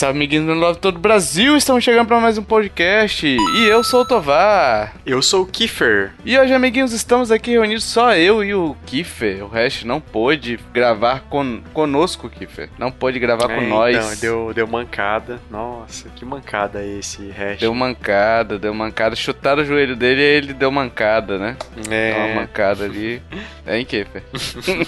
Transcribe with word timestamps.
Salve, 0.00 0.16
amiguinhos 0.16 0.46
do 0.46 0.54
Love 0.54 0.78
todo 0.78 0.96
o 0.96 0.98
Brasil! 0.98 1.58
Estamos 1.58 1.84
chegando 1.84 2.06
para 2.06 2.18
mais 2.18 2.38
um 2.38 2.42
podcast 2.42 3.26
e 3.26 3.64
eu 3.66 3.84
sou 3.84 4.00
o 4.00 4.04
Tovar. 4.06 4.94
Eu 5.04 5.20
sou 5.20 5.42
o 5.42 5.46
Kiefer. 5.46 6.12
E 6.24 6.38
hoje, 6.38 6.54
amiguinhos, 6.54 6.94
estamos 6.94 7.30
aqui 7.30 7.50
reunidos 7.50 7.84
só 7.84 8.14
eu 8.14 8.42
e 8.42 8.54
o 8.54 8.74
Kiefer. 8.86 9.44
O 9.44 9.48
resto 9.48 9.86
não 9.86 10.00
pôde 10.00 10.58
gravar 10.72 11.24
con 11.28 11.60
conosco, 11.74 12.30
Kiefer. 12.30 12.70
Não 12.78 12.90
pôde 12.90 13.18
gravar 13.18 13.50
é, 13.50 13.54
com 13.56 13.60
nós. 13.60 13.94
Então, 13.94 14.16
deu, 14.16 14.54
deu 14.54 14.66
mancada. 14.66 15.38
Nossa, 15.50 16.08
que 16.16 16.24
mancada 16.24 16.82
esse 16.82 17.28
resto. 17.28 17.60
Deu 17.60 17.74
mancada, 17.74 18.58
deu 18.58 18.72
mancada. 18.72 19.14
Chutaram 19.14 19.60
o 19.60 19.66
joelho 19.66 19.94
dele 19.94 20.22
e 20.22 20.24
ele 20.24 20.54
deu 20.54 20.70
mancada, 20.70 21.38
né? 21.38 21.58
É. 21.90 22.14
Deu 22.14 22.24
uma 22.24 22.34
mancada 22.40 22.86
ali. 22.86 23.20
Hein, 23.66 23.84
Kiefer? 23.84 24.22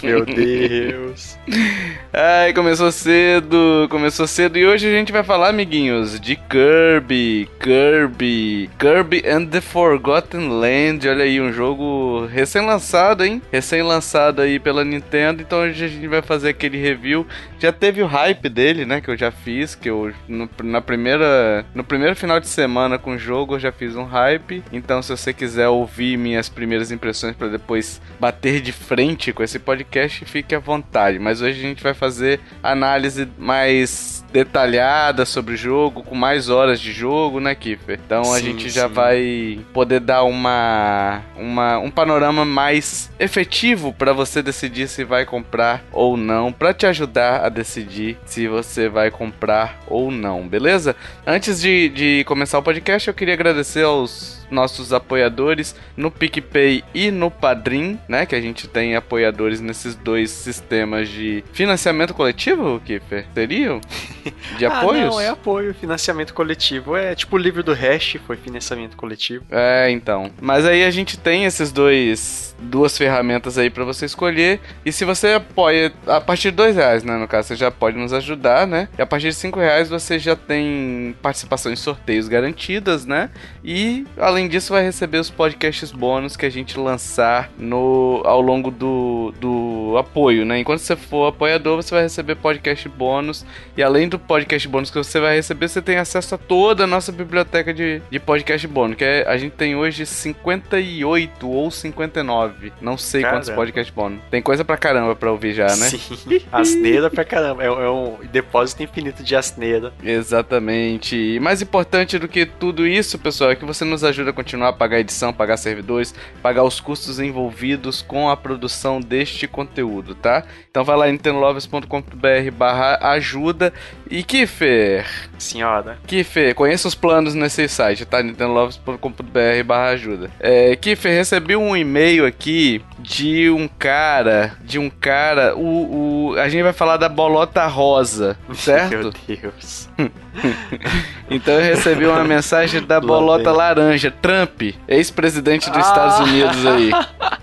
Meu 0.03 0.25
Deus. 0.25 1.39
Ai, 2.13 2.53
começou 2.53 2.91
cedo, 2.91 3.87
começou 3.89 4.27
cedo 4.27 4.59
e 4.59 4.67
hoje 4.67 4.89
a 4.89 4.91
gente 4.91 5.02
vai 5.11 5.25
falar, 5.25 5.49
amiguinhos, 5.49 6.21
de 6.21 6.37
Kirby, 6.37 7.49
Kirby, 7.59 8.71
Kirby 8.79 9.23
and 9.27 9.47
the 9.47 9.61
Forgotten 9.61 10.49
Land. 10.61 11.09
Olha 11.09 11.25
aí, 11.25 11.41
um 11.41 11.51
jogo 11.51 12.27
recém-lançado, 12.27 13.25
hein? 13.25 13.41
Recém-lançado 13.51 14.43
aí 14.43 14.61
pela 14.61 14.85
Nintendo. 14.85 15.41
Então 15.41 15.61
hoje 15.61 15.85
a 15.85 15.89
gente 15.89 16.07
vai 16.07 16.21
fazer 16.21 16.51
aquele 16.51 16.79
review. 16.79 17.27
Já 17.59 17.73
teve 17.73 18.03
o 18.03 18.07
hype 18.07 18.49
dele, 18.49 18.85
né? 18.85 19.01
Que 19.01 19.11
eu 19.11 19.17
já 19.17 19.31
fiz, 19.31 19.75
que 19.75 19.89
eu 19.89 20.13
no, 20.29 20.49
na 20.63 20.83
primeira, 20.83 21.65
no 21.75 21.83
primeiro 21.83 22.15
final 22.15 22.39
de 22.39 22.47
semana 22.47 22.99
com 22.99 23.13
o 23.13 23.19
jogo 23.19 23.55
eu 23.55 23.61
já 23.61 23.73
fiz 23.73 23.97
um 23.97 24.05
hype. 24.05 24.63
Então 24.71 25.01
se 25.03 25.09
você 25.11 25.33
quiser 25.33 25.69
ouvir 25.69 26.19
minhas 26.19 26.51
primeiras 26.51 26.93
impressões 26.93 27.35
para 27.35 27.49
depois 27.49 28.01
bater 28.21 28.61
de 28.61 28.73
frente 28.73 29.33
com 29.33 29.43
esse 29.43 29.59
podcast, 29.59 30.25
fique 30.27 30.55
à 30.55 30.59
vontade. 30.59 31.19
Mas 31.19 31.41
hoje 31.41 31.59
a 31.59 31.63
gente 31.63 31.83
vai 31.83 31.95
fazer 31.95 32.41
análise 32.63 33.27
mais 33.39 34.23
detalhada 34.33 34.92
sobre 35.27 35.55
o 35.55 35.57
jogo, 35.57 36.03
com 36.03 36.15
mais 36.15 36.49
horas 36.49 36.81
de 36.81 36.93
jogo, 36.93 37.41
né, 37.41 37.55
Kiffer? 37.55 37.99
Então 38.05 38.21
a 38.33 38.39
Sim, 38.39 38.45
gente 38.45 38.71
já 38.71 38.89
sim. 38.89 38.95
vai 38.95 39.61
poder 39.73 40.01
dar 40.01 40.25
uma, 40.25 41.23
uma 41.37 41.79
um 41.79 41.91
panorama 41.91 42.45
mais 42.45 43.11
efetivo 43.19 43.93
para 43.93 44.13
você 44.13 44.43
decidir 44.43 44.89
se 44.89 45.05
vai 45.05 45.25
comprar 45.25 45.83
ou 45.93 46.17
não, 46.17 46.53
para 46.53 46.75
te 46.75 46.87
ajudar 46.87 47.45
a 47.45 47.49
decidir 47.49 48.19
se 48.25 48.49
você 48.49 48.89
vai 48.89 49.11
comprar 49.11 49.81
ou 49.87 50.11
não, 50.11 50.47
beleza? 50.47 50.97
Antes 51.27 51.61
de, 51.61 51.89
de 51.89 52.25
começar 52.25 52.59
o 52.59 52.63
podcast, 52.63 53.09
eu 53.09 53.15
queria 53.15 53.35
agradecer 53.35 53.85
aos 53.85 54.42
nossos 54.53 54.93
apoiadores 54.93 55.75
no 55.97 56.11
PicPay 56.11 56.85
e 56.95 57.11
no 57.11 57.31
Padrim, 57.31 57.99
né? 58.09 58.25
Que 58.27 58.35
a 58.37 58.41
gente 58.41 58.69
tem 58.69 58.95
apoiadores 58.95 59.61
nesses 59.61 59.95
dois 59.97 60.31
sistemas 60.31 61.09
de 61.09 61.43
financiamento 61.53 62.15
coletivo, 62.15 62.81
Kiffer? 62.85 63.27
Seriam? 63.35 63.81
De 64.59 64.67
Ah, 64.67 64.79
apoios? 64.79 65.07
não, 65.11 65.21
é 65.21 65.29
apoio, 65.29 65.75
financiamento 65.75 66.33
coletivo. 66.35 66.97
É 66.97 67.15
tipo 67.15 67.35
o 67.37 67.39
livro 67.39 67.63
do 67.63 67.73
Hash, 67.73 68.17
foi 68.27 68.37
financiamento 68.37 68.97
coletivo. 68.97 69.45
É, 69.51 69.91
então. 69.91 70.31
Mas 70.41 70.65
aí 70.65 70.85
a 70.85 70.91
gente 70.91 71.19
tem 71.19 71.45
esses 71.45 71.73
dois 71.73 72.55
duas 72.61 72.97
ferramentas 72.97 73.59
aí 73.59 73.69
pra 73.71 73.83
você 73.85 74.05
escolher. 74.07 74.61
E 74.85 74.93
se 74.93 75.05
você 75.05 75.33
apoia 75.33 75.93
a 76.07 76.21
partir 76.21 76.51
de 76.53 76.57
dois 76.57 76.77
reais, 76.77 77.03
né? 77.03 77.17
No 77.17 77.27
caso, 77.27 77.49
você 77.49 77.57
já 77.57 77.71
pode 77.73 77.97
nos 77.97 78.13
ajudar, 78.13 78.67
né? 78.69 78.89
E 78.97 79.03
a 79.03 79.07
partir 79.07 79.29
de 79.29 79.35
cinco 79.35 79.59
reais 79.59 79.89
você 79.89 80.19
já 80.19 80.37
tem 80.37 81.17
participação 81.21 81.73
em 81.73 81.77
sorteios 81.77 82.29
garantidas, 82.29 83.05
né? 83.05 83.31
E 83.65 84.07
além 84.17 84.42
disso 84.49 84.73
vai 84.73 84.83
receber 84.83 85.19
os 85.19 85.31
podcasts 85.31 85.91
bônus 85.91 86.37
que 86.37 86.47
a 86.47 86.51
gente 86.51 86.79
lançar 86.79 87.51
no 87.59 88.23
ao 88.25 88.41
longo 88.41 88.71
do, 88.71 89.33
do 89.41 89.82
apoio, 89.99 90.45
né? 90.45 90.59
Enquanto 90.59 90.81
você 90.81 90.97
for 90.97 91.29
apoiador, 91.29 91.77
você 91.77 91.95
vai 91.95 92.03
receber 92.05 92.37
podcast 92.37 92.89
bônus. 92.89 93.45
E 93.77 93.83
além 93.83 94.09
do 94.09 94.19
podcast 94.19 94.67
bônus 94.69 94.91
que 94.91 94.99
você 94.99 95.21
vai 95.21 95.37
receber, 95.37 95.69
você 95.69 95.83
tem 95.83 95.97
acesso 95.97 96.35
a 96.35 96.39
toda 96.39 96.85
a 96.85 96.87
nossa 96.87 97.13
biblioteca 97.13 97.73
de, 97.73 98.01
de 98.11 98.19
podcast 98.19 98.67
bônus. 98.67 98.97
Que 98.97 99.05
é, 99.05 99.29
a 99.29 99.37
gente 99.37 99.53
tem 99.53 99.75
hoje 99.77 100.05
58 100.07 101.49
ou 101.49 101.71
59. 101.71 102.73
Não 102.81 102.97
sei 102.97 103.23
quantos 103.23 103.49
Caramba. 103.49 103.63
podcast 103.63 103.93
bônus. 103.93 104.21
Tem 104.31 104.43
coisa 104.43 104.65
pra 104.65 104.77
caramba 104.77 105.15
pra 105.15 105.31
ouvir 105.31 105.55
já, 105.55 105.69
né? 105.69 105.89
Sim, 105.89 106.43
asneira 106.53 107.11
pra 107.11 107.25
caramba. 107.25 107.63
É, 107.63 107.67
é 107.67 107.91
um 107.91 108.17
depósito 108.31 108.83
infinito 108.83 109.23
de 109.23 109.37
asneira. 109.37 109.93
Exatamente. 110.03 111.17
E 111.17 111.41
mais 111.41 111.63
importante 111.63 112.19
do 112.19 112.29
que 112.29 112.47
tudo 112.47 112.87
isso, 112.87 113.19
pessoal, 113.19 113.51
é 113.51 113.57
que 113.57 113.65
você 113.65 113.85
nos 113.85 114.05
ajuda 114.05 114.31
a 114.31 114.33
continuar 114.33 114.69
a 114.69 114.73
pagar 114.73 115.01
edição, 115.01 115.33
pagar 115.33 115.57
servidores, 115.57 116.15
pagar 116.43 116.65
os 116.65 116.81
custos 116.81 117.19
envolvidos 117.21 118.03
com 118.03 118.29
a 118.29 118.37
produção 118.37 119.01
deste 119.01 119.47
conteúdo, 119.47 119.82
tá? 120.15 120.45
Então 120.71 120.85
vai 120.85 120.97
lá 120.97 121.09
em 121.09 121.13
nintendolovers.com.br 121.13 122.51
barra 122.57 122.99
ajuda. 123.13 123.73
E 124.11 124.23
Kiffer, 124.23 125.07
Senhora. 125.39 125.99
Kiffer, 126.07 126.55
conheça 126.55 126.89
os 126.89 126.95
planos 126.95 127.35
nesse 127.35 127.69
site, 127.69 128.05
tá? 128.05 128.23
nintendolovers.com.br 128.23 129.65
barra 129.65 129.89
ajuda. 129.91 130.31
É, 130.41 130.77
Kiffer, 130.77 131.13
recebi 131.13 131.57
um 131.57 131.77
e-mail 131.77 132.27
aqui 132.27 132.83
de 132.99 133.51
um 133.51 133.67
cara, 133.67 134.55
de 134.63 134.79
um 134.79 134.89
cara, 134.89 135.57
o, 135.57 136.31
o, 136.31 136.39
a 136.39 136.49
gente 136.49 136.63
vai 136.63 136.73
falar 136.73 136.97
da 136.97 137.09
bolota 137.09 137.67
rosa, 137.67 138.39
certo? 138.55 138.91
Meu 138.91 139.13
Deus. 139.37 139.89
Então 141.31 141.55
eu 141.55 141.63
recebi 141.63 142.05
uma 142.07 142.25
mensagem 142.25 142.83
da 142.83 142.97
Lá 142.97 143.01
bolota 143.01 143.51
laranja, 143.53 144.11
Trump, 144.11 144.63
ex-presidente 144.87 145.71
dos 145.71 145.79
Ah. 145.79 145.81
Estados 145.81 146.29
Unidos 146.29 146.67
aí. 146.67 146.91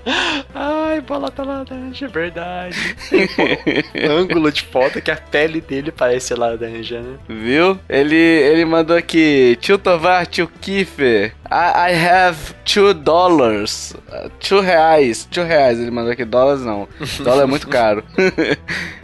Ai, 0.54 1.02
bolota 1.02 1.44
laranja, 1.44 2.06
é 2.06 2.08
verdade. 2.08 2.78
Ângulo 4.10 4.52
de 4.52 4.62
foto 4.64 5.02
que 5.02 5.10
a 5.10 5.16
pele 5.16 5.60
dele 5.62 5.92
parece 5.92 6.36
laranja, 6.36 7.02
né? 7.02 7.18
Viu? 7.28 7.80
Ele, 7.90 8.16
ele 8.16 8.66
mandou 8.66 8.96
aqui, 8.96 9.58
tio 9.60 9.78
Tovar, 9.80 10.28
tio 10.28 10.48
Kiffer, 10.62 11.34
I, 11.50 11.92
I 11.94 12.08
have 12.08 12.38
two 12.66 12.94
dollars, 12.94 13.96
uh, 14.12 14.30
two 14.40 14.62
reais, 14.62 15.26
two 15.32 15.44
reais, 15.44 15.80
ele 15.80 15.90
mandou 15.92 16.12
aqui, 16.12 16.26
dólares 16.26 16.64
não, 16.64 16.88
dólar 17.24 17.44
é 17.44 17.48
muito 17.48 17.68
caro. 17.68 18.04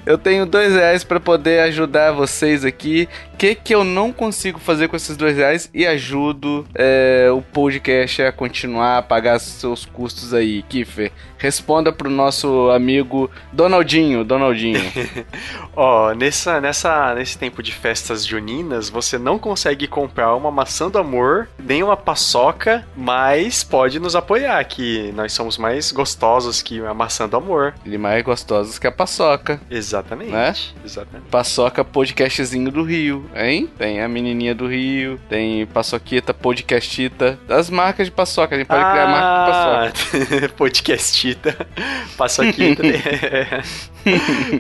Eu 0.06 0.18
tenho 0.18 0.46
dois 0.46 0.74
reais 0.74 1.04
pra 1.04 1.20
poder 1.20 1.62
ajudar 1.62 2.12
vocês 2.12 2.64
aqui, 2.64 3.10
o 3.34 3.38
que 3.38 3.56
que 3.56 3.74
eu 3.74 3.84
não 3.84 4.12
consigo 4.12 4.60
fazer 4.60 4.88
com 4.88 4.96
esses 4.96 5.18
dois 5.18 5.36
reais 5.36 5.70
e 5.74 5.86
ajudo 5.86 6.66
é, 6.76 7.30
o 7.32 7.42
podcast 7.42 8.22
a 8.22 8.32
continuar 8.32 9.00
a 9.00 9.02
pagar 9.02 9.40
seus 9.40 9.86
custos 9.86 10.34
aí, 10.34 10.64
Kiffer. 10.64 11.12
Responda 11.46 11.94
pro 11.94 12.10
nosso 12.10 12.72
amigo 12.72 13.30
Donaldinho, 13.54 14.24
Donaldinho. 14.24 14.82
Ó, 15.76 16.12
nessa, 16.16 16.60
nessa, 16.60 17.14
nesse 17.14 17.38
tempo 17.38 17.62
de 17.62 17.72
festas 17.72 18.26
juninas, 18.26 18.90
você 18.90 19.20
não 19.20 19.38
consegue 19.38 19.86
comprar 19.86 20.34
uma 20.34 20.50
maçã 20.50 20.90
do 20.90 20.98
amor, 20.98 21.48
nem 21.60 21.84
uma 21.84 21.96
paçoca, 21.96 22.84
mas 22.98 23.64
pode 23.64 24.00
nos 24.00 24.16
apoiar, 24.16 24.64
que 24.64 25.12
nós 25.12 25.34
somos 25.34 25.56
mais 25.56 25.92
gostosos 25.92 26.64
que 26.64 26.84
a 26.84 26.96
maçã 26.96 27.30
do 27.30 27.38
amor. 27.38 27.76
Ele 27.86 28.00
mais 28.00 28.24
gostosos 28.24 28.80
que 28.80 28.88
a 28.88 28.92
paçoca. 28.92 29.62
Exatamente. 29.70 30.32
Né? 30.32 30.52
Exatamente. 30.84 31.30
Paçoca 31.30 31.86
podcastzinho 31.86 32.72
do 32.72 32.82
Rio, 32.82 33.30
hein? 33.36 33.70
Tem 33.78 34.02
a 34.02 34.08
menininha 34.08 34.56
do 34.56 34.68
Rio, 34.68 35.20
tem 35.30 35.68
Paçoquita, 35.68 36.34
podcastita. 36.34 37.38
Das 37.48 37.70
marcas 37.70 38.08
de 38.08 38.12
paçoca, 38.12 38.56
a 38.56 38.58
gente 38.58 38.68
pode 38.68 38.84
criar 38.84 39.04
a 39.04 39.08
marca 39.08 39.92
de 39.92 40.02
paçoca. 40.02 40.56
Ah, 42.16 42.16
podcastita. 42.16 42.16
Paçoquita. 42.18 42.84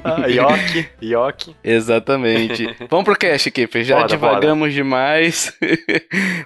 ah, 0.04 0.28
Yoki. 0.28 0.88
Yoki. 1.02 1.56
Exatamente. 1.64 2.76
Vamos 2.90 3.06
pro 3.06 3.16
cast 3.18 3.50
aqui, 3.50 3.68
Fê. 3.68 3.84
Já 3.84 3.96
Bora, 3.96 4.08
divagamos 4.08 4.74
demais. 4.74 5.54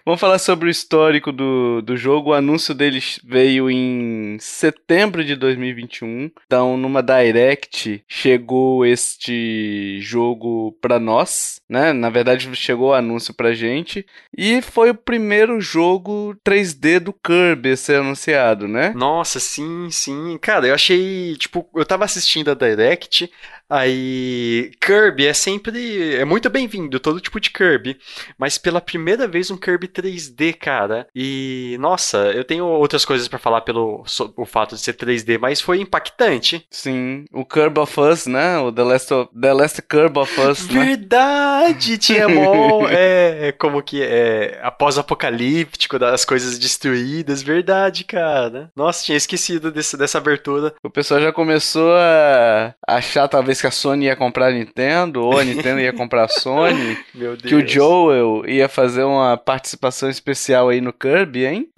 Vamos 0.06 0.20
falar 0.20 0.40
sobre 0.40 0.68
o 0.68 0.72
histórico 0.72 1.32
do, 1.32 1.82
do 1.82 1.96
jogo. 1.98 2.32
O 2.32 2.34
anúncio 2.34 2.74
dele 2.74 3.00
veio 3.24 3.70
em 3.70 4.38
setembro 4.40 5.24
de 5.24 5.36
2021. 5.36 6.32
Então, 6.46 6.78
numa 6.78 7.02
Direct, 7.02 8.04
chegou 8.08 8.86
este 8.86 10.00
jogo 10.02 10.78
pra 10.82 11.00
nós, 11.00 11.62
né? 11.70 11.94
Na 11.94 12.10
verdade, 12.10 12.50
chegou 12.56 12.90
o 12.90 12.94
anúncio 12.94 13.34
pra 13.34 13.54
gente. 13.54 14.06
E 14.38 14.62
foi 14.62 14.92
o 14.92 14.96
primeiro 14.96 15.60
jogo 15.62 16.36
3D 16.46 17.00
do 17.00 17.14
Kirby 17.14 17.72
a 17.72 17.78
ser 17.78 18.00
anunciado, 18.00 18.68
né? 18.68 18.94
Nossa, 18.96 19.40
sim, 19.40 19.90
sim. 19.90 20.19
Cara, 20.42 20.68
eu 20.68 20.74
achei, 20.74 21.36
tipo, 21.38 21.70
eu 21.76 21.86
tava 21.86 22.06
assistindo 22.06 22.50
a 22.52 22.54
Direct, 22.54 23.32
aí 23.70 24.72
Kirby 24.82 25.28
é 25.28 25.34
sempre, 25.34 26.16
é 26.16 26.26
muito 26.26 26.50
bem-vindo, 26.50 27.00
todo 27.00 27.20
tipo 27.22 27.40
de 27.40 27.50
Kirby, 27.50 27.98
mas 28.38 28.58
pela 28.58 28.82
primeira 28.82 29.28
vez 29.28 29.52
um 29.52 29.58
Kirby 29.58 29.88
3D, 29.88 30.54
cara. 30.54 31.08
E 31.16 31.78
nossa, 31.80 32.18
eu 32.34 32.44
tenho 32.44 32.66
outras 32.66 33.06
coisas 33.06 33.28
pra 33.28 33.40
falar 33.40 33.62
pelo 33.62 34.04
so- 34.06 34.34
o 34.36 34.46
fato 34.46 34.76
de 34.76 34.82
ser 34.82 34.94
3D, 34.94 35.38
mas 35.38 35.62
foi 35.62 35.80
impactante. 35.80 36.66
Sim, 36.70 37.26
o 37.32 37.46
Kirby 37.46 37.80
of 37.80 38.00
Us, 38.00 38.26
né? 38.28 38.58
O 38.60 38.72
The 38.72 38.84
Last, 38.84 39.14
of, 39.14 39.30
The 39.40 39.54
Last 39.54 39.82
Kirby 39.84 40.20
of 40.20 40.42
Us, 40.42 40.68
né? 40.68 40.86
Verdade, 40.86 41.98
tinha 41.98 42.28
mó, 42.30 42.88
é, 42.90 43.52
como 43.54 43.82
que 43.84 44.02
é, 44.02 44.60
após-apocalíptico 44.64 46.00
das 46.00 46.26
coisas 46.26 46.58
destruídas, 46.58 47.42
verdade, 47.42 48.04
cara. 48.04 48.72
Nossa, 48.76 49.04
tinha 49.04 49.18
esquecido 49.18 49.72
desse, 49.72 49.96
dessa 49.98 50.18
abertura. 50.18 50.74
O 50.84 50.90
pessoal 50.90 51.20
já 51.22 51.32
começou 51.32 51.92
a 51.96 52.74
achar 52.88 53.28
talvez 53.28 53.59
que 53.62 53.68
a 53.68 53.72
Sony 53.72 54.06
ia 54.06 54.16
comprar 54.16 54.48
a 54.48 54.52
Nintendo, 54.52 55.24
ou 55.24 55.38
a 55.38 55.44
Nintendo 55.44 55.80
ia 55.80 55.94
comprar 55.94 56.26
a 56.26 56.28
Sony, 56.28 56.98
Meu 57.14 57.36
Deus. 57.36 57.42
que 57.42 57.56
o 57.56 57.68
Joel 57.68 58.44
ia 58.48 58.70
fazer 58.70 59.04
uma 59.04 59.38
participação 59.38 60.10
especial 60.10 60.70
aí 60.70 60.82
no 60.82 60.94
Kirby, 60.94 61.46
hein? 61.46 61.70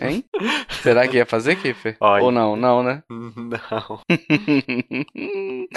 Hein? 0.00 0.24
Será 0.82 1.06
que 1.08 1.16
ia 1.16 1.26
fazer, 1.26 1.56
Kiffer? 1.56 1.96
Ou 2.00 2.30
não? 2.30 2.56
Não, 2.56 2.82
né? 2.82 3.02
Não. 3.10 4.00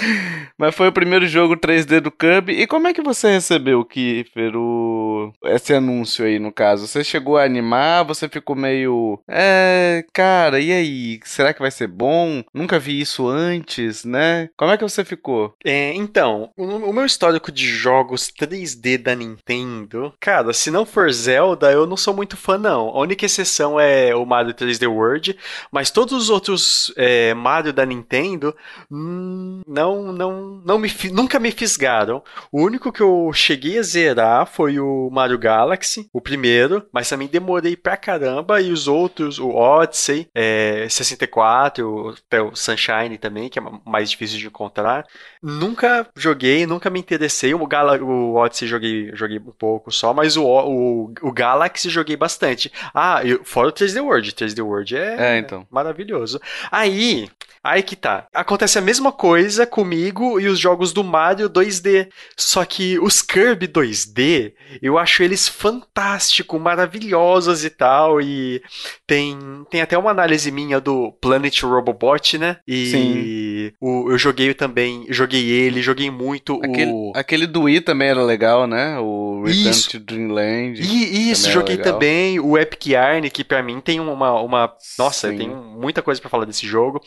Mas 0.58 0.74
foi 0.74 0.88
o 0.88 0.92
primeiro 0.92 1.26
jogo 1.26 1.56
3D 1.56 2.00
do 2.00 2.10
Kirby. 2.10 2.52
E 2.52 2.66
como 2.66 2.88
é 2.88 2.92
que 2.92 3.02
você 3.02 3.30
recebeu, 3.30 3.84
Kiffer, 3.84 4.56
o... 4.56 5.32
esse 5.44 5.74
anúncio 5.74 6.24
aí, 6.24 6.38
no 6.38 6.52
caso? 6.52 6.86
Você 6.86 7.04
chegou 7.04 7.36
a 7.36 7.44
animar? 7.44 8.04
Você 8.04 8.28
ficou 8.28 8.56
meio... 8.56 9.20
É, 9.28 10.04
cara, 10.12 10.60
e 10.60 10.72
aí? 10.72 11.20
Será 11.24 11.52
que 11.52 11.60
vai 11.60 11.70
ser 11.70 11.86
bom? 11.86 12.42
Nunca 12.52 12.78
vi 12.78 13.00
isso 13.00 13.26
antes, 13.28 14.04
né? 14.04 14.48
Como 14.56 14.70
é 14.70 14.76
que 14.76 14.82
você 14.82 15.04
ficou? 15.04 15.37
É, 15.64 15.92
então, 15.94 16.50
o, 16.56 16.64
o 16.64 16.92
meu 16.92 17.04
histórico 17.04 17.50
de 17.52 17.66
jogos 17.66 18.30
3D 18.30 18.98
da 18.98 19.14
Nintendo, 19.14 20.12
cara, 20.20 20.52
se 20.52 20.70
não 20.70 20.84
for 20.86 21.10
Zelda, 21.12 21.70
eu 21.70 21.86
não 21.86 21.96
sou 21.96 22.14
muito 22.14 22.36
fã, 22.36 22.58
não. 22.58 22.88
A 22.88 23.00
única 23.00 23.26
exceção 23.26 23.78
é 23.78 24.14
o 24.14 24.24
Mario 24.24 24.54
3D 24.54 24.88
World, 24.88 25.36
mas 25.70 25.90
todos 25.90 26.14
os 26.14 26.30
outros 26.30 26.92
é, 26.96 27.34
Mario 27.34 27.72
da 27.72 27.84
Nintendo 27.84 28.54
hum, 28.90 29.62
não, 29.66 30.12
não, 30.12 30.62
não 30.64 30.78
me, 30.78 30.90
nunca 31.12 31.38
me 31.38 31.50
fisgaram. 31.50 32.22
O 32.50 32.62
único 32.62 32.92
que 32.92 33.00
eu 33.00 33.30
cheguei 33.32 33.78
a 33.78 33.82
zerar 33.82 34.46
foi 34.46 34.78
o 34.78 35.10
Mario 35.10 35.38
Galaxy, 35.38 36.08
o 36.12 36.20
primeiro, 36.20 36.86
mas 36.92 37.08
também 37.08 37.28
demorei 37.28 37.76
pra 37.76 37.96
caramba, 37.96 38.60
e 38.60 38.72
os 38.72 38.88
outros, 38.88 39.38
o 39.38 39.50
Odyssey, 39.50 40.28
é, 40.34 40.86
64, 40.88 41.88
o, 41.88 42.08
até 42.10 42.40
o 42.40 42.54
Sunshine 42.54 43.18
também, 43.18 43.48
que 43.48 43.58
é 43.58 43.62
mais 43.84 44.10
difícil 44.10 44.38
de 44.38 44.46
encontrar. 44.46 45.06
Nunca 45.42 46.06
joguei, 46.16 46.66
nunca 46.66 46.90
me 46.90 46.98
interessei. 46.98 47.54
O, 47.54 47.66
Gala, 47.66 47.96
o 48.02 48.34
Odyssey 48.34 48.66
joguei, 48.68 49.10
joguei 49.14 49.38
um 49.38 49.52
pouco 49.52 49.90
só, 49.92 50.12
mas 50.12 50.36
o, 50.36 50.44
o, 50.44 51.12
o 51.22 51.32
Galaxy 51.32 51.88
joguei 51.88 52.16
bastante. 52.16 52.72
Ah, 52.94 53.22
e 53.24 53.38
fora 53.44 53.68
o 53.68 53.72
3D 53.72 54.00
World. 54.02 54.32
3D 54.32 54.60
World 54.64 54.96
é, 54.96 55.36
É, 55.36 55.38
então. 55.38 55.66
maravilhoso. 55.70 56.40
Aí, 56.70 57.28
aí 57.62 57.82
que 57.82 57.94
tá. 57.96 58.26
Acontece 58.34 58.78
a 58.78 58.82
mesma 58.82 59.12
coisa 59.12 59.66
comigo 59.66 60.40
e 60.40 60.46
os 60.48 60.58
jogos 60.58 60.92
do 60.92 61.04
Mario 61.04 61.48
2D. 61.48 62.08
Só 62.36 62.64
que 62.64 62.98
os 62.98 63.22
Kirby 63.22 63.68
2D, 63.68 64.54
eu 64.82 64.98
acho 64.98 65.22
eles 65.22 65.46
fantásticos, 65.48 66.60
maravilhosos 66.60 67.64
e 67.64 67.70
tal. 67.70 68.20
E 68.20 68.62
tem, 69.06 69.38
tem 69.70 69.80
até 69.80 69.96
uma 69.96 70.10
análise 70.10 70.50
minha 70.50 70.80
do 70.80 71.12
Planet 71.20 71.62
Robobot, 71.62 72.38
né? 72.38 72.58
E 72.66 73.72
o- 73.80 74.10
eu 74.10 74.18
joguei 74.18 74.52
também, 74.54 75.06
joguei 75.18 75.50
ele, 75.50 75.82
joguei 75.82 76.10
muito 76.10 76.60
Aquele, 76.62 76.90
o. 76.90 77.12
aquele 77.14 77.46
do 77.46 77.62
Wii 77.62 77.80
também 77.80 78.08
era 78.08 78.22
legal, 78.22 78.66
né? 78.66 78.98
O 78.98 79.42
Return 79.44 79.70
Isso. 79.70 79.90
to 79.90 79.98
Dreamland. 79.98 80.80
E, 80.80 81.30
isso, 81.30 81.42
também 81.42 81.54
joguei 81.54 81.76
legal. 81.76 81.92
também 81.92 82.40
o 82.40 82.56
Epic 82.56 82.86
Yarn, 82.86 83.30
que 83.30 83.44
pra 83.44 83.62
mim 83.62 83.80
tem 83.80 84.00
uma, 84.00 84.40
uma 84.40 84.72
nossa, 84.98 85.30
Sim. 85.30 85.36
tem 85.36 85.48
muita 85.48 86.02
coisa 86.02 86.20
pra 86.20 86.30
falar 86.30 86.44
desse 86.44 86.66
jogo. 86.66 87.00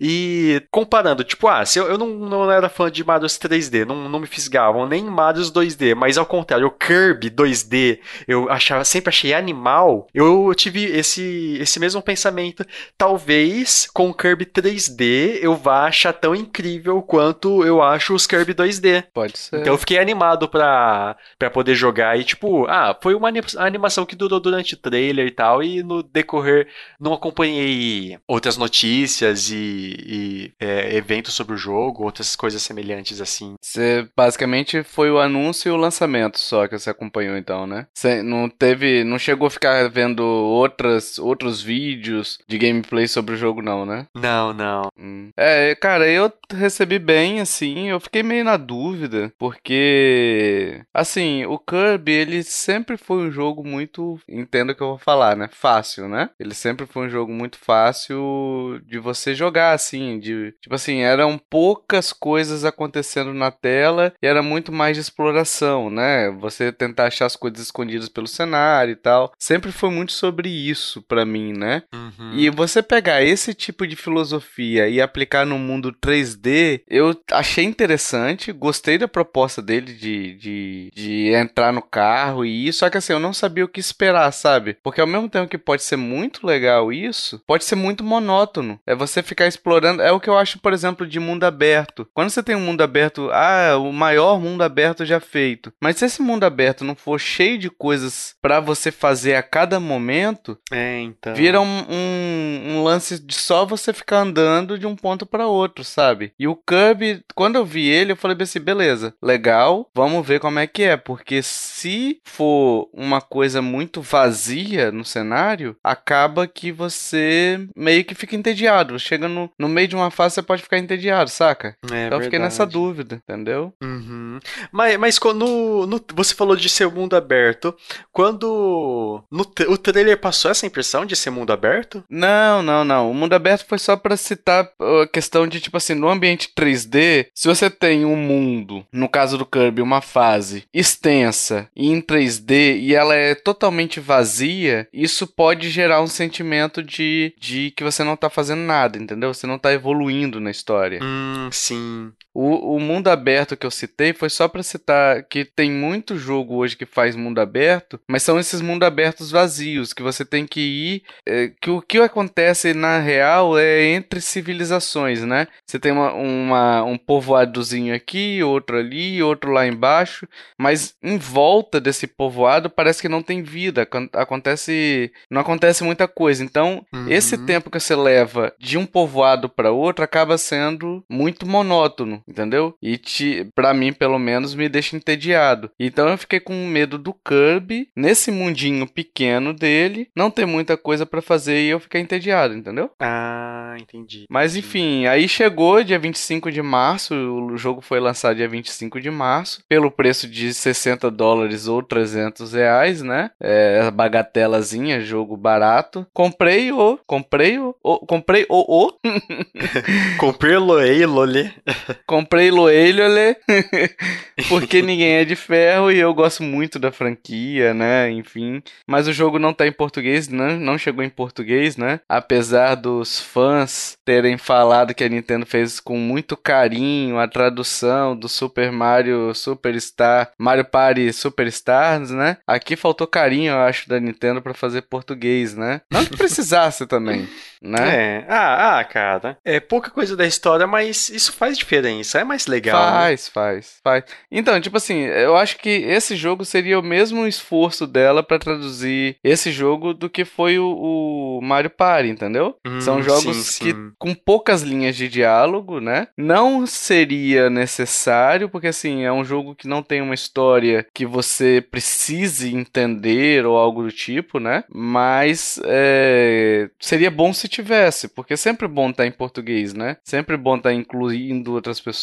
E 0.00 0.62
comparando, 0.70 1.24
tipo, 1.24 1.48
ah, 1.48 1.64
se 1.64 1.78
eu, 1.78 1.86
eu 1.86 1.98
não, 1.98 2.08
não 2.08 2.50
era 2.50 2.68
fã 2.68 2.90
de 2.90 3.04
Marios 3.04 3.38
3D, 3.38 3.84
não, 3.84 4.08
não 4.08 4.20
me 4.20 4.26
fisgavam, 4.26 4.86
nem 4.86 5.04
Marios 5.04 5.50
2D, 5.52 5.94
mas 5.94 6.18
ao 6.18 6.26
contrário, 6.26 6.66
o 6.66 6.70
Kirby 6.70 7.30
2D, 7.30 7.98
eu 8.26 8.50
achava, 8.50 8.84
sempre 8.84 9.08
achei 9.08 9.32
animal. 9.32 10.06
Eu 10.12 10.52
tive 10.54 10.84
esse, 10.84 11.58
esse 11.60 11.78
mesmo 11.80 12.02
pensamento. 12.02 12.64
Talvez 12.96 13.88
com 13.92 14.10
o 14.10 14.14
Kirby 14.14 14.46
3D 14.46 15.38
eu 15.40 15.54
vá 15.54 15.86
achar 15.86 16.12
tão 16.12 16.34
incrível 16.34 17.02
quanto 17.02 17.43
eu 17.64 17.82
acho 17.82 18.14
os 18.14 18.26
Kirby 18.26 18.54
2D. 18.54 19.04
Pode 19.12 19.38
ser. 19.38 19.60
Então 19.60 19.72
eu 19.74 19.78
fiquei 19.78 19.98
animado 19.98 20.48
pra, 20.48 21.16
pra 21.38 21.50
poder 21.50 21.74
jogar 21.74 22.18
e 22.18 22.24
tipo, 22.24 22.66
ah, 22.66 22.96
foi 23.02 23.14
uma 23.14 23.28
ani- 23.28 23.40
animação 23.58 24.06
que 24.06 24.16
durou 24.16 24.40
durante 24.40 24.74
o 24.74 24.76
trailer 24.78 25.26
e 25.26 25.30
tal, 25.30 25.62
e 25.62 25.82
no 25.82 26.02
decorrer 26.02 26.68
não 27.00 27.12
acompanhei 27.12 28.18
outras 28.26 28.56
notícias 28.56 29.50
e, 29.50 29.96
e, 30.06 30.52
é, 30.60 30.96
eventos 30.96 31.34
sobre 31.34 31.54
o 31.54 31.58
jogo, 31.58 32.04
outras 32.04 32.34
coisas 32.36 32.62
semelhantes 32.62 33.20
assim. 33.20 33.54
Você 33.60 34.06
basicamente 34.16 34.82
foi 34.82 35.10
o 35.10 35.18
anúncio 35.18 35.68
e 35.68 35.72
o 35.72 35.76
lançamento 35.76 36.38
só 36.38 36.66
que 36.66 36.78
você 36.78 36.90
acompanhou 36.90 37.36
então, 37.36 37.66
né? 37.66 37.86
Você 37.94 38.22
não 38.22 38.48
teve, 38.48 39.04
não 39.04 39.18
chegou 39.18 39.46
a 39.46 39.50
ficar 39.50 39.88
vendo 39.90 40.22
outras 40.24 41.18
outros 41.18 41.60
vídeos 41.62 42.38
de 42.48 42.58
gameplay 42.58 43.06
sobre 43.08 43.34
o 43.34 43.38
jogo 43.38 43.60
não, 43.62 43.84
né? 43.84 44.06
Não, 44.14 44.52
não. 44.52 44.88
Hum. 44.98 45.30
É, 45.36 45.74
cara, 45.74 46.08
eu 46.08 46.32
recebi 46.52 46.98
bem, 46.98 47.33
assim, 47.40 47.88
eu 47.88 48.00
fiquei 48.00 48.22
meio 48.22 48.44
na 48.44 48.56
dúvida, 48.56 49.32
porque, 49.38 50.82
assim, 50.92 51.44
o 51.46 51.58
Kirby, 51.58 52.12
ele 52.12 52.42
sempre 52.42 52.96
foi 52.96 53.28
um 53.28 53.30
jogo 53.30 53.66
muito, 53.66 54.18
entendo 54.28 54.70
o 54.70 54.74
que 54.74 54.82
eu 54.82 54.88
vou 54.88 54.98
falar, 54.98 55.36
né? 55.36 55.48
Fácil, 55.52 56.08
né? 56.08 56.30
Ele 56.38 56.54
sempre 56.54 56.86
foi 56.86 57.06
um 57.06 57.10
jogo 57.10 57.32
muito 57.32 57.58
fácil 57.58 58.80
de 58.86 58.98
você 58.98 59.34
jogar, 59.34 59.72
assim, 59.72 60.18
de, 60.18 60.52
tipo 60.60 60.74
assim, 60.74 61.00
eram 61.00 61.38
poucas 61.50 62.12
coisas 62.12 62.64
acontecendo 62.64 63.32
na 63.32 63.50
tela 63.50 64.12
e 64.22 64.26
era 64.26 64.42
muito 64.42 64.72
mais 64.72 64.96
de 64.96 65.02
exploração, 65.02 65.90
né? 65.90 66.30
Você 66.40 66.72
tentar 66.72 67.06
achar 67.06 67.26
as 67.26 67.36
coisas 67.36 67.60
escondidas 67.60 68.08
pelo 68.08 68.26
cenário 68.26 68.92
e 68.92 68.96
tal. 68.96 69.32
Sempre 69.38 69.72
foi 69.72 69.90
muito 69.90 70.12
sobre 70.12 70.48
isso 70.48 71.02
pra 71.02 71.24
mim, 71.24 71.52
né? 71.52 71.82
Uhum. 71.92 72.32
E 72.34 72.50
você 72.50 72.82
pegar 72.82 73.22
esse 73.22 73.54
tipo 73.54 73.86
de 73.86 73.96
filosofia 73.96 74.88
e 74.88 75.00
aplicar 75.00 75.46
no 75.46 75.58
mundo 75.58 75.92
3D, 75.92 76.82
eu 76.88 77.14
achei 77.32 77.64
interessante, 77.64 78.52
gostei 78.52 78.98
da 78.98 79.08
proposta 79.08 79.62
dele 79.62 79.92
de, 79.92 80.34
de, 80.34 80.90
de 80.94 81.28
entrar 81.34 81.72
no 81.72 81.82
carro 81.82 82.44
e 82.44 82.68
isso, 82.68 82.80
só 82.80 82.90
que 82.90 82.98
assim, 82.98 83.12
eu 83.12 83.18
não 83.18 83.32
sabia 83.32 83.64
o 83.64 83.68
que 83.68 83.80
esperar, 83.80 84.30
sabe? 84.32 84.76
Porque 84.82 85.00
ao 85.00 85.06
mesmo 85.06 85.28
tempo 85.28 85.48
que 85.48 85.58
pode 85.58 85.82
ser 85.82 85.96
muito 85.96 86.46
legal 86.46 86.92
isso, 86.92 87.40
pode 87.46 87.64
ser 87.64 87.76
muito 87.76 88.04
monótono. 88.04 88.78
É 88.86 88.94
você 88.94 89.22
ficar 89.22 89.46
explorando, 89.46 90.02
é 90.02 90.12
o 90.12 90.20
que 90.20 90.28
eu 90.28 90.36
acho, 90.36 90.58
por 90.58 90.72
exemplo, 90.72 91.06
de 91.06 91.18
mundo 91.20 91.44
aberto. 91.44 92.06
Quando 92.14 92.30
você 92.30 92.42
tem 92.42 92.54
um 92.56 92.60
mundo 92.60 92.82
aberto, 92.82 93.30
ah, 93.32 93.76
o 93.78 93.92
maior 93.92 94.40
mundo 94.40 94.62
aberto 94.62 95.04
já 95.04 95.20
feito. 95.20 95.72
Mas 95.80 95.96
se 95.96 96.04
esse 96.04 96.22
mundo 96.22 96.44
aberto 96.44 96.84
não 96.84 96.94
for 96.94 97.18
cheio 97.18 97.58
de 97.58 97.70
coisas 97.70 98.34
pra 98.40 98.60
você 98.60 98.90
fazer 98.90 99.34
a 99.34 99.42
cada 99.42 99.78
momento, 99.80 100.58
É, 100.70 101.00
então. 101.00 101.34
Vira 101.34 101.60
um, 101.60 101.84
um, 101.88 102.62
um 102.76 102.82
lance 102.82 103.18
de 103.18 103.34
só 103.34 103.64
você 103.64 103.92
ficar 103.92 104.18
andando 104.18 104.78
de 104.78 104.86
um 104.86 104.96
ponto 104.96 105.26
pra 105.26 105.46
outro, 105.46 105.84
sabe? 105.84 106.32
E 106.38 106.46
o 106.46 106.56
Kirby, 106.56 107.13
quando 107.34 107.56
eu 107.56 107.64
vi 107.64 107.88
ele, 107.88 108.12
eu 108.12 108.16
falei 108.16 108.36
assim, 108.40 108.60
beleza, 108.60 109.14
legal, 109.22 109.88
vamos 109.94 110.26
ver 110.26 110.40
como 110.40 110.58
é 110.58 110.66
que 110.66 110.82
é, 110.82 110.96
porque 110.96 111.42
se 111.42 112.20
for 112.24 112.88
uma 112.92 113.20
coisa 113.20 113.60
muito 113.62 114.00
vazia 114.02 114.90
no 114.90 115.04
cenário, 115.04 115.76
acaba 115.82 116.46
que 116.46 116.70
você 116.72 117.66
meio 117.76 118.04
que 118.04 118.14
fica 118.14 118.36
entediado. 118.36 118.98
Chega 118.98 119.28
no, 119.28 119.50
no 119.58 119.68
meio 119.68 119.88
de 119.88 119.96
uma 119.96 120.10
fase, 120.10 120.34
você 120.36 120.42
pode 120.42 120.62
ficar 120.62 120.78
entediado, 120.78 121.30
saca? 121.30 121.76
É 121.90 122.06
então 122.06 122.18
eu 122.18 122.24
fiquei 122.24 122.38
nessa 122.38 122.64
verdade. 122.64 122.72
dúvida, 122.72 123.16
entendeu? 123.28 123.72
Uhum. 123.82 124.38
Mas, 124.72 124.96
mas 124.98 125.18
quando 125.18 125.86
no- 125.86 126.00
você 126.14 126.34
falou 126.34 126.56
de 126.56 126.68
ser 126.68 126.88
mundo 126.88 127.16
aberto, 127.16 127.74
quando 128.12 129.22
no, 129.30 129.42
o 129.68 129.76
trailer 129.78 130.18
passou 130.18 130.50
essa 130.50 130.66
impressão 130.66 131.04
de 131.06 131.16
ser 131.16 131.30
mundo 131.30 131.52
aberto? 131.52 132.02
Não, 132.08 132.62
não, 132.62 132.84
não. 132.84 133.10
O 133.10 133.14
mundo 133.14 133.32
aberto 133.34 133.66
foi 133.66 133.78
só 133.78 133.96
pra 133.96 134.16
citar 134.16 134.68
a 134.80 135.06
questão 135.06 135.46
de, 135.46 135.60
tipo 135.60 135.76
assim, 135.76 135.94
no 135.94 136.08
ambiente 136.08 136.50
3D, 136.56 137.03
se 137.34 137.48
você 137.48 137.70
tem 137.70 138.04
um 138.04 138.16
mundo, 138.16 138.84
no 138.92 139.08
caso 139.08 139.38
do 139.38 139.46
Kirby, 139.46 139.82
uma 139.82 140.00
fase 140.00 140.64
extensa 140.72 141.68
e 141.74 141.88
em 141.88 142.00
3D 142.00 142.78
e 142.78 142.94
ela 142.94 143.14
é 143.14 143.34
totalmente 143.34 144.00
vazia, 144.00 144.88
isso 144.92 145.26
pode 145.26 145.70
gerar 145.70 146.02
um 146.02 146.06
sentimento 146.06 146.82
de, 146.82 147.34
de 147.38 147.70
que 147.72 147.84
você 147.84 148.02
não 148.04 148.16
tá 148.16 148.28
fazendo 148.28 148.60
nada, 148.60 148.98
entendeu? 148.98 149.32
Você 149.32 149.46
não 149.46 149.58
tá 149.58 149.72
evoluindo 149.72 150.40
na 150.40 150.50
história. 150.50 151.00
Hum, 151.02 151.48
sim. 151.50 152.12
O, 152.34 152.74
o 152.76 152.80
mundo 152.80 153.08
aberto 153.08 153.56
que 153.56 153.64
eu 153.64 153.70
citei 153.70 154.12
foi 154.12 154.28
só 154.28 154.48
pra 154.48 154.62
citar 154.62 155.22
que 155.24 155.44
tem 155.44 155.70
muito 155.70 156.16
jogo 156.18 156.56
hoje 156.56 156.76
que 156.76 156.84
faz 156.84 157.14
mundo 157.14 157.38
aberto, 157.40 158.00
mas 158.08 158.22
são 158.24 158.38
esses 158.40 158.60
mundo 158.60 158.82
abertos 158.82 159.30
vazios 159.30 159.92
que 159.92 160.02
você 160.02 160.24
tem 160.24 160.44
que 160.46 160.60
ir. 160.60 161.02
é, 161.28 161.52
que 161.60 161.70
o 161.70 161.80
que 161.80 161.98
acontece 161.98 162.74
na 162.74 162.98
real 162.98 163.56
é 163.58 163.84
entre 163.84 164.20
civilizações, 164.20 165.22
né? 165.22 165.46
Você 165.66 165.78
tem 165.78 165.92
uma, 165.92 166.12
uma- 166.12 166.82
um 166.84 166.96
povoadozinho 166.98 167.94
aqui, 167.94 168.42
outro 168.42 168.78
ali, 168.78 169.22
outro 169.22 169.52
lá 169.52 169.66
embaixo, 169.66 170.26
mas 170.58 170.94
em 171.02 171.16
volta 171.18 171.80
desse 171.80 172.06
povoado 172.06 172.68
parece 172.68 173.00
que 173.00 173.08
não 173.08 173.22
tem 173.22 173.42
vida. 173.42 173.82
acon- 173.82 174.08
Acontece, 174.12 175.12
não 175.30 175.40
acontece 175.40 175.84
muita 175.84 176.08
coisa. 176.08 176.42
Então, 176.44 176.84
esse 177.08 177.36
Uhum. 177.36 177.46
tempo 177.46 177.70
que 177.70 177.78
você 177.80 177.94
leva 177.94 178.52
de 178.58 178.76
um 178.78 178.86
povoado 178.86 179.48
para 179.48 179.70
outro 179.72 180.04
acaba 180.04 180.36
sendo 180.38 181.04
muito 181.08 181.46
monótono. 181.46 182.22
Entendeu? 182.26 182.74
E 182.82 182.96
te, 182.96 183.46
pra 183.54 183.74
mim, 183.74 183.92
pelo 183.92 184.18
menos, 184.18 184.54
me 184.54 184.68
deixa 184.68 184.96
entediado. 184.96 185.70
Então 185.78 186.08
eu 186.08 186.18
fiquei 186.18 186.40
com 186.40 186.54
medo 186.66 186.98
do 186.98 187.12
Kirby, 187.14 187.88
nesse 187.96 188.30
mundinho 188.30 188.86
pequeno 188.86 189.52
dele, 189.52 190.08
não 190.16 190.30
ter 190.30 190.46
muita 190.46 190.76
coisa 190.76 191.06
para 191.06 191.22
fazer 191.22 191.62
e 191.62 191.68
eu 191.68 191.80
ficar 191.80 192.00
entediado, 192.00 192.54
entendeu? 192.54 192.90
Ah, 193.00 193.76
entendi. 193.78 194.24
Mas 194.30 194.56
enfim, 194.56 195.06
aí 195.06 195.28
chegou 195.28 195.82
dia 195.82 195.98
25 195.98 196.50
de 196.50 196.62
março, 196.62 197.14
o 197.14 197.56
jogo 197.56 197.80
foi 197.80 198.00
lançado 198.00 198.36
dia 198.36 198.48
25 198.48 199.00
de 199.00 199.10
março, 199.10 199.62
pelo 199.68 199.90
preço 199.90 200.28
de 200.28 200.52
60 200.52 201.10
dólares 201.10 201.66
ou 201.66 201.82
300 201.82 202.52
reais, 202.52 203.02
né? 203.02 203.30
É, 203.40 203.90
bagatelazinha, 203.90 205.00
jogo 205.00 205.36
barato. 205.36 206.06
Comprei 206.12 206.72
o, 206.72 206.98
comprei 207.06 207.58
o, 207.58 207.74
o 207.82 207.98
comprei 208.06 208.46
o, 208.48 208.86
o. 208.86 208.92
comprei 210.18 210.56
o 210.56 210.64
Loeilole. 210.64 211.52
comprei 212.14 212.48
Loeilole, 212.48 213.36
porque 214.48 214.80
ninguém 214.80 215.14
é 215.14 215.24
de 215.24 215.34
ferro 215.34 215.90
e 215.90 215.98
eu 215.98 216.14
gosto 216.14 216.44
muito 216.44 216.78
da 216.78 216.92
franquia, 216.92 217.74
né? 217.74 218.08
Enfim, 218.08 218.62
mas 218.86 219.08
o 219.08 219.12
jogo 219.12 219.36
não 219.36 219.52
tá 219.52 219.66
em 219.66 219.72
português, 219.72 220.28
né? 220.28 220.54
Não 220.54 220.78
chegou 220.78 221.02
em 221.02 221.08
português, 221.08 221.76
né? 221.76 221.98
Apesar 222.08 222.76
dos 222.76 223.20
fãs 223.20 223.96
terem 224.04 224.38
falado 224.38 224.94
que 224.94 225.02
a 225.02 225.08
Nintendo 225.08 225.44
fez 225.44 225.80
com 225.80 225.98
muito 225.98 226.36
carinho 226.36 227.18
a 227.18 227.26
tradução 227.26 228.14
do 228.14 228.28
Super 228.28 228.70
Mario 228.70 229.34
Superstar, 229.34 230.30
Mario 230.38 230.66
Party 230.66 231.12
Superstars, 231.12 232.12
né? 232.12 232.36
Aqui 232.46 232.76
faltou 232.76 233.08
carinho, 233.08 233.54
eu 233.54 233.58
acho, 233.58 233.88
da 233.88 233.98
Nintendo 233.98 234.40
para 234.40 234.54
fazer 234.54 234.82
português, 234.82 235.56
né? 235.56 235.80
Não 235.90 236.04
que 236.04 236.16
precisasse 236.16 236.86
também, 236.86 237.28
né? 237.60 238.20
É. 238.20 238.26
Ah, 238.28 238.78
ah, 238.78 238.84
cara. 238.84 239.36
É 239.44 239.58
pouca 239.58 239.90
coisa 239.90 240.16
da 240.16 240.24
história, 240.24 240.64
mas 240.64 241.08
isso 241.08 241.32
faz 241.32 241.58
diferença. 241.58 242.03
É 242.14 242.24
mais 242.24 242.46
legal. 242.46 242.76
Faz, 242.76 243.26
né? 243.26 243.30
faz, 243.32 243.80
faz. 243.82 244.04
Então, 244.30 244.60
tipo 244.60 244.76
assim, 244.76 245.00
eu 245.00 245.36
acho 245.36 245.58
que 245.58 245.68
esse 245.68 246.16
jogo 246.16 246.44
seria 246.44 246.78
o 246.78 246.82
mesmo 246.82 247.26
esforço 247.26 247.86
dela 247.86 248.22
para 248.22 248.38
traduzir 248.38 249.16
esse 249.22 249.52
jogo 249.52 249.94
do 249.94 250.10
que 250.10 250.24
foi 250.24 250.58
o, 250.58 251.38
o 251.38 251.40
Mario 251.42 251.70
Party, 251.70 252.08
entendeu? 252.08 252.56
Hum, 252.66 252.80
São 252.80 253.02
jogos 253.02 253.36
sim, 253.36 253.64
que 253.64 253.72
sim. 253.72 253.92
com 253.98 254.14
poucas 254.14 254.62
linhas 254.62 254.96
de 254.96 255.08
diálogo, 255.08 255.80
né? 255.80 256.08
Não 256.16 256.66
seria 256.66 257.48
necessário, 257.48 258.48
porque 258.48 258.68
assim, 258.68 259.04
é 259.04 259.12
um 259.12 259.24
jogo 259.24 259.54
que 259.54 259.68
não 259.68 259.82
tem 259.82 260.00
uma 260.00 260.14
história 260.14 260.86
que 260.92 261.06
você 261.06 261.64
precise 261.70 262.54
entender 262.54 263.46
ou 263.46 263.56
algo 263.56 263.82
do 263.82 263.92
tipo, 263.92 264.38
né? 264.38 264.64
Mas 264.68 265.60
é, 265.64 266.68
seria 266.80 267.10
bom 267.10 267.32
se 267.32 267.48
tivesse, 267.48 268.08
porque 268.08 268.34
é 268.34 268.36
sempre 268.36 268.66
bom 268.66 268.90
estar 268.90 269.06
em 269.06 269.12
português, 269.12 269.74
né? 269.74 269.96
Sempre 270.04 270.36
bom 270.36 270.56
estar 270.56 270.72
incluindo 270.72 271.52
outras 271.52 271.80
pessoas, 271.80 271.93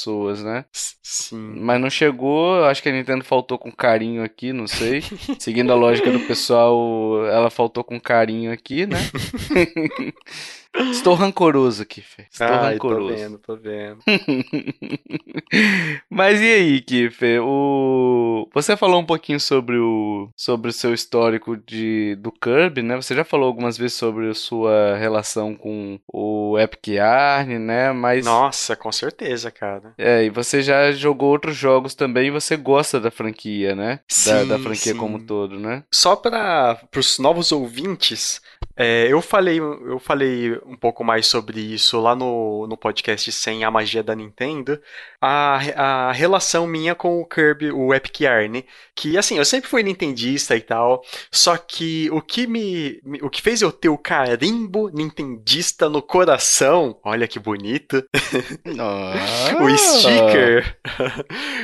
né? 0.44 0.66
Sim. 0.72 1.56
Mas 1.58 1.82
não 1.82 1.90
chegou, 1.90 2.64
acho 2.66 2.82
que 2.82 2.90
a 2.90 2.92
Nintendo 2.92 3.24
faltou 3.24 3.58
com 3.58 3.72
carinho 3.72 4.24
aqui, 4.24 4.54
não 4.54 4.68
sei. 4.68 5.04
Seguindo 5.40 5.72
a 5.72 5.76
lógica 5.76 6.12
do 6.12 6.22
pessoal, 6.22 7.26
ela 7.28 7.50
faltou 7.50 7.84
com 7.84 8.00
carinho 8.00 8.52
aqui, 8.52 8.86
né? 8.86 8.98
Estou 10.92 11.14
rancoroso 11.16 11.82
aqui. 11.84 12.04
Estou 12.32 12.48
Ai, 12.48 12.74
rancoroso. 12.74 13.10
tô 13.10 13.16
vendo, 13.16 13.38
tô 13.40 13.56
vendo. 13.56 14.00
Mas 16.10 16.42
e 16.42 16.46
aí, 16.46 16.82
Kiffer? 16.82 17.42
O... 17.44 18.50
Você 18.54 18.78
falou 18.78 19.02
um 19.02 19.06
pouquinho 19.06 19.40
sobre 19.40 19.78
o 19.78 20.30
sobre 20.36 20.70
o 20.70 20.74
seu 20.74 20.94
histórico 20.94 21.58
de 21.58 22.16
do 22.16 22.32
Kirby, 22.32 22.82
né? 22.82 22.96
Você 22.96 23.16
já 23.16 23.24
falou 23.24 23.48
algumas 23.48 23.78
vezes 23.78 23.98
sobre 23.98 24.30
a 24.30 24.34
sua 24.34 24.96
relação 24.98 25.56
com 25.56 26.00
o 26.12 26.58
Epic 26.58 26.88
Yarn, 26.88 27.60
né? 27.60 27.92
Mas 27.92 28.26
Nossa, 28.26 28.76
com 28.76 28.92
certeza, 28.92 29.52
cara. 29.52 29.94
é, 29.98 30.24
e 30.24 30.30
você 30.30 30.62
já 30.62 30.92
jogou 30.92 31.32
outros 31.32 31.56
jogos 31.56 31.96
também 31.96 32.28
e 32.28 32.32
você 32.32 32.56
gosta 32.56 33.00
da 33.00 33.12
franquia, 33.12 33.76
né? 33.76 33.96
da, 33.96 34.02
Sim, 34.08 34.48
da 34.48 34.60
franquia 34.60 34.94
sim. 34.94 34.98
como 34.98 35.18
um 35.18 35.26
todo, 35.26 35.60
né? 35.60 35.84
Só 35.92 36.16
para 36.16 36.80
os 36.96 37.20
novos 37.20 37.52
ouvintes, 37.52 38.42
é, 38.76 39.08
eu 39.12 39.22
falei 39.22 39.60
eu 39.60 40.00
falei 40.00 40.60
um 40.66 40.76
pouco 40.76 41.04
mais 41.04 41.28
sobre 41.28 41.60
isso 41.60 42.00
lá 42.00 42.16
no, 42.16 42.68
no 42.68 42.78
podcast 42.78 43.32
sem 43.32 43.64
a 43.64 43.72
magia 43.72 44.04
da 44.04 44.16
Nintendo, 44.16 44.80
a, 45.20 46.08
a 46.10 46.12
relação 46.12 46.66
minha 46.68 46.96
com 46.96 47.20
o 47.20 47.26
Kirby, 47.26 47.72
o 47.72 47.94
Epic 47.94 48.22
Yarn, 48.22 48.64
que 48.96 49.18
assim, 49.18 49.38
eu 49.38 49.46
sempre 49.46 49.70
fui 49.70 49.84
nintendista 49.84 50.56
e 50.56 50.62
tal, 50.62 51.04
só 51.32 51.58
que 51.58 52.10
o 52.12 52.22
que 52.22 52.48
me, 52.48 53.02
o 53.22 53.30
que 53.30 53.42
fez 53.42 53.62
eu 53.62 53.72
ter 53.72 53.90
o 53.90 53.98
carimbo 53.98 54.90
nintendista 54.90 55.90
no 55.90 56.02
coração, 56.02 56.98
olha 57.04 57.28
que 57.28 57.40
bonito, 57.40 58.04
o 59.60 59.78
sticker, 59.78 60.78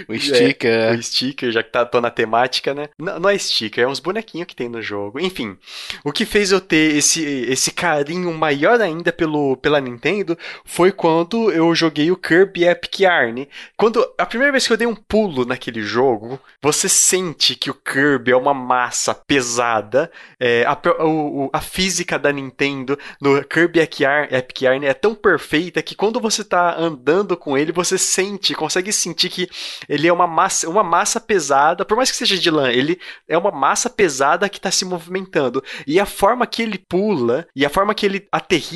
O 0.08 0.14
sticker. 0.20 0.98
o 0.98 1.04
sticker, 1.04 1.52
já 1.52 1.64
que 1.64 1.72
tá, 1.72 1.86
tô 1.86 2.02
na 2.02 2.10
temática, 2.10 2.74
né? 2.74 2.90
Não, 2.98 3.20
não 3.20 3.30
é 3.30 3.38
sticker, 3.38 3.84
é 3.84 3.88
uns 3.88 4.00
bonequinhos 4.00 4.48
que 4.48 4.56
tem 4.56 4.70
no 4.70 4.82
jogo. 4.82 5.20
Enfim, 5.20 5.58
o 6.04 6.12
que 6.12 6.26
fez 6.26 6.52
eu 6.52 6.60
ter 6.60 6.96
esse, 6.96 7.24
esse 7.24 7.72
carinho 7.72 8.34
maior 8.34 8.80
ainda 8.80 8.87
pelo, 9.16 9.58
pela 9.58 9.80
Nintendo 9.82 10.38
foi 10.66 10.92
quando 10.92 11.52
eu 11.52 11.74
joguei 11.76 12.12
o 12.12 12.16
Kirby 12.18 12.66
Epic 12.66 13.00
Yarn. 13.02 13.48
Quando 13.76 14.06
a 14.18 14.26
primeira 14.26 14.52
vez 14.52 14.66
que 14.68 14.74
eu 14.74 14.78
dei 14.78 14.88
um 14.88 14.96
pulo 14.96 15.46
naquele 15.46 15.82
jogo, 15.82 16.40
você 16.62 16.88
sente 16.90 17.56
que 17.56 17.70
o 17.70 17.74
Kirby 17.74 18.32
é 18.32 18.36
uma 18.38 18.54
massa 18.54 19.14
pesada. 19.14 20.12
é, 20.40 20.64
a, 20.66 20.78
o- 21.04 21.50
a 21.54 21.62
física 21.62 22.18
da 22.20 22.32
Nintendo 22.32 22.98
no 23.22 23.44
Kirby 23.44 23.80
Epic 23.80 24.00
Yarn, 24.02 24.28
Epic 24.36 24.62
Yarn 24.62 24.86
é 24.86 24.94
tão 24.94 25.16
perfeita 25.16 25.82
que 25.82 25.96
quando 25.96 26.20
você 26.20 26.44
tá 26.44 26.76
andando 26.78 27.36
com 27.38 27.58
ele, 27.58 27.72
você 27.72 27.98
sente, 27.98 28.54
consegue 28.54 28.92
sentir 28.92 29.30
que 29.30 29.48
ele 29.90 30.08
é 30.08 30.14
uma 30.14 30.28
massa, 30.28 30.70
uma 30.70 30.84
massa 30.84 31.20
pesada, 31.20 31.84
por 31.86 31.98
mais 31.98 32.10
que 32.12 32.18
seja 32.18 32.38
de 32.38 32.50
lã, 32.52 32.70
ele 32.72 33.00
é 33.28 33.38
uma 33.38 33.52
massa 33.52 33.90
pesada 33.90 34.48
que 34.50 34.60
tá 34.62 34.70
se 34.72 34.86
movimentando. 34.86 35.64
E 35.86 36.00
a 36.00 36.06
forma 36.06 36.46
que 36.48 36.62
ele 36.62 36.78
pula 36.78 37.48
e 37.56 37.66
a 37.66 37.70
forma 37.70 37.94
que 37.96 38.06
ele 38.06 38.28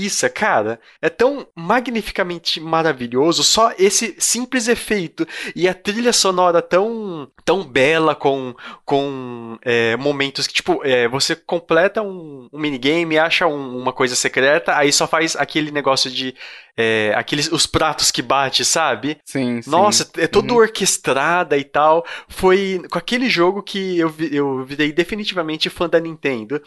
aterrissa, 0.01 0.29
cara, 0.29 0.79
é 1.01 1.10
tão 1.10 1.48
magnificamente 1.55 2.60
maravilhoso, 2.60 3.43
só 3.43 3.72
esse 3.77 4.15
simples 4.20 4.67
efeito 4.67 5.27
e 5.55 5.67
a 5.67 5.74
trilha 5.74 6.13
sonora 6.13 6.62
tão 6.62 7.29
tão 7.46 7.63
bela 7.63 8.15
com 8.15 8.53
com 8.86 9.58
é, 9.63 9.96
momentos 9.98 10.48
que 10.48 10.53
tipo 10.53 10.81
é, 10.84 11.08
você 11.08 11.36
completa 11.36 12.01
um, 12.01 12.50
um 12.51 12.60
minigame, 12.60 13.17
acha 13.17 13.48
um- 13.48 13.77
uma 13.77 13.93
coisa 13.93 14.15
secreta, 14.15 14.75
aí 14.75 14.91
só 14.91 15.08
faz 15.08 15.36
aquele 15.36 15.72
negócio 15.72 16.10
de 16.10 16.36
é, 16.78 17.13
aqueles 17.16 17.51
os 17.51 17.66
pratos 17.66 18.12
que 18.12 18.22
bate, 18.22 18.63
sabe? 18.66 19.18
Sim, 19.25 19.62
sim. 19.62 19.70
Nossa, 19.70 20.10
é 20.18 20.28
todo 20.28 20.51
Uhum. 20.51 20.58
orquestrada 20.58 21.58
e 21.58 21.63
tal. 21.63 22.06
Foi 22.28 22.82
com 22.90 22.98
aquele 22.98 23.30
jogo 23.30 23.62
que 23.62 23.98
eu, 24.00 24.13
eu 24.32 24.63
virei 24.66 24.92
definitivamente 24.92 25.70
fã 25.70 25.88
da 25.90 26.00
Nintendo. 26.00 26.62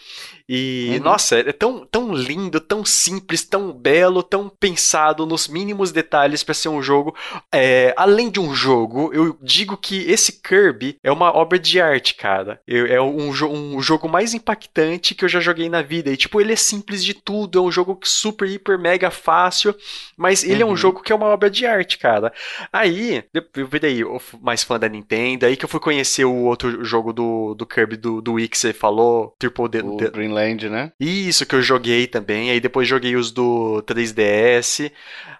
E, 0.49 0.97
Uhum. 0.99 1.05
nossa, 1.05 1.37
é 1.39 1.53
tão, 1.53 1.87
tão 1.87 2.13
lindo, 2.15 2.61
tão 2.61 2.85
simples, 2.85 3.45
tão 3.45 3.73
belo, 3.73 4.23
tão 4.23 4.49
pensado 4.49 5.27
nos 5.27 5.49
mínimos 5.49 5.91
detalhes 5.93 6.43
pra 6.45 6.55
ser 6.55 6.69
um 6.69 6.83
jogo. 6.83 7.15
É, 7.53 7.95
além 7.97 8.31
de 8.31 8.41
um 8.41 8.55
jogo, 8.55 9.11
eu 9.13 9.37
digo 9.43 9.77
que 9.77 10.03
esse 10.11 10.41
Kirby 10.41 10.97
é 11.03 11.11
uma 11.11 11.35
obra 11.35 11.59
de 11.59 11.81
arte, 11.81 12.15
cara. 12.15 12.61
Eu- 12.67 12.87
é 12.87 13.01
um, 13.01 13.29
um 13.77 13.81
jogo 13.83 14.09
mais 14.09 14.35
impactante 14.35 15.15
que 15.15 15.25
eu 15.25 15.29
já 15.29 15.41
joguei 15.41 15.69
na 15.69 15.83
vida. 15.83 16.11
E, 16.11 16.17
tipo, 16.17 16.41
ele 16.41 16.53
é 16.53 16.57
simples 16.57 17.05
de 17.05 17.15
tudo, 17.15 17.59
é 17.59 17.63
um 17.63 17.73
jogo 17.73 17.99
super, 18.05 18.49
hiper, 18.49 18.79
mega 18.79 19.11
fácil. 19.11 19.75
Mas 20.17 20.45
ele 20.45 20.63
é 20.63 20.67
um 20.67 20.75
Uhum. 20.75 20.77
jogo 20.77 21.03
que 21.03 21.13
é 21.13 21.15
uma 21.15 21.27
obra 21.27 21.51
de 21.51 21.67
arte, 21.67 21.99
cara. 21.99 22.33
Aí, 22.73 23.23
eu 23.55 23.67
virei 23.67 24.03
mais 24.41 24.63
fã 24.63 24.79
da 24.79 24.89
Nintendo, 24.89 25.47
aí 25.47 25.57
que 25.57 25.65
eu 25.65 25.69
fui 25.69 25.81
conhecer 25.81 26.25
o 26.25 26.35
outro 26.45 26.85
jogo 26.85 27.13
do, 27.13 27.55
do 27.55 27.67
Kirby, 27.67 27.97
do, 27.97 28.21
do 28.21 28.35
Wii 28.35 28.49
que 28.49 28.59
você 28.59 28.73
falou, 28.73 29.35
Triple 29.39 29.69
D. 29.69 29.81
O 29.83 29.97
D- 29.97 30.11
Greenland, 30.11 30.69
né? 30.69 30.93
Isso 31.01 31.45
que 31.47 31.55
eu 31.55 31.63
joguei 31.63 32.07
também, 32.07 32.51
aí 32.51 32.61
depois 32.61 32.87
joguei 32.89 33.17
os 33.17 33.31
do 33.31 33.83
3DS, 33.83 34.91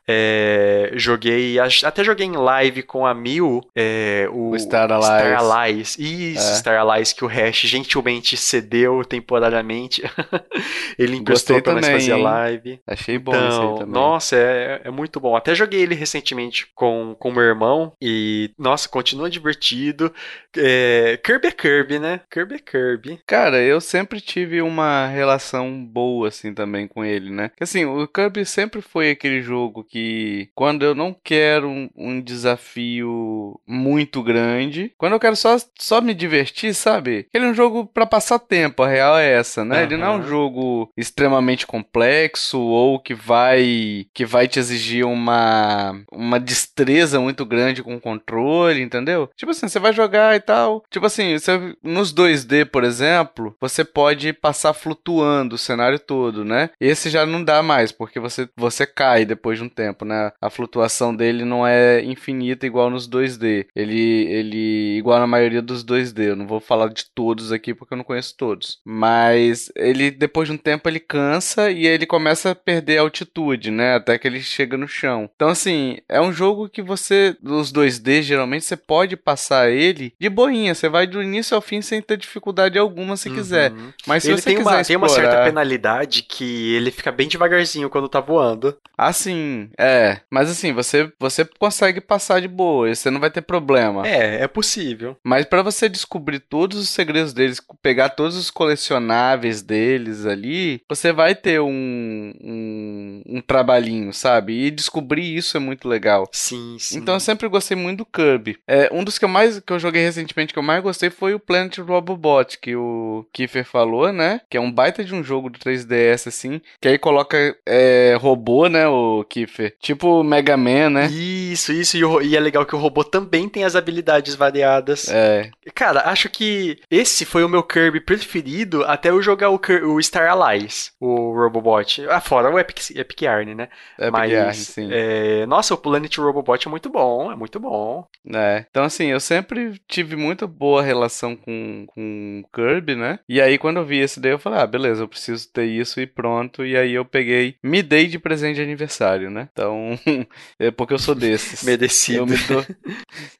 é, 0.07 0.91
joguei, 0.95 1.57
até 1.59 2.05
joguei 2.05 2.27
em 2.27 2.37
live 2.37 2.83
com 2.83 3.07
a 3.07 3.15
Mil, 3.15 3.61
é, 3.75 4.29
o, 4.31 4.51
O 4.51 4.59
Star 4.59 4.91
Allies. 4.93 5.07
Star 5.07 5.35
Allies. 5.39 5.99
Isso, 5.99 6.53
É. 6.53 6.55
Star 6.57 6.79
Allies 6.79 7.13
que 7.13 7.25
o 7.25 7.29
Hash 7.29 7.61
gentilmente 7.63 8.37
cedeu 8.37 9.05
temporariamente. 9.05 10.03
Ele 10.99 11.17
emprestou 11.17 11.57
Gostei 11.57 11.63
pra 11.63 11.73
nós 11.75 11.87
também, 11.87 11.93
fazer 12.01 12.13
a 12.13 12.19
hein? 12.19 12.23
live. 12.23 12.81
Achei 12.87 13.19
bom 13.19 13.47
isso 13.47 13.63
aí 13.63 13.69
Então, 13.69 13.75
também. 13.75 13.93
nossa, 13.95 14.37
é, 14.45 14.81
é 14.85 14.91
muito 14.91 15.19
bom. 15.21 15.37
Até 15.37 15.55
joguei 15.55 15.81
ele 15.81 15.95
recentemente 15.95 16.67
com 16.75 17.15
com 17.19 17.33
meu 17.33 17.43
irmão 17.43 17.93
e, 18.01 18.51
nossa, 18.59 18.89
continua 18.89 19.31
divertido. 19.31 20.13
É, 20.57 21.19
Kirby 21.23 21.49
é 21.49 21.51
Kirby, 21.51 21.99
né? 21.99 22.21
Kirby 22.31 22.57
é 22.57 22.59
Kirby. 22.59 23.21
Cara, 23.27 23.61
eu 23.61 23.81
sempre 23.81 24.21
tive 24.21 24.63
uma 24.63 25.07
relação 25.07 25.85
boa, 25.85 26.29
assim, 26.29 26.55
também 26.55 26.87
com 26.87 27.05
ele, 27.05 27.31
né? 27.31 27.51
Assim, 27.61 27.85
o 27.85 28.07
Kirby 28.07 28.45
sempre 28.45 28.81
foi 28.81 29.11
aquele 29.11 29.43
jogo 29.43 29.85
que, 29.85 30.49
quando 30.55 30.85
eu 30.85 30.95
não 30.95 31.15
quero 31.25 31.69
um, 31.69 31.89
um 31.97 32.21
desafio 32.21 33.61
muito 33.67 34.23
grande, 34.23 34.93
quando 34.97 35.15
eu 35.15 35.21
quero 35.21 35.37
só, 35.37 35.57
só 35.79 36.01
me 36.01 36.15
divertir, 36.15 36.75
sabe? 36.75 37.27
Ele 37.33 37.47
é 37.47 37.49
um 37.49 37.55
jogo 37.55 37.87
para 37.87 38.07
passar 38.07 38.39
tempo, 38.39 38.83
a 38.83 38.89
real 38.89 39.19
é 39.19 39.33
essa, 39.33 39.65
né? 39.65 39.79
Uhum. 39.79 39.83
Ele 39.83 39.97
não 39.97 40.07
é 40.07 40.17
um 40.17 40.23
jogo 40.23 40.93
extremamente 40.97 41.67
complexo 41.67 42.61
ou 42.61 42.99
que 43.01 43.15
vai 43.15 44.07
que 44.13 44.25
vai 44.35 44.49
te 44.49 44.59
exigir 44.59 45.07
uma 45.07 45.97
uma 46.11 46.41
destreza 46.41 47.21
muito 47.21 47.47
grande 47.47 47.85
com 47.85 47.95
o 47.95 48.01
controle, 48.01 48.83
entendeu? 48.83 49.31
Tipo 49.37 49.53
assim, 49.53 49.69
você 49.69 49.79
vai 49.79 49.93
jogar 49.93 50.35
e 50.35 50.41
tal. 50.41 50.83
Tipo 50.91 51.07
assim, 51.07 51.39
você, 51.39 51.77
nos 51.81 52.13
2D, 52.13 52.65
por 52.65 52.83
exemplo, 52.83 53.55
você 53.61 53.85
pode 53.85 54.33
passar 54.33 54.73
flutuando 54.73 55.55
o 55.55 55.59
cenário 55.59 56.01
todo, 56.01 56.45
né? 56.45 56.71
Esse 56.81 57.11
já 57.11 57.25
não 57.25 57.45
dá 57.45 57.63
mais, 57.63 57.93
porque 57.93 58.19
você, 58.19 58.49
você 58.57 58.85
cai 58.85 59.25
depois 59.25 59.59
de 59.59 59.65
um 59.65 59.69
tempo, 59.69 60.05
né? 60.05 60.33
A 60.41 60.51
flutuação 60.51 61.15
dele 61.15 61.45
não 61.45 61.65
é 61.65 62.03
infinita 62.03 62.67
igual 62.67 62.91
nos 62.91 63.09
2D. 63.09 63.67
Ele, 63.77 64.27
ele 64.29 64.99
igual 64.99 65.21
na 65.21 65.29
maioria 65.29 65.63
dos 65.63 65.85
2D. 65.85 66.31
Eu 66.31 66.37
não 66.37 66.49
vou 66.49 66.59
falar 66.59 66.89
de 66.89 67.05
todos 67.15 67.53
aqui 67.53 67.73
porque 67.73 67.95
eu 67.95 67.99
não 67.99 68.05
conheço 68.05 68.35
todos. 68.37 68.81
Mas 68.85 69.71
ele, 69.77 70.11
depois 70.11 70.49
de 70.49 70.55
um 70.55 70.59
tempo, 70.59 70.89
ele 70.89 70.99
cansa 70.99 71.71
e 71.71 71.87
ele 71.87 72.05
começa 72.05 72.51
a 72.51 72.55
perder 72.55 72.99
altitude, 72.99 73.71
né? 73.71 73.95
Até 73.95 74.24
que 74.25 74.29
ele 74.29 74.41
chega 74.41 74.79
no 74.79 74.89
chão. 74.89 75.29
Então, 75.37 75.51
assim, 75.51 75.99
é 76.09 76.19
um 76.19 76.33
jogo 76.33 76.67
que 76.67 76.81
você, 76.81 77.37
nos 77.43 77.71
2D, 77.71 78.23
geralmente, 78.23 78.65
você 78.65 78.75
pode 78.75 79.19
passar 79.19 79.71
ele 79.71 80.15
de 80.19 80.31
boinha. 80.31 80.75
Você 80.75 80.89
vai 80.89 81.07
do 81.07 81.23
início 81.23 81.55
ao 81.55 81.61
fim 81.61 81.83
sem 81.83 82.01
ter 82.01 82.17
dificuldade 82.17 82.79
alguma 82.79 83.19
se 83.19 83.29
uhum. 83.29 83.35
quiser. 83.35 83.71
Mas 84.07 84.23
se 84.23 84.31
ele 84.31 84.39
você 84.39 84.45
tem 84.45 84.57
quiser 84.57 84.71
uma, 84.71 84.81
explorar... 84.81 84.87
tem 84.87 84.97
uma 84.97 85.09
certa 85.11 85.45
penalidade 85.45 86.23
que 86.23 86.75
ele 86.75 86.91
fica 86.91 87.13
bem 87.13 87.29
devagarzinho 87.29 87.91
quando 87.91 88.09
tá 88.09 88.19
voando. 88.19 88.75
Ah, 88.97 89.13
sim. 89.13 89.69
É. 89.79 90.21
Mas 90.31 90.51
assim, 90.51 90.73
você, 90.73 91.13
você 91.21 91.45
consegue 91.45 92.01
passar 92.01 92.41
de 92.41 92.49
boa. 92.49 92.95
Você 92.95 93.11
não 93.11 93.21
vai 93.21 93.31
ter 93.31 93.43
problema. 93.43 94.09
É, 94.09 94.43
é 94.43 94.49
possível. 94.49 95.19
Mas 95.23 95.45
para 95.45 95.61
você 95.61 95.87
descobrir 95.87 96.39
todos 96.39 96.79
os 96.79 96.89
segredos 96.89 97.35
deles, 97.35 97.61
pegar 97.83 98.09
todos 98.09 98.39
os 98.39 98.51
colecionáveis 98.51 99.61
deles 99.61 100.25
ali, 100.25 100.81
você 100.89 101.13
vai 101.13 101.35
ter 101.35 101.61
um, 101.61 102.33
um, 102.43 103.23
um 103.27 103.41
trabalhinho, 103.43 104.14
sabe? 104.15 104.67
E 104.67 104.71
descobrir 104.71 105.37
isso 105.37 105.57
é 105.57 105.61
muito 105.61 105.89
legal. 105.89 106.29
Sim, 106.33 106.77
sim. 106.79 106.99
Então 106.99 107.15
eu 107.15 107.21
sempre 107.21 107.49
gostei 107.49 107.77
muito 107.77 107.99
do 107.99 108.07
Kirby. 108.07 108.59
É, 108.67 108.89
um 108.93 109.05
dos 109.05 109.19
que 109.19 109.25
eu 109.25 109.29
mais 109.29 109.61
que 109.61 109.73
eu 109.73 109.79
joguei 109.79 110.03
recentemente 110.03 110.53
que 110.53 110.59
eu 110.59 110.63
mais 110.63 110.83
gostei 110.83 111.11
foi 111.11 111.35
o 111.35 111.41
Planet 111.41 111.79
Robobot, 111.79 112.59
que 112.59 112.75
o 112.75 113.27
Kiefer 113.33 113.65
falou, 113.65 114.13
né? 114.13 114.41
Que 114.49 114.57
é 114.57 114.61
um 114.61 114.73
baita 114.73 115.05
de 115.05 115.15
um 115.15 115.23
jogo 115.23 115.51
do 115.51 115.59
3DS, 115.59 116.29
assim. 116.29 116.61
Que 116.81 116.89
aí 116.89 116.99
coloca 116.99 117.37
é, 117.67 118.17
robô, 118.21 118.69
né, 118.69 118.87
o 118.87 119.25
Kiefer? 119.25 119.75
Tipo 119.81 120.23
Mega 120.23 120.57
Man, 120.57 120.91
né? 120.91 121.07
Isso, 121.07 121.73
isso. 121.73 121.97
E, 121.97 122.05
o, 122.05 122.21
e, 122.21 122.37
é 122.37 122.41
legal 122.41 122.67
que 122.67 122.75
o 122.75 122.79
robô 122.79 123.05
também 123.05 123.49
tem 123.49 123.65
as 123.65 123.77
habilidades 123.77 124.35
variadas. 124.35 125.09
É. 125.09 125.51
Cara, 125.75 126.09
acho 126.09 126.29
que 126.29 126.79
esse 126.91 127.25
foi 127.25 127.45
o 127.45 127.49
meu 127.49 127.63
Kirby 127.63 128.01
preferido 128.01 128.85
até 128.85 129.11
eu 129.11 129.23
jogar 129.23 129.51
o, 129.51 129.61
o 129.89 130.03
Star 130.03 130.31
Allies, 130.31 130.93
o 131.01 131.33
Robobot. 131.33 132.07
Ah, 132.09 132.21
fora 132.21 132.51
o 132.51 132.59
Epic, 132.59 132.91
Epic 132.95 133.23
Yarn, 133.23 133.55
né? 133.55 133.69
Epic 134.05 134.13
Mas, 134.13 134.33
Yarn, 134.33 134.55
sim. 134.55 134.89
É, 134.91 135.47
nossa, 135.47 135.75
o 135.75 135.79
Planet 135.79 136.17
Robobot 136.19 136.67
é 136.67 136.71
muito 136.71 136.91
bom, 136.91 137.31
é 137.31 137.37
muito 137.37 137.59
bom. 137.59 138.07
É. 138.33 138.65
Então, 138.71 138.85
assim, 138.85 139.07
eu 139.07 139.21
sempre 139.21 139.81
tive 139.89 140.17
muito 140.17 140.47
boa 140.47 140.83
relação 140.83 141.37
com, 141.37 141.87
com 141.89 142.43
Kirby, 142.53 142.95
né? 142.95 143.19
E 143.29 143.41
aí, 143.41 143.59
quando 143.59 143.79
eu 143.79 143.85
vi 143.85 143.99
esse 143.99 144.21
daí, 144.21 144.33
eu 144.33 144.39
falei, 144.39 144.61
ah, 144.61 144.67
beleza, 144.67 145.03
eu 145.03 145.09
preciso 145.09 145.51
ter 145.53 145.67
isso 145.67 146.01
e 146.01 146.07
pronto. 146.07 146.65
E 146.65 146.77
aí 146.77 146.93
eu 146.93 147.05
peguei, 147.05 147.57
me 147.63 147.83
dei 147.83 148.07
de 148.07 148.19
presente 148.19 148.57
de 148.57 148.63
aniversário, 148.63 149.31
né? 149.31 149.49
Então, 149.53 149.99
é 150.59 150.71
porque 150.71 150.95
eu 150.95 150.99
sou 150.99 151.15
desses. 151.15 151.63
Merecido. 151.65 152.19
Eu 152.19 152.27
me, 152.27 152.37
dou, 152.37 152.67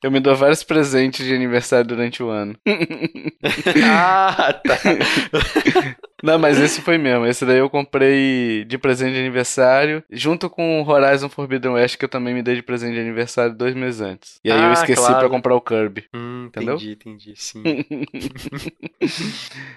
eu 0.03 0.11
me 0.11 0.21
dou 0.21 0.35
vários 0.35 0.63
presentes 0.63 1.27
de 1.27 1.35
aniversário 1.35 1.87
durante 1.87 2.23
o 2.23 2.29
ano. 2.29 2.57
ah, 3.85 4.61
tá. 4.65 4.79
Não, 6.25 6.39
mas 6.39 6.59
esse 6.59 6.81
foi 6.81 6.97
mesmo. 6.97 7.27
Esse 7.27 7.45
daí 7.45 7.59
eu 7.59 7.69
comprei 7.69 8.65
de 8.65 8.79
presente 8.79 9.13
de 9.13 9.21
aniversário, 9.21 10.03
junto 10.11 10.49
com 10.49 10.81
o 10.81 10.89
Horizon 10.89 11.29
Forbidden 11.29 11.73
West, 11.73 11.99
que 11.99 12.05
eu 12.07 12.09
também 12.09 12.33
me 12.33 12.43
dei 12.43 12.55
de 12.55 12.63
presente 12.63 12.95
de 12.95 13.01
aniversário 13.01 13.55
dois 13.55 13.75
meses 13.75 14.01
antes. 14.01 14.41
E 14.43 14.51
aí 14.51 14.59
ah, 14.59 14.69
eu 14.69 14.73
esqueci 14.73 15.03
claro. 15.03 15.19
pra 15.19 15.29
comprar 15.29 15.55
o 15.55 15.61
Kirby. 15.61 16.07
Hum, 16.15 16.47
entendeu? 16.47 16.77
Entendi, 16.77 16.93
entendi, 16.93 17.35
sim. 17.37 17.63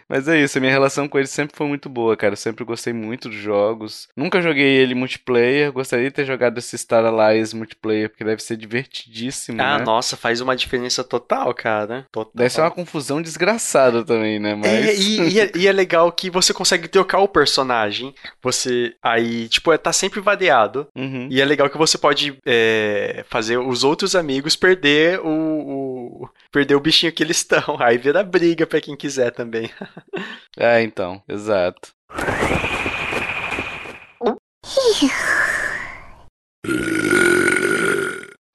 mas 0.08 0.30
é 0.30 0.42
isso, 0.42 0.58
a 0.58 0.62
minha 0.62 0.72
relação 0.72 1.06
com 1.10 1.18
ele 1.18 1.28
sempre 1.28 1.58
foi 1.58 1.68
muito 1.68 1.90
boa, 1.90 2.16
cara. 2.16 2.32
Eu 2.32 2.38
sempre 2.38 2.64
gostei 2.64 2.94
muito 2.94 3.28
dos 3.28 3.38
jogos. 3.38 4.08
Nunca 4.16 4.42
joguei 4.42 4.78
ele 4.78 4.96
multiplayer, 4.96 5.74
gostaria 5.74 6.06
de 6.06 6.12
ter 6.12 6.24
jogado 6.24 6.58
esse 6.60 6.78
Star 6.78 7.04
Allies 7.04 7.54
multiplayer, 7.54 8.10
porque 8.10 8.24
deve 8.24 8.42
ser 8.42 8.56
divertidíssimo. 8.56 9.62
Ah, 9.62 9.80
né? 9.80 9.84
nossa, 9.84 10.16
faz 10.16 10.40
uma 10.40 10.56
diferença 10.56 11.04
total, 11.04 11.54
cara. 11.54 12.08
Total. 12.10 12.32
Deve 12.34 12.50
ser 12.50 12.62
uma 12.62 12.72
confusão 12.72 13.22
desgraçada 13.22 14.02
também, 14.06 14.40
né? 14.40 14.56
Mas... 14.56 14.72
É, 14.72 14.96
e, 14.96 15.30
e, 15.34 15.40
é, 15.42 15.52
e 15.54 15.68
é 15.68 15.72
legal 15.74 16.10
que 16.10 16.37
você 16.42 16.54
consegue 16.54 16.88
trocar 16.88 17.20
o 17.20 17.28
personagem. 17.28 18.14
Você 18.42 18.96
aí, 19.02 19.48
tipo, 19.50 19.72
é, 19.72 19.78
tá 19.78 19.92
sempre 19.92 20.20
vadeado. 20.20 20.88
Uhum. 20.96 21.28
E 21.30 21.42
é 21.42 21.46
legal 21.46 21.70
que 21.70 21.78
você 21.78 21.98
pode 21.98 22.38
é, 22.46 23.26
fazer 23.30 23.58
os 23.58 23.84
outros 23.84 24.16
amigos 24.16 24.56
perder 24.56 25.20
o, 25.20 25.30
o, 25.30 26.30
perder 26.52 26.76
o 26.76 26.80
bichinho 26.80 27.12
que 27.12 27.24
eles 27.24 27.38
estão. 27.38 27.78
Aí 27.80 27.98
vira 27.98 28.24
briga 28.24 28.68
para 28.68 28.82
quem 28.82 28.96
quiser 28.96 29.32
também. 29.32 29.70
é, 30.58 30.82
então, 30.82 31.22
exato. 31.28 31.90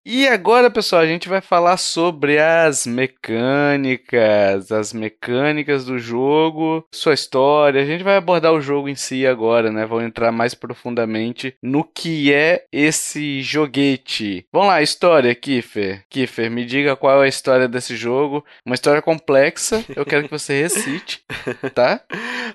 E 0.04 0.26
agora, 0.26 0.68
pessoal, 0.68 1.00
a 1.00 1.06
gente 1.06 1.28
vai 1.28 1.40
falar 1.40 1.76
sobre 1.76 2.36
as 2.36 2.88
mecânicas, 2.88 4.72
as 4.72 4.92
mecânicas 4.92 5.84
do 5.84 5.96
jogo, 5.96 6.84
sua 6.90 7.14
história. 7.14 7.80
A 7.80 7.84
gente 7.84 8.02
vai 8.02 8.16
abordar 8.16 8.52
o 8.52 8.60
jogo 8.60 8.88
em 8.88 8.96
si 8.96 9.24
agora, 9.24 9.70
né? 9.70 9.86
Vamos 9.86 10.04
entrar 10.04 10.32
mais 10.32 10.54
profundamente 10.54 11.54
no 11.62 11.84
que 11.84 12.32
é 12.34 12.64
esse 12.72 13.42
joguete. 13.42 14.44
Vamos 14.52 14.68
lá, 14.68 14.82
história, 14.82 15.32
Kiffer. 15.36 16.04
Kiffer, 16.10 16.50
me 16.50 16.64
diga 16.64 16.96
qual 16.96 17.22
é 17.22 17.26
a 17.26 17.28
história 17.28 17.68
desse 17.68 17.94
jogo. 17.94 18.44
Uma 18.66 18.74
história 18.74 19.00
complexa, 19.00 19.84
eu 19.94 20.04
quero 20.04 20.24
que 20.24 20.36
você 20.36 20.62
recite, 20.62 21.22
tá? 21.72 22.00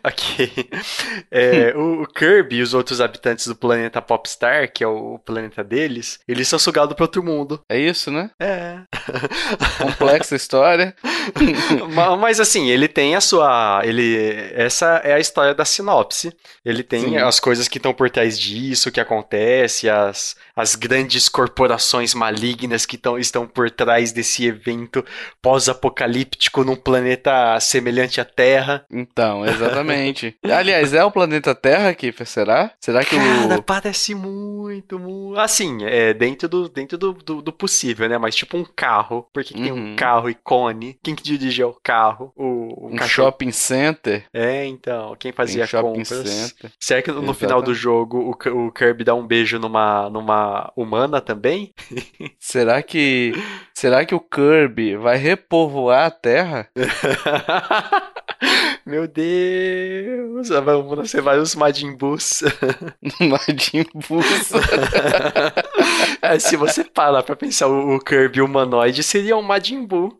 ok. 0.04 0.70
É, 1.32 1.74
o, 1.78 2.02
o 2.02 2.08
Kirby 2.08 2.58
e 2.58 2.62
os 2.62 2.74
outros 2.74 3.00
habitantes 3.00 3.48
do 3.48 3.56
planeta 3.56 4.02
Popstar, 4.02 4.70
que 4.70 4.84
é 4.84 4.88
o 4.88 5.18
planeta 5.20 5.64
deles, 5.64 6.20
eles 6.28 6.50
são 6.50 6.60
sugados 6.60 6.94
para 6.94 7.06
outro 7.06 7.24
mundo 7.24 7.37
mundo. 7.38 7.62
É 7.70 7.80
isso, 7.80 8.12
né? 8.12 8.30
É. 8.40 8.80
Complexa 9.82 10.36
história. 10.36 10.96
Mas 12.20 12.40
assim, 12.40 12.70
ele 12.70 12.88
tem 12.88 13.16
a 13.16 13.22
sua. 13.22 13.82
Ele, 13.84 14.52
essa 14.54 15.02
é 15.04 15.14
a 15.14 15.20
história 15.20 15.54
da 15.54 15.66
sinopse. 15.66 16.34
Ele 16.66 16.84
tem 16.84 17.02
Sim. 17.02 17.18
as 17.18 17.40
coisas 17.40 17.68
que 17.68 17.78
estão 17.78 17.94
por 17.94 18.10
trás 18.10 18.40
disso, 18.40 18.90
o 18.90 18.92
que 18.92 19.00
acontece, 19.00 19.90
as, 19.90 20.36
as 20.56 20.76
grandes 20.76 21.30
corporações 21.30 22.14
malignas 22.14 22.86
que 22.86 22.98
tão, 22.98 23.18
estão 23.18 23.48
por 23.48 23.70
trás 23.70 24.12
desse 24.12 24.46
evento 24.46 25.04
pós-apocalíptico 25.42 26.64
num 26.64 26.76
planeta 26.76 27.60
semelhante 27.60 28.20
à 28.20 28.26
Terra. 28.26 28.86
Então, 28.92 29.46
exatamente. 29.46 30.38
Aliás, 30.44 30.94
é 30.94 31.04
o 31.04 31.12
planeta 31.12 31.54
Terra, 31.54 31.94
Kiffer? 31.94 32.28
Será? 32.28 32.72
Será 32.80 33.04
que 33.04 33.16
Cara, 33.16 33.60
o. 33.60 33.64
parece 33.64 34.16
muito, 34.16 35.00
muito. 35.00 35.40
Assim, 35.40 35.84
é 35.84 36.14
dentro 36.14 36.48
do, 36.48 36.70
dentro 36.70 36.98
do, 36.98 37.14
do, 37.28 37.42
do 37.42 37.52
possível, 37.52 38.08
né? 38.08 38.18
Mas 38.18 38.36
tipo 38.36 38.58
um 38.58 38.64
carro. 38.64 39.28
Porque 39.34 39.54
uhum. 39.54 39.64
tem 39.64 39.72
um 39.72 39.90
uhum. 39.90 39.96
carro 39.96 40.30
icone. 40.30 40.98
Quem 41.04 41.14
que 41.14 41.22
dirigia 41.22 41.68
o 41.68 41.74
carro? 41.74 42.32
O, 42.36 42.86
o 42.86 42.88
um 42.88 42.96
cachorro. 42.96 43.28
shopping 43.28 43.52
center. 43.52 44.26
É, 44.34 44.66
então. 44.66 45.16
Quem 45.20 45.34
fazia 45.34 45.68
tem 45.68 45.82
compras. 45.82 46.08
Center. 46.08 46.72
Será 46.80 47.02
que 47.02 47.12
no 47.12 47.18
Exatamente. 47.18 47.40
final 47.40 47.62
do 47.62 47.74
jogo 47.74 48.18
o, 48.18 48.68
o 48.68 48.72
Kirby 48.72 49.04
dá 49.04 49.14
um 49.14 49.28
beijo 49.28 49.60
numa, 49.60 50.10
numa 50.10 50.72
humana 50.76 51.20
também? 51.20 51.74
será 52.40 52.82
que. 52.82 53.34
Será 53.74 54.06
que 54.06 54.16
o 54.16 54.20
Kirby 54.20 54.96
vai 54.96 55.18
repovoar 55.18 56.06
a 56.06 56.12
Terra? 56.12 56.70
Meu 58.86 59.08
Deus! 59.08 60.50
Vários 61.24 61.56
Majin 61.56 61.96
Boos. 61.96 62.42
Majin 63.20 63.86
Boos. 64.08 64.52
é, 66.22 66.40
se 66.40 66.56
você 66.56 66.84
parar 66.84 67.24
pra 67.24 67.36
pensar, 67.36 67.68
o, 67.68 68.00
Kirby 68.00 68.42
humanoide 68.42 69.04
seria 69.04 69.36
um 69.36 69.42
Majin 69.42 69.86
Buu. 69.86 70.18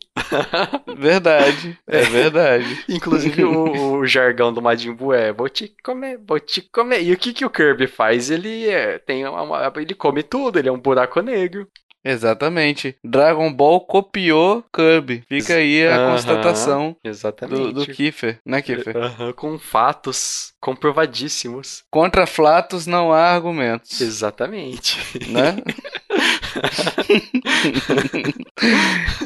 Verdade, 0.98 1.80
é, 1.88 2.02
verdade. 2.02 2.84
Inclusive 2.90 3.44
o, 3.46 4.00
o, 4.00 4.06
jargão 4.06 4.52
do 4.52 4.62
Majin 4.62 4.94
Buu 4.94 5.14
é 5.14 5.32
vou 5.32 5.48
te 5.48 5.74
comer, 5.84 6.20
vou 6.28 6.40
te 6.40 6.62
comer. 6.62 7.04
E 7.04 7.14
o 7.14 7.18
que, 7.18 7.34
que 7.34 7.46
o 7.46 7.50
Kirby 7.50 7.88
faz? 7.88 8.30
Ele 8.30 8.68
é, 8.68 8.98
tem 8.98 9.26
uma, 9.26 9.72
ele 9.78 9.94
come 9.94 10.24
tudo, 10.24 10.60
ele 10.60 10.70
é 10.70 10.72
um 10.72 10.80
buraco 10.80 11.22
negro. 11.22 11.68
Exatamente. 12.12 12.96
Dragon 13.04 13.52
Ball 13.54 13.82
copiou 13.82 14.64
Kirby. 14.74 15.24
Fica 15.28 15.56
aí 15.56 15.86
a 15.88 15.96
Aham, 15.98 16.12
constatação 16.16 16.96
Exatamente. 17.04 17.74
do, 17.74 17.74
do 17.74 17.86
Kiefer, 17.88 18.40
né, 18.46 18.62
Kiefer? 18.62 18.96
Aham, 18.96 19.34
com 19.34 19.60
fatos 19.60 20.54
comprovadíssimos. 20.60 21.84
Contra 21.92 22.26
Flatos 22.26 22.88
não 22.88 23.12
há 23.14 23.24
argumentos, 23.34 24.00
Exatamente. 24.02 24.98
né? 25.30 25.58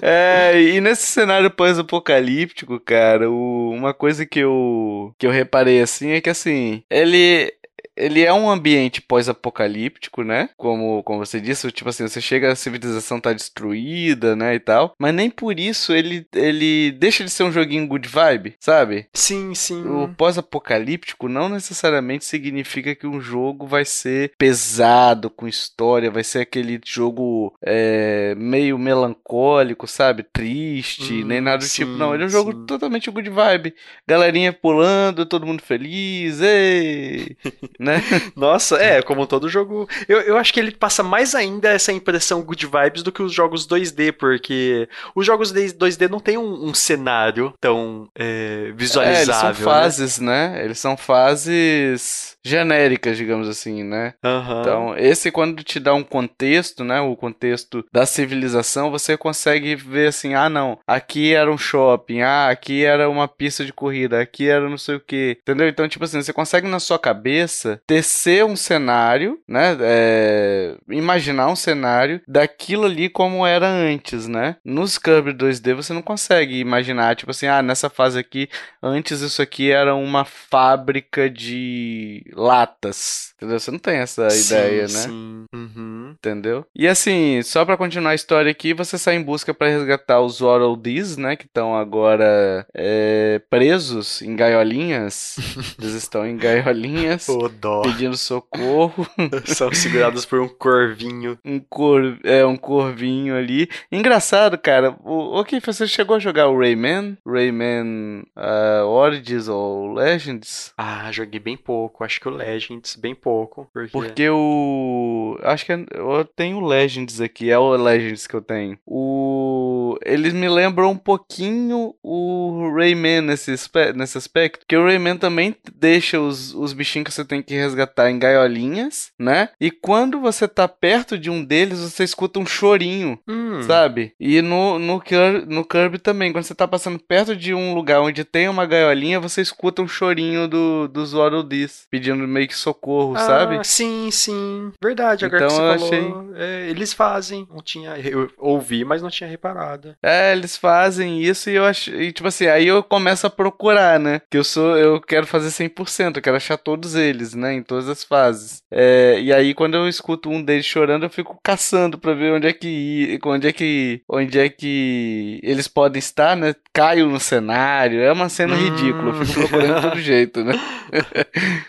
É, 0.01 0.59
e 0.61 0.81
nesse 0.81 1.03
cenário 1.07 1.49
pós-apocalíptico, 1.51 2.79
cara, 2.79 3.29
o- 3.29 3.69
uma 3.71 3.93
coisa 3.93 4.25
que 4.25 4.39
eu, 4.39 5.13
que 5.17 5.25
eu 5.25 5.31
reparei 5.31 5.81
assim 5.81 6.11
é 6.11 6.21
que 6.21 6.29
assim, 6.29 6.83
ele. 6.89 7.53
Ele 7.95 8.21
é 8.21 8.33
um 8.33 8.49
ambiente 8.49 9.01
pós-apocalíptico, 9.01 10.23
né? 10.23 10.49
Como, 10.57 11.03
como 11.03 11.19
você 11.19 11.39
disse, 11.39 11.71
tipo 11.71 11.89
assim, 11.89 12.07
você 12.07 12.21
chega, 12.21 12.51
a 12.51 12.55
civilização 12.55 13.19
tá 13.19 13.33
destruída, 13.33 14.35
né, 14.35 14.55
e 14.55 14.59
tal. 14.59 14.93
Mas 14.99 15.13
nem 15.13 15.29
por 15.29 15.59
isso 15.59 15.93
ele, 15.93 16.25
ele 16.33 16.91
deixa 16.91 17.23
de 17.23 17.29
ser 17.29 17.43
um 17.43 17.51
joguinho 17.51 17.87
good 17.87 18.07
vibe, 18.07 18.55
sabe? 18.59 19.07
Sim, 19.13 19.53
sim. 19.53 19.83
O 19.85 20.07
pós-apocalíptico 20.15 21.27
não 21.27 21.49
necessariamente 21.49 22.25
significa 22.25 22.95
que 22.95 23.07
um 23.07 23.19
jogo 23.19 23.65
vai 23.67 23.85
ser 23.85 24.33
pesado 24.37 25.29
com 25.29 25.47
história, 25.47 26.11
vai 26.11 26.23
ser 26.23 26.39
aquele 26.39 26.79
jogo 26.85 27.53
é, 27.63 28.33
meio 28.35 28.77
melancólico, 28.77 29.87
sabe? 29.87 30.23
Triste, 30.23 31.13
Hum, 31.23 31.25
nem 31.25 31.41
nada 31.41 31.59
do 31.59 31.63
sim, 31.65 31.83
tipo. 31.85 31.97
Não, 31.97 32.13
ele 32.13 32.23
é 32.23 32.25
um 32.27 32.29
jogo 32.29 32.51
sim. 32.51 32.65
totalmente 32.65 33.09
good 33.09 33.29
vibe. 33.29 33.73
Galerinha 34.07 34.53
pulando, 34.53 35.25
todo 35.25 35.45
mundo 35.45 35.61
feliz, 35.61 36.39
ei! 36.41 37.35
né? 37.79 37.90
Nossa, 38.35 38.77
é, 38.77 39.01
como 39.01 39.27
todo 39.27 39.49
jogo. 39.49 39.87
Eu, 40.07 40.19
eu 40.21 40.37
acho 40.37 40.53
que 40.53 40.59
ele 40.59 40.71
passa 40.71 41.03
mais 41.03 41.35
ainda 41.35 41.69
essa 41.69 41.91
impressão 41.91 42.41
good 42.41 42.65
vibes 42.65 43.03
do 43.03 43.11
que 43.11 43.21
os 43.21 43.33
jogos 43.33 43.67
2D, 43.67 44.11
porque 44.13 44.87
os 45.15 45.25
jogos 45.25 45.53
2D 45.53 46.09
não 46.09 46.19
tem 46.19 46.37
um, 46.37 46.65
um 46.69 46.73
cenário 46.73 47.53
tão 47.59 48.07
é, 48.15 48.23
É, 48.23 48.63
eles 48.67 48.75
visualizável. 48.77 49.33
são 49.33 49.49
né? 49.49 49.53
fases, 49.81 50.19
né? 50.19 50.61
Eles 50.63 50.79
são 50.79 50.95
fases 50.97 52.37
genéricas, 52.43 53.17
digamos 53.17 53.47
assim, 53.47 53.83
né? 53.83 54.13
Aham. 54.23 54.61
Então, 54.61 54.97
esse 54.97 55.31
quando 55.31 55.63
te 55.63 55.79
dá 55.79 55.93
um 55.93 56.03
contexto, 56.03 56.83
né, 56.83 56.99
o 56.99 57.15
contexto 57.15 57.85
da 57.91 58.05
civilização, 58.05 58.91
você 58.91 59.15
consegue 59.15 59.75
ver 59.75 60.07
assim, 60.07 60.33
ah, 60.33 60.49
não, 60.49 60.79
aqui 60.87 61.33
era 61.33 61.51
um 61.51 61.57
shopping, 61.57 62.21
ah, 62.21 62.49
aqui 62.49 62.83
era 62.83 63.09
uma 63.09 63.27
pista 63.27 63.63
de 63.63 63.73
corrida, 63.73 64.19
aqui 64.19 64.47
era 64.49 64.69
não 64.69 64.77
sei 64.77 64.95
o 64.95 64.99
quê, 64.99 65.37
entendeu? 65.41 65.67
Então, 65.67 65.87
tipo 65.87 66.03
assim, 66.03 66.21
você 66.21 66.33
consegue 66.33 66.67
na 66.67 66.79
sua 66.79 66.97
cabeça 66.97 67.81
tecer 67.85 68.43
um 68.43 68.55
cenário, 68.55 69.39
né, 69.47 69.77
é, 69.81 70.75
imaginar 70.89 71.47
um 71.47 71.55
cenário 71.55 72.21
daquilo 72.27 72.85
ali 72.85 73.09
como 73.09 73.45
era 73.45 73.67
antes, 73.67 74.27
né? 74.27 74.55
Nos 74.65 74.97
Kirby 74.97 75.33
2D 75.33 75.73
você 75.73 75.93
não 75.93 76.01
consegue 76.01 76.59
imaginar, 76.59 77.15
tipo 77.15 77.31
assim, 77.31 77.47
ah, 77.47 77.61
nessa 77.61 77.89
fase 77.89 78.17
aqui, 78.17 78.49
antes 78.81 79.21
isso 79.21 79.41
aqui 79.41 79.71
era 79.71 79.95
uma 79.95 80.25
fábrica 80.25 81.29
de 81.29 82.30
latas, 82.33 83.33
entendeu? 83.37 83.59
Você 83.59 83.71
não 83.71 83.79
tem 83.79 83.97
essa 83.97 84.29
Sim, 84.29 84.45
ideia, 84.45 84.87
né? 84.87 84.89
Sim. 84.89 85.45
Uhum. 85.53 85.80
Entendeu? 86.21 86.63
E 86.75 86.87
assim, 86.87 87.41
só 87.41 87.65
pra 87.65 87.75
continuar 87.75 88.11
a 88.11 88.15
história 88.15 88.51
aqui, 88.51 88.75
você 88.75 88.95
sai 88.95 89.15
em 89.15 89.23
busca 89.23 89.55
pra 89.55 89.69
resgatar 89.69 90.21
os 90.21 90.39
Oral 90.39 90.75
D's, 90.75 91.17
né? 91.17 91.35
Que 91.35 91.45
estão 91.45 91.75
agora 91.75 92.63
é, 92.75 93.41
presos 93.49 94.21
em 94.21 94.35
gaiolinhas. 94.35 95.37
Eles 95.81 95.95
estão 95.95 96.23
em 96.23 96.37
gaiolinhas, 96.37 97.25
dó. 97.59 97.81
pedindo 97.81 98.15
socorro. 98.15 99.07
São 99.45 99.73
segurados 99.73 100.23
por 100.23 100.39
um 100.39 100.47
corvinho. 100.47 101.39
Um, 101.43 101.59
cor, 101.59 102.19
é, 102.23 102.45
um 102.45 102.55
corvinho 102.55 103.35
ali. 103.35 103.67
Engraçado, 103.91 104.59
cara. 104.59 104.95
O, 105.03 105.39
o 105.39 105.43
que 105.43 105.59
você 105.59 105.87
chegou 105.87 106.17
a 106.17 106.19
jogar 106.19 106.49
o 106.49 106.59
Rayman? 106.59 107.17
Rayman 107.25 108.23
ah, 108.35 108.83
Origins 108.85 109.47
ou 109.47 109.91
Legends? 109.91 110.71
Ah, 110.77 111.11
joguei 111.11 111.39
bem 111.39 111.57
pouco. 111.57 112.03
Acho 112.03 112.21
que 112.21 112.27
o 112.27 112.31
Legends, 112.31 112.95
bem 112.95 113.15
pouco. 113.15 113.67
Porque. 113.73 113.91
Porque 113.91 114.29
o. 114.29 115.39
Acho 115.41 115.65
que 115.65 115.71
é- 115.71 115.85
eu 116.15 116.25
tenho 116.25 116.65
Legends 116.65 117.19
aqui, 117.21 117.49
é 117.49 117.57
o 117.57 117.75
Legends 117.75 118.27
que 118.27 118.35
eu 118.35 118.41
tenho. 118.41 118.77
O. 118.85 119.80
Eles 120.05 120.33
me 120.33 120.47
lembram 120.49 120.91
um 120.91 120.97
pouquinho 120.97 121.93
o 122.03 122.71
Rayman 122.75 123.21
nesse, 123.21 123.55
nesse 123.95 124.17
aspecto. 124.17 124.59
Porque 124.59 124.75
o 124.77 124.83
Rayman 124.85 125.17
também 125.17 125.55
deixa 125.75 126.19
os, 126.19 126.53
os 126.53 126.73
bichinhos 126.73 127.05
que 127.07 127.13
você 127.13 127.23
tem 127.25 127.41
que 127.41 127.53
resgatar 127.53 128.09
em 128.09 128.19
gaiolinhas, 128.19 129.11
né? 129.19 129.49
E 129.59 129.71
quando 129.71 130.19
você 130.19 130.47
tá 130.47 130.67
perto 130.67 131.17
de 131.17 131.29
um 131.29 131.43
deles, 131.43 131.79
você 131.79 132.03
escuta 132.03 132.39
um 132.39 132.45
chorinho. 132.45 133.19
Hum, 133.27 133.61
Sabe? 133.63 134.13
E 134.19 134.41
no, 134.41 134.79
no, 134.79 134.99
Kir- 134.99 135.45
no 135.47 135.63
Kirby 135.65 135.97
também, 135.99 136.31
quando 136.31 136.43
você 136.45 136.55
tá 136.55 136.67
passando 136.67 136.99
perto 136.99 137.35
de 137.35 137.53
um 137.53 137.73
lugar 137.73 138.01
onde 138.01 138.23
tem 138.23 138.47
uma 138.49 138.65
gaiolinha, 138.65 139.19
você 139.19 139.41
escuta 139.41 139.81
um 139.81 139.87
chorinho 139.87 140.47
do, 140.47 140.87
dos 140.87 141.13
Waddle 141.13 141.43
Dees, 141.43 141.85
pedindo 141.89 142.27
meio 142.27 142.47
que 142.47 142.55
socorro, 142.55 143.15
ah, 143.15 143.19
sabe? 143.19 143.59
Sim, 143.67 144.09
sim. 144.11 144.71
Verdade, 144.81 145.25
agora 145.25 145.45
Então 145.45 145.57
que 145.57 145.79
você 145.79 145.89
falou. 146.01 146.31
é, 146.35 146.69
eles 146.69 146.93
fazem. 146.93 147.47
Não 147.49 147.61
tinha. 147.61 147.97
Eu 147.97 148.29
ouvi, 148.37 148.83
mas 148.83 149.01
não 149.01 149.09
tinha 149.09 149.29
reparado. 149.29 149.80
É, 150.03 150.31
eles 150.31 150.55
fazem 150.57 151.21
isso 151.21 151.49
e 151.49 151.55
eu 151.55 151.65
acho. 151.65 151.91
E 151.95 152.11
tipo 152.11 152.27
assim, 152.27 152.47
aí 152.47 152.67
eu 152.67 152.81
começo 152.83 153.25
a 153.25 153.29
procurar, 153.29 153.99
né? 153.99 154.21
Que 154.29 154.37
eu 154.37 154.43
sou. 154.43 154.77
Eu 154.77 154.99
quero 155.01 155.25
fazer 155.27 155.49
100%, 155.51 156.17
eu 156.17 156.21
quero 156.21 156.35
achar 156.37 156.57
todos 156.57 156.95
eles, 156.95 157.33
né? 157.33 157.53
Em 157.53 157.63
todas 157.63 157.87
as 157.89 158.03
fases. 158.03 158.61
É, 158.71 159.19
e 159.19 159.33
aí 159.33 159.53
quando 159.53 159.75
eu 159.75 159.87
escuto 159.87 160.29
um 160.29 160.41
deles 160.43 160.65
chorando, 160.65 161.03
eu 161.03 161.09
fico 161.09 161.39
caçando 161.43 161.97
pra 161.97 162.13
ver 162.13 162.31
onde 162.33 162.47
é 162.47 162.53
que. 162.53 162.67
ir- 162.67 163.19
Onde 163.25 163.47
é 163.47 163.53
que. 163.53 164.01
Onde 164.09 164.39
é 164.39 164.49
que 164.49 165.39
eles 165.43 165.67
podem 165.67 165.99
estar, 165.99 166.35
né? 166.35 166.53
Caio 166.73 167.07
no 167.07 167.19
cenário. 167.19 168.01
É 168.01 168.11
uma 168.11 168.29
cena 168.29 168.55
Hum. 168.55 168.57
ridícula. 168.59 169.09
Eu 169.15 169.25
fico 169.25 169.39
procurando 169.47 169.75
de 169.75 169.81
todo 169.89 169.99
jeito, 170.01 170.43
né? 170.43 170.53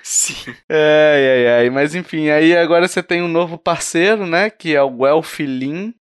Sim. 0.02 0.34
Ai, 0.68 1.28
ai, 1.28 1.46
ai. 1.58 1.70
Mas 1.70 1.94
enfim, 1.94 2.28
aí 2.30 2.56
agora 2.56 2.86
você 2.88 3.02
tem 3.02 3.22
um 3.22 3.28
novo 3.28 3.56
parceiro, 3.58 4.26
né? 4.26 4.50
Que 4.50 4.74
é 4.74 4.82
o 4.82 4.90
Guelph 4.90 5.38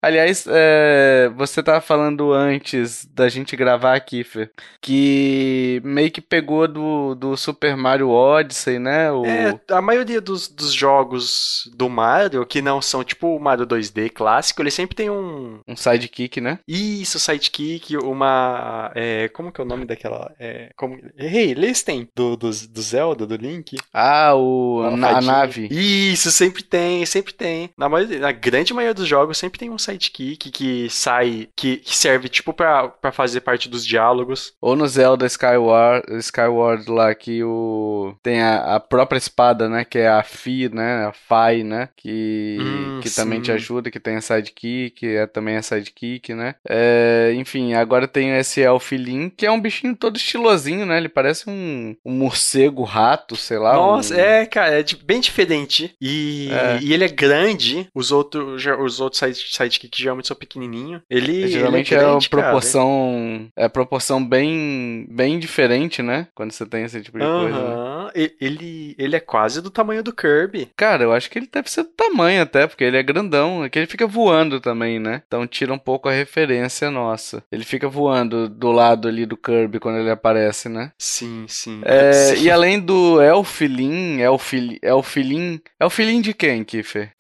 Aliás, 0.02 0.46
é, 0.50 1.30
você 1.36 1.62
tava 1.62 1.82
falando 1.82 2.01
antes 2.34 3.06
da 3.06 3.28
gente 3.30 3.56
gravar 3.56 3.96
aqui, 3.96 4.24
Fer, 4.24 4.52
que 4.82 5.82
meio 5.84 6.12
que 6.12 6.22
pegou 6.22 6.68
do, 6.68 7.16
do 7.16 7.38
Super 7.38 7.76
Mario 7.76 8.10
Odyssey, 8.10 8.80
né? 8.80 9.12
O... 9.12 9.26
É, 9.26 9.60
a 9.70 9.82
maioria 9.82 10.20
dos, 10.22 10.48
dos 10.48 10.74
jogos 10.74 11.70
do 11.76 11.90
Mario, 11.90 12.46
que 12.46 12.62
não 12.62 12.82
são 12.82 13.04
tipo 13.04 13.36
o 13.36 13.40
Mario 13.40 13.66
2D 13.66 14.12
clássico, 14.12 14.62
ele 14.62 14.72
sempre 14.72 14.96
tem 14.96 15.10
um. 15.10 15.60
Um 15.68 15.76
sidekick, 15.76 16.40
né? 16.42 16.60
Isso, 16.68 17.20
sidekick, 17.20 17.98
uma. 17.98 18.92
é, 18.96 19.28
como 19.30 19.52
que 19.52 19.62
é 19.62 19.64
o 19.64 19.68
nome 19.68 19.86
daquela. 19.86 20.34
É, 20.40 20.72
como, 20.76 20.98
hey, 21.18 21.54
listen! 21.54 22.08
Do, 22.16 22.36
do, 22.36 22.50
do 22.50 22.82
Zelda, 22.82 23.26
do 23.26 23.36
Link. 23.36 23.78
Ah, 23.94 24.34
o, 24.36 24.82
Uma 24.82 24.98
na- 24.98 25.18
a 25.18 25.22
nave. 25.22 25.68
Isso, 25.72 26.32
sempre 26.32 26.64
tem, 26.64 27.06
sempre 27.06 27.34
tem. 27.34 27.70
Na, 27.78 27.90
maioria, 27.90 28.20
na 28.20 28.32
grande 28.32 28.74
maioria 28.74 28.94
dos 28.94 29.08
jogos 29.08 29.38
sempre 29.38 29.60
tem 29.60 29.70
um 29.70 29.78
sidekick 29.78 30.52
que 30.52 30.90
sai, 30.90 31.48
que, 31.56 31.78
que 31.92 31.98
serve 31.98 32.30
tipo 32.30 32.54
pra, 32.54 32.88
pra 32.88 33.12
fazer 33.12 33.42
parte 33.42 33.68
dos 33.68 33.86
diálogos. 33.86 34.54
Ou 34.62 34.76
no 34.78 34.88
Zelda 34.88 35.26
Skyward, 35.26 36.06
Skyward 36.20 36.90
lá, 36.90 37.14
que 37.14 37.44
o 37.44 38.16
tem 38.24 38.42
a, 38.42 38.76
a 38.76 38.80
própria 38.80 39.18
espada, 39.18 39.68
né? 39.68 39.84
Que 39.84 40.00
é 40.00 40.08
a 40.08 40.24
Fi, 40.24 40.70
né? 40.70 41.06
A 41.08 41.12
Fai, 41.12 41.64
né? 41.64 41.90
Que, 41.98 42.58
Hum, 42.62 43.00
que 43.02 43.10
também 43.10 43.42
te 43.42 43.52
ajuda, 43.52 43.92
que 43.92 44.00
tem 44.00 44.16
a 44.16 44.22
sidekick, 44.22 44.92
que 44.92 45.08
é 45.16 45.28
também 45.28 45.58
a 45.58 45.62
sidekick, 45.62 46.34
né? 46.34 46.56
É, 46.68 47.34
enfim, 47.36 47.74
agora 47.74 48.08
tem 48.08 48.38
esse 48.38 48.62
Elfilin, 48.62 49.30
que 49.30 49.46
é 49.46 49.52
um 49.52 49.60
bichinho 49.62 49.96
todo 49.96 50.16
estilosinho, 50.18 50.86
né? 50.86 50.98
Ele 50.98 51.10
parece 51.10 51.50
um, 51.50 51.96
um 52.06 52.12
morcego 52.14 52.84
rato, 52.84 53.36
sei 53.36 53.58
lá. 53.58 53.74
Nossa, 53.74 54.16
um- 54.16 54.20
é, 54.20 54.46
cara, 54.46 54.80
é 54.80 54.86
bem 55.04 55.20
diferente. 55.20 55.94
E, 56.00 56.50
É. 56.52 56.80
e 56.82 56.94
ele 56.94 57.04
é 57.04 57.10
grande. 57.10 57.90
Os 57.94 58.12
outros, 58.12 58.64
os 58.80 59.00
outros 59.00 59.20
side- 59.20 59.36
sidekicks 59.52 60.00
geralmente 60.00 60.28
são 60.28 60.38
pequenininho. 60.38 61.02
Ele, 61.10 61.48
Geralmente 61.48 61.81
ele 61.90 62.02
é 62.02 62.06
uma 62.06 62.12
grande, 62.12 62.30
cara. 62.30 62.44
proporção, 62.44 63.48
é 63.56 63.68
proporção 63.68 64.24
bem, 64.24 65.06
bem 65.10 65.40
diferente, 65.40 66.02
né? 66.02 66.28
Quando 66.36 66.52
você 66.52 66.66
tem 66.66 66.84
esse 66.84 67.02
tipo 67.02 67.18
de 67.18 67.26
coisa. 67.26 67.60
né? 67.60 67.91
Ele, 68.16 68.96
ele 68.98 69.16
é 69.16 69.20
quase 69.20 69.62
do 69.62 69.70
tamanho 69.70 70.04
do 70.04 70.14
Kirby. 70.14 70.70
Cara, 70.76 71.04
eu 71.04 71.14
acho 71.14 71.30
que 71.30 71.40
ele 71.40 71.50
deve 71.52 71.70
ser 71.70 71.84
do 71.84 71.90
tamanho 71.90 72.42
até, 72.42 72.68
porque 72.68 72.84
ele 72.84 72.98
é 72.98 73.04
grandão. 73.04 73.64
É 73.64 73.70
que 73.70 73.80
ele 73.80 73.88
fica 73.88 74.08
voando 74.08 74.60
também, 74.60 75.00
né? 75.00 75.22
Então 75.28 75.46
tira 75.48 75.74
um 75.74 75.80
pouco 75.80 76.10
a 76.10 76.12
referência 76.12 76.90
nossa. 76.92 77.44
Ele 77.52 77.64
fica 77.64 77.88
voando 77.88 78.48
do 78.50 78.72
lado 78.72 79.08
ali 79.08 79.26
do 79.26 79.38
Kirby 79.38 79.80
quando 79.80 80.00
ele 80.00 80.10
aparece, 80.10 80.70
né? 80.70 80.92
Sim, 80.98 81.46
sim. 81.48 81.82
É, 81.84 82.12
Sim. 82.36 82.44
e 82.44 82.52
além 82.52 82.80
do 82.80 83.22
Elfilin, 83.22 84.20
Elfilin, 84.20 84.78
Elfilin, 84.82 85.62
Elfilin 85.80 86.22
de 86.22 86.34
quem, 86.34 86.64
Kiffer? 86.64 87.12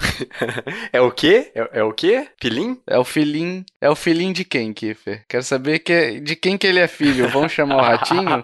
É 0.92 1.02
o 1.02 1.12
quê? 1.12 1.52
É, 1.56 1.80
é 1.80 1.84
o 1.84 1.94
quê? 1.94 2.28
Pilim? 2.40 2.80
Elfilin, 2.88 3.66
Elfilin 3.82 4.32
de 4.32 4.44
quem, 4.46 4.74
Kiffer? 4.74 5.24
Quero 5.28 5.44
saber 5.44 5.80
que, 5.80 6.20
de 6.20 6.36
quem 6.36 6.58
que 6.58 6.68
ele 6.68 6.80
é 6.80 6.88
filho. 6.88 7.28
Vamos 7.30 7.52
chamar 7.52 7.78
o 7.78 7.82
ratinho? 7.82 8.44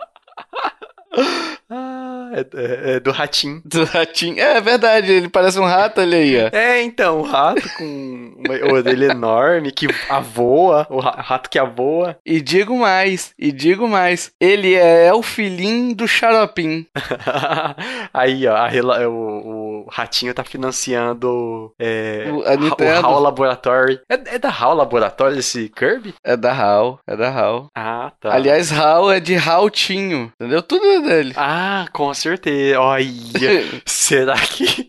Ah, 1.69 1.96
é, 2.33 2.39
é, 2.39 2.95
é 2.95 2.99
do 2.99 3.11
ratinho. 3.11 3.61
Do 3.65 3.83
ratinho. 3.83 4.39
É, 4.39 4.57
é 4.57 4.61
verdade, 4.61 5.11
ele 5.11 5.29
parece 5.29 5.59
um 5.59 5.65
rato, 5.65 6.01
olha 6.01 6.17
aí, 6.17 6.35
ó. 6.37 6.49
É, 6.55 6.81
então, 6.81 7.19
um 7.19 7.23
rato 7.23 7.67
com 7.77 8.33
uma 8.37 8.73
orelha 8.73 9.11
enorme 9.11 9.71
que 9.71 9.87
avoa, 10.09 10.87
o 10.89 10.99
rato 10.99 11.49
que 11.49 11.59
avoa. 11.59 12.17
E 12.25 12.41
digo 12.41 12.77
mais, 12.77 13.33
e 13.37 13.51
digo 13.51 13.87
mais, 13.87 14.31
ele 14.39 14.73
é 14.73 15.13
o 15.13 15.21
filhinho 15.21 15.95
do 15.95 16.07
xaropim. 16.07 16.85
aí, 18.13 18.47
ó, 18.47 18.55
a, 18.55 19.07
o, 19.07 19.11
o, 19.11 19.56
ratinho 19.91 20.33
tá 20.33 20.43
financiando 20.43 21.73
é, 21.79 22.27
o, 22.29 22.39
o 22.39 23.05
HAL 23.05 23.19
Laboratory. 23.19 23.99
É, 24.09 24.35
é 24.35 24.39
da 24.39 24.49
HAL 24.49 24.75
Laboratory 24.75 25.39
esse 25.39 25.69
Kirby? 25.69 26.13
É 26.23 26.35
da 26.35 26.51
HAL, 26.51 26.99
é 27.07 27.15
da 27.15 27.29
HAL. 27.29 27.69
Ah, 27.75 28.11
tá. 28.19 28.33
Aliás, 28.33 28.71
HAL 28.71 29.11
é 29.11 29.19
de 29.19 29.35
Haltinho, 29.35 30.31
entendeu? 30.35 30.61
Tudo 30.61 30.85
é 30.85 31.01
dele. 31.01 31.33
Ah, 31.35 31.85
com 31.93 32.13
certeza. 32.13 32.79
Olha, 32.79 33.05
será 33.85 34.35
que... 34.35 34.86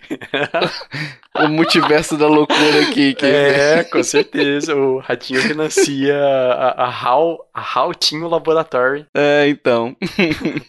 o 1.44 1.48
multiverso 1.48 2.16
da 2.16 2.26
loucura 2.26 2.82
aqui. 2.82 3.14
Que... 3.14 3.26
É, 3.26 3.84
com 3.84 4.02
certeza. 4.02 4.74
O 4.74 4.98
Ratinho 4.98 5.40
financia 5.40 6.16
a, 6.16 6.84
a, 6.84 6.88
HAL, 6.88 7.48
a 7.54 7.60
Haltinho 7.60 8.28
Laboratory. 8.28 9.06
É, 9.14 9.48
então. 9.48 9.96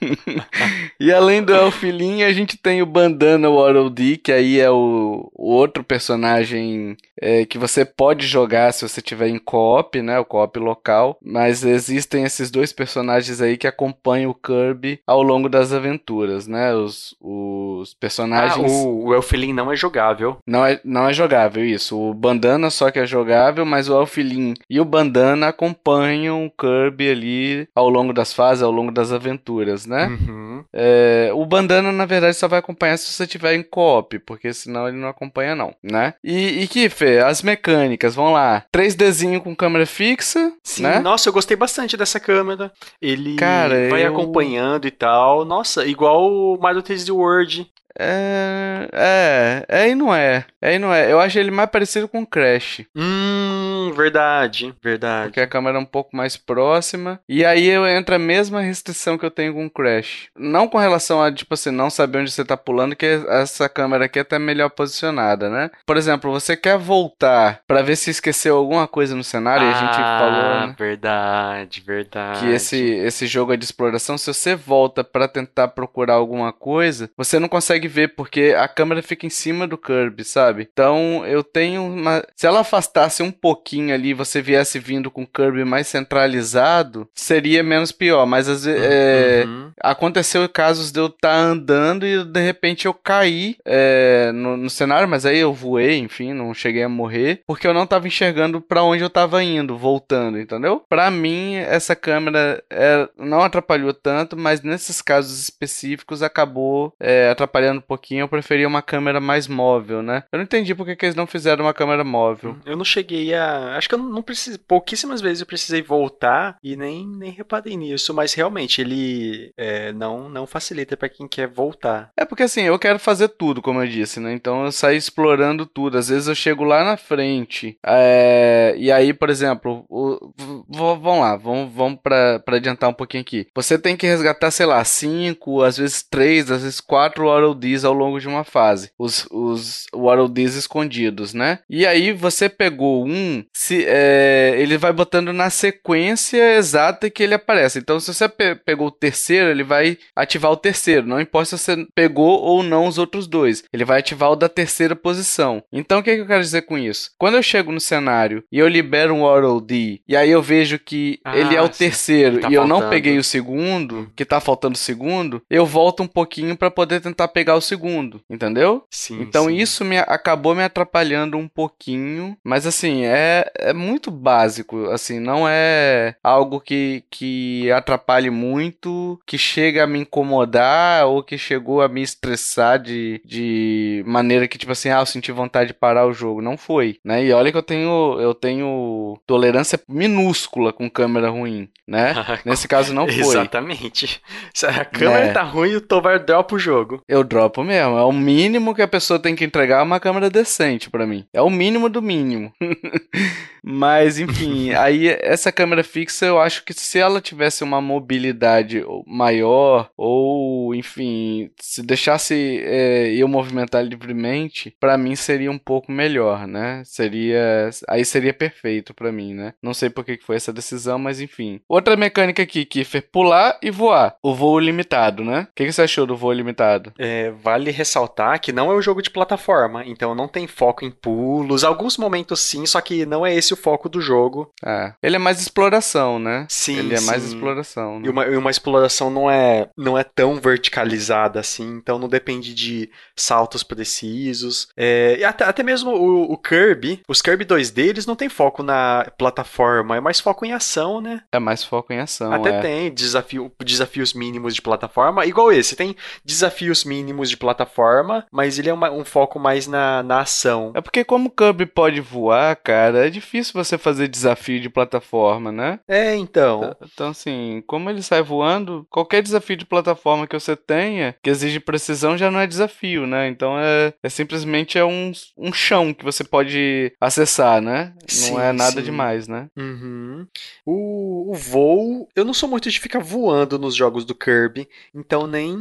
e 0.99 1.11
além 1.11 1.43
do 1.43 1.53
Elfilin, 1.53 2.23
a 2.23 2.31
gente 2.31 2.57
tem 2.57 2.81
o 2.81 2.85
Bandana 2.85 3.49
Waddle 3.49 3.89
Dee, 3.89 4.17
que 4.17 4.31
aí 4.31 4.59
é 4.59 4.69
o, 4.69 5.31
o 5.33 5.51
outro 5.51 5.83
personagem 5.83 6.95
é, 7.21 7.45
que 7.45 7.57
você 7.57 7.83
pode 7.83 8.25
jogar 8.27 8.71
se 8.71 8.87
você 8.87 9.01
tiver 9.01 9.27
em 9.27 9.37
co-op, 9.37 10.01
né? 10.01 10.19
O 10.19 10.25
co-op 10.25 10.59
local. 10.59 11.17
Mas 11.21 11.63
existem 11.63 12.23
esses 12.23 12.51
dois 12.51 12.71
personagens 12.71 13.41
aí 13.41 13.57
que 13.57 13.67
acompanham 13.67 14.31
o 14.31 14.35
Kirby 14.35 14.99
ao 15.05 15.21
longo 15.21 15.49
das 15.49 15.73
aventuras, 15.73 16.47
né? 16.47 16.73
Os, 16.73 17.15
os 17.19 17.93
personagens. 17.93 18.71
Ah, 18.71 18.85
o, 18.85 19.07
o 19.07 19.13
Elfilin 19.29 19.53
não 19.53 19.71
é 19.71 19.75
jogável. 19.75 20.37
Não 20.45 20.65
é, 20.65 20.79
não 20.83 21.07
é 21.07 21.13
jogável, 21.13 21.63
isso. 21.63 21.99
O 21.99 22.13
Bandana 22.13 22.69
só 22.69 22.89
que 22.89 22.97
é 22.97 23.05
jogável, 23.05 23.65
mas 23.65 23.87
o 23.87 23.99
Elfilin 23.99 24.55
e 24.69 24.79
o 24.79 24.85
Bandana 24.85 25.49
acompanham 25.49 26.45
o 26.45 26.51
Kirby 26.51 27.11
ali 27.11 27.67
ao 27.75 27.89
longo 27.89 28.11
das 28.11 28.33
fases, 28.33 28.63
ao 28.63 28.71
longo 28.71 28.91
das 28.91 29.11
aventuras, 29.11 29.85
né? 29.85 30.07
Uhum. 30.07 30.63
É, 30.73 31.29
o 31.33 31.45
Bandana, 31.45 31.91
na 31.91 32.05
verdade, 32.05 32.35
só 32.35 32.47
vai 32.47 32.59
acompanhar 32.59 32.97
se 32.97 33.11
você 33.11 33.27
tiver 33.27 33.53
em 33.53 33.63
co-op, 33.63 34.17
porque 34.19 34.51
senão 34.51 34.87
ele 34.87 34.97
não 34.97 35.07
acompanha, 35.07 35.55
não, 35.55 35.73
né? 35.83 36.15
E, 36.23 36.63
e 36.63 36.67
Kiffer, 36.67 37.25
as 37.25 37.43
mecânicas, 37.43 38.15
vamos 38.15 38.33
lá. 38.33 38.63
3Dzinho 38.73 39.41
com 39.41 39.55
câmera 39.55 39.85
fixa, 39.85 40.51
Sim, 40.63 40.83
né? 40.83 40.99
nossa, 40.99 41.29
eu 41.29 41.33
gostei 41.33 41.55
bastante 41.55 41.95
dessa 41.95 42.19
câmera. 42.19 42.71
Ele 43.01 43.35
Cara, 43.35 43.89
vai 43.89 44.05
eu... 44.05 44.11
acompanhando 44.11 44.87
e 44.87 44.91
tal. 44.91 45.45
Nossa, 45.45 45.85
igual 45.85 46.31
o 46.31 46.57
Mario 46.59 46.81
3D 46.81 47.13
World. 47.13 47.69
É, 48.01 48.87
é, 48.93 49.65
é 49.67 49.89
e 49.89 49.95
não 49.95 50.15
é. 50.15 50.45
É 50.61 50.75
e 50.75 50.79
não 50.79 50.93
é. 50.93 51.11
Eu 51.11 51.19
acho 51.19 51.37
ele 51.37 51.51
mais 51.51 51.69
parecido 51.69 52.07
com 52.07 52.25
Crash. 52.25 52.85
Hum, 52.95 53.48
verdade, 53.91 54.73
verdade. 54.81 55.27
Porque 55.29 55.41
a 55.41 55.47
câmera 55.47 55.77
é 55.77 55.81
um 55.81 55.85
pouco 55.85 56.15
mais 56.15 56.37
próxima. 56.37 57.19
E 57.27 57.45
aí 57.45 57.67
eu 57.67 57.87
entra 57.87 58.15
a 58.15 58.19
mesma 58.19 58.61
restrição 58.61 59.17
que 59.17 59.25
eu 59.25 59.31
tenho 59.31 59.53
com 59.53 59.65
o 59.65 59.69
Crash. 59.69 60.27
Não 60.37 60.67
com 60.67 60.77
relação 60.77 61.21
a, 61.21 61.31
tipo 61.31 61.53
assim, 61.53 61.71
não 61.71 61.89
saber 61.89 62.19
onde 62.19 62.31
você 62.31 62.43
tá 62.43 62.57
pulando, 62.57 62.95
que 62.95 63.05
essa 63.05 63.67
câmera 63.69 64.05
aqui 64.05 64.19
é 64.19 64.21
até 64.21 64.39
melhor 64.39 64.69
posicionada, 64.69 65.49
né? 65.49 65.69
Por 65.85 65.97
exemplo, 65.97 66.31
você 66.31 66.55
quer 66.55 66.77
voltar 66.77 67.61
para 67.67 67.81
ver 67.81 67.95
se 67.95 68.09
esqueceu 68.09 68.55
alguma 68.55 68.87
coisa 68.87 69.15
no 69.15 69.23
cenário 69.23 69.65
ah, 69.65 69.69
e 69.69 69.73
a 69.73 69.77
gente 69.77 69.95
falou, 69.95 70.67
né? 70.67 70.75
verdade, 70.77 71.81
verdade. 71.85 72.39
Que 72.39 72.51
esse, 72.51 72.77
esse 72.77 73.27
jogo 73.27 73.53
é 73.53 73.57
de 73.57 73.65
exploração. 73.65 74.17
Se 74.17 74.33
você 74.33 74.55
volta 74.55 75.03
para 75.03 75.27
tentar 75.27 75.69
procurar 75.69 76.15
alguma 76.15 76.51
coisa, 76.51 77.09
você 77.15 77.39
não 77.39 77.47
consegue 77.47 77.87
ver 77.87 78.15
porque 78.15 78.55
a 78.57 78.67
câmera 78.67 79.01
fica 79.01 79.25
em 79.25 79.29
cima 79.29 79.67
do 79.67 79.77
Kirby, 79.77 80.23
sabe? 80.23 80.67
Então 80.71 81.25
eu 81.25 81.43
tenho 81.43 81.83
uma. 81.83 82.23
Se 82.35 82.47
ela 82.47 82.61
afastasse 82.61 83.23
um 83.23 83.31
pouquinho 83.31 83.78
ali, 83.91 84.13
você 84.13 84.41
viesse 84.41 84.79
vindo 84.79 85.09
com 85.09 85.23
o 85.23 85.27
Kirby 85.27 85.63
mais 85.63 85.87
centralizado, 85.87 87.07
seria 87.13 87.63
menos 87.63 87.91
pior. 87.91 88.25
Mas 88.25 88.47
às 88.47 88.65
vezes. 88.65 88.81
É... 88.83 89.43
Uhum. 89.45 89.69
Aconteceu 89.81 90.47
casos 90.49 90.91
de 90.91 90.99
eu 90.99 91.05
estar 91.05 91.29
tá 91.29 91.35
andando 91.35 92.05
e 92.05 92.23
de 92.23 92.41
repente 92.41 92.85
eu 92.85 92.93
caí 92.93 93.55
é, 93.65 94.31
no, 94.33 94.57
no, 94.57 94.69
cenário, 94.69 95.07
mas 95.07 95.25
aí 95.25 95.39
eu 95.39 95.53
voei, 95.53 95.97
enfim, 95.97 96.33
não 96.33 96.53
cheguei 96.53 96.83
a 96.83 96.89
morrer, 96.89 97.41
porque 97.47 97.65
eu 97.65 97.73
não 97.73 97.83
estava 97.83 98.07
enxergando 98.07 98.59
para 98.59 98.83
onde 98.83 99.01
eu 99.01 99.07
estava 99.07 99.41
indo, 99.43 99.77
voltando, 99.77 100.39
entendeu? 100.39 100.83
Para 100.89 101.09
mim, 101.09 101.55
essa 101.55 101.95
câmera 101.95 102.61
é, 102.69 103.07
não 103.17 103.41
atrapalhou 103.41 103.93
tanto, 103.93 104.35
mas 104.35 104.61
nesses 104.61 105.01
casos 105.01 105.41
específicos 105.41 106.21
acabou 106.21 106.93
é, 106.99 107.29
atrapalhando 107.29 107.79
um 107.79 107.87
pouquinho. 107.87 108.21
Eu 108.21 108.27
preferia 108.27 108.67
uma 108.67 108.81
câmera 108.81 109.19
mais 109.19 109.47
móvel, 109.47 110.01
né? 110.01 110.23
Eu 110.31 110.37
não 110.37 110.43
entendi 110.43 110.75
porque 110.75 110.95
que 110.95 111.05
eles 111.05 111.15
não 111.15 111.27
fizeram 111.27 111.65
uma 111.65 111.73
câmera 111.73 112.03
móvel. 112.03 112.57
Eu 112.65 112.75
não 112.75 112.85
cheguei 112.85 113.33
a. 113.33 113.68
Acho 113.75 113.89
que 113.89 113.95
eu 113.95 113.99
não 113.99 114.21
precisei. 114.21 114.59
Pouquíssimas 114.67 115.21
vezes 115.21 115.41
eu 115.41 115.47
precisei 115.47 115.81
voltar 115.81 116.57
e 116.63 116.75
nem, 116.75 117.07
nem 117.07 117.31
reparei 117.31 117.75
nisso, 117.75 118.13
mas 118.13 118.33
realmente 118.33 118.81
ele 118.81 119.51
é, 119.57 119.91
não, 119.93 120.29
não 120.29 120.45
facilita 120.45 120.97
para 120.97 121.09
quem 121.09 121.27
quer 121.27 121.47
voltar. 121.47 122.11
É 122.17 122.25
porque 122.25 122.43
assim, 122.43 122.61
eu 122.61 122.77
quero 122.77 122.99
fazer 122.99 123.29
tudo, 123.29 123.61
como 123.61 123.81
eu 123.81 123.87
disse, 123.87 124.19
né? 124.19 124.33
Então 124.33 124.65
eu 124.65 124.71
saio 124.71 124.97
explorando 124.97 125.65
tudo. 125.65 125.97
Às 125.97 126.09
vezes 126.09 126.27
eu 126.27 126.35
chego 126.35 126.63
lá 126.63 126.83
na 126.83 126.97
frente. 126.97 127.77
É... 127.85 128.75
E 128.77 128.91
aí, 128.91 129.13
por 129.13 129.29
exemplo, 129.29 129.85
o... 129.89 130.33
vamos 130.67 131.19
lá, 131.21 131.35
vamos, 131.35 131.73
vamos 131.73 131.99
para 132.01 132.41
adiantar 132.47 132.89
um 132.89 132.93
pouquinho 132.93 133.21
aqui. 133.21 133.47
Você 133.55 133.77
tem 133.77 133.95
que 133.95 134.07
resgatar, 134.07 134.51
sei 134.51 134.65
lá, 134.65 134.83
cinco, 134.83 135.61
às 135.61 135.77
vezes 135.77 136.03
três, 136.03 136.51
às 136.51 136.63
vezes 136.63 136.81
quatro 136.81 137.29
Dees 137.53 137.83
ao 137.83 137.93
longo 137.93 138.19
de 138.19 138.27
uma 138.27 138.43
fase. 138.43 138.91
Os, 138.97 139.27
os 139.31 139.85
Dees 140.31 140.55
escondidos, 140.55 141.33
né? 141.33 141.59
E 141.69 141.85
aí 141.85 142.11
você 142.11 142.49
pegou 142.49 143.05
um, 143.05 143.43
se, 143.59 143.83
é... 143.85 144.55
ele 144.57 144.77
vai 144.77 144.93
botando 144.93 145.33
na 145.33 145.49
sequência 145.49 146.55
exata 146.55 147.09
que 147.09 147.21
ele 147.21 147.33
aparece. 147.33 147.77
Então, 147.77 147.99
se 147.99 148.13
você 148.13 148.29
pe 148.29 148.55
pegou 148.55 148.87
o 148.87 148.91
terceiro, 148.91 149.49
ele 149.49 149.63
vai 149.63 149.97
ativar 150.15 150.49
o 150.49 150.55
terceiro. 150.55 151.05
Não 151.05 151.19
importa 151.19 151.57
se 151.57 151.57
você 151.57 151.85
pegou 151.93 152.39
ou 152.39 152.63
não 152.63 152.87
os 152.87 152.97
outros 152.97 153.27
dois. 153.27 153.61
Ele 153.73 153.83
vai 153.83 153.99
ativar 153.99 154.31
o 154.31 154.35
da 154.37 154.47
terceira 154.47 154.95
posição. 154.95 155.61
Então, 155.73 155.99
o 155.99 156.03
que, 156.03 156.09
é 156.09 156.15
que 156.15 156.21
eu 156.21 156.25
quero 156.25 156.41
dizer 156.41 156.61
com 156.61 156.77
isso? 156.77 157.11
Quando 157.17 157.35
eu 157.35 157.43
chego 157.43 157.69
no 157.73 157.81
cenário 157.81 158.45
e 158.49 158.57
eu 158.57 158.67
libero 158.69 159.13
um 159.13 159.23
Waddle 159.23 159.59
Dee, 159.59 160.01
e 160.07 160.15
aí 160.15 160.31
eu 160.31 160.41
vejo 160.41 160.79
que 160.79 161.19
ah, 161.25 161.37
ele 161.37 161.53
é 161.53 161.61
o 161.61 161.67
sim. 161.67 161.79
terceiro 161.79 162.39
tá 162.39 162.49
e 162.49 162.53
eu 162.53 162.61
faltando. 162.61 162.81
não 162.81 162.89
peguei 162.89 163.17
o 163.17 163.23
segundo, 163.25 164.09
que 164.15 164.23
tá 164.23 164.39
faltando 164.39 164.75
o 164.75 164.77
segundo, 164.77 165.41
eu 165.49 165.65
volto 165.65 166.01
um 166.01 166.07
pouquinho 166.07 166.55
para 166.55 166.71
poder 166.71 167.01
tentar 167.01 167.27
pegar 167.27 167.55
o 167.55 167.61
segundo, 167.61 168.21
entendeu? 168.29 168.85
Sim. 168.89 169.19
Então, 169.19 169.47
sim. 169.47 169.57
isso 169.57 169.83
me 169.83 169.97
acabou 169.97 170.55
me 170.55 170.63
atrapalhando 170.63 171.37
um 171.37 171.47
pouquinho, 171.47 172.37
mas 172.41 172.65
assim, 172.65 173.03
é, 173.03 173.48
é 173.57 173.73
muito 173.73 174.11
básico, 174.11 174.85
assim, 174.89 175.19
não 175.19 175.47
é 175.47 176.15
algo 176.23 176.59
que, 176.59 177.03
que 177.09 177.71
atrapalhe 177.71 178.29
muito, 178.29 179.19
que 179.25 179.37
chega 179.37 179.83
a 179.83 179.87
me 179.87 179.99
incomodar 179.99 181.05
ou 181.07 181.23
que 181.23 181.37
chegou 181.37 181.81
a 181.81 181.87
me 181.87 182.01
estressar 182.01 182.79
de, 182.79 183.21
de 183.25 184.03
maneira 184.05 184.47
que, 184.47 184.57
tipo 184.57 184.71
assim, 184.71 184.89
ah, 184.89 184.99
eu 184.99 185.05
senti 185.05 185.31
vontade 185.31 185.69
de 185.69 185.73
parar 185.73 186.05
o 186.07 186.13
jogo. 186.13 186.41
Não 186.41 186.57
foi, 186.57 186.97
né? 187.03 187.23
E 187.23 187.31
olha 187.31 187.51
que 187.51 187.57
eu 187.57 187.63
tenho, 187.63 188.17
eu 188.19 188.33
tenho 188.33 189.19
tolerância 189.25 189.79
minúscula 189.87 190.71
com 190.73 190.89
câmera 190.89 191.29
ruim, 191.29 191.69
né? 191.87 192.13
Nesse 192.45 192.67
caso 192.67 192.93
não 192.93 193.07
foi. 193.07 193.15
Exatamente. 193.19 194.21
Se 194.53 194.65
a 194.65 194.85
câmera 194.85 195.25
É. 195.25 195.31
tá 195.33 195.43
ruim, 195.43 195.75
o 195.75 195.81
Tovar 195.81 196.19
dropa 196.19 196.55
o 196.55 196.59
jogo. 196.59 197.01
Eu 197.07 197.23
dropo 197.23 197.63
mesmo. 197.63 197.97
É 197.97 198.03
o 198.03 198.11
mínimo 198.11 198.75
que 198.75 198.81
a 198.81 198.87
pessoa 198.87 199.19
tem 199.19 199.35
que 199.35 199.43
entregar 199.45 199.83
uma 199.83 199.99
câmera 199.99 200.29
decente 200.29 200.89
pra 200.89 201.05
mim. 201.07 201.25
É 201.33 201.41
o 201.41 201.49
mínimo 201.49 201.89
do 201.89 202.01
mínimo. 202.01 202.51
Mas, 203.63 204.19
enfim, 204.19 204.71
aí 204.71 205.07
essa 205.21 205.51
câmera 205.51 205.83
fixa 205.83 206.25
eu 206.25 206.39
acho 206.39 206.63
que 206.63 206.73
se 206.73 206.97
ela 206.97 207.21
tivesse 207.21 207.63
uma 207.63 207.81
mobilidade 207.81 208.83
maior, 209.05 209.89
ou, 209.97 210.73
enfim, 210.73 211.51
se 211.59 211.83
deixasse 211.83 212.61
é, 212.63 213.13
eu 213.13 213.27
movimentar 213.27 213.83
livremente, 213.83 214.75
pra 214.79 214.97
mim 214.97 215.15
seria 215.15 215.51
um 215.51 215.57
pouco 215.57 215.91
melhor, 215.91 216.47
né? 216.47 216.81
Seria. 216.85 217.69
Aí 217.87 218.05
seria 218.05 218.33
perfeito 218.33 218.93
pra 218.93 219.11
mim, 219.11 219.33
né? 219.33 219.53
Não 219.61 219.73
sei 219.73 219.89
por 219.89 220.03
que 220.05 220.19
foi 220.21 220.35
essa 220.35 220.53
decisão, 220.53 220.97
mas 220.97 221.21
enfim. 221.21 221.61
Outra 221.67 221.95
mecânica 221.95 222.43
aqui, 222.43 222.65
Kiffer, 222.65 223.07
pular 223.11 223.57
e 223.61 223.69
voar. 223.69 224.15
O 224.23 224.33
voo 224.33 224.59
limitado, 224.59 225.23
né? 225.23 225.47
O 225.49 225.55
que, 225.55 225.65
que 225.65 225.71
você 225.71 225.83
achou 225.83 226.05
do 226.05 226.15
voo 226.15 226.31
limitado? 226.31 226.93
É, 226.97 227.31
vale 227.31 227.71
ressaltar 227.71 228.39
que 228.39 228.51
não 228.51 228.71
é 228.71 228.75
um 228.75 228.81
jogo 228.81 229.01
de 229.01 229.09
plataforma, 229.09 229.83
então 229.85 230.15
não 230.15 230.27
tem 230.27 230.47
foco 230.47 230.85
em 230.85 230.91
pulos. 230.91 231.63
Alguns 231.63 231.97
momentos 231.97 232.39
sim, 232.39 232.65
só 232.65 232.79
que 232.81 233.05
não 233.05 233.25
é 233.25 233.28
esse 233.33 233.53
o 233.53 233.57
foco 233.57 233.87
do 233.89 234.01
jogo. 234.01 234.51
É. 234.65 234.93
Ele 235.01 235.15
é 235.15 235.19
mais 235.19 235.39
exploração, 235.41 236.19
né? 236.19 236.45
Sim, 236.49 236.77
Ele 236.77 236.95
é 236.95 237.01
mais 237.01 237.23
sim. 237.23 237.29
exploração. 237.29 237.99
né? 237.99 238.07
E 238.07 238.09
uma, 238.09 238.25
e 238.25 238.35
uma 238.37 238.51
exploração 238.51 239.09
não 239.09 239.29
é, 239.29 239.69
não 239.77 239.97
é 239.97 240.03
tão 240.03 240.35
verticalizada 240.39 241.39
assim, 241.39 241.75
então 241.77 241.97
não 241.99 242.07
depende 242.07 242.53
de 242.53 242.89
saltos 243.15 243.63
precisos. 243.63 244.67
É, 244.77 245.17
e 245.19 245.23
até, 245.23 245.43
até 245.45 245.63
mesmo 245.63 245.91
o, 245.91 246.31
o 246.33 246.37
Kirby, 246.37 247.01
os 247.07 247.21
Kirby 247.21 247.45
2D, 247.45 247.79
eles 247.87 248.05
não 248.05 248.15
tem 248.15 248.29
foco 248.29 248.63
na 248.63 249.05
plataforma, 249.17 249.97
é 249.97 249.99
mais 249.99 250.19
foco 250.19 250.45
em 250.45 250.53
ação, 250.53 251.01
né? 251.01 251.21
É 251.31 251.39
mais 251.39 251.63
foco 251.63 251.91
em 251.93 251.99
ação. 251.99 252.31
Até 252.31 252.49
é. 252.49 252.59
tem 252.61 252.93
desafio, 252.93 253.51
desafios 253.63 254.13
mínimos 254.13 254.55
de 254.55 254.61
plataforma, 254.61 255.25
igual 255.25 255.51
esse, 255.51 255.75
tem 255.75 255.95
desafios 256.23 256.83
mínimos 256.83 257.29
de 257.29 257.37
plataforma, 257.37 258.25
mas 258.31 258.59
ele 258.59 258.69
é 258.69 258.73
uma- 258.73 258.91
um 258.91 259.03
foco 259.05 259.39
mais 259.39 259.67
na, 259.67 260.03
na 260.03 260.21
ação. 260.21 260.71
É 260.75 260.81
porque 260.81 261.03
como 261.03 261.27
o 261.29 261.31
Kirby 261.31 261.65
pode 261.65 261.99
voar, 262.01 262.55
cara, 262.55 263.08
é 263.09 263.11
difícil 263.11 263.53
você 263.53 263.77
fazer 263.77 264.07
desafio 264.07 264.59
de 264.59 264.69
plataforma, 264.69 265.51
né? 265.51 265.79
É, 265.87 266.15
então. 266.15 266.75
Então, 266.81 267.09
assim, 267.09 267.61
como 267.67 267.89
ele 267.89 268.01
sai 268.01 268.21
voando, 268.21 268.87
qualquer 268.89 269.21
desafio 269.21 269.57
de 269.57 269.65
plataforma 269.65 270.27
que 270.27 270.39
você 270.39 270.55
tenha, 270.55 271.15
que 271.21 271.29
exige 271.29 271.59
precisão, 271.59 272.17
já 272.17 272.31
não 272.31 272.39
é 272.39 272.47
desafio, 272.47 273.05
né? 273.05 273.27
Então 273.27 273.59
é, 273.59 273.93
é 274.01 274.09
simplesmente 274.09 274.77
é 274.77 274.85
um, 274.85 275.11
um 275.37 275.51
chão 275.51 275.93
que 275.93 276.05
você 276.05 276.23
pode 276.23 276.93
acessar, 277.01 277.61
né? 277.61 277.93
Sim, 278.07 278.31
não 278.31 278.41
é 278.41 278.51
nada 278.51 278.79
sim. 278.79 278.83
demais, 278.83 279.27
né? 279.27 279.47
Uhum. 279.57 280.25
O, 280.65 281.31
o 281.31 281.33
voo, 281.33 282.07
eu 282.15 282.23
não 282.23 282.33
sou 282.33 282.47
muito 282.47 282.69
de 282.69 282.79
ficar 282.79 282.99
voando 282.99 283.57
nos 283.57 283.75
jogos 283.75 284.05
do 284.05 284.15
Kirby, 284.15 284.67
então 284.93 285.25
nem, 285.25 285.57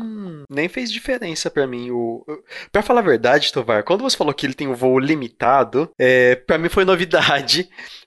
nem 0.51 0.69
fez 0.69 0.93
diferença 0.93 1.51
pra 1.51 1.67
mim. 1.67 1.91
O, 1.91 2.25
pra 2.71 2.83
falar 2.83 3.01
a 3.01 3.05
verdade, 3.05 3.53
Tovar, 3.53 3.83
quando 3.83 4.03
você 4.03 4.17
falou 4.17 4.35
que 4.35 4.45
ele 4.45 4.55
tem 4.55 4.69
o 4.69 4.75
voo 4.75 4.99
limitado, 4.99 5.91
é, 5.99 6.35
para 6.35 6.59
mim 6.59 6.69
foi 6.69 6.85
novidade, 6.85 7.38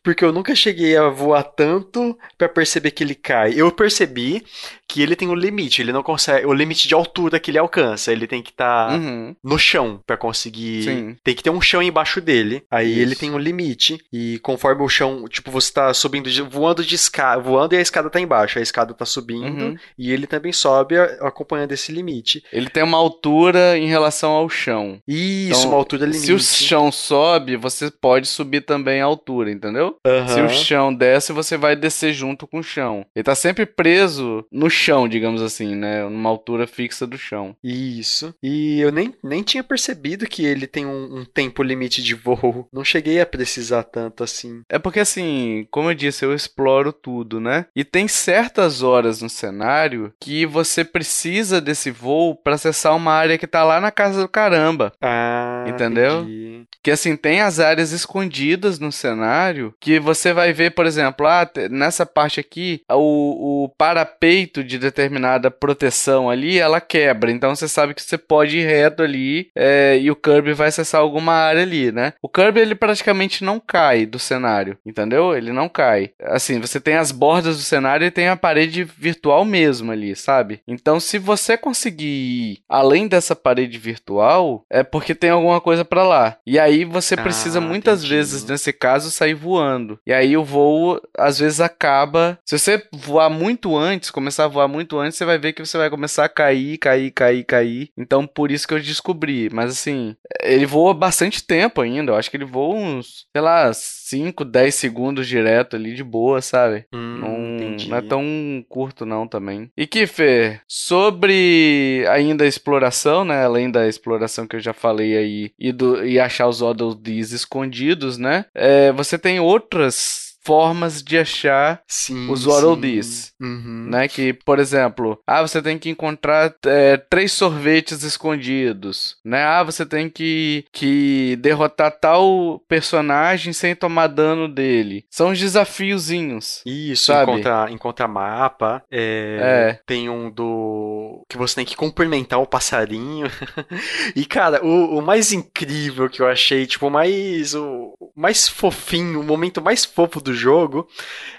porque 0.04 0.24
eu 0.26 0.32
nunca 0.32 0.56
cheguei 0.56 0.98
a 0.98 1.10
voar 1.10 1.44
tanto 1.44 2.18
pra 2.38 2.50
perceber 2.50 2.92
que 2.92 3.04
ele 3.04 3.14
cai. 3.16 3.54
Eu 3.56 3.72
percebi 3.72 4.44
que 4.88 5.02
ele 5.02 5.16
tem 5.16 5.30
um 5.30 5.36
limite, 5.36 5.82
ele 5.82 5.94
não 5.94 6.04
consegue, 6.04 6.46
o 6.46 6.52
limite 6.52 6.86
de 6.88 6.94
altura 6.94 7.40
que 7.40 7.50
ele 7.52 7.58
alcança, 7.58 8.12
ele 8.12 8.28
tem 8.28 8.42
que 8.42 8.50
estar 8.50 8.92
Uhum. 9.00 9.34
no 9.42 9.58
chão 9.58 10.02
pra 10.06 10.18
conseguir. 10.18 10.84
Sim. 10.84 11.16
Tem 11.24 11.34
que 11.34 11.42
ter 11.44 11.50
um 11.50 11.62
chão 11.62 11.82
embaixo 11.82 12.20
dele. 12.20 12.64
Aí 12.70 12.92
Isso. 12.92 13.00
ele 13.00 13.16
tem 13.16 13.32
um 13.32 13.38
limite. 13.38 13.98
E 14.12 14.38
conforme 14.40 14.82
o 14.84 14.90
chão, 14.90 15.26
tipo, 15.30 15.50
você 15.50 15.72
tá 15.72 15.94
subindo, 15.94 16.30
de- 16.30 16.42
voando 16.42 16.84
de 16.84 16.96
escada, 16.96 17.42
voando 17.42 17.74
e 17.74 17.78
a 17.78 17.82
escada 17.82 18.10
tá 18.10 18.20
embaixo. 18.20 18.60
A 18.60 18.62
escada 18.62 18.94
tá 18.94 19.06
subindo 19.06 19.46
Uhum. 19.64 19.78
e 19.98 20.12
ele 20.12 20.28
também 20.28 20.52
sobe 20.52 20.98
acompanhando 21.22 21.72
esse 21.72 21.92
limite. 21.92 22.44
Ele 22.52 22.70
tem 22.70 22.84
uma 22.84 22.98
altura 22.98 23.78
em 23.78 23.88
relação 23.88 24.32
ao 24.32 24.50
chão. 24.50 25.00
Isso, 25.08 25.60
Então, 25.62 25.70
uma 25.70 25.78
altura 25.78 26.06
limite. 26.06 26.26
Se 26.26 26.34
o 26.34 26.40
chão 26.40 26.92
sobe, 26.92 27.56
você 27.56 27.90
pode 27.90 28.28
subir 28.28 28.62
também 28.62 29.00
a 29.00 29.06
altura, 29.06 29.21
entendeu? 29.48 29.96
Se 30.28 30.40
Aham. 30.40 30.46
o 30.46 30.50
chão 30.50 30.94
desce, 30.94 31.32
você 31.34 31.58
vai 31.58 31.76
descer 31.76 32.14
junto 32.14 32.48
com 32.48 32.60
o 32.60 32.64
chão. 32.64 33.06
Ele 33.16 33.24
tá 33.24 33.36
sempre 33.36 33.66
preso 33.66 34.46
no 34.52 34.70
chão, 34.70 35.08
digamos 35.08 35.42
assim, 35.42 35.76
né? 35.76 36.04
Numa 36.04 36.30
altura 36.30 36.66
fixa 36.68 37.06
do 37.06 37.18
chão. 37.18 37.56
Isso. 37.64 38.34
E 38.42 38.80
eu 38.80 38.92
nem, 38.92 39.14
nem 39.24 39.44
tinha 39.44 39.64
percebido 39.64 40.26
que 40.28 40.46
ele 40.46 40.68
tem 40.68 40.86
um, 40.86 41.20
um 41.20 41.26
tempo 41.26 41.64
limite 41.64 42.02
de 42.02 42.16
voo. 42.16 42.68
Não 42.74 42.84
cheguei 42.84 43.20
a 43.22 43.26
precisar 43.26 43.84
tanto 43.84 44.24
assim. 44.24 44.62
É 44.70 44.80
porque 44.80 45.00
assim, 45.00 45.68
como 45.72 45.90
eu 45.90 45.96
disse, 45.96 46.26
eu 46.26 46.34
exploro 46.34 46.92
tudo, 46.94 47.40
né? 47.40 47.66
E 47.76 47.84
tem 47.84 48.08
certas 48.08 48.82
horas 48.84 49.22
no 49.22 49.30
cenário 49.30 50.14
que 50.20 50.46
você 50.46 50.84
precisa 50.84 51.62
desse 51.62 51.92
voo 51.92 52.36
pra 52.36 52.56
acessar 52.56 52.96
uma 52.96 53.14
área 53.14 53.38
que 53.38 53.48
tá 53.48 53.64
lá 53.64 53.80
na 53.80 53.92
casa 53.92 54.22
do 54.22 54.28
caramba. 54.30 54.92
Ah, 55.02 55.66
Entendeu? 55.68 56.22
entendi. 56.22 56.66
Que 56.84 56.92
assim, 56.92 57.16
tem 57.16 57.42
as 57.42 57.60
áreas 57.60 57.92
escondidas 57.92 58.80
no 58.80 58.92
cenário 58.92 59.74
que 59.80 60.00
você 60.00 60.34
vai 60.34 60.52
ver, 60.52 60.72
por 60.72 60.86
exemplo, 60.86 61.28
ah, 61.28 61.50
nessa 61.70 62.06
parte 62.06 62.40
aqui, 62.40 62.82
o, 62.90 63.66
o 63.66 63.70
parapeito 63.70 64.64
de 64.64 64.78
determinada 64.78 65.52
proteção 65.52 66.30
ali, 66.30 66.58
ela 66.58 66.82
quebra. 66.82 67.32
Então 67.32 67.56
você 67.56 67.68
sabe 67.68 67.94
que 67.94 68.02
você 68.02 68.18
pode 68.18 68.58
ir 68.58 68.66
reto 68.66 69.04
ali 69.04 69.50
é, 69.56 70.00
e 70.02 70.10
o 70.10 70.16
Kirby 70.16 70.54
vai 70.54 70.70
acessar 70.70 71.02
alguma 71.02 71.34
área 71.34 71.62
ali, 71.62 71.92
né? 71.92 72.14
O 72.22 72.30
Kirby, 72.30 72.60
ele 72.60 72.76
praticamente 72.76 73.44
não 73.44 73.60
cai 73.60 74.06
do 74.06 74.18
cenário, 74.18 74.78
entendeu? 74.86 75.36
Ele 75.36 75.52
não 75.52 75.70
cai. 75.70 76.12
Assim, 76.22 76.60
você 76.60 76.80
tem 76.80 76.96
as 76.96 77.12
bordas 77.12 77.58
do 77.58 77.64
cenário 77.64 78.06
e 78.06 78.12
tem 78.12 78.28
a 78.28 78.36
parede 78.36 78.84
virtual 78.84 79.46
mesmo 79.46 79.92
ali, 79.92 80.16
sabe? 80.16 80.62
Então, 80.68 81.00
se 81.00 81.18
você 81.20 81.58
conseguir 81.58 82.06
ir 82.06 82.60
além 82.68 83.08
dessa 83.08 83.36
parede 83.36 83.78
virtual, 83.78 84.66
é 84.70 84.84
porque 84.84 85.14
tem 85.14 85.30
alguma 85.30 85.62
coisa 85.62 85.86
pra 85.86 86.04
lá. 86.04 86.38
E 86.46 86.58
aí 86.58 86.71
você 86.86 87.16
precisa 87.16 87.60
Ah, 87.60 87.62
muitas 87.62 88.00
entendi. 88.00 88.16
vezes, 88.16 88.46
nesse 88.46 88.72
caso, 88.74 89.12
sair 89.12 89.34
voando. 89.34 90.00
E 90.06 90.14
aí 90.14 90.36
o 90.38 90.44
voo 90.44 91.00
às 91.18 91.40
vezes 91.40 91.60
acaba. 91.62 92.38
Se 92.46 92.58
você 92.58 92.84
voar 92.94 93.30
muito 93.30 93.76
antes, 93.78 94.10
começar 94.12 94.46
a 94.46 94.48
voar 94.48 94.68
muito 94.68 94.98
antes, 95.00 95.18
você 95.18 95.26
vai 95.26 95.38
ver 95.38 95.54
que 95.54 95.64
você 95.66 95.78
vai 95.78 95.90
começar 95.90 96.26
a 96.26 96.30
cair, 96.30 96.78
cair, 96.78 97.12
cair, 97.12 97.44
cair. 97.44 97.90
Então 97.98 98.26
por 98.28 98.52
isso 98.52 98.68
que 98.68 98.74
eu 98.74 98.80
descobri. 98.80 99.50
Mas 99.52 99.72
assim, 99.72 100.16
ele 100.44 100.66
voa 100.66 100.94
bastante 100.94 101.44
tempo 101.46 101.82
ainda. 101.82 102.12
Eu 102.12 102.16
acho 102.16 102.30
que 102.30 102.38
ele 102.38 102.46
voa 102.46 102.76
uns, 102.76 103.26
sei 103.36 103.42
lá, 103.42 103.72
5, 103.74 104.44
10 104.46 104.76
segundos 104.76 105.28
direto 105.28 105.76
ali 105.76 105.94
de 105.94 106.04
boa, 106.04 106.42
sabe? 106.42 106.86
Hum, 106.94 107.18
Não, 107.20 107.51
não 107.88 107.98
é 107.98 108.02
tão 108.02 108.66
curto 108.70 109.06
não 109.06 109.28
também. 109.28 109.70
E 109.76 109.86
Kiffer, 109.88 110.62
sobre 110.68 112.06
ainda 112.10 112.44
a 112.44 112.48
exploração, 112.48 113.26
né? 113.26 113.44
Além 113.44 113.70
da 113.70 113.88
exploração 113.88 114.48
que 114.48 114.56
eu 114.56 114.60
já 114.60 114.74
falei 114.74 115.18
aí 115.18 115.52
e, 115.60 115.72
do, 115.72 116.06
e 116.06 116.20
achar 116.20 116.48
os 116.48 116.62
Dees 116.96 117.32
escondidos, 117.32 118.18
né? 118.18 118.46
É, 118.54 118.92
você 118.92 119.18
tem 119.18 119.40
outras 119.40 120.31
formas 120.44 121.02
de 121.04 121.18
achar 121.18 121.82
Sim, 121.88 122.30
os 122.30 122.46
Waddle. 122.46 122.76
Dees. 122.76 123.34
Uhum. 123.40 123.88
né? 123.90 124.08
Que, 124.08 124.34
por 124.34 124.60
exemplo, 124.60 125.20
ah, 125.26 125.42
você 125.42 125.62
tem 125.62 125.78
que 125.78 125.90
encontrar 125.90 126.54
é, 126.66 126.98
três 126.98 127.32
sorvetes 127.32 128.04
escondidos, 128.04 129.18
né? 129.24 129.44
Ah, 129.44 129.64
você 129.64 129.86
tem 129.86 130.10
que, 130.10 130.66
que 130.72 131.38
derrotar 131.40 131.92
tal 131.92 132.62
personagem 132.68 133.54
sem 133.54 133.76
tomar 133.76 134.08
dano 134.08 134.48
dele. 134.48 135.06
São 135.10 135.30
uns 135.30 135.40
desafiozinhos. 135.40 136.62
Isso, 136.66 137.06
Sabe? 137.06 137.32
encontrar, 137.32 137.72
encontrar 137.72 138.08
mapa. 138.08 138.84
é, 138.92 139.40
É. 139.42 139.80
Tem 139.86 140.10
um 140.10 140.30
do. 140.30 141.24
que 141.30 141.38
você 141.38 141.56
tem 141.56 141.66
que 141.66 141.76
cumprimentar 141.76 142.40
o 142.40 142.48
passarinho. 142.48 143.28
e, 144.16 144.26
cara, 144.26 144.64
o, 144.64 144.98
o 144.98 145.02
mais 145.02 145.32
incrível 145.32 146.10
que 146.10 146.22
eu 146.22 146.28
achei, 146.28 146.66
tipo, 146.66 146.90
mais. 146.90 147.54
O 147.54 147.94
mais 148.16 148.48
fofinho, 148.48 149.20
o 149.20 149.24
momento 149.24 149.62
mais 149.62 149.86
fofo 149.86 150.20
do 150.22 150.31
jogo 150.34 150.88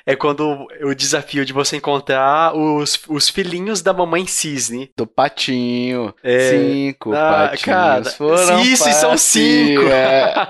é 0.07 0.15
quando 0.17 0.67
o 0.83 0.95
desafio 0.95 1.45
de 1.45 1.53
você 1.53 1.77
encontrar 1.77 2.55
os, 2.57 3.01
os 3.09 3.29
filhinhos 3.29 3.83
da 3.83 3.93
mamãe 3.93 4.27
cisne. 4.27 4.91
Do 4.97 5.07
patinho. 5.07 6.15
É. 6.23 6.51
Cinco 6.51 7.13
Ah, 7.13 7.49
patinhos 7.51 7.63
cara, 7.63 8.05
foram 8.05 8.61
isso, 8.61 8.89
e 8.89 8.93
são 8.93 9.17
cinco. 9.17 9.83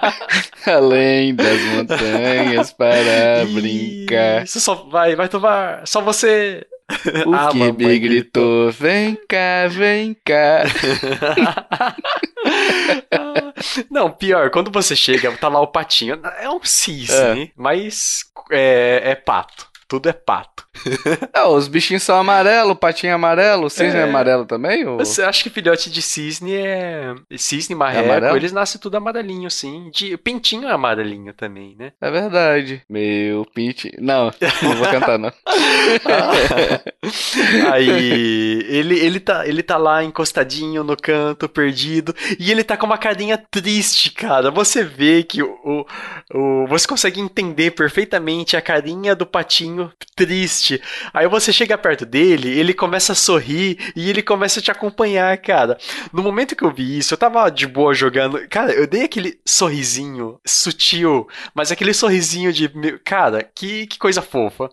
Além 0.67 1.35
das 1.35 1.61
montanhas 1.75 2.73
para 2.73 3.45
brincar. 3.53 4.45
Isso 4.45 4.61
só 4.61 4.75
vai, 4.75 5.15
vai 5.17 5.29
tomar. 5.29 5.87
Só 5.87 6.01
você. 6.01 6.67
O 7.27 7.35
Ah, 7.35 7.49
que 7.51 7.59
mamãe 7.59 8.01
gritou, 8.01 8.71
vem 8.71 9.17
cá, 9.29 9.67
vem 9.69 10.17
cá. 10.25 10.63
Não, 13.91 14.11
pior, 14.11 14.51
quando 14.51 14.71
você 14.71 14.95
chega, 14.97 15.33
tá 15.37 15.49
lá 15.49 15.61
o 15.61 15.67
patinho. 15.67 16.21
É 16.39 16.49
um 16.51 16.61
cisne, 16.63 17.53
mas 17.57 18.25
é, 18.51 19.01
é 19.05 19.15
pato. 19.15 19.71
Tudo 19.93 20.09
é 20.09 20.13
pato. 20.15 20.65
Ah, 21.35 21.49
os 21.49 21.69
bichinhos 21.69 22.03
são 22.03 22.19
amarelo, 22.19 22.71
o 22.71 22.77
patinho 22.77 23.11
é 23.11 23.15
amarelo, 23.15 23.67
o 23.67 23.71
cisne 23.71 23.99
é, 23.99 24.01
É. 24.01 24.05
amarelo 24.05 24.47
também? 24.47 24.87
Ou... 24.87 24.97
Você 24.99 25.23
acha 25.23 25.43
que 25.43 25.51
filhote 25.51 25.91
de 25.91 26.01
cisne 26.01 26.55
é. 26.55 27.15
Cisne, 27.37 27.75
marreco, 27.75 28.07
amarelo? 28.07 28.37
eles 28.39 28.53
nascem 28.53 28.81
tudo 28.81 28.97
amarelinho, 28.97 29.51
sim. 29.51 29.91
De... 29.93 30.17
Pintinho 30.17 30.67
é 30.67 30.73
amarelinho 30.73 31.35
também, 31.35 31.77
né? 31.79 31.93
É 32.01 32.11
verdade. 32.11 32.81
Meu 32.89 33.45
pinche. 33.55 33.93
Não, 34.01 34.33
não 34.63 34.77
vou 34.77 34.87
cantar, 34.89 35.19
não. 35.19 35.31
Aí 37.73 38.65
ele, 38.69 38.99
ele, 38.99 39.21
tá, 39.21 39.47
ele 39.47 39.63
tá 39.63 39.77
lá 39.77 40.03
encostadinho 40.05 40.85
no 40.85 40.97
canto, 40.97 41.49
perdido, 41.49 42.15
e 42.39 42.51
ele 42.51 42.65
tá 42.65 42.77
com 42.77 42.87
uma 42.87 42.99
carinha 42.99 43.39
triste, 43.51 44.11
cara. 44.13 44.51
Você 44.51 44.85
vê 44.85 45.23
que 45.23 45.43
o, 45.43 45.51
o, 45.65 45.87
o- 46.35 46.67
você 46.67 46.87
consegue 46.87 47.21
entender 47.21 47.73
perfeitamente 47.73 48.57
a 48.57 48.61
carinha 48.63 49.15
do 49.15 49.27
patinho 49.27 49.82
triste. 50.17 50.81
Aí 51.13 51.27
você 51.29 51.53
chega 51.53 51.77
perto 51.79 52.05
dele, 52.05 52.49
ele 52.59 52.75
começa 52.75 53.13
a 53.13 53.17
sorrir 53.17 53.79
e 53.97 54.09
ele 54.11 54.23
começa 54.23 54.61
a 54.61 54.63
te 54.63 54.71
acompanhar, 54.71 55.37
cara. 55.39 55.79
No 56.13 56.23
momento 56.23 56.55
que 56.57 56.65
eu 56.65 56.73
vi 56.73 56.99
isso, 56.99 57.15
eu 57.15 57.19
tava 57.19 57.49
de 57.51 57.67
boa 57.67 57.95
jogando. 57.95 58.47
Cara, 58.49 58.73
eu 58.73 58.87
dei 58.87 59.03
aquele 59.05 59.39
sorrisinho 59.47 60.39
sutil, 60.47 61.27
mas 61.55 61.71
aquele 61.73 61.95
sorrisinho 61.95 62.53
de. 62.53 62.69
Cara, 63.05 63.43
que, 63.43 63.87
que 63.87 63.99
coisa 63.99 64.21
fofa. 64.23 64.69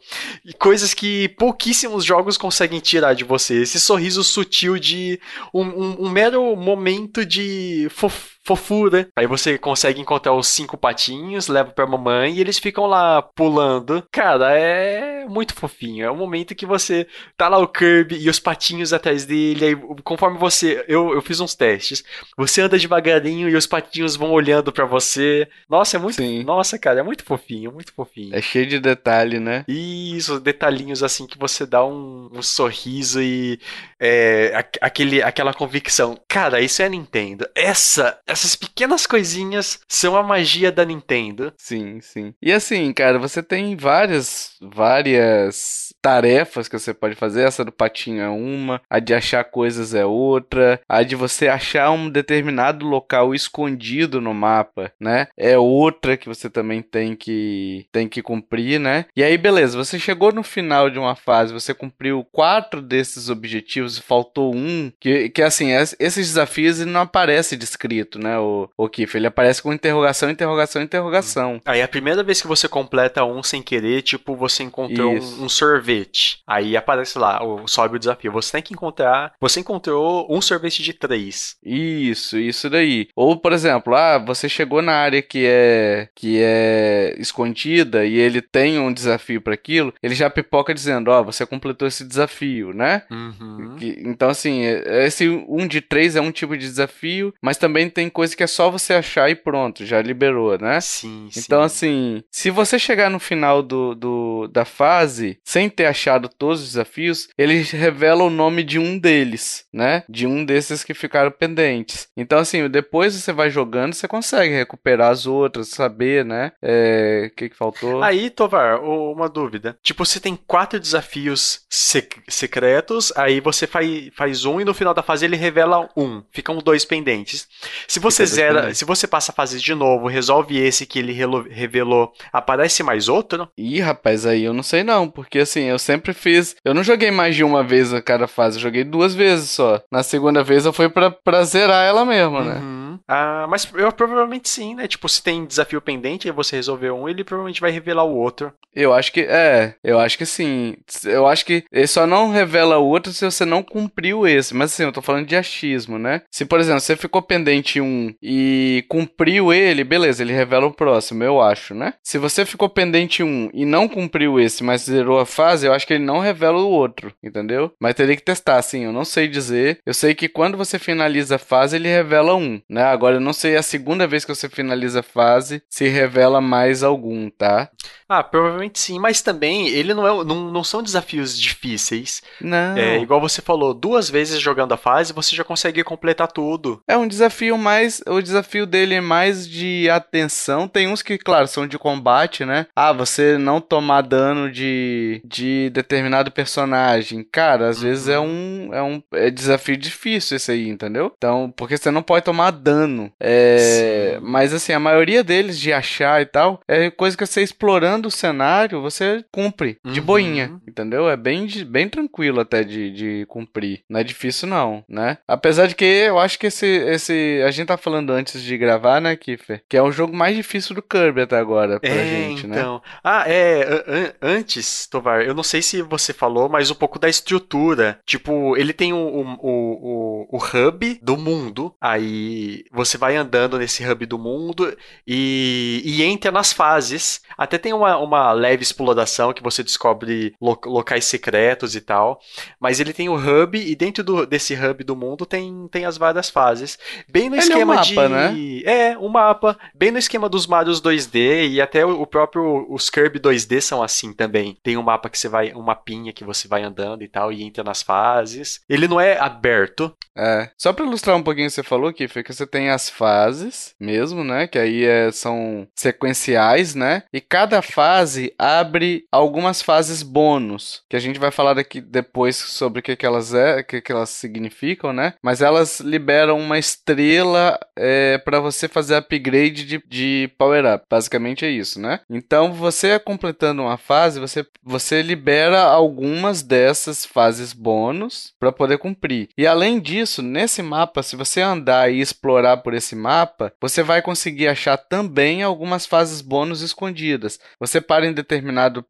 E 0.45 0.53
coisas 0.53 0.93
que 0.93 1.29
pouquíssimos 1.29 2.03
jogos 2.03 2.37
conseguem 2.37 2.79
tirar 2.79 3.13
de 3.13 3.23
você. 3.23 3.61
Esse 3.61 3.79
sorriso 3.79 4.23
sutil 4.23 4.77
de 4.79 5.19
um, 5.53 5.61
um- 5.63 6.05
um 6.05 6.09
mero 6.09 6.55
momento 6.55 7.25
de 7.25 7.87
fof- 7.91 8.38
fofura. 8.49 9.07
Aí 9.15 9.27
você 9.27 9.57
consegue 9.57 10.01
encontrar 10.01 10.33
os 10.33 10.47
cinco 10.47 10.75
patinhos, 10.75 11.47
leva 11.47 11.69
pra 11.71 11.85
mamãe 11.85 12.33
e 12.33 12.41
eles 12.41 12.57
ficam 12.57 12.88
lá 12.88 13.21
pulando. 13.21 14.03
Cara, 14.12 14.57
é 14.57 15.25
muito 15.27 15.54
fofinho. 15.54 16.06
É 16.06 16.10
o 16.10 16.15
momento 16.15 16.56
que 16.56 16.65
você 16.65 17.08
tá 17.37 17.47
lá 17.47 17.60
o 17.60 17.67
Kirby 17.67 18.17
e 18.17 18.29
os 18.29 18.39
patinhos 18.39 18.91
atrás 18.91 19.25
dele. 19.25 19.65
Aí, 19.65 19.75
conforme 20.04 20.39
você. 20.39 20.83
Eu, 20.87 21.13
eu 21.13 21.21
fiz 21.21 21.39
uns 21.39 21.54
testes. 21.54 22.04
Você 22.35 22.62
anda 22.62 22.77
devagarinho 22.77 23.47
e 23.50 23.56
os 23.56 23.67
patinhos 23.67 24.15
vão 24.15 24.31
olhando 24.31 24.71
para 24.71 24.85
você. 24.85 25.47
Nossa, 25.69 25.97
é 25.97 26.00
muito. 26.00 26.15
Sim. 26.15 26.43
Nossa, 26.43 26.79
cara, 26.79 27.02
é 27.02 27.04
muito 27.04 27.23
fofinho, 27.23 27.71
muito 27.71 27.93
fofinho. 27.93 28.35
É 28.35 28.41
cheio 28.41 28.65
de 28.65 28.79
detalhe, 28.79 29.39
né? 29.39 29.63
Isso, 29.67 30.39
detalhinhos 30.39 31.04
assim 31.04 31.27
que 31.27 31.37
você 31.37 31.65
dá 31.65 31.85
um, 31.85 32.29
um 32.33 32.41
sorriso 32.41 33.21
e 33.21 33.60
é, 34.00 34.65
aquele, 34.81 35.21
aquela 35.21 35.54
convicção. 35.54 36.17
Cara, 36.27 36.62
isso 36.62 36.81
é 36.81 36.89
Nintendo. 36.89 37.47
Essa, 37.54 38.17
essas 38.40 38.56
pequenas 38.56 39.06
coisinhas 39.06 39.79
são 39.87 40.15
a 40.15 40.23
magia 40.23 40.71
da 40.71 40.85
Nintendo. 40.85 41.54
Sim, 41.58 42.00
sim. 42.02 42.33
E 42.42 42.52
assim, 42.52 42.92
cara, 42.94 43.19
você 43.19 43.44
tem 43.44 43.75
várias, 43.75 44.54
várias 44.62 45.94
tarefas 46.02 46.67
que 46.67 46.79
você 46.79 46.94
pode 46.94 47.15
fazer. 47.15 47.44
Essa 47.44 47.65
do 47.65 47.71
patinho 47.71 48.21
é 48.21 48.29
uma, 48.29 48.81
a 48.90 49.00
de 49.00 49.13
achar 49.13 49.44
coisas 49.44 49.94
é 49.94 50.06
outra, 50.06 50.79
a 50.87 51.04
de 51.04 51.15
você 51.15 51.48
achar 51.48 51.92
um 51.92 52.10
determinado 52.10 52.85
local 52.85 53.35
escondido 53.35 54.21
no 54.21 54.33
mapa, 54.33 54.92
né? 55.00 55.27
É 55.37 55.58
outra 55.58 56.15
que 56.15 56.27
você 56.27 56.50
também 56.50 56.81
tem 56.81 57.15
que 57.15 57.87
tem 57.92 58.08
que 58.08 58.21
cumprir, 58.21 58.79
né? 58.79 59.06
E 59.15 59.23
aí, 59.23 59.37
beleza, 59.37 59.77
você 59.77 60.00
chegou 60.00 60.31
no 60.31 60.44
final 60.44 60.90
de 60.90 60.98
uma 60.98 61.15
fase, 61.15 61.54
você 61.54 61.73
cumpriu 61.73 62.25
quatro 62.31 62.81
desses 62.81 63.29
objetivos 63.29 63.98
e 63.98 64.02
faltou 64.02 64.56
um, 64.56 64.92
que, 65.00 65.29
que 65.29 65.42
assim, 65.42 65.71
esses 66.00 66.27
desafios 66.27 66.79
não 66.79 67.02
aparece 67.02 67.58
descrito, 67.58 68.19
né, 68.19 68.29
o, 68.38 68.69
o 68.77 68.90
Kiff, 68.90 69.15
ele 69.17 69.27
aparece 69.27 69.62
com 69.62 69.73
interrogação, 69.73 70.30
interrogação, 70.30 70.82
interrogação. 70.82 71.62
Aí 71.65 71.82
a 71.82 71.88
primeira 71.88 72.23
vez 72.23 72.42
que 72.42 72.48
você 72.48 72.67
completa 72.67 73.23
um 73.23 73.42
sem 73.42 73.62
querer, 73.62 74.02
tipo, 74.02 74.36
você 74.36 74.63
encontrou 74.63 75.13
um, 75.13 75.44
um, 75.44 75.50
sorvete, 75.50 76.42
aí 76.46 76.75
aparece 76.75 77.17
lá, 77.17 77.40
sobe 77.65 77.96
o 77.96 78.00
desafio, 78.00 78.32
você 78.32 78.54
tem 78.54 78.62
que 78.62 78.73
encontrar, 78.73 79.34
você 79.40 79.60
encontrou 79.60 80.27
um 80.30 80.42
sorvete 80.42 80.84
de 80.84 80.94
três. 80.94 81.58
Isso, 81.63 82.38
isso 82.38 82.69
daí. 82.69 83.08
Ou, 83.15 83.38
por 83.38 83.54
exemplo, 83.54 83.96
ah, 83.96 84.17
você 84.17 84.48
chegou 84.48 84.82
na 84.82 84.94
área 84.94 85.21
que 85.21 85.46
é, 85.46 86.10
que 86.15 86.40
é 86.42 87.15
escondida 87.17 88.06
e 88.06 88.17
ele 88.17 88.42
tem 88.42 88.80
um 88.80 88.94
desafio 88.94 89.42
para 89.42 89.54
aquilo, 89.54 89.94
ele 90.02 90.15
já 90.15 90.30
pipoca 90.30 90.73
dizendo, 90.73 91.10
ó, 91.10 91.21
oh, 91.21 91.25
você 91.25 91.46
completou 91.46 91.88
esse 91.88 92.04
desafio, 92.04 92.73
né? 92.73 93.04
Uhum. 93.10 93.75
Então, 93.80 94.30
assim, 94.30 94.63
é, 94.63 95.06
esse 95.06 95.27
um 95.27 95.67
de 95.67 95.82
três 95.82 96.15
é 96.15 96.21
um 96.21 96.32
tipo 96.32 96.58
de 96.58 96.65
desafio, 96.65 97.34
mas 97.42 97.58
também 97.58 97.90
tem 97.90 98.08
coisa 98.10 98.35
que 98.35 98.43
é 98.43 98.47
só 98.47 98.69
você 98.69 98.93
achar 98.93 99.29
e 99.29 99.35
pronto, 99.35 99.85
já 99.85 100.01
liberou, 100.01 100.57
né? 100.57 100.79
Sim, 100.81 101.29
Então, 101.35 101.62
assim, 101.62 102.23
se 102.31 102.49
você 102.49 102.77
chegar 102.79 103.10
no 103.10 103.19
final 103.19 103.62
do, 103.62 103.95
do, 103.95 104.47
da 104.47 104.65
fase 104.65 105.39
sem 105.43 105.69
ter 105.69 105.85
achado 105.85 106.29
todos 106.29 106.62
os 106.62 106.67
desafios, 106.69 107.27
ele 107.37 107.62
revela 107.62 108.23
o 108.23 108.29
nome 108.29 108.63
de 108.63 108.79
um 108.79 108.97
deles, 108.97 109.65
né? 109.73 110.03
De 110.10 110.25
um 110.25 110.43
desses 110.43 110.83
que 110.83 110.93
ficaram 110.93 111.31
pendentes. 111.31 112.07
Então, 112.15 112.39
assim, 112.39 112.67
depois 112.69 113.13
você 113.13 113.31
vai 113.31 113.49
jogando, 113.49 113.93
você 113.93 114.07
consegue 114.07 114.53
recuperar 114.53 115.12
as 115.12 115.25
outras, 115.25 115.69
saber, 115.69 116.25
né? 116.25 116.51
É, 116.62 117.29
o 117.31 117.35
que, 117.35 117.49
que 117.49 117.55
faltou. 117.55 118.01
Aí, 118.03 118.29
Tovar, 118.29 118.81
uma 118.83 119.29
dúvida. 119.29 119.77
Tipo, 119.81 120.05
você 120.05 120.19
tem 120.19 120.35
quatro 120.35 120.79
desafios 120.79 121.62
sec 121.69 122.17
secretos, 122.27 123.12
aí 123.15 123.39
você 123.39 123.67
faz, 123.67 124.10
faz 124.15 124.45
um 124.45 124.60
e 124.60 124.65
no 124.65 124.73
final 124.73 124.93
da 124.93 125.03
fase 125.03 125.25
ele 125.25 125.35
revela 125.35 125.89
um. 125.95 126.23
Ficam 126.31 126.57
dois 126.57 126.85
pendentes. 126.85 127.47
Se 127.87 127.98
você 128.00 128.25
Fica 128.25 128.35
zera, 128.35 128.73
se 128.73 128.85
você 128.85 129.08
passa 129.08 129.31
a 129.31 129.35
fase 129.35 129.60
de 129.60 129.75
novo, 129.75 130.08
resolve 130.08 130.58
esse 130.58 130.85
que 130.85 131.00
ele 131.00 131.13
revelou, 131.50 132.12
aparece 132.31 132.83
mais 132.83 133.08
outro? 133.08 133.47
Ih, 133.58 133.79
rapaz, 133.79 134.25
aí 134.25 134.43
eu 134.43 134.54
não 134.54 134.63
sei 134.63 134.83
não, 134.83 135.10
porque 135.10 135.39
assim, 135.39 135.63
eu 135.63 135.79
sempre 135.79 136.13
fiz. 136.13 136.56
Eu 136.63 136.73
não 136.73 136.83
joguei 136.83 137.12
mais 137.12 137.35
de 137.35 137.43
uma 137.43 137.63
vez 137.63 137.93
a 137.93 138.02
cada 138.02 138.27
fase, 138.27 138.58
eu 138.58 138.62
joguei 138.62 138.83
duas 138.83 139.13
vezes 139.13 139.50
só. 139.52 139.81
Na 139.91 140.04
segunda 140.04 140.43
vez 140.43 140.65
eu 140.65 140.73
fui 140.73 140.89
pra, 140.89 141.12
pra 141.12 141.43
zerar 141.43 141.85
ela 141.85 142.06
mesmo, 142.06 142.41
né? 142.41 142.56
Uhum. 142.56 142.79
Ah, 143.12 143.47
mas 143.49 143.67
eu 143.73 143.91
provavelmente 143.91 144.47
sim, 144.47 144.75
né? 144.75 144.87
Tipo, 144.87 145.10
se 145.10 145.23
tem 145.23 145.43
desafio 145.43 145.81
pendente 145.81 146.27
e 146.27 146.31
você 146.31 146.57
resolver 146.57 146.91
um, 146.91 147.10
ele 147.10 147.23
provavelmente 147.23 147.60
vai 147.60 147.71
revelar 147.71 148.03
o 148.03 148.15
outro. 148.15 148.53
Eu 148.75 148.93
acho 148.93 149.12
que 149.12 149.21
é, 149.21 149.73
eu 149.83 149.99
acho 149.99 150.15
que 150.15 150.27
sim. 150.27 150.75
Eu 151.03 151.25
acho 151.25 151.43
que 151.43 151.63
ele 151.71 151.87
só 151.87 152.05
não 152.05 152.29
revela 152.29 152.77
o 152.77 152.85
outro 152.85 153.12
se 153.12 153.25
você 153.25 153.43
não 153.43 153.63
cumpriu 153.63 154.27
esse. 154.27 154.53
Mas 154.53 154.71
assim, 154.71 154.83
eu 154.83 154.91
tô 154.91 155.01
falando 155.01 155.25
de 155.25 155.35
achismo, 155.35 155.97
né? 155.97 156.21
Se, 156.29 156.45
por 156.45 156.60
exemplo, 156.60 156.79
você 156.79 156.95
ficou 156.95 157.19
pendente 157.19 157.81
um 157.81 158.13
e 158.21 158.85
cumpriu 158.87 159.51
ele, 159.51 159.83
beleza, 159.83 160.21
ele 160.21 160.31
revela 160.31 160.67
o 160.67 160.73
próximo, 160.73 161.23
eu 161.23 161.41
acho, 161.41 161.73
né? 161.73 161.95
Se 162.03 162.19
você 162.19 162.45
ficou 162.45 162.69
pendente 162.69 163.23
um 163.23 163.49
e 163.55 163.65
não 163.65 163.87
cumpriu 163.87 164.39
esse, 164.39 164.63
mas 164.63 164.83
zerou 164.83 165.19
a 165.19 165.25
fase, 165.25 165.65
eu 165.65 165.73
acho 165.73 165.87
que 165.87 165.93
ele 165.93 166.05
não 166.05 166.19
revela 166.19 166.60
o 166.60 166.69
outro, 166.69 167.12
entendeu? 167.23 167.71
Mas 167.81 167.95
teria 167.95 168.15
que 168.15 168.21
testar, 168.21 168.57
assim, 168.57 168.85
eu 168.85 168.93
não 168.93 169.03
sei 169.03 169.27
dizer. 169.27 169.79
Eu 169.83 169.95
sei 169.95 170.13
que 170.13 170.29
quando 170.29 170.57
você 170.57 170.77
finaliza 170.77 171.37
a 171.37 171.39
fase, 171.39 171.75
ele 171.75 171.87
revela 171.87 172.35
um, 172.35 172.62
né? 172.69 172.83
Agora 173.00 173.15
eu 173.15 173.21
não 173.21 173.31
sei 173.31 173.56
a 173.56 173.63
segunda 173.63 174.06
vez 174.06 174.25
que 174.25 174.35
você 174.35 174.50
finaliza 174.50 175.00
a 175.00 175.04
fase 175.04 175.63
se 175.69 175.87
revela 175.87 176.41
mais 176.41 176.83
algum, 176.83 177.29
tá? 177.29 177.69
Ah, 178.10 178.21
provavelmente 178.21 178.77
sim, 178.77 179.00
mas 179.00 179.21
também 179.21 179.69
ele 179.69 179.93
não 179.93 180.06
é, 180.06 180.25
não, 180.25 180.52
não 180.52 180.63
são 180.65 180.83
desafios 180.83 181.39
difíceis. 181.39 182.21
Não. 182.41 182.75
É 182.75 182.97
igual 182.97 183.21
você 183.21 183.41
falou, 183.41 183.73
duas 183.73 184.10
vezes 184.10 184.41
jogando 184.41 184.73
a 184.73 184.77
fase 184.77 185.13
você 185.13 185.33
já 185.33 185.45
consegue 185.45 185.81
completar 185.81 186.29
tudo. 186.29 186.81
É 186.85 186.97
um 186.97 187.08
desafio 187.08 187.58
mais, 187.58 188.02
o 188.06 188.19
desafio 188.21 188.65
dele 188.65 188.95
é 188.95 189.02
mais 189.02 189.47
de 189.47 189.89
atenção. 189.89 190.67
Tem 190.67 190.89
uns 190.89 191.02
que, 191.02 191.17
claro, 191.17 191.47
são 191.47 191.65
de 191.65 191.77
combate, 191.77 192.43
né? 192.43 192.67
Ah, 192.75 192.91
você 192.91 193.37
não 193.37 193.62
tomar 193.62 194.02
dano 194.02 194.52
de, 194.52 195.21
de 195.23 195.69
determinado 195.69 196.31
personagem. 196.31 197.25
Cara, 197.31 197.69
às 197.69 197.77
uhum. 197.77 197.83
vezes 197.83 198.08
é 198.10 198.19
um 198.19 198.73
é 198.73 198.81
um 198.81 199.02
é 199.13 199.29
desafio 199.29 199.77
difícil 199.77 200.35
esse 200.35 200.52
aí, 200.52 200.67
entendeu? 200.67 201.13
Então, 201.15 201.54
porque 201.56 201.77
você 201.77 201.91
não 201.91 202.02
pode 202.02 202.25
tomar 202.25 202.52
dano. 202.52 202.88
É, 203.19 204.19
mas 204.21 204.54
assim, 204.54 204.73
a 204.73 204.79
maioria 204.79 205.23
deles 205.23 205.60
de 205.60 205.71
achar 205.71 206.21
e 206.21 206.25
tal 206.25 206.62
é 206.67 206.90
coisa 206.90 207.17
que 207.17 207.25
você 207.25 207.42
explorando 207.42 208.08
o 208.08 208.12
cenário, 208.12 208.81
você 208.81 209.23
cumpre 209.31 209.77
de 209.85 210.00
uhum. 210.00 210.06
boinha, 210.06 210.60
entendeu? 210.67 211.10
É 211.10 211.17
bem, 211.17 211.48
bem 211.65 211.87
tranquilo 211.87 212.40
até 212.40 212.63
de, 212.63 212.92
de 212.92 213.25
cumprir. 213.27 213.81
Não 213.90 214.00
é 214.00 214.04
difícil, 214.04 214.48
não, 214.48 214.83
né? 214.87 215.17
Apesar 215.27 215.67
de 215.67 215.75
que 215.75 215.85
eu 215.85 216.19
acho 216.19 216.40
que 216.40 216.48
esse, 216.48 216.65
esse. 216.65 217.42
A 217.46 217.52
gente 217.52 217.67
tá 217.67 217.77
falando 217.77 218.12
antes 218.12 218.42
de 218.42 218.58
gravar, 218.58 219.00
né, 219.00 219.15
Kiffer? 219.15 219.63
Que 219.67 219.77
é 219.77 219.81
o 219.81 219.92
jogo 219.92 220.15
mais 220.15 220.35
difícil 220.35 220.75
do 220.75 220.81
Kirby 220.81 221.21
até 221.21 221.37
agora 221.37 221.79
pra 221.79 221.90
é, 221.90 222.06
gente, 222.06 222.48
né? 222.48 222.60
então. 222.60 222.75
né? 222.75 222.81
Ah, 223.04 223.23
é. 223.27 224.13
Antes, 224.21 224.87
Tovar, 224.87 225.21
eu 225.21 225.33
não 225.33 225.44
sei 225.44 225.62
se 225.62 225.81
você 225.81 226.13
falou, 226.13 226.50
mas 226.50 226.71
um 226.71 226.75
pouco 226.75 227.00
da 227.00 227.10
estrutura. 227.10 228.00
Tipo, 228.06 228.58
ele 228.58 228.73
tem 228.73 228.94
o, 228.94 228.98
o, 228.98 229.37
o, 229.42 230.37
o 230.37 230.37
hub 230.37 231.00
do 231.02 231.17
mundo. 231.17 231.73
Aí 231.79 232.65
você 232.80 232.98
vai 232.98 233.17
andando 233.17 233.58
nesse 233.58 233.86
hub 233.86 234.06
do 234.06 234.17
mundo 234.17 234.73
e, 235.06 235.82
e 235.84 236.02
entra 236.02 236.32
nas 236.32 236.54
fases. 236.54 237.21
Até 237.38 237.58
tem 237.58 237.73
uma 237.73 237.98
uma, 237.98 238.32
leve 238.32 238.63
exploração 238.63 239.34
que 239.34 239.44
você 239.44 239.62
descobre 239.62 240.34
lo, 240.40 240.58
locais 240.65 241.04
secretos 241.06 241.75
e 241.75 241.82
tal. 241.82 242.21
Mas 242.60 242.80
ele 242.80 242.94
tem 242.94 243.10
o 243.10 243.15
hub, 243.15 243.58
e 243.58 243.75
dentro 243.75 244.02
do, 244.02 244.25
desse 244.25 244.54
hub 244.54 244.84
do 244.84 244.96
mundo 244.96 245.25
tem, 245.25 245.67
tem 245.69 245.86
as 245.86 245.98
várias 245.98 246.30
fases. 246.30 246.80
Bem 247.10 247.30
no 247.30 247.36
ele 247.36 247.44
esquema 247.44 247.60
é 247.60 247.65
um 247.65 247.67
mapa, 247.67 247.84
de. 247.84 247.96
Né? 247.96 248.62
É, 248.63 248.98
um 248.98 249.10
mapa. 249.10 249.60
Bem 249.75 249.92
no 249.92 249.98
esquema 249.98 250.30
dos 250.30 250.48
Marios 250.48 250.82
2D 250.82 251.50
e 251.50 251.62
até 251.62 251.86
o, 251.86 252.02
o 252.02 252.08
próprio. 252.08 252.65
Os 252.69 252.90
Kirby 252.90 253.19
2D 253.19 253.60
são 253.60 253.84
assim 253.84 254.13
também. 254.13 254.58
Tem 254.63 254.77
um 254.77 254.84
mapa 254.84 255.10
que 255.10 255.19
você 255.19 255.27
vai. 255.27 255.54
Um 255.54 255.62
mapinha 255.62 256.13
que 256.13 256.23
você 256.23 256.48
vai 256.48 256.63
andando 256.63 257.04
e 257.04 257.10
tal, 257.10 257.32
e 257.32 257.44
entra 257.44 257.63
nas 257.63 257.82
fases. 257.82 258.62
Ele 258.69 258.88
não 258.88 259.02
é 259.02 259.19
aberto. 259.19 259.94
É. 260.17 260.50
Só 260.58 260.71
pra 260.71 260.86
ilustrar 260.86 261.15
um 261.15 261.23
pouquinho 261.23 261.48
o 261.48 261.50
que 261.50 261.56
você 261.56 261.63
falou, 261.63 261.94
que 261.94 262.08
que 262.08 262.34
você 262.34 262.46
as 262.69 262.89
fases 262.89 263.73
mesmo, 263.79 264.23
né? 264.23 264.47
Que 264.47 264.59
aí 264.59 264.85
é, 264.85 265.11
são 265.11 265.67
sequenciais, 265.75 266.75
né? 266.75 267.03
E 267.13 267.21
cada 267.21 267.61
fase 267.61 268.33
abre 268.37 269.05
algumas 269.11 269.61
fases 269.61 270.03
bônus, 270.03 270.83
que 270.89 270.95
a 270.95 270.99
gente 270.99 271.19
vai 271.19 271.31
falar 271.31 271.53
daqui 271.53 271.81
depois 271.81 272.35
sobre 272.35 272.79
o 272.79 272.83
que, 272.83 272.95
que 272.95 273.05
elas 273.05 273.33
é, 273.33 273.59
o 273.59 273.63
que, 273.63 273.81
que 273.81 273.91
elas 273.91 274.09
significam, 274.09 274.93
né? 274.93 275.13
Mas 275.21 275.41
elas 275.41 275.79
liberam 275.79 276.39
uma 276.39 276.57
estrela 276.57 277.59
é, 277.77 278.17
para 278.17 278.39
você 278.39 278.67
fazer 278.67 278.95
upgrade 278.95 279.65
de, 279.65 279.81
de 279.87 280.29
power 280.37 280.65
up. 280.65 280.85
Basicamente 280.89 281.45
é 281.45 281.49
isso, 281.49 281.79
né? 281.79 281.99
Então 282.09 282.53
você 282.53 282.99
completando 282.99 283.61
uma 283.61 283.77
fase, 283.77 284.19
você, 284.19 284.45
você 284.63 285.01
libera 285.01 285.61
algumas 285.61 286.41
dessas 286.41 287.05
fases 287.05 287.53
bônus 287.53 288.33
para 288.39 288.51
poder 288.51 288.77
cumprir. 288.77 289.29
E 289.37 289.47
além 289.47 289.79
disso, 289.79 290.21
nesse 290.21 290.61
mapa, 290.61 291.03
se 291.03 291.15
você 291.15 291.41
andar 291.41 291.91
e 291.91 291.99
explorar 291.99 292.48
procurar 292.50 292.58
por 292.58 292.73
esse 292.73 292.95
mapa, 292.95 293.54
você 293.62 293.83
vai 293.83 294.02
conseguir 294.02 294.47
achar 294.47 294.77
também 294.77 295.43
algumas 295.43 295.85
fases 295.85 296.21
bônus 296.21 296.62
escondidas. 296.62 297.39
Você 297.60 297.81
para 297.81 298.06
em 298.06 298.13
determinado, 298.13 298.85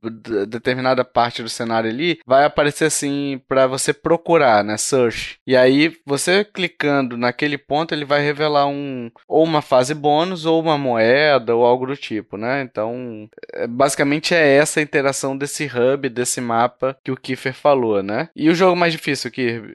determinada 0.48 1.04
parte 1.04 1.44
do 1.44 1.50
cenário 1.50 1.90
ali, 1.90 2.20
vai 2.26 2.46
aparecer 2.46 2.86
assim 2.86 3.42
para 3.48 3.68
você 3.68 3.94
procurar, 3.94 4.64
né? 4.64 4.78
Search. 4.78 5.40
E 5.46 5.56
aí, 5.56 5.96
você 6.06 6.44
clicando 6.44 7.18
naquele 7.18 7.58
ponto, 7.58 7.94
ele 7.94 8.06
vai 8.06 8.22
revelar 8.22 8.68
um 8.68 9.12
ou 9.28 9.44
uma 9.44 9.62
fase 9.62 9.94
bônus 9.94 10.46
ou 10.46 10.62
uma 10.62 10.78
moeda 10.78 11.56
ou 11.56 11.66
algo 11.66 11.88
do 11.88 11.96
tipo, 11.96 12.38
né? 12.38 12.62
Então, 12.62 13.30
é, 13.54 13.68
basicamente 13.68 14.34
é 14.34 14.56
essa 14.56 14.80
a 14.80 14.84
interação 14.84 15.38
desse 15.38 15.66
hub, 15.66 16.08
desse 16.10 16.40
mapa 16.42 16.98
que 17.04 17.12
o 17.12 17.18
Kiefer 17.18 17.54
falou, 17.54 18.02
né? 18.04 18.30
E 18.36 18.50
o 18.50 18.56
jogo 18.56 18.76
mais 18.76 18.94
difícil, 18.94 19.32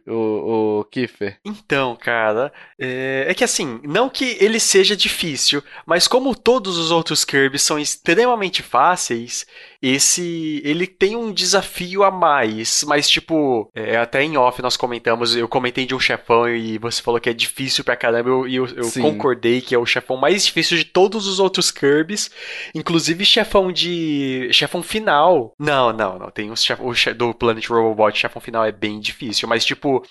o, 0.07 0.81
o 0.81 0.85
Kiefer? 0.85 1.39
Então, 1.45 1.97
cara, 1.97 2.53
é, 2.79 3.27
é 3.29 3.35
que 3.35 3.45
assim, 3.45 3.74
não 3.83 4.09
que 4.09 4.37
ele 4.41 4.61
seja 4.61 4.97
difícil, 4.97 5.63
mas 5.85 6.07
como 6.07 6.35
todos 6.35 6.79
os 6.79 6.91
outros 6.91 7.25
Kirby 7.25 7.59
são 7.59 7.79
extremamente 7.79 8.63
fáceis, 8.63 9.47
esse 9.87 10.63
ele 10.65 10.87
tem 10.87 11.15
um 11.15 11.31
desafio 11.31 12.03
a 12.05 12.11
mais, 12.11 12.83
mas 12.89 13.07
tipo, 13.07 13.71
é, 13.75 13.99
até 13.99 14.23
em 14.23 14.35
off 14.39 14.63
nós 14.63 14.79
comentamos, 14.79 15.37
eu 15.37 15.47
comentei 15.47 15.85
de 15.85 15.95
um 15.95 16.01
chefão 16.01 16.49
e 16.49 16.79
você 16.79 17.03
falou 17.03 17.21
que 17.21 17.29
é 17.29 17.35
difícil 17.35 17.85
pra 17.85 17.95
caramba, 17.95 18.49
e 18.49 18.55
eu, 18.55 18.67
eu, 18.67 18.69
eu 18.77 18.93
concordei 19.03 19.61
que 19.61 19.75
é 19.75 19.79
o 19.79 19.85
chefão 19.85 20.17
mais 20.17 20.47
difícil 20.47 20.79
de 20.79 20.85
todos 20.85 21.27
os 21.27 21.39
outros 21.39 21.71
Kirby's, 21.71 22.31
inclusive 22.75 23.27
chefão 23.27 23.71
de 23.71 24.49
chefão 24.53 24.83
final. 24.83 25.55
Não, 25.59 25.93
não, 25.93 26.19
não, 26.19 26.31
tem 26.31 26.55
chef, 26.57 26.81
o 26.83 26.95
chef, 26.95 27.15
do 27.15 27.35
Planet 27.35 27.67
Robot, 27.69 28.19
chefão 28.19 28.41
final 28.41 28.65
é 28.65 28.73
bem 28.73 28.99
difícil, 28.99 29.47
mas 29.47 29.67
tipo, 29.67 30.03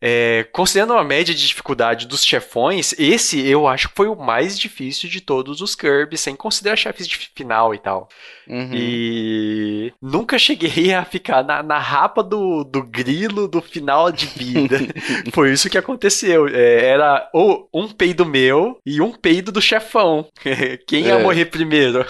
é, 0.00 0.44
considerando 0.50 0.94
a 0.94 1.04
média 1.04 1.32
de 1.32 1.46
dificuldade 1.46 2.08
dos 2.08 2.24
chefões, 2.24 2.94
esse 2.98 3.46
eu 3.46 3.68
acho 3.68 3.90
que 3.90 3.94
foi 3.94 4.08
o 4.08 4.16
mais 4.16 4.58
difícil 4.58 5.08
de 5.08 5.20
todos 5.20 5.60
os 5.60 5.76
Kirby, 5.76 6.18
sem 6.18 6.34
considerar 6.34 6.74
chefes 6.74 7.06
de 7.06 7.16
final 7.16 7.72
e 7.72 7.78
tal. 7.78 8.08
Uhum. 8.48 8.70
E 8.72 9.19
nunca 10.00 10.38
cheguei 10.38 10.92
a 10.92 11.04
ficar 11.04 11.42
na, 11.42 11.62
na 11.62 11.78
rapa 11.78 12.22
do, 12.22 12.64
do 12.64 12.82
grilo 12.82 13.48
do 13.48 13.60
final 13.60 14.10
de 14.10 14.26
vida. 14.26 14.78
Foi 15.32 15.52
isso 15.52 15.70
que 15.70 15.78
aconteceu. 15.78 16.48
É, 16.48 16.86
era 16.86 17.28
ou 17.32 17.68
um 17.72 17.88
peido 17.88 18.24
meu 18.24 18.78
e 18.84 19.00
um 19.00 19.12
peido 19.12 19.52
do 19.52 19.60
chefão. 19.60 20.26
Quem 20.86 21.04
ia 21.06 21.14
é. 21.14 21.22
morrer 21.22 21.46
primeiro? 21.46 22.04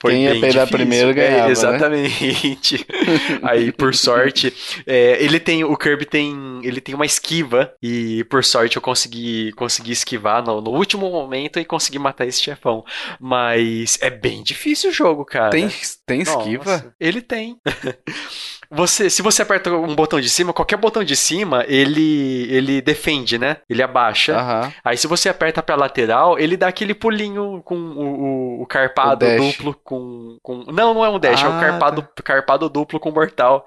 Foi 0.00 0.12
Quem 0.12 0.24
ia 0.24 0.40
peidar 0.40 0.68
primeiro 0.68 1.12
ganhava, 1.12 1.42
é, 1.42 1.46
né? 1.46 1.50
Exatamente. 1.50 2.86
Né? 2.88 3.40
Aí, 3.42 3.72
por 3.72 3.94
sorte, 3.94 4.54
é, 4.86 5.22
ele 5.22 5.40
tem 5.40 5.64
o 5.64 5.76
Kirby 5.76 6.06
tem 6.06 6.60
ele 6.62 6.80
tem 6.80 6.94
uma 6.94 7.06
esquiva 7.06 7.72
e 7.82 8.22
por 8.24 8.44
sorte 8.44 8.76
eu 8.76 8.82
consegui 8.82 9.52
consegui 9.52 9.90
esquivar 9.90 10.44
no, 10.44 10.60
no 10.60 10.70
último 10.70 11.10
momento 11.10 11.58
e 11.58 11.64
consegui 11.64 11.98
matar 11.98 12.26
esse 12.26 12.40
chefão. 12.40 12.84
Mas 13.18 13.98
é 14.00 14.08
bem 14.08 14.42
difícil 14.42 14.90
o 14.90 14.92
jogo, 14.92 15.24
cara. 15.24 15.50
Tem 15.50 15.68
tem 16.06 16.22
esquiva? 16.22 16.72
Nossa, 16.72 16.94
ele 17.00 17.20
tem. 17.20 17.58
Você, 18.70 19.08
se 19.08 19.22
você 19.22 19.42
aperta 19.42 19.72
um 19.72 19.94
botão 19.94 20.20
de 20.20 20.28
cima, 20.28 20.52
qualquer 20.52 20.76
botão 20.76 21.02
de 21.02 21.16
cima, 21.16 21.64
ele 21.66 22.46
ele 22.50 22.80
defende, 22.82 23.38
né? 23.38 23.58
Ele 23.68 23.82
abaixa. 23.82 24.36
Uhum. 24.36 24.72
Aí 24.84 24.96
se 24.96 25.06
você 25.06 25.28
aperta 25.28 25.62
pra 25.62 25.74
lateral, 25.74 26.38
ele 26.38 26.56
dá 26.56 26.68
aquele 26.68 26.94
pulinho 26.94 27.62
com 27.64 27.76
o, 27.76 28.58
o, 28.58 28.62
o 28.62 28.66
carpado 28.66 29.24
o 29.24 29.36
duplo 29.36 29.74
com, 29.82 30.38
com. 30.42 30.64
Não, 30.70 30.92
não 30.92 31.04
é 31.04 31.08
um 31.08 31.18
dash, 31.18 31.42
ah, 31.42 31.46
é 31.46 31.48
o 31.48 31.52
ah, 31.52 31.60
carpado, 31.60 32.02
tá. 32.02 32.22
carpado 32.22 32.68
duplo 32.68 33.00
com 33.00 33.10
mortal. 33.10 33.66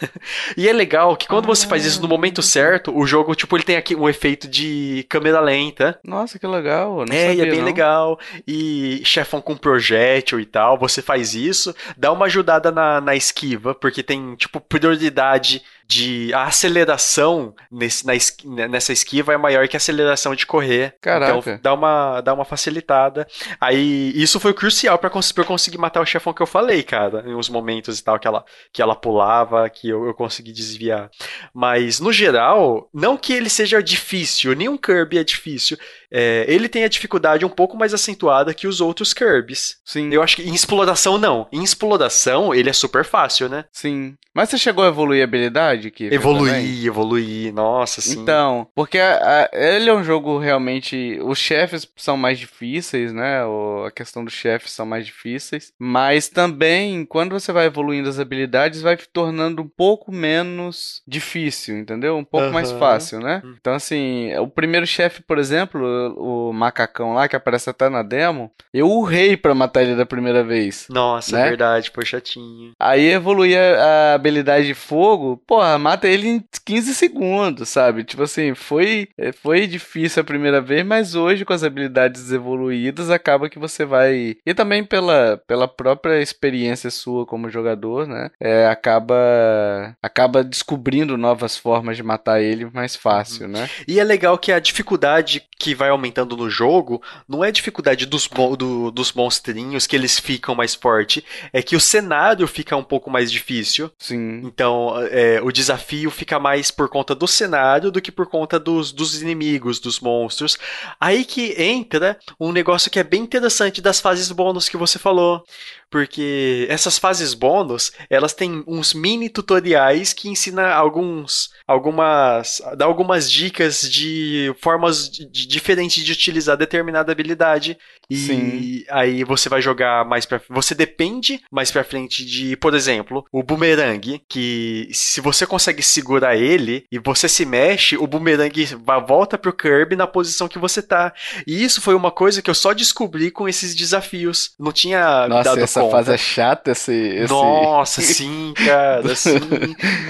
e 0.56 0.66
é 0.68 0.72
legal 0.72 1.14
que 1.16 1.28
quando 1.28 1.44
ah, 1.44 1.48
você 1.48 1.66
faz 1.66 1.84
isso 1.84 2.00
no 2.00 2.08
momento 2.08 2.42
certo, 2.42 2.96
o 2.96 3.06
jogo, 3.06 3.34
tipo, 3.34 3.56
ele 3.56 3.64
tem 3.64 3.76
aqui 3.76 3.94
um 3.94 4.08
efeito 4.08 4.48
de 4.48 5.04
câmera 5.10 5.40
lenta. 5.40 5.98
Nossa, 6.02 6.38
que 6.38 6.46
legal. 6.46 7.02
é, 7.02 7.28
sabia, 7.28 7.34
e 7.34 7.40
é 7.40 7.50
bem 7.50 7.58
não. 7.58 7.66
legal. 7.66 8.18
E 8.46 9.02
chefão 9.04 9.42
com 9.42 9.56
projétil 9.56 10.40
e 10.40 10.46
tal, 10.46 10.78
você 10.78 11.02
faz 11.02 11.34
isso, 11.34 11.74
dá 11.96 12.10
uma 12.12 12.26
ajudada 12.26 12.72
na, 12.72 13.00
na 13.00 13.14
esquiva, 13.14 13.74
porque 13.74 14.02
tem 14.02 14.37
tipo, 14.38 14.60
prioridade 14.60 15.62
de 15.88 16.32
a 16.34 16.44
aceleração 16.44 17.54
nesse, 17.70 18.06
na, 18.06 18.12
né, 18.44 18.68
nessa 18.68 18.92
esquiva 18.92 19.32
é 19.32 19.38
maior 19.38 19.66
que 19.66 19.76
a 19.76 19.78
aceleração 19.78 20.34
de 20.34 20.46
correr. 20.46 20.94
Caraca. 21.00 21.38
Então 21.38 21.60
dá 21.62 21.74
uma, 21.74 22.20
dá 22.20 22.34
uma 22.34 22.44
facilitada. 22.44 23.26
Aí 23.58 24.12
isso 24.14 24.38
foi 24.38 24.52
crucial 24.52 24.98
para 24.98 25.08
cons 25.08 25.32
eu 25.34 25.44
conseguir 25.44 25.78
matar 25.78 26.00
o 26.00 26.06
chefão 26.06 26.34
que 26.34 26.42
eu 26.42 26.46
falei, 26.46 26.82
cara. 26.82 27.24
Em 27.26 27.34
uns 27.34 27.48
momentos 27.48 27.98
e 27.98 28.04
tal, 28.04 28.18
que 28.18 28.26
ela, 28.26 28.44
que 28.72 28.82
ela 28.82 28.94
pulava, 28.94 29.68
que 29.70 29.88
eu, 29.88 30.06
eu 30.06 30.14
consegui 30.14 30.52
desviar. 30.52 31.10
Mas 31.54 32.00
no 32.00 32.12
geral, 32.12 32.88
não 32.92 33.16
que 33.16 33.32
ele 33.32 33.48
seja 33.48 33.82
difícil, 33.82 34.54
nenhum 34.54 34.76
Kirby 34.76 35.18
é 35.18 35.24
difícil. 35.24 35.78
É, 36.10 36.44
ele 36.48 36.68
tem 36.68 36.84
a 36.84 36.88
dificuldade 36.88 37.44
um 37.44 37.50
pouco 37.50 37.76
mais 37.76 37.94
acentuada 37.94 38.54
que 38.54 38.66
os 38.66 38.80
outros 38.80 39.14
Kirbys. 39.14 39.76
Sim. 39.84 40.12
Eu 40.12 40.22
acho 40.22 40.36
que 40.36 40.42
em 40.42 40.54
exploração 40.54 41.18
não. 41.18 41.46
Em 41.52 41.62
exploração 41.62 42.54
ele 42.54 42.68
é 42.68 42.72
super 42.72 43.04
fácil, 43.04 43.48
né? 43.48 43.64
Sim. 43.72 44.16
Mas 44.34 44.50
você 44.50 44.58
chegou 44.58 44.84
a 44.84 44.88
evoluir 44.88 45.20
a 45.20 45.24
habilidade? 45.24 45.77
Kiefer 45.90 46.14
Evoluir, 46.14 46.52
também. 46.52 46.84
evoluir, 46.84 47.54
nossa, 47.54 48.00
sim. 48.00 48.20
Então, 48.20 48.66
porque 48.74 48.98
a, 48.98 49.48
a, 49.52 49.56
ele 49.56 49.88
é 49.88 49.94
um 49.94 50.04
jogo 50.04 50.38
realmente... 50.38 51.18
Os 51.22 51.38
chefes 51.38 51.88
são 51.96 52.16
mais 52.16 52.38
difíceis, 52.38 53.12
né? 53.12 53.44
O, 53.44 53.84
a 53.86 53.90
questão 53.90 54.24
dos 54.24 54.34
chefes 54.34 54.72
são 54.72 54.86
mais 54.86 55.06
difíceis. 55.06 55.72
Mas 55.78 56.28
também, 56.28 57.04
quando 57.04 57.32
você 57.32 57.52
vai 57.52 57.66
evoluindo 57.66 58.08
as 58.08 58.18
habilidades, 58.18 58.82
vai 58.82 58.96
tornando 58.96 59.62
um 59.62 59.68
pouco 59.68 60.12
menos 60.12 61.02
difícil, 61.06 61.78
entendeu? 61.78 62.16
Um 62.16 62.24
pouco 62.24 62.52
mais 62.52 62.70
fácil, 62.72 63.20
né? 63.20 63.42
Hum. 63.44 63.54
Então, 63.60 63.74
assim, 63.74 64.34
o 64.38 64.48
primeiro 64.48 64.86
chefe, 64.86 65.22
por 65.22 65.38
exemplo, 65.38 65.80
o, 66.16 66.48
o, 66.48 66.52
macacão 66.52 67.14
lá, 67.14 67.28
que 67.28 67.36
aparece 67.36 67.70
até 67.70 67.88
na 67.88 68.02
demo, 68.02 68.50
eu 68.72 68.88
urrei 68.88 69.36
pra 69.36 69.54
matar 69.54 69.82
ele 69.82 69.94
da 69.94 70.06
primeira 70.06 70.42
vez. 70.42 70.86
Nossa, 70.88 71.36
né? 71.36 71.48
verdade, 71.48 71.90
foi 71.94 72.04
chatinho. 72.04 72.72
Aí 72.78 73.06
evoluía 73.06 73.78
a 73.78 74.14
habilidade 74.14 74.66
de 74.66 74.74
fogo, 74.74 75.42
pô, 75.46 75.60
mata 75.76 76.08
ele 76.08 76.28
em 76.28 76.44
15 76.64 76.94
segundos, 76.94 77.68
sabe? 77.68 78.04
Tipo 78.04 78.22
assim, 78.22 78.54
foi, 78.54 79.08
é, 79.18 79.32
foi 79.32 79.66
difícil 79.66 80.20
a 80.22 80.24
primeira 80.24 80.60
vez, 80.60 80.86
mas 80.86 81.14
hoje 81.14 81.44
com 81.44 81.52
as 81.52 81.64
habilidades 81.64 82.30
evoluídas 82.30 83.10
acaba 83.10 83.50
que 83.50 83.58
você 83.58 83.84
vai. 83.84 84.36
E 84.46 84.54
também 84.54 84.84
pela, 84.84 85.42
pela 85.46 85.66
própria 85.66 86.22
experiência 86.22 86.90
sua 86.90 87.26
como 87.26 87.50
jogador, 87.50 88.06
né? 88.06 88.30
É, 88.40 88.66
acaba, 88.66 89.96
acaba 90.02 90.44
descobrindo 90.44 91.16
novas 91.16 91.56
formas 91.56 91.96
de 91.96 92.02
matar 92.02 92.40
ele 92.40 92.70
mais 92.72 92.94
fácil, 92.94 93.46
uhum. 93.46 93.52
né? 93.52 93.70
E 93.86 93.98
é 93.98 94.04
legal 94.04 94.38
que 94.38 94.52
a 94.52 94.60
dificuldade 94.60 95.42
que 95.58 95.74
vai 95.74 95.88
aumentando 95.88 96.36
no 96.36 96.48
jogo 96.48 97.02
não 97.28 97.44
é 97.44 97.48
a 97.48 97.52
dificuldade 97.52 98.06
dos, 98.06 98.28
do, 98.56 98.90
dos 98.90 99.12
monstrinhos 99.12 99.86
que 99.86 99.96
eles 99.96 100.18
ficam 100.18 100.54
mais 100.54 100.74
forte, 100.74 101.24
é 101.52 101.62
que 101.62 101.74
o 101.74 101.80
cenário 101.80 102.46
fica 102.46 102.76
um 102.76 102.84
pouco 102.84 103.10
mais 103.10 103.30
difícil. 103.30 103.90
Sim. 103.98 104.40
Então, 104.44 104.94
é, 105.10 105.40
o 105.42 105.50
desafio 105.58 106.08
fica 106.10 106.38
mais 106.38 106.70
por 106.70 106.88
conta 106.88 107.14
do 107.16 107.26
cenário 107.26 107.90
do 107.90 108.00
que 108.00 108.12
por 108.12 108.26
conta 108.26 108.60
dos, 108.60 108.92
dos 108.92 109.20
inimigos, 109.20 109.80
dos 109.80 109.98
monstros. 109.98 110.56
Aí 111.00 111.24
que 111.24 111.60
entra 111.60 112.16
um 112.38 112.52
negócio 112.52 112.90
que 112.90 112.98
é 112.98 113.04
bem 113.04 113.22
interessante 113.22 113.80
das 113.80 114.00
fases 114.00 114.30
bônus 114.30 114.68
que 114.68 114.76
você 114.76 114.98
falou 114.98 115.44
porque 115.90 116.66
essas 116.68 116.98
fases 116.98 117.34
bônus, 117.34 117.92
elas 118.10 118.32
têm 118.32 118.62
uns 118.66 118.94
mini 118.94 119.28
tutoriais 119.28 120.12
que 120.12 120.28
ensinam 120.28 120.66
alguns 120.66 121.50
algumas 121.66 122.62
dá 122.76 122.84
algumas 122.84 123.30
dicas 123.30 123.80
de 123.80 124.54
formas 124.60 125.08
de, 125.10 125.30
de, 125.30 125.46
diferentes 125.46 126.02
de 126.02 126.12
utilizar 126.12 126.56
determinada 126.56 127.12
habilidade 127.12 127.76
e 128.10 128.16
Sim. 128.16 128.84
aí 128.90 129.22
você 129.22 129.48
vai 129.48 129.60
jogar 129.60 130.04
mais 130.04 130.24
para 130.24 130.40
você 130.48 130.74
depende 130.74 131.40
mais 131.50 131.70
para 131.70 131.84
frente 131.84 132.24
de, 132.24 132.56
por 132.56 132.74
exemplo, 132.74 133.24
o 133.32 133.42
boomerang, 133.42 134.22
que 134.28 134.88
se 134.92 135.20
você 135.20 135.46
consegue 135.46 135.82
segurar 135.82 136.36
ele 136.36 136.84
e 136.90 136.98
você 136.98 137.28
se 137.28 137.44
mexe, 137.44 137.96
o 137.96 138.06
boomerang 138.06 138.66
volta 139.06 139.36
pro 139.36 139.52
Kirby 139.52 139.96
na 139.96 140.06
posição 140.06 140.48
que 140.48 140.58
você 140.58 140.80
tá. 140.80 141.12
E 141.46 141.62
isso 141.62 141.80
foi 141.80 141.94
uma 141.94 142.10
coisa 142.10 142.40
que 142.40 142.50
eu 142.50 142.54
só 142.54 142.72
descobri 142.72 143.30
com 143.30 143.48
esses 143.48 143.74
desafios. 143.74 144.52
Não 144.58 144.72
tinha 144.72 145.28
Nossa, 145.28 145.44
dado 145.44 145.60
essa 145.60 145.77
conta. 145.80 145.96
fase 145.96 146.12
é 146.12 146.18
chata 146.18 146.70
esse, 146.72 146.92
esse... 146.92 147.32
Nossa, 147.32 148.00
sim, 148.02 148.52
cara, 148.54 149.14
sim. 149.14 149.38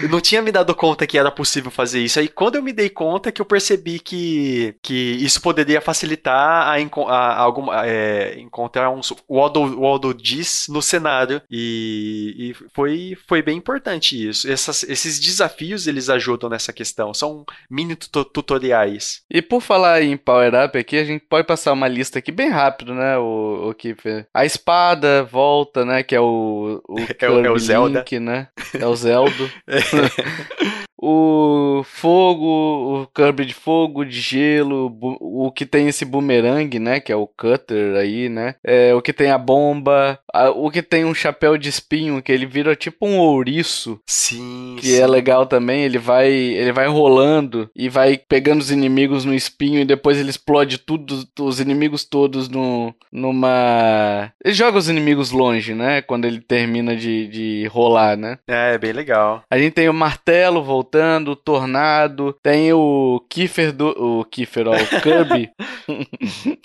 eu 0.03 0.09
não 0.09 0.21
tinha 0.21 0.43
me 0.43 0.53
dado 0.53 0.75
conta 0.75 1.07
que 1.07 1.19
era 1.19 1.31
possível 1.31 1.71
fazer 1.71 2.01
isso. 2.01 2.19
Aí 2.19 2.29
quando 2.29 2.57
eu 2.57 2.63
me 2.63 2.73
dei 2.73 2.89
conta 2.89 3.33
que 3.33 3.41
eu 3.41 3.47
percebi 3.47 3.99
que, 3.99 4.75
que 4.83 4.95
isso 4.95 5.41
poderia 5.41 5.81
facilitar 5.81 6.35
a, 6.35 6.75
a, 6.75 7.15
a 7.15 7.39
alguma, 7.41 7.87
é, 7.87 8.39
encontrar 8.39 8.91
uns 8.91 9.13
Waddle, 9.29 9.77
Waddle 9.79 10.15
Dees 10.15 10.67
no 10.69 10.83
cenário. 10.83 11.41
E, 11.51 12.35
e, 12.39 12.55
foi, 12.75 13.17
foi 13.27 13.43
bem 13.43 13.57
importante 13.57 14.29
isso. 14.29 14.51
Essas, 14.51 14.83
esses 14.85 15.19
desafios 15.19 15.87
eles 15.87 16.09
ajudam 16.09 16.51
nessa 16.51 16.73
questão. 16.73 17.13
São 17.15 17.45
mini 17.71 17.97
tutoriais. 17.97 19.23
E 19.31 19.43
por 19.43 19.61
falar 19.61 20.03
em 20.03 20.17
Power 20.17 20.53
Up 20.65 20.79
aqui, 20.79 20.97
a 20.97 21.05
gente 21.05 21.25
pode 21.29 21.47
passar 21.47 21.73
uma 21.73 21.89
lista 21.89 22.19
aqui 22.19 22.33
bem 22.33 22.49
rápido, 22.49 22.95
né? 22.95 23.19
O, 23.19 23.71
o 23.71 23.75
Kiffer. 23.75 24.27
A 24.33 24.45
espada 24.45 25.23
volta, 25.25 25.58
né? 25.85 26.03
Que 26.03 26.15
é 26.15 26.21
o. 26.21 26.83
o 26.89 26.99
é, 26.99 27.17
é 27.47 27.51
o 27.51 27.59
Zelda. 27.59 27.99
Link, 28.01 28.19
né? 28.19 28.49
É 28.75 28.87
o 28.87 28.95
Zelda. 28.95 29.33
o 31.01 31.83
fogo, 31.85 33.03
o 33.03 33.07
Kirby 33.07 33.47
de 33.47 33.55
fogo, 33.55 34.05
de 34.05 34.21
gelo, 34.21 34.97
o 35.21 35.53
que 35.53 35.65
tem 35.65 35.89
esse 35.89 36.05
boomerang, 36.05 36.79
né? 36.79 36.99
Que 36.99 37.13
é 37.13 37.17
o 37.17 37.27
cutter 37.27 37.97
aí, 37.97 38.29
né? 38.29 38.57
É, 38.65 38.93
o 38.95 39.01
que 39.01 39.13
tem 39.13 39.31
a 39.31 39.39
bomba, 39.39 40.19
a, 40.33 40.51
o 40.51 40.71
que 40.71 40.83
tem 40.83 41.05
um 41.05 41.15
chapéu 41.15 41.57
de 41.57 41.69
espinho, 41.69 42.21
que 42.21 42.33
ele 42.33 42.47
vira 42.47 42.75
tipo 42.75 43.07
um 43.07 43.19
ouriço. 43.19 44.01
Sim. 44.07 44.77
Que 44.81 44.95
é 44.95 44.97
sim. 44.97 45.03
é 45.03 45.07
legal 45.07 45.47
também. 45.47 45.85
Ele 45.85 45.99
vai, 45.99 46.31
ele 46.31 46.73
vai 46.73 46.89
rolando 46.89 47.71
e 47.77 47.89
vai 47.89 48.19
pegando 48.19 48.61
os 48.61 48.71
inimigos 48.71 49.25
no 49.25 49.35
espinho 49.35 49.81
e 49.81 49.85
depois 49.85 50.19
ele 50.19 50.31
explode 50.31 50.79
tudo, 50.79 51.25
os 51.41 51.61
inimigos 51.61 52.05
todos 52.05 52.49
no, 52.49 52.93
numa. 53.13 54.33
Ele 54.45 54.55
joga 54.55 54.79
os 54.79 54.89
inimigos 54.89 55.31
longe, 55.31 55.75
né? 55.75 56.03
Quando 56.03 56.25
ele 56.25 56.41
termina 56.41 56.97
de, 56.97 57.29
de 57.29 57.67
rolar, 57.69 58.17
né? 58.17 58.39
É, 58.49 58.75
é 58.75 58.79
bem 58.79 58.93
legal. 58.93 59.43
A 59.51 59.59
gente 59.59 59.73
tem 59.73 59.89
o 59.89 59.95
martelo 59.95 60.63
voltando, 60.63 60.88
o 61.27 61.37
tornado, 61.37 62.35
tem 62.43 62.73
o 62.73 63.23
Kiefer 63.29 63.73
do. 63.73 63.89
O 63.89 64.25
Kiefer, 64.25 64.69
ó, 64.69 64.75
o 64.75 65.01
Kirby. 65.01 65.51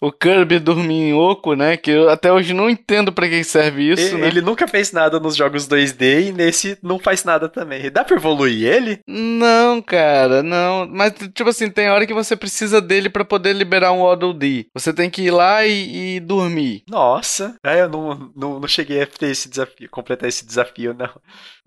o 0.00 0.12
Kirby 0.12 0.58
dorminhoco, 0.58 1.54
né? 1.54 1.76
Que 1.76 1.90
eu 1.90 2.10
até 2.10 2.32
hoje 2.32 2.52
não 2.52 2.68
entendo 2.68 3.12
para 3.12 3.28
que 3.28 3.42
serve 3.44 3.92
isso, 3.92 4.14
ele, 4.14 4.22
né? 4.22 4.26
Ele 4.28 4.40
nunca 4.40 4.66
fez 4.66 4.92
nada 4.92 5.18
nos 5.20 5.36
jogos 5.36 5.68
2D 5.68 6.28
e 6.28 6.32
nesse 6.32 6.78
não 6.82 6.98
faz 6.98 7.24
nada 7.24 7.48
também. 7.48 7.90
Dá 7.90 8.04
pra 8.04 8.16
evoluir 8.16 8.66
ele? 8.66 9.00
Não, 9.06 9.80
cara, 9.80 10.42
não. 10.42 10.86
Mas, 10.86 11.12
tipo 11.34 11.50
assim, 11.50 11.70
tem 11.70 11.90
hora 11.90 12.06
que 12.06 12.14
você 12.14 12.36
precisa 12.36 12.80
dele 12.80 13.08
para 13.08 13.24
poder 13.24 13.52
liberar 13.52 13.92
um 13.92 14.02
Waddle 14.02 14.34
Dee. 14.34 14.66
Você 14.74 14.92
tem 14.92 15.10
que 15.10 15.22
ir 15.22 15.30
lá 15.30 15.64
e, 15.66 16.16
e 16.16 16.20
dormir. 16.20 16.82
Nossa. 16.88 17.56
É, 17.64 17.82
eu 17.82 17.88
não, 17.88 18.32
não, 18.36 18.60
não 18.60 18.68
cheguei 18.68 19.02
a 19.02 19.06
ter 19.06 19.30
esse 19.30 19.48
desafio, 19.48 19.88
completar 19.90 20.28
esse 20.28 20.44
desafio, 20.44 20.94
não. 20.94 21.10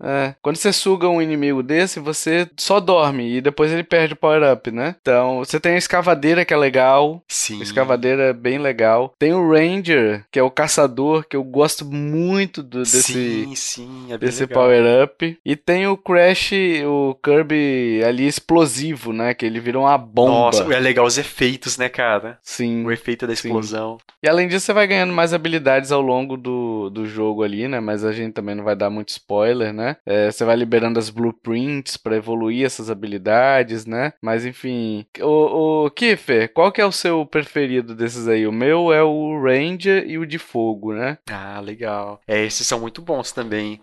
É. 0.02 0.34
Quando 0.42 0.56
você 0.56 0.72
suga 0.72 1.08
um 1.08 1.22
inimigo 1.22 1.62
desse, 1.62 1.95
você 2.00 2.48
só 2.56 2.80
dorme 2.80 3.36
e 3.36 3.40
depois 3.40 3.72
ele 3.72 3.82
perde 3.82 4.14
o 4.14 4.16
power-up, 4.16 4.70
né? 4.70 4.96
Então, 5.00 5.38
você 5.38 5.58
tem 5.60 5.74
a 5.74 5.78
escavadeira 5.78 6.44
que 6.44 6.54
é 6.54 6.56
legal. 6.56 7.22
Sim. 7.28 7.60
A 7.60 7.62
escavadeira 7.62 8.24
é 8.24 8.32
bem 8.32 8.58
legal. 8.58 9.14
Tem 9.18 9.32
o 9.32 9.50
Ranger, 9.50 10.24
que 10.30 10.38
é 10.38 10.42
o 10.42 10.50
caçador, 10.50 11.24
que 11.28 11.36
eu 11.36 11.44
gosto 11.44 11.84
muito 11.84 12.62
do, 12.62 12.78
desse, 12.78 13.02
sim, 13.02 13.54
sim, 13.54 14.06
é 14.10 14.18
desse 14.18 14.46
power-up. 14.46 15.38
E 15.44 15.56
tem 15.56 15.86
o 15.86 15.96
Crash, 15.96 16.52
o 16.84 17.14
Kirby 17.22 18.02
ali 18.04 18.26
explosivo, 18.26 19.12
né? 19.12 19.34
Que 19.34 19.46
ele 19.46 19.60
vira 19.60 19.78
uma 19.78 19.96
bomba. 19.96 20.30
Nossa, 20.30 20.74
é 20.74 20.80
legal 20.80 21.06
os 21.06 21.18
efeitos, 21.18 21.78
né, 21.78 21.88
cara? 21.88 22.38
Sim. 22.42 22.84
O 22.84 22.92
efeito 22.92 23.26
da 23.26 23.34
Sim. 23.34 23.48
explosão. 23.48 23.98
E 24.22 24.28
além 24.28 24.48
disso, 24.48 24.66
você 24.66 24.72
vai 24.72 24.86
ganhando 24.86 25.12
mais 25.12 25.32
habilidades 25.32 25.92
ao 25.92 26.00
longo 26.00 26.36
do, 26.36 26.90
do 26.90 27.06
jogo 27.06 27.42
ali, 27.42 27.68
né? 27.68 27.80
Mas 27.80 28.04
a 28.04 28.12
gente 28.12 28.32
também 28.32 28.54
não 28.54 28.64
vai 28.64 28.74
dar 28.74 28.90
muito 28.90 29.10
spoiler, 29.10 29.72
né? 29.72 29.96
É, 30.04 30.30
você 30.30 30.44
vai 30.44 30.56
liberando 30.56 30.98
as 30.98 31.10
blueprints 31.10 31.85
pra 31.94 32.16
evoluir 32.16 32.64
essas 32.64 32.88
habilidades, 32.88 33.84
né? 33.84 34.14
Mas 34.22 34.46
enfim. 34.46 35.04
O, 35.20 35.84
o 35.84 35.90
Kiffer, 35.90 36.50
qual 36.52 36.72
que 36.72 36.80
é 36.80 36.86
o 36.86 36.92
seu 36.92 37.26
preferido 37.26 37.94
desses 37.94 38.26
aí? 38.26 38.46
O 38.46 38.52
meu 38.52 38.90
é 38.90 39.02
o 39.02 39.38
Ranger 39.42 40.08
e 40.08 40.18
o 40.18 40.26
de 40.26 40.38
fogo, 40.38 40.94
né? 40.94 41.18
Ah, 41.30 41.60
legal. 41.60 42.20
É, 42.26 42.44
esses 42.44 42.66
são 42.66 42.80
muito 42.80 43.02
bons 43.02 43.32
também. 43.32 43.80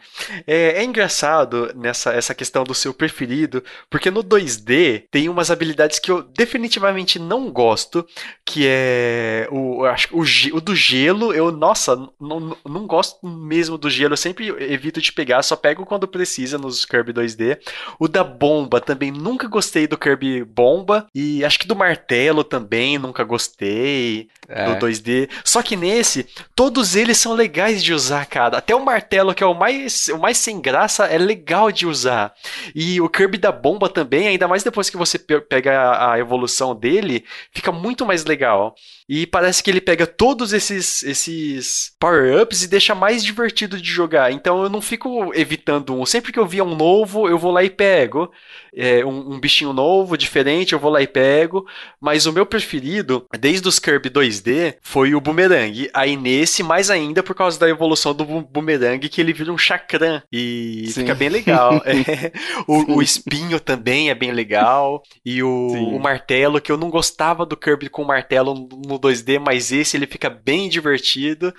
É, 0.47 0.81
é 0.81 0.83
engraçado 0.83 1.71
nessa 1.75 2.11
essa 2.13 2.33
questão 2.33 2.63
do 2.63 2.73
seu 2.73 2.93
preferido, 2.93 3.63
porque 3.89 4.09
no 4.09 4.23
2D 4.23 5.03
tem 5.11 5.29
umas 5.29 5.51
habilidades 5.51 5.99
que 5.99 6.11
eu 6.11 6.23
definitivamente 6.23 7.19
não 7.19 7.51
gosto, 7.51 8.05
que 8.45 8.65
é 8.67 9.47
o, 9.51 9.85
acho, 9.85 10.09
o, 10.15 10.21
o 10.57 10.61
do 10.61 10.75
gelo. 10.75 11.33
Eu, 11.33 11.51
nossa, 11.51 11.95
não, 12.19 12.57
não 12.65 12.87
gosto 12.87 13.25
mesmo 13.27 13.77
do 13.77 13.89
gelo. 13.89 14.13
Eu 14.13 14.17
sempre 14.17 14.47
evito 14.71 15.01
de 15.01 15.11
pegar, 15.11 15.43
só 15.43 15.55
pego 15.55 15.85
quando 15.85 16.07
precisa 16.07 16.57
nos 16.57 16.85
Kirby 16.85 17.13
2D. 17.13 17.59
O 17.99 18.07
da 18.07 18.23
bomba 18.23 18.79
também 18.81 19.11
nunca 19.11 19.47
gostei 19.47 19.87
do 19.87 19.97
Kirby 19.97 20.43
bomba 20.43 21.07
e 21.13 21.43
acho 21.45 21.59
que 21.59 21.67
do 21.67 21.75
martelo 21.75 22.43
também 22.43 22.97
nunca 22.97 23.23
gostei 23.23 24.27
É. 24.47 24.65
do 24.65 24.75
2D. 24.85 25.29
Só 25.43 25.61
que 25.61 25.75
nesse, 25.75 26.27
todos 26.55 26.95
eles 26.95 27.17
são 27.17 27.33
legais 27.33 27.83
de 27.83 27.93
usar, 27.93 28.25
cara. 28.25 28.57
Até 28.57 28.75
o 28.75 28.83
martelo, 28.83 29.33
que 29.33 29.43
é 29.43 29.47
o 29.47 29.53
mais, 29.53 30.07
o 30.09 30.17
mais 30.17 30.37
sem 30.37 30.59
graça, 30.59 31.05
é 31.05 31.17
legal 31.17 31.71
de 31.71 31.85
usar. 31.87 32.33
E 32.75 32.99
o 32.99 33.07
Kirby 33.09 33.37
da 33.37 33.51
bomba 33.51 33.87
também, 33.89 34.27
ainda 34.27 34.47
mais 34.47 34.63
depois 34.63 34.89
que 34.89 34.97
você 34.97 35.17
pe- 35.17 35.41
pega 35.41 36.11
a 36.11 36.19
evolução 36.19 36.75
dele, 36.75 37.23
fica 37.53 37.71
muito 37.71 38.05
mais 38.05 38.25
legal. 38.25 38.75
E 39.07 39.27
parece 39.27 39.61
que 39.61 39.69
ele 39.69 39.81
pega 39.81 40.07
todos 40.07 40.53
esses, 40.53 41.03
esses 41.03 41.91
power-ups 41.99 42.63
e 42.63 42.67
deixa 42.67 42.95
mais 42.95 43.23
divertido 43.23 43.79
de 43.79 43.89
jogar. 43.89 44.31
Então 44.31 44.63
eu 44.63 44.69
não 44.69 44.81
fico 44.81 45.31
evitando 45.33 45.93
um. 45.93 46.05
Sempre 46.05 46.31
que 46.31 46.39
eu 46.39 46.47
via 46.47 46.63
um 46.63 46.75
novo, 46.75 47.27
eu 47.27 47.37
vou 47.37 47.51
lá 47.51 47.63
e 47.63 47.69
pego. 47.69 48.31
É, 48.75 49.05
um, 49.05 49.33
um 49.33 49.39
bichinho 49.39 49.71
novo, 49.71 50.17
diferente, 50.17 50.73
eu 50.73 50.79
vou 50.79 50.89
lá 50.89 51.01
e 51.01 51.07
pego. 51.07 51.65
Mas 51.99 52.25
o 52.25 52.33
meu 52.33 52.45
preferido, 52.45 53.25
desde 53.39 53.67
os 53.67 53.77
Kirby 53.77 54.09
2D, 54.09 54.77
foi 54.81 55.13
o 55.13 55.21
Boomerang. 55.21 55.89
Aí 55.93 56.15
nesse, 56.15 56.63
mais 56.63 56.89
ainda 56.89 57.21
por 57.21 57.35
causa 57.35 57.59
da 57.59 57.69
evolução 57.69 58.13
do 58.13 58.25
Boomerang, 58.25 59.07
que 59.09 59.21
ele 59.21 59.33
vira 59.33 59.51
um 59.51 59.57
chakram. 59.57 60.21
E 60.31 60.85
Sim. 60.87 61.01
fica 61.01 61.15
bem 61.15 61.29
legal. 61.29 61.81
É. 61.93 62.31
O, 62.67 62.97
o 62.97 63.01
espinho 63.01 63.59
também 63.59 64.09
é 64.09 64.15
bem 64.15 64.31
legal. 64.31 65.03
E 65.25 65.43
o, 65.43 65.95
o 65.95 65.99
martelo, 65.99 66.59
que 66.59 66.71
eu 66.71 66.77
não 66.77 66.89
gostava 66.89 67.45
do 67.45 67.57
Kirby 67.57 67.89
com 67.89 68.03
martelo 68.03 68.67
no 68.85 68.92
2D, 68.99 69.39
mas 69.39 69.71
esse 69.71 69.97
ele 69.97 70.07
fica 70.07 70.29
bem 70.29 70.69
divertido. 70.69 71.53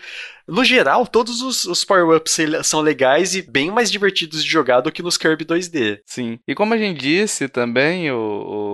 No 0.47 0.65
geral, 0.65 1.07
todos 1.07 1.41
os, 1.43 1.65
os 1.65 1.85
power-ups 1.85 2.37
são 2.65 2.81
legais 2.81 3.35
e 3.35 3.43
bem 3.43 3.71
mais 3.71 3.91
divertidos 3.91 4.45
de 4.45 4.51
jogar 4.51 4.81
do 4.81 4.93
que 4.93 5.03
nos 5.03 5.17
Kirby 5.17 5.45
2D. 5.45 6.01
Sim. 6.05 6.39
E 6.47 6.55
como 6.55 6.75
a 6.75 6.79
gente 6.79 7.01
disse 7.01 7.49
também, 7.49 8.11
o, 8.11 8.17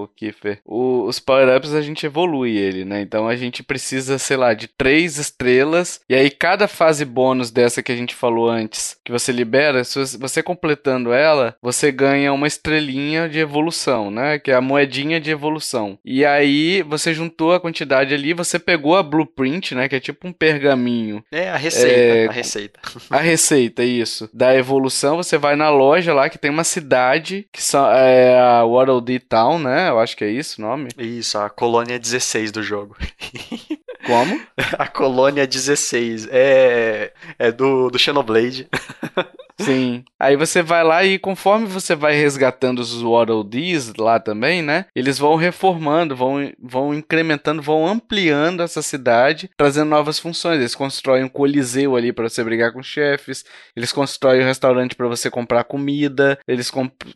o 0.04 0.08
Kiefer, 0.16 0.60
o- 0.64 1.04
os 1.06 1.18
power-ups 1.20 1.72
a 1.74 1.80
gente 1.80 2.04
evolui 2.06 2.56
ele, 2.56 2.84
né? 2.84 3.00
Então 3.00 3.28
a 3.28 3.36
gente 3.36 3.62
precisa, 3.62 4.18
sei 4.18 4.36
lá, 4.36 4.52
de 4.54 4.66
três 4.68 5.16
estrelas. 5.18 6.00
E 6.08 6.14
aí 6.14 6.30
cada 6.30 6.66
fase 6.68 7.04
bônus 7.04 7.50
dessa 7.50 7.82
que 7.82 7.92
a 7.92 7.96
gente 7.96 8.14
falou 8.14 8.48
antes, 8.50 8.96
que 9.04 9.12
você 9.12 9.30
libera, 9.32 9.84
você- 9.84 10.18
você 10.18 10.42
completando 10.42 11.12
ela, 11.12 11.54
você 11.62 11.90
ganha 11.92 12.32
uma 12.32 12.46
estrelinha 12.46 13.28
de 13.28 13.38
evolução, 13.38 14.10
né? 14.10 14.38
Que 14.38 14.50
é 14.50 14.54
a 14.54 14.60
moedinha 14.60 15.20
de 15.20 15.30
evolução. 15.30 15.98
E 16.04 16.24
aí 16.24 16.82
você 16.82 17.14
juntou 17.14 17.52
a 17.52 17.60
quantidade 17.60 18.14
ali, 18.14 18.32
você 18.34 18.58
pegou 18.58 18.96
a 18.96 19.02
blueprint, 19.02 19.74
né? 19.74 19.88
Que 19.88 19.96
é 19.96 20.00
tipo 20.00 20.26
um 20.26 20.32
pergaminho. 20.32 21.22
É 21.30 21.50
a 21.50 21.56
receita, 21.61 21.90
É, 21.90 22.26
a 22.26 22.32
receita. 22.32 22.80
A 23.11 23.18
receita, 23.18 23.84
isso. 23.84 24.28
Da 24.32 24.54
evolução, 24.54 25.16
você 25.16 25.38
vai 25.38 25.54
na 25.56 25.70
loja 25.70 26.12
lá 26.14 26.28
que 26.28 26.38
tem 26.38 26.50
uma 26.50 26.64
cidade, 26.64 27.46
que 27.52 27.62
são, 27.62 27.88
é 27.90 28.38
a 28.38 28.64
Waddle 28.64 29.00
Dee 29.00 29.20
Town, 29.20 29.58
né? 29.58 29.90
Eu 29.90 29.98
acho 30.00 30.16
que 30.16 30.24
é 30.24 30.30
isso 30.30 30.61
o 30.61 30.64
nome. 30.64 30.88
Isso, 30.98 31.38
a 31.38 31.48
colônia 31.48 31.98
16 31.98 32.50
do 32.50 32.62
jogo. 32.62 32.96
Como? 34.06 34.40
A 34.78 34.88
colônia 34.88 35.46
16 35.46 36.28
é, 36.30 37.12
é 37.38 37.52
do, 37.52 37.90
do 37.90 37.98
Xenoblade. 37.98 38.66
Sim. 39.64 40.04
Aí 40.18 40.36
você 40.36 40.62
vai 40.62 40.82
lá 40.84 41.04
e 41.04 41.18
conforme 41.18 41.66
você 41.66 41.94
vai 41.94 42.14
resgatando 42.14 42.80
os 42.80 43.02
Waddle 43.02 43.44
Dees 43.44 43.92
lá 43.94 44.18
também, 44.18 44.62
né? 44.62 44.86
Eles 44.94 45.18
vão 45.18 45.36
reformando, 45.36 46.16
vão, 46.16 46.52
vão 46.58 46.94
incrementando, 46.94 47.62
vão 47.62 47.86
ampliando 47.86 48.62
essa 48.62 48.82
cidade, 48.82 49.50
trazendo 49.56 49.88
novas 49.88 50.18
funções. 50.18 50.58
Eles 50.58 50.74
constroem 50.74 51.24
um 51.24 51.28
coliseu 51.28 51.96
ali 51.96 52.12
para 52.12 52.28
você 52.28 52.42
brigar 52.42 52.72
com 52.72 52.82
chefes, 52.82 53.44
eles 53.76 53.92
constroem 53.92 54.42
um 54.42 54.46
restaurante 54.46 54.94
para 54.94 55.08
você 55.08 55.30
comprar 55.30 55.64
comida, 55.64 56.38
eles 56.46 56.70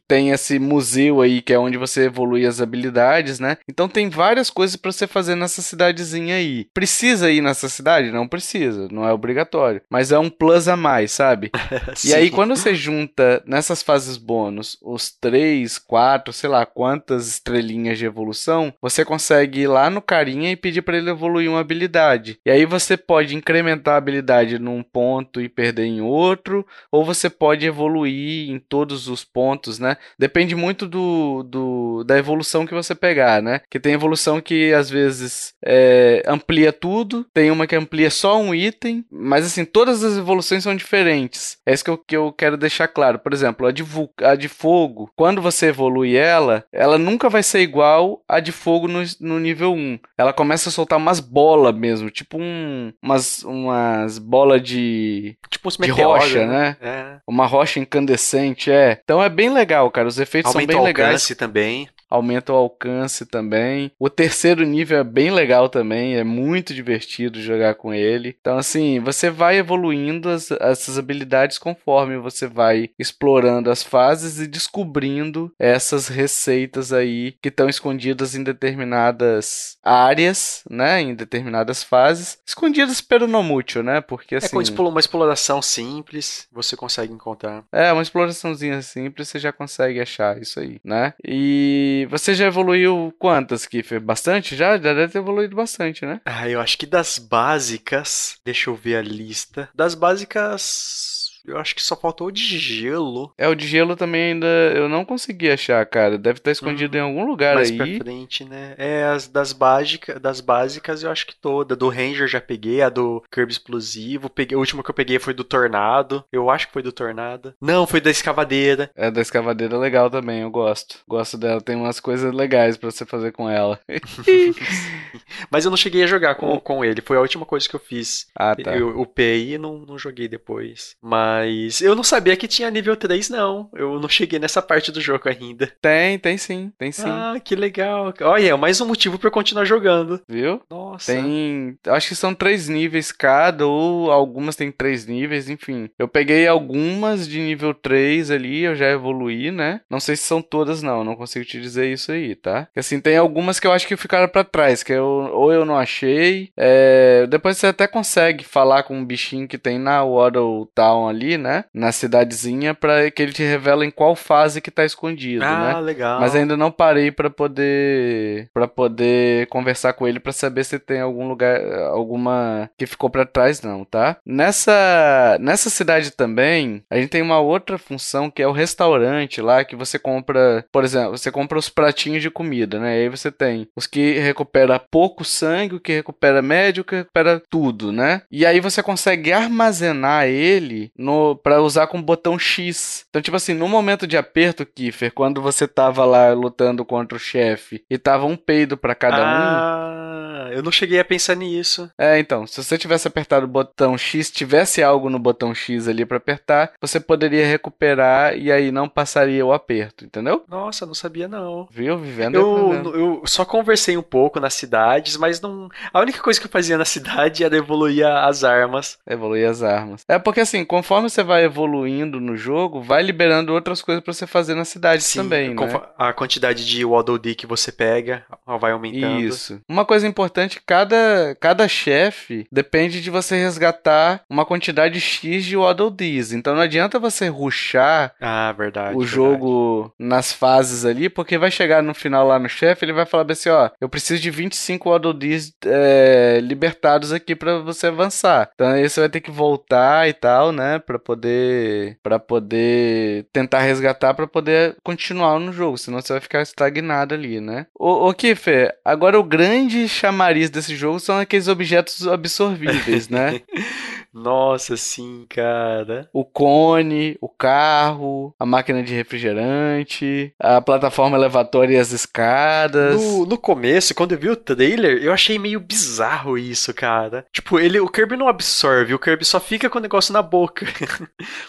têm 0.06 0.30
esse 0.30 0.58
museu 0.58 1.20
aí 1.20 1.42
que 1.42 1.52
é 1.52 1.58
onde 1.58 1.76
você 1.76 2.04
evolui 2.04 2.46
as 2.46 2.60
habilidades, 2.60 3.38
né? 3.38 3.56
Então 3.68 3.88
tem 3.88 4.08
várias 4.08 4.50
coisas 4.50 4.76
para 4.76 4.92
você 4.92 5.06
fazer 5.06 5.34
nessa 5.34 5.62
cidadezinha 5.62 6.36
aí. 6.36 6.66
Precisa 6.72 7.30
ir 7.30 7.40
nessa 7.40 7.68
cidade? 7.68 8.10
Não 8.10 8.28
precisa, 8.28 8.88
não 8.90 9.06
é 9.06 9.12
obrigatório, 9.12 9.82
mas 9.90 10.12
é 10.12 10.18
um 10.18 10.30
plus 10.30 10.68
a 10.68 10.76
mais, 10.76 11.12
sabe? 11.12 11.50
E 12.04 12.12
aí. 12.12 12.33
Quando 12.34 12.56
você 12.56 12.74
junta 12.74 13.42
nessas 13.46 13.82
fases 13.82 14.16
bônus 14.16 14.76
os 14.82 15.10
3, 15.10 15.78
4, 15.78 16.32
sei 16.32 16.48
lá 16.50 16.64
quantas 16.66 17.28
estrelinhas 17.28 17.98
de 17.98 18.04
evolução, 18.06 18.72
você 18.80 19.04
consegue 19.04 19.60
ir 19.60 19.66
lá 19.66 19.88
no 19.90 20.00
carinha 20.02 20.50
e 20.50 20.56
pedir 20.56 20.82
para 20.82 20.96
ele 20.96 21.10
evoluir 21.10 21.48
uma 21.50 21.60
habilidade. 21.60 22.38
E 22.44 22.50
aí 22.50 22.64
você 22.66 22.96
pode 22.96 23.34
incrementar 23.36 23.94
a 23.94 23.98
habilidade 23.98 24.58
num 24.58 24.82
ponto 24.82 25.40
e 25.40 25.48
perder 25.48 25.84
em 25.86 26.00
outro, 26.00 26.66
ou 26.90 27.04
você 27.04 27.28
pode 27.30 27.66
evoluir 27.66 28.50
em 28.50 28.58
todos 28.58 29.08
os 29.08 29.24
pontos, 29.24 29.78
né? 29.78 29.96
Depende 30.18 30.54
muito 30.54 30.86
do, 30.86 31.42
do- 31.42 32.04
da 32.04 32.18
evolução 32.18 32.66
que 32.66 32.74
você 32.74 32.94
pegar, 32.94 33.42
né? 33.42 33.60
Que 33.70 33.80
tem 33.80 33.92
evolução 33.94 34.40
que 34.40 34.72
às 34.72 34.88
vezes 34.90 35.52
é, 35.64 36.22
amplia 36.26 36.72
tudo, 36.72 37.26
tem 37.32 37.50
uma 37.50 37.66
que 37.66 37.76
amplia 37.76 38.10
só 38.10 38.40
um 38.40 38.54
item, 38.54 39.04
mas 39.10 39.46
assim, 39.46 39.64
todas 39.64 40.02
as 40.04 40.16
evoluções 40.16 40.62
são 40.62 40.74
diferentes. 40.74 41.58
É 41.66 41.72
isso 41.72 41.84
que 41.84 41.90
eu, 41.90 41.98
que 41.98 42.16
eu 42.16 42.23
eu 42.26 42.32
quero 42.32 42.56
deixar 42.56 42.88
claro. 42.88 43.18
Por 43.18 43.32
exemplo, 43.32 43.66
a 43.66 43.72
de, 43.72 43.84
a 44.22 44.34
de 44.34 44.48
fogo, 44.48 45.10
quando 45.16 45.40
você 45.42 45.66
evolui 45.66 46.16
ela, 46.16 46.64
ela 46.72 46.98
nunca 46.98 47.28
vai 47.28 47.42
ser 47.42 47.60
igual 47.60 48.22
a 48.28 48.40
de 48.40 48.52
fogo 48.52 48.88
no, 48.88 49.02
no 49.20 49.38
nível 49.38 49.72
1. 49.72 49.98
Ela 50.18 50.32
começa 50.32 50.68
a 50.68 50.72
soltar 50.72 50.98
umas 50.98 51.20
bolas 51.20 51.74
mesmo, 51.74 52.10
tipo 52.10 52.38
um, 52.40 52.92
umas, 53.02 53.42
umas 53.42 54.18
bolas 54.18 54.62
de. 54.62 55.36
Tipo 55.50 55.70
de 55.70 55.90
rocha, 55.90 56.46
né? 56.46 56.76
É. 56.80 57.16
Uma 57.26 57.46
rocha 57.46 57.80
incandescente, 57.80 58.70
é. 58.70 59.00
Então 59.02 59.22
é 59.22 59.28
bem 59.28 59.50
legal, 59.52 59.90
cara. 59.90 60.08
Os 60.08 60.18
efeitos 60.18 60.54
Aumenta 60.54 60.72
são 60.72 60.80
bem 60.80 60.84
o 60.84 60.86
legais. 60.86 61.08
alcance 61.08 61.34
também. 61.34 61.88
Aumenta 62.10 62.52
o 62.52 62.56
alcance 62.56 63.26
também. 63.26 63.90
O 63.98 64.08
terceiro 64.10 64.64
nível 64.64 64.98
é 64.98 65.04
bem 65.04 65.30
legal 65.30 65.68
também. 65.68 66.16
É 66.16 66.24
muito 66.24 66.74
divertido 66.74 67.40
jogar 67.40 67.74
com 67.74 67.92
ele. 67.92 68.36
Então, 68.40 68.58
assim, 68.58 69.00
você 69.00 69.30
vai 69.30 69.56
evoluindo 69.58 70.28
as, 70.28 70.50
essas 70.52 70.98
habilidades 70.98 71.58
conforme 71.58 72.16
você 72.18 72.46
vai 72.46 72.90
explorando 72.98 73.70
as 73.70 73.82
fases 73.82 74.38
e 74.40 74.46
descobrindo 74.46 75.52
essas 75.58 76.08
receitas 76.08 76.92
aí 76.92 77.34
que 77.42 77.48
estão 77.48 77.68
escondidas 77.68 78.34
em 78.34 78.42
determinadas 78.42 79.76
áreas, 79.82 80.62
né? 80.70 81.00
Em 81.00 81.14
determinadas 81.14 81.82
fases. 81.82 82.38
Escondidas 82.46 83.00
pelo 83.00 83.26
Nomútil, 83.26 83.82
né? 83.82 84.00
Porque 84.00 84.36
assim. 84.36 84.46
É 84.46 84.50
com 84.50 84.60
explo- 84.62 84.88
uma 84.88 85.00
exploração 85.00 85.60
simples, 85.62 86.46
você 86.52 86.76
consegue 86.76 87.12
encontrar. 87.12 87.64
É, 87.72 87.92
uma 87.92 88.02
exploraçãozinha 88.02 88.80
simples, 88.82 89.28
você 89.28 89.38
já 89.38 89.52
consegue 89.52 90.00
achar 90.00 90.40
isso 90.40 90.60
aí, 90.60 90.78
né? 90.84 91.14
E 91.24 92.03
você 92.06 92.34
já 92.34 92.46
evoluiu 92.46 93.14
quantas, 93.18 93.66
Kiffer? 93.66 94.00
Bastante 94.00 94.56
já? 94.56 94.72
Já 94.72 94.94
deve 94.94 95.12
ter 95.12 95.18
evoluído 95.18 95.56
bastante, 95.56 96.04
né? 96.04 96.20
Ah, 96.24 96.48
eu 96.48 96.60
acho 96.60 96.76
que 96.78 96.86
das 96.86 97.18
básicas. 97.18 98.36
Deixa 98.44 98.70
eu 98.70 98.74
ver 98.74 98.96
a 98.96 99.02
lista. 99.02 99.68
Das 99.74 99.94
básicas. 99.94 101.13
Eu 101.46 101.58
acho 101.58 101.74
que 101.74 101.82
só 101.82 101.94
faltou 101.94 102.28
o 102.28 102.32
de 102.32 102.58
gelo. 102.58 103.32
É, 103.36 103.46
o 103.48 103.54
de 103.54 103.66
gelo 103.66 103.96
também 103.96 104.32
ainda 104.32 104.46
eu 104.46 104.88
não 104.88 105.04
consegui 105.04 105.50
achar, 105.50 105.84
cara. 105.86 106.16
Deve 106.16 106.38
estar 106.38 106.50
escondido 106.50 106.96
em 106.96 107.00
algum 107.00 107.26
lugar 107.26 107.54
mais 107.54 107.70
aí. 107.70 107.76
pra 107.76 107.86
frente, 108.04 108.44
né? 108.44 108.74
É, 108.78 109.04
as 109.04 109.28
das, 109.28 109.52
básica, 109.52 110.18
das 110.18 110.40
básicas 110.40 111.02
eu 111.02 111.10
acho 111.10 111.26
que 111.26 111.36
toda. 111.36 111.76
Do 111.76 111.88
Ranger 111.88 112.26
já 112.26 112.40
peguei, 112.40 112.80
a 112.82 112.88
do 112.88 113.22
Kirby 113.30 113.52
Explosivo. 113.52 114.30
Peguei, 114.30 114.56
a 114.56 114.58
última 114.58 114.82
que 114.82 114.90
eu 114.90 114.94
peguei 114.94 115.18
foi 115.18 115.34
do 115.34 115.44
Tornado. 115.44 116.24
Eu 116.32 116.50
acho 116.50 116.66
que 116.66 116.72
foi 116.72 116.82
do 116.82 116.92
Tornado. 116.92 117.54
Não, 117.60 117.86
foi 117.86 118.00
da 118.00 118.10
escavadeira. 118.10 118.90
É, 118.94 119.10
da 119.10 119.20
escavadeira 119.20 119.76
legal 119.76 120.08
também, 120.08 120.40
eu 120.40 120.50
gosto. 120.50 121.00
Gosto 121.06 121.36
dela, 121.36 121.60
tem 121.60 121.76
umas 121.76 122.00
coisas 122.00 122.32
legais 122.32 122.76
pra 122.76 122.90
você 122.90 123.04
fazer 123.04 123.32
com 123.32 123.48
ela. 123.48 123.78
Mas 125.50 125.64
eu 125.64 125.70
não 125.70 125.76
cheguei 125.76 126.04
a 126.04 126.06
jogar 126.06 126.36
com, 126.36 126.58
com 126.58 126.84
ele. 126.84 127.02
Foi 127.02 127.16
a 127.16 127.20
última 127.20 127.44
coisa 127.44 127.68
que 127.68 127.76
eu 127.76 127.80
fiz. 127.80 128.26
ah, 128.34 128.56
tá. 128.56 128.76
Eu 128.76 129.00
upei 129.00 129.54
e 129.54 129.58
não, 129.58 129.78
não 129.78 129.98
joguei 129.98 130.28
depois. 130.28 130.96
Mas 131.02 131.33
eu 131.82 131.94
não 131.94 132.02
sabia 132.04 132.36
que 132.36 132.46
tinha 132.48 132.70
nível 132.70 132.96
3, 132.96 133.28
não. 133.30 133.68
Eu 133.74 133.98
não 134.00 134.08
cheguei 134.08 134.38
nessa 134.38 134.60
parte 134.62 134.90
do 134.92 135.00
jogo 135.00 135.28
ainda. 135.28 135.70
Tem, 135.80 136.18
tem 136.18 136.36
sim, 136.36 136.72
tem 136.78 136.92
sim. 136.92 137.08
Ah, 137.08 137.36
que 137.42 137.54
legal. 137.54 138.12
Olha, 138.22 138.48
é 138.50 138.56
mais 138.56 138.80
um 138.80 138.86
motivo 138.86 139.18
pra 139.18 139.28
eu 139.28 139.32
continuar 139.32 139.64
jogando. 139.64 140.20
Viu? 140.28 140.60
Nossa. 140.70 141.12
Tem. 141.12 141.76
Acho 141.88 142.08
que 142.08 142.14
são 142.14 142.34
três 142.34 142.68
níveis 142.68 143.10
cada, 143.12 143.66
ou 143.66 144.10
algumas 144.10 144.56
tem 144.56 144.70
três 144.70 145.06
níveis, 145.06 145.48
enfim. 145.48 145.88
Eu 145.98 146.08
peguei 146.08 146.46
algumas 146.46 147.28
de 147.28 147.38
nível 147.40 147.72
3 147.74 148.30
ali, 148.30 148.62
eu 148.62 148.74
já 148.74 148.86
evoluí, 148.90 149.50
né? 149.50 149.80
Não 149.90 150.00
sei 150.00 150.16
se 150.16 150.22
são 150.24 150.40
todas, 150.42 150.82
não, 150.82 151.04
não 151.04 151.16
consigo 151.16 151.44
te 151.44 151.60
dizer 151.60 151.92
isso 151.92 152.12
aí, 152.12 152.34
tá? 152.34 152.68
Assim, 152.76 153.00
tem 153.00 153.16
algumas 153.16 153.58
que 153.60 153.66
eu 153.66 153.72
acho 153.72 153.86
que 153.86 153.96
ficaram 153.96 154.28
pra 154.28 154.44
trás, 154.44 154.82
que 154.82 154.92
eu, 154.92 155.04
ou 155.32 155.52
eu 155.52 155.64
não 155.64 155.76
achei. 155.76 156.50
é, 156.56 157.26
Depois 157.28 157.56
você 157.56 157.68
até 157.68 157.86
consegue 157.86 158.44
falar 158.44 158.82
com 158.82 158.96
um 158.96 159.04
bichinho 159.04 159.48
que 159.48 159.58
tem 159.58 159.78
na 159.78 160.04
Waddle 160.04 160.68
Town 160.74 161.08
ali, 161.08 161.23
né? 161.38 161.64
Na 161.72 161.92
cidadezinha, 161.92 162.74
pra 162.74 163.10
que 163.10 163.22
ele 163.22 163.32
te 163.32 163.42
revela 163.42 163.84
em 163.84 163.90
qual 163.90 164.14
fase 164.14 164.60
que 164.60 164.70
tá 164.70 164.84
escondido, 164.84 165.40
né? 165.40 165.72
Ah, 165.74 165.80
legal. 165.80 166.20
Mas 166.20 166.34
ainda 166.34 166.56
não 166.56 166.70
parei 166.70 167.10
pra 167.10 167.30
poder 167.30 168.48
para 168.52 168.68
poder 168.68 169.46
conversar 169.48 169.92
com 169.92 170.06
ele 170.06 170.20
pra 170.20 170.32
saber 170.32 170.64
se 170.64 170.78
tem 170.78 171.00
algum 171.00 171.28
lugar 171.28 171.60
alguma 171.90 172.70
que 172.78 172.86
ficou 172.86 173.10
pra 173.10 173.24
trás 173.24 173.62
não, 173.62 173.84
tá? 173.84 174.16
Nessa 174.24 175.36
nessa 175.40 175.70
cidade 175.70 176.10
também, 176.10 176.82
a 176.90 176.96
gente 176.96 177.10
tem 177.10 177.22
uma 177.22 177.40
outra 177.40 177.78
função 177.78 178.30
que 178.30 178.42
é 178.42 178.46
o 178.46 178.52
restaurante 178.52 179.40
lá 179.40 179.64
que 179.64 179.76
você 179.76 179.98
compra, 179.98 180.64
por 180.72 180.84
exemplo, 180.84 181.16
você 181.16 181.30
compra 181.30 181.58
os 181.58 181.68
pratinhos 181.68 182.22
de 182.22 182.30
comida, 182.30 182.78
né? 182.78 182.98
E 182.98 183.02
aí 183.02 183.08
você 183.08 183.30
tem 183.30 183.68
os 183.76 183.86
que 183.86 184.18
recupera 184.18 184.78
pouco 184.78 185.24
sangue, 185.24 185.76
o 185.76 185.80
que 185.80 185.92
recupera 185.92 186.42
médio, 186.42 186.82
o 186.82 186.84
que 186.84 186.96
recupera 186.96 187.42
tudo, 187.50 187.92
né? 187.92 188.22
E 188.30 188.44
aí 188.44 188.60
você 188.60 188.82
consegue 188.82 189.32
armazenar 189.32 190.26
ele 190.26 190.90
no 190.96 191.13
para 191.42 191.60
usar 191.62 191.86
com 191.86 191.98
o 191.98 192.02
botão 192.02 192.38
X. 192.38 193.04
Então, 193.08 193.22
tipo 193.22 193.36
assim, 193.36 193.54
no 193.54 193.68
momento 193.68 194.06
de 194.06 194.16
aperto, 194.16 194.66
Kiffer, 194.66 195.12
quando 195.12 195.40
você 195.40 195.66
tava 195.66 196.04
lá 196.04 196.32
lutando 196.32 196.84
contra 196.84 197.16
o 197.16 197.20
chefe 197.20 197.84
e 197.90 197.98
tava 197.98 198.26
um 198.26 198.36
peido 198.36 198.76
pra 198.76 198.94
cada 198.94 199.22
um. 199.22 200.13
Ah, 200.44 200.52
eu 200.52 200.62
não 200.62 200.70
cheguei 200.72 200.98
a 200.98 201.04
pensar 201.04 201.34
nisso. 201.34 201.90
É, 201.98 202.18
então, 202.18 202.46
se 202.46 202.62
você 202.62 202.76
tivesse 202.76 203.08
apertado 203.08 203.46
o 203.46 203.48
botão 203.48 203.96
X, 203.96 204.30
tivesse 204.30 204.82
algo 204.82 205.08
no 205.08 205.18
botão 205.18 205.54
X 205.54 205.88
ali 205.88 206.04
pra 206.04 206.18
apertar, 206.18 206.72
você 206.80 207.00
poderia 207.00 207.46
recuperar 207.46 208.36
e 208.36 208.52
aí 208.52 208.70
não 208.70 208.88
passaria 208.88 209.44
o 209.44 209.52
aperto, 209.52 210.04
entendeu? 210.04 210.44
Nossa, 210.48 210.84
não 210.84 210.94
sabia 210.94 211.28
não. 211.28 211.68
Viu? 211.70 211.96
Vivendo. 211.98 212.34
Eu, 212.34 212.94
eu 212.94 213.22
só 213.26 213.44
conversei 213.44 213.96
um 213.96 214.02
pouco 214.02 214.40
nas 214.40 214.54
cidades, 214.54 215.16
mas 215.16 215.40
não. 215.40 215.68
A 215.92 216.00
única 216.00 216.20
coisa 216.20 216.38
que 216.38 216.46
eu 216.46 216.50
fazia 216.50 216.76
na 216.76 216.84
cidade 216.84 217.44
era 217.44 217.56
evoluir 217.56 218.06
as 218.06 218.44
armas. 218.44 218.98
Evoluir 219.06 219.48
as 219.48 219.62
armas. 219.62 220.02
É 220.08 220.18
porque 220.18 220.40
assim, 220.40 220.64
conforme 220.64 221.08
você 221.08 221.22
vai 221.22 221.44
evoluindo 221.44 222.20
no 222.20 222.36
jogo, 222.36 222.82
vai 222.82 223.02
liberando 223.02 223.52
outras 223.52 223.80
coisas 223.80 224.02
pra 224.02 224.12
você 224.12 224.26
fazer 224.26 224.54
na 224.54 224.64
cidade 224.64 225.04
também, 225.14 225.54
né? 225.54 225.80
A 225.96 226.12
quantidade 226.12 226.64
de 226.66 226.84
Waddle 226.84 227.18
Dee 227.18 227.34
que 227.34 227.46
você 227.46 227.72
pega 227.72 228.24
vai 228.46 228.72
aumentando. 228.72 229.20
Isso. 229.20 229.60
Uma 229.68 229.84
coisa 229.84 230.06
importante, 230.06 230.33
cada, 230.66 231.36
cada 231.40 231.68
chefe 231.68 232.46
depende 232.50 233.00
de 233.00 233.10
você 233.10 233.36
resgatar 233.36 234.22
uma 234.28 234.44
quantidade 234.44 235.00
X 235.00 235.44
de 235.44 235.56
Waddle 235.56 235.90
Dees. 235.90 236.32
Então 236.32 236.54
não 236.54 236.62
adianta 236.62 236.98
você 236.98 237.28
rushar 237.28 238.12
Ah, 238.20 238.52
verdade. 238.52 238.96
o 238.96 239.00
verdade. 239.00 239.14
jogo 239.14 239.92
nas 239.98 240.32
fases 240.32 240.84
ali, 240.84 241.08
porque 241.08 241.38
vai 241.38 241.50
chegar 241.50 241.82
no 241.82 241.94
final 241.94 242.26
lá 242.26 242.38
no 242.38 242.48
chefe, 242.48 242.84
ele 242.84 242.92
vai 242.92 243.06
falar 243.06 243.30
assim, 243.30 243.48
ó, 243.50 243.70
eu 243.80 243.88
preciso 243.88 244.20
de 244.22 244.30
25 244.30 244.90
Waddle 244.90 245.12
Dees 245.14 245.52
é, 245.64 246.40
libertados 246.42 247.12
aqui 247.12 247.34
pra 247.34 247.58
você 247.58 247.86
avançar. 247.88 248.50
Então 248.54 248.68
aí 248.68 248.88
você 248.88 249.00
vai 249.00 249.08
ter 249.08 249.20
que 249.20 249.30
voltar 249.30 250.08
e 250.08 250.12
tal, 250.12 250.52
né, 250.52 250.78
Pra 250.78 250.98
poder 250.98 251.98
para 252.02 252.18
poder 252.18 253.26
tentar 253.32 253.60
resgatar 253.60 254.14
pra 254.14 254.26
poder 254.26 254.76
continuar 254.82 255.38
no 255.38 255.52
jogo, 255.52 255.78
senão 255.78 256.00
você 256.00 256.12
vai 256.14 256.20
ficar 256.20 256.42
estagnado 256.42 257.14
ali, 257.14 257.40
né? 257.40 257.66
Ô, 257.78 258.08
ô 258.08 258.14
Kiffer, 258.14 258.74
agora 258.84 259.18
o 259.18 259.22
grande 259.24 259.88
chamariz 260.24 260.48
desse 260.50 260.74
jogo 260.74 260.98
são 260.98 261.18
aqueles 261.18 261.48
objetos 261.48 262.06
absorvíveis, 262.08 263.08
né? 263.08 263.40
Nossa, 264.14 264.76
sim, 264.76 265.26
cara. 265.28 266.08
o 266.12 266.24
cone, 266.24 267.16
o 267.20 267.28
carro, 267.28 268.34
a 268.38 268.46
máquina 268.46 268.82
de 268.82 268.94
refrigerante, 268.94 270.32
a 270.38 270.60
plataforma 270.60 271.16
elevatória 271.16 271.74
e 271.74 271.78
as 271.78 271.90
escadas. 271.92 272.94
No, 273.02 273.26
no 273.26 273.36
começo, 273.38 273.94
quando 273.94 274.12
eu 274.12 274.18
vi 274.18 274.30
o 274.30 274.36
trailer, 274.36 275.02
eu 275.02 275.12
achei 275.12 275.38
meio 275.38 275.58
bizarro 275.60 276.38
isso, 276.38 276.72
cara. 276.72 277.26
Tipo, 277.32 277.58
ele, 277.58 277.80
o 277.80 277.88
Kirby 277.88 278.16
não 278.16 278.28
absorve, 278.28 278.94
o 278.94 278.98
Kirby 278.98 279.24
só 279.24 279.40
fica 279.40 279.68
com 279.68 279.78
o 279.78 279.82
negócio 279.82 280.12
na 280.12 280.22
boca. 280.22 280.64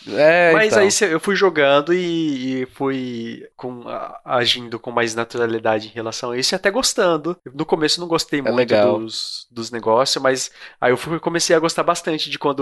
É, 0.07 0.51
Mas 0.53 0.73
então. 0.73 0.79
aí 1.07 1.11
eu 1.11 1.19
fui 1.19 1.35
jogando 1.35 1.93
e, 1.93 2.61
e 2.61 2.65
fui 2.67 3.45
com, 3.55 3.83
agindo 4.23 4.79
com 4.79 4.91
mais 4.91 5.13
naturalidade 5.15 5.87
em 5.87 5.91
relação 5.91 6.31
a 6.31 6.37
isso 6.37 6.53
e 6.53 6.55
até 6.55 6.69
gostando. 6.71 7.37
No 7.53 7.65
começo 7.65 7.99
eu 7.99 8.01
não 8.01 8.07
gostei 8.07 8.41
muito 8.41 8.53
É 8.53 8.55
legal. 8.57 8.99
dos, 8.99 9.47
dos 9.51 9.71
negócios, 9.71 10.21
mas 10.21 10.51
aí 10.79 10.91
eu 10.91 10.97
fui- 10.97 11.19
comecei 11.19 11.55
a 11.55 11.59
gostar 11.59 11.83
bastante 11.83 12.29
de 12.29 12.39
quando, 12.39 12.54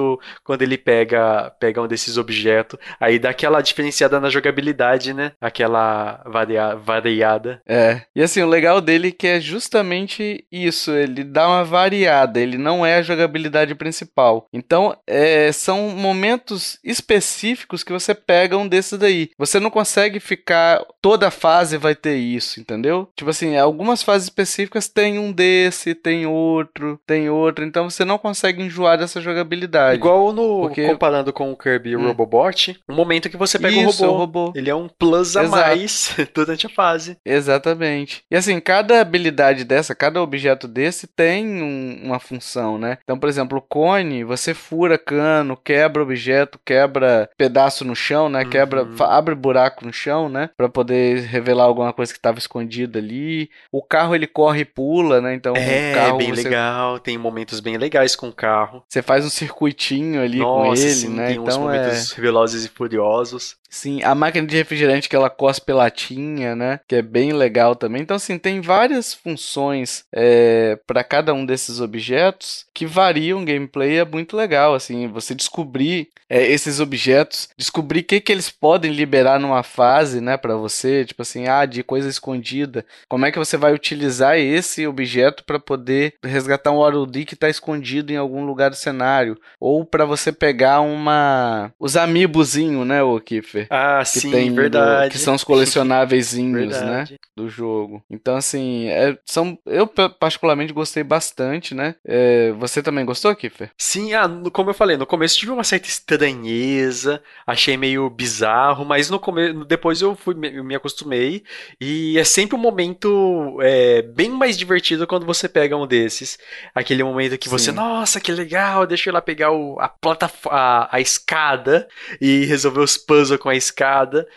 quando 0.43 0.61
ele 0.61 0.77
pega, 0.77 1.51
pega 1.59 1.81
um 1.81 1.87
desses 1.87 2.17
objetos. 2.17 2.79
Aí 2.99 3.19
dá 3.19 3.29
aquela 3.29 3.61
diferenciada 3.61 4.19
na 4.19 4.29
jogabilidade, 4.29 5.13
né? 5.13 5.33
Aquela 5.39 6.23
varia, 6.25 6.75
variada. 6.75 7.61
É. 7.67 8.01
E 8.15 8.21
assim, 8.21 8.41
o 8.41 8.49
legal 8.49 8.81
dele 8.81 9.09
é 9.09 9.11
que 9.11 9.27
é 9.27 9.39
justamente 9.39 10.45
isso, 10.51 10.91
ele 10.91 11.23
dá 11.23 11.47
uma 11.47 11.63
variada, 11.63 12.39
ele 12.39 12.57
não 12.57 12.85
é 12.85 12.97
a 12.97 13.01
jogabilidade 13.01 13.75
principal. 13.75 14.47
Então, 14.51 14.95
é, 15.07 15.51
são 15.51 15.89
momentos 15.89 16.79
específicos 16.83 17.83
que 17.83 17.91
você 17.91 18.13
pega 18.13 18.57
um 18.57 18.67
desses 18.67 18.97
daí. 18.97 19.29
Você 19.37 19.59
não 19.59 19.69
consegue 19.69 20.19
ficar 20.19 20.83
toda 21.01 21.31
fase 21.31 21.77
vai 21.77 21.95
ter 21.95 22.15
isso, 22.15 22.59
entendeu? 22.59 23.09
Tipo 23.15 23.29
assim, 23.29 23.57
algumas 23.57 24.01
fases 24.01 24.27
específicas 24.27 24.87
tem 24.87 25.19
um 25.19 25.31
desse, 25.31 25.93
tem 25.93 26.25
outro, 26.25 26.99
tem 27.05 27.29
outro, 27.29 27.65
então 27.65 27.89
você 27.89 28.05
não 28.05 28.17
consegue 28.17 28.63
enjoar 28.63 28.97
dessa 28.97 29.21
jogabilidade. 29.21 29.82
Verdade. 29.83 29.97
Igual 29.97 30.33
no 30.33 30.61
Porque... 30.61 30.87
comparando 30.87 31.33
com 31.33 31.51
o 31.51 31.57
Kirby 31.57 31.95
hum. 31.95 32.07
Robobot, 32.07 32.79
o 32.87 32.93
momento 32.93 33.29
que 33.29 33.37
você 33.37 33.59
pega 33.59 33.75
Isso, 33.75 34.05
o, 34.05 34.11
robô, 34.11 34.15
o 34.15 34.17
robô, 34.17 34.53
ele 34.55 34.69
é 34.69 34.75
um 34.75 34.87
plus 34.87 35.35
a 35.35 35.43
Exato. 35.43 35.61
mais 35.61 36.15
durante 36.33 36.65
a 36.65 36.69
fase. 36.69 37.17
Exatamente. 37.25 38.23
E 38.29 38.35
assim, 38.35 38.59
cada 38.59 39.01
habilidade 39.01 39.63
dessa, 39.63 39.95
cada 39.95 40.21
objeto 40.21 40.67
desse 40.67 41.07
tem 41.07 41.61
um, 41.61 42.01
uma 42.03 42.19
função, 42.19 42.77
né? 42.77 42.97
Então, 43.03 43.17
por 43.17 43.29
exemplo, 43.29 43.57
o 43.57 43.61
cone, 43.61 44.23
você 44.23 44.53
fura 44.53 44.97
cano, 44.97 45.57
quebra 45.57 46.03
objeto, 46.03 46.59
quebra 46.65 47.29
pedaço 47.37 47.85
no 47.85 47.95
chão, 47.95 48.29
né? 48.29 48.45
Quebra, 48.45 48.83
uhum. 48.83 48.95
abre 48.99 49.35
buraco 49.35 49.85
no 49.85 49.93
chão, 49.93 50.29
né? 50.29 50.49
Para 50.55 50.69
poder 50.69 51.21
revelar 51.21 51.65
alguma 51.65 51.93
coisa 51.93 52.11
que 52.11 52.19
estava 52.19 52.39
escondida 52.39 52.99
ali. 52.99 53.49
O 53.71 53.81
carro 53.81 54.15
ele 54.15 54.27
corre 54.27 54.61
e 54.61 54.65
pula, 54.65 55.21
né? 55.21 55.33
Então, 55.33 55.55
é, 55.55 55.93
carro, 55.93 56.17
bem 56.17 56.33
você... 56.33 56.43
legal. 56.43 56.99
Tem 56.99 57.17
momentos 57.17 57.59
bem 57.59 57.77
legais 57.77 58.15
com 58.15 58.29
o 58.29 58.33
carro. 58.33 58.83
Você 58.87 59.01
faz 59.01 59.25
um 59.25 59.29
circuitinho 59.73 60.21
ali 60.21 60.39
Nossa, 60.39 60.63
com 60.63 60.75
ele, 60.75 60.93
sim, 60.93 61.09
né? 61.09 61.27
Tem 61.27 61.35
então, 61.35 61.45
uns 61.45 61.57
momentos 61.57 62.17
é... 62.17 62.21
velozes 62.21 62.65
e 62.65 62.69
furiosos. 62.69 63.55
Sim, 63.73 64.03
a 64.03 64.13
máquina 64.13 64.45
de 64.45 64.55
refrigerante 64.55 65.09
que 65.09 65.15
ela 65.15 65.31
cospe 65.31 65.73
latinha, 65.73 66.55
né? 66.55 66.79
Que 66.87 66.97
é 66.97 67.01
bem 67.01 67.33
legal 67.33 67.75
também. 67.75 68.03
Então, 68.03 68.15
assim, 68.15 68.37
tem 68.37 68.61
várias 68.61 69.15
funções 69.15 70.05
é, 70.13 70.77
para 70.85 71.03
cada 71.03 71.33
um 71.33 71.43
desses 71.43 71.81
objetos 71.81 72.67
que 72.71 72.85
variam 72.85 73.41
o 73.41 73.45
gameplay. 73.45 73.97
É 73.97 74.05
muito 74.05 74.37
legal, 74.37 74.75
assim, 74.75 75.07
você 75.07 75.33
descobrir 75.33 76.09
é, 76.29 76.45
esses 76.51 76.79
objetos, 76.79 77.49
descobrir 77.57 78.01
o 78.01 78.03
que, 78.03 78.21
que 78.21 78.31
eles 78.31 78.51
podem 78.51 78.91
liberar 78.91 79.39
numa 79.39 79.63
fase, 79.63 80.21
né, 80.21 80.37
para 80.37 80.55
você. 80.55 81.03
Tipo 81.03 81.23
assim, 81.23 81.47
ah, 81.47 81.65
de 81.65 81.81
coisa 81.81 82.07
escondida. 82.07 82.85
Como 83.09 83.25
é 83.25 83.31
que 83.31 83.39
você 83.39 83.57
vai 83.57 83.73
utilizar 83.73 84.37
esse 84.37 84.85
objeto 84.85 85.43
para 85.43 85.59
poder 85.59 86.13
resgatar 86.23 86.69
um 86.69 86.77
Waddle 86.77 87.07
que 87.25 87.33
está 87.33 87.49
escondido 87.49 88.13
em 88.13 88.17
algum 88.17 88.45
lugar 88.45 88.69
do 88.69 88.75
cenário? 88.75 89.35
Ou 89.65 89.85
para 89.85 90.03
você 90.03 90.33
pegar 90.33 90.81
uma. 90.81 91.71
Os 91.79 91.95
amiibozinhos, 91.95 92.85
né, 92.85 93.01
o 93.01 93.17
Kiffer? 93.17 93.65
Ah, 93.69 93.99
que 93.99 94.19
sim, 94.19 94.29
tem 94.29 94.53
verdade. 94.53 95.07
Do, 95.07 95.11
que 95.13 95.17
são 95.17 95.35
os 95.35 95.43
colecionáveis, 95.45 96.33
né? 96.33 97.05
Do 97.33 97.47
jogo. 97.47 98.03
Então, 98.11 98.35
assim, 98.35 98.89
é, 98.89 99.17
são, 99.25 99.57
eu 99.65 99.87
particularmente 99.87 100.73
gostei 100.73 101.01
bastante, 101.01 101.73
né? 101.73 101.95
É, 102.05 102.51
você 102.57 102.83
também 102.83 103.05
gostou, 103.05 103.33
Kiffer? 103.33 103.71
Sim, 103.77 104.13
ah, 104.13 104.29
como 104.51 104.71
eu 104.71 104.73
falei, 104.73 104.97
no 104.97 105.05
começo 105.05 105.37
tive 105.37 105.53
uma 105.53 105.63
certa 105.63 105.87
estranheza, 105.87 107.23
achei 107.47 107.77
meio 107.77 108.09
bizarro, 108.09 108.83
mas 108.83 109.09
no 109.09 109.17
começo, 109.17 109.63
depois 109.63 110.01
eu 110.01 110.13
fui, 110.13 110.35
me, 110.35 110.61
me 110.61 110.75
acostumei. 110.75 111.41
E 111.79 112.19
é 112.19 112.25
sempre 112.25 112.57
um 112.57 112.59
momento 112.59 113.57
é, 113.61 114.01
bem 114.01 114.29
mais 114.29 114.57
divertido 114.57 115.07
quando 115.07 115.25
você 115.25 115.47
pega 115.47 115.77
um 115.77 115.87
desses. 115.87 116.37
Aquele 116.75 117.01
momento 117.01 117.37
que 117.37 117.47
você, 117.47 117.71
nossa, 117.71 118.19
que 118.19 118.31
legal, 118.33 118.85
deixa 118.85 119.09
eu 119.09 119.13
lá 119.13 119.21
pegar 119.21 119.52
o, 119.53 119.79
a 119.79 119.87
plataforma, 119.87 120.57
a, 120.57 120.97
a 120.97 120.99
escada 120.99 121.87
e 122.19 122.45
resolver 122.45 122.81
os 122.81 122.97
puzzles 122.97 123.39
com 123.39 123.49
a 123.49 123.55
escada. 123.55 124.27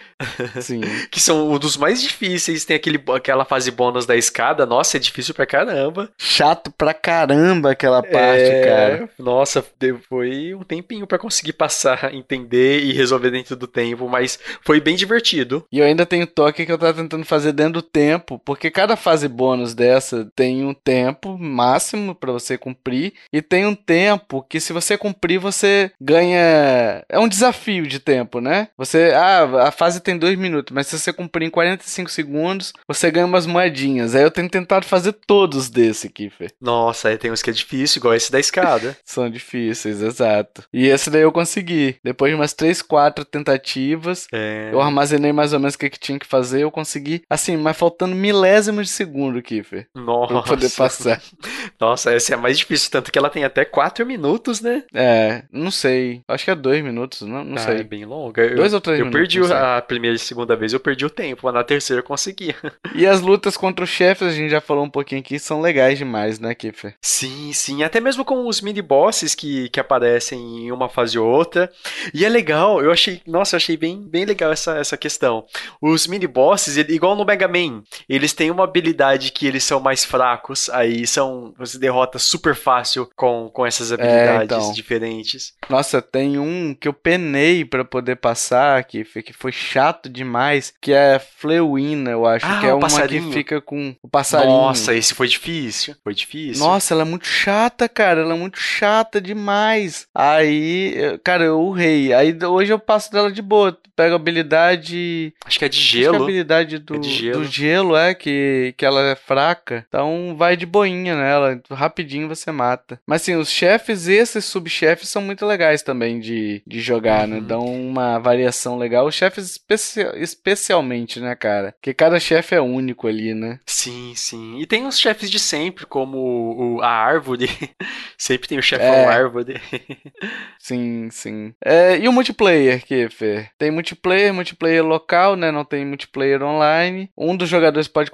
Sim. 0.60 0.80
que 1.10 1.20
são 1.20 1.50
um 1.50 1.58
dos 1.58 1.76
mais 1.76 2.02
difíceis. 2.02 2.64
Tem 2.64 2.76
aquele, 2.76 3.02
aquela 3.14 3.44
fase 3.44 3.70
bônus 3.70 4.06
da 4.06 4.16
escada. 4.16 4.66
Nossa, 4.66 4.96
é 4.96 5.00
difícil 5.00 5.34
pra 5.34 5.46
caramba. 5.46 6.10
Chato 6.18 6.70
pra 6.70 6.94
caramba 6.94 7.70
aquela 7.70 8.02
parte, 8.02 8.42
é... 8.42 8.64
cara. 8.64 9.10
Nossa, 9.18 9.64
foi 10.08 10.54
um 10.54 10.62
tempinho 10.62 11.06
para 11.06 11.18
conseguir 11.18 11.52
passar, 11.52 12.12
entender 12.14 12.80
e 12.80 12.92
resolver 12.92 13.30
dentro 13.30 13.56
do 13.56 13.66
tempo, 13.66 14.08
mas 14.08 14.38
foi 14.62 14.80
bem 14.80 14.96
divertido. 14.96 15.64
E 15.70 15.78
eu 15.78 15.84
ainda 15.84 16.06
tenho 16.06 16.26
toque 16.26 16.64
que 16.64 16.72
eu 16.72 16.78
tava 16.78 16.94
tentando 16.94 17.24
fazer 17.24 17.52
dentro 17.52 17.74
do 17.74 17.82
tempo, 17.82 18.40
porque 18.44 18.70
cada 18.70 18.96
fase 18.96 19.28
bônus 19.28 19.74
dessa 19.74 20.30
tem 20.34 20.64
um 20.64 20.74
tempo 20.74 21.36
máximo 21.38 22.14
para 22.14 22.32
você 22.32 22.56
cumprir 22.56 23.14
e 23.32 23.42
tem 23.42 23.66
um 23.66 23.74
tempo 23.74 24.44
que 24.48 24.60
se 24.60 24.72
você 24.72 24.95
cumprir 24.96 25.38
você 25.38 25.90
ganha 26.00 27.04
é 27.08 27.18
um 27.18 27.28
desafio 27.28 27.86
de 27.86 27.98
tempo, 27.98 28.40
né? 28.40 28.68
Você 28.76 29.12
ah, 29.14 29.68
a 29.68 29.70
fase 29.70 30.00
tem 30.00 30.16
dois 30.16 30.38
minutos, 30.38 30.74
mas 30.74 30.86
se 30.86 30.98
você 30.98 31.12
cumprir 31.12 31.46
em 31.46 31.50
45 31.50 32.10
segundos, 32.10 32.72
você 32.86 33.10
ganha 33.10 33.26
umas 33.26 33.46
moedinhas. 33.46 34.14
Aí 34.14 34.22
eu 34.22 34.30
tenho 34.30 34.48
tentado 34.48 34.86
fazer 34.86 35.12
todos 35.12 35.68
desse, 35.68 36.08
Kiffer. 36.08 36.52
Nossa, 36.60 37.08
aí 37.08 37.18
tem 37.18 37.30
uns 37.30 37.42
que 37.42 37.50
é 37.50 37.52
difícil, 37.52 37.98
igual 37.98 38.14
esse 38.14 38.30
da 38.30 38.40
escada. 38.40 38.96
São 39.04 39.28
difíceis, 39.30 40.02
exato. 40.02 40.64
E 40.72 40.86
esse 40.86 41.10
daí 41.10 41.22
eu 41.22 41.32
consegui. 41.32 41.96
Depois 42.02 42.30
de 42.30 42.36
umas 42.36 42.52
3, 42.52 42.82
4 42.82 43.24
tentativas, 43.24 44.26
é... 44.32 44.70
eu 44.72 44.80
armazenei 44.80 45.32
mais 45.32 45.52
ou 45.52 45.60
menos 45.60 45.74
o 45.74 45.78
que, 45.78 45.90
que 45.90 45.98
tinha 45.98 46.18
que 46.18 46.26
fazer, 46.26 46.62
eu 46.62 46.70
consegui, 46.70 47.22
assim, 47.28 47.56
mas 47.56 47.76
faltando 47.76 48.14
milésimos 48.14 48.86
de 48.86 48.92
segundo, 48.92 49.42
Kiffer. 49.42 49.86
Nossa. 49.94 50.32
Pra 50.32 50.42
poder 50.42 50.70
passar. 50.70 51.20
Nossa, 51.80 52.12
essa 52.12 52.32
é 52.32 52.36
a 52.36 52.38
mais 52.38 52.58
difícil, 52.58 52.90
tanto 52.90 53.10
que 53.10 53.18
ela 53.18 53.30
tem 53.30 53.44
até 53.44 53.64
4 53.64 54.04
minutos, 54.06 54.60
né? 54.60 54.84
É, 54.94 55.42
não 55.52 55.70
sei. 55.70 56.22
Acho 56.28 56.44
que 56.44 56.50
é 56.50 56.54
2 56.54 56.82
minutos, 56.82 57.22
não, 57.22 57.44
não 57.44 57.56
ah, 57.56 57.58
sei. 57.58 57.78
É 57.78 57.82
bem 57.82 58.04
longa. 58.04 58.54
Dois 58.54 58.72
ou 58.72 58.80
três 58.80 59.00
Eu 59.00 59.10
perdi 59.10 59.40
a 59.52 59.80
primeira 59.82 60.16
e 60.16 60.18
segunda 60.18 60.56
vez, 60.56 60.72
eu 60.72 60.80
perdi 60.80 61.04
o 61.04 61.10
tempo, 61.10 61.42
mas 61.44 61.54
na 61.54 61.64
terceira 61.64 62.00
eu 62.00 62.04
consegui. 62.04 62.54
E 62.94 63.06
as 63.06 63.20
lutas 63.20 63.56
contra 63.56 63.84
os 63.84 63.90
chefes, 63.90 64.28
a 64.28 64.32
gente 64.32 64.50
já 64.50 64.60
falou 64.60 64.84
um 64.84 64.88
pouquinho 64.88 65.20
aqui, 65.20 65.38
são 65.38 65.60
legais 65.60 65.98
demais, 65.98 66.38
né, 66.38 66.54
Kiffer? 66.54 66.94
Sim, 67.02 67.52
sim. 67.52 67.82
Até 67.82 68.00
mesmo 68.00 68.24
com 68.24 68.46
os 68.46 68.60
mini-bosses 68.62 69.34
que, 69.34 69.68
que 69.68 69.78
aparecem 69.78 70.66
em 70.66 70.72
uma 70.72 70.88
fase 70.88 71.18
ou 71.18 71.28
outra. 71.28 71.70
E 72.14 72.24
é 72.24 72.28
legal, 72.28 72.82
eu 72.82 72.90
achei, 72.90 73.20
nossa, 73.26 73.54
eu 73.54 73.58
achei 73.58 73.76
bem, 73.76 74.00
bem 74.00 74.24
legal 74.24 74.50
essa, 74.50 74.78
essa 74.78 74.96
questão. 74.96 75.44
Os 75.80 76.06
mini-bosses, 76.06 76.76
igual 76.76 77.16
no 77.16 77.24
Mega 77.24 77.48
Man, 77.48 77.82
eles 78.08 78.32
têm 78.32 78.50
uma 78.50 78.64
habilidade 78.64 79.30
que 79.30 79.46
eles 79.46 79.64
são 79.64 79.78
mais 79.78 80.04
fracos, 80.04 80.70
aí 80.70 81.06
são, 81.06 81.54
você 81.58 81.78
derrota 81.78 82.18
super 82.18 82.54
fácil 82.54 83.08
com, 83.14 83.50
com 83.52 83.66
essas 83.66 83.92
habilidades 83.92 84.40
é, 84.40 84.44
então. 84.44 84.72
Diferentes. 84.76 85.54
Nossa, 85.68 86.00
tem 86.00 86.38
um 86.38 86.74
que 86.74 86.86
eu 86.86 86.92
penei 86.92 87.64
para 87.64 87.84
poder 87.84 88.16
passar, 88.16 88.84
que 88.84 89.04
que 89.04 89.32
foi 89.32 89.50
chato 89.50 90.08
demais, 90.08 90.72
que 90.80 90.92
é 90.92 91.18
Flewina, 91.18 92.10
eu 92.10 92.26
acho, 92.26 92.46
ah, 92.46 92.60
que 92.60 92.66
é 92.66 92.74
uma 92.74 92.80
passarinho. 92.80 93.28
que 93.28 93.32
fica 93.32 93.60
com 93.60 93.94
o 94.02 94.08
passarinho. 94.08 94.52
Nossa, 94.52 94.94
esse 94.94 95.14
foi 95.14 95.28
difícil, 95.28 95.96
foi 96.02 96.14
difícil. 96.14 96.64
Nossa, 96.64 96.94
ela 96.94 97.02
é 97.02 97.04
muito 97.04 97.26
chata, 97.26 97.88
cara, 97.88 98.20
ela 98.20 98.34
é 98.34 98.38
muito 98.38 98.58
chata 98.58 99.20
demais. 99.20 100.06
Aí, 100.14 101.18
cara, 101.24 101.44
eu 101.44 101.60
urrei. 101.60 102.12
Aí 102.12 102.36
hoje 102.44 102.72
eu 102.72 102.78
passo 102.78 103.10
dela 103.10 103.32
de 103.32 103.42
boa, 103.42 103.76
pego 103.94 104.14
a 104.14 104.16
habilidade... 104.16 105.32
Acho 105.44 105.58
que 105.58 105.64
é 105.64 105.68
de 105.68 105.80
gelo. 105.80 106.02
Acho 106.02 106.10
que 106.10 106.16
é 106.16 106.20
a 106.20 106.24
habilidade 106.24 106.78
do, 106.78 106.96
é 106.96 107.02
gelo. 107.02 107.38
do 107.38 107.44
gelo, 107.44 107.96
é, 107.96 108.14
que, 108.14 108.74
que 108.76 108.84
ela 108.84 109.00
é 109.00 109.16
fraca. 109.16 109.84
Então 109.88 110.34
vai 110.36 110.56
de 110.56 110.66
boinha 110.66 111.16
nela, 111.16 111.60
rapidinho 111.70 112.28
você 112.28 112.50
mata. 112.52 113.00
Mas 113.06 113.22
assim, 113.22 113.36
os 113.36 113.50
chefes 113.50 114.06
esses 114.08 114.44
subchefes 114.66 115.08
são 115.08 115.22
muito 115.22 115.46
legais 115.46 115.82
também 115.82 116.18
de, 116.18 116.62
de 116.66 116.80
jogar, 116.80 117.26
né? 117.26 117.36
uhum. 117.36 117.42
né? 117.42 117.48
Dão 117.48 117.64
uma 117.64 118.18
variação 118.18 118.76
legal 118.76 119.06
os 119.06 119.14
chefes 119.14 119.50
especi 119.50 120.00
especialmente, 120.16 121.20
né, 121.20 121.34
cara? 121.34 121.72
Porque 121.72 121.94
cada 121.94 122.18
chefe 122.18 122.54
é 122.54 122.60
único 122.60 123.06
ali, 123.06 123.34
né? 123.34 123.60
Sim, 123.66 124.12
sim. 124.14 124.60
E 124.60 124.66
tem 124.66 124.86
os 124.86 124.98
chefes 124.98 125.30
de 125.30 125.38
sempre, 125.38 125.86
como 125.86 126.18
o, 126.18 126.82
a 126.82 126.88
árvore. 126.88 127.48
sempre 128.18 128.48
tem 128.48 128.58
o 128.58 128.62
chefão 128.62 128.86
é. 128.86 129.04
árvore. 129.06 129.60
sim, 130.58 131.08
sim. 131.10 131.54
É, 131.64 131.98
e 131.98 132.08
o 132.08 132.12
multiplayer, 132.12 132.84
que, 132.84 133.08
Fê? 133.08 133.48
Tem 133.56 133.70
multiplayer, 133.70 134.34
multiplayer 134.34 134.84
local, 134.84 135.36
né? 135.36 135.50
Não 135.50 135.64
tem 135.64 135.84
multiplayer 135.84 136.42
online. 136.42 137.10
Um 137.16 137.36
dos 137.36 137.48
jogadores 137.48 137.88
pode 137.88 138.10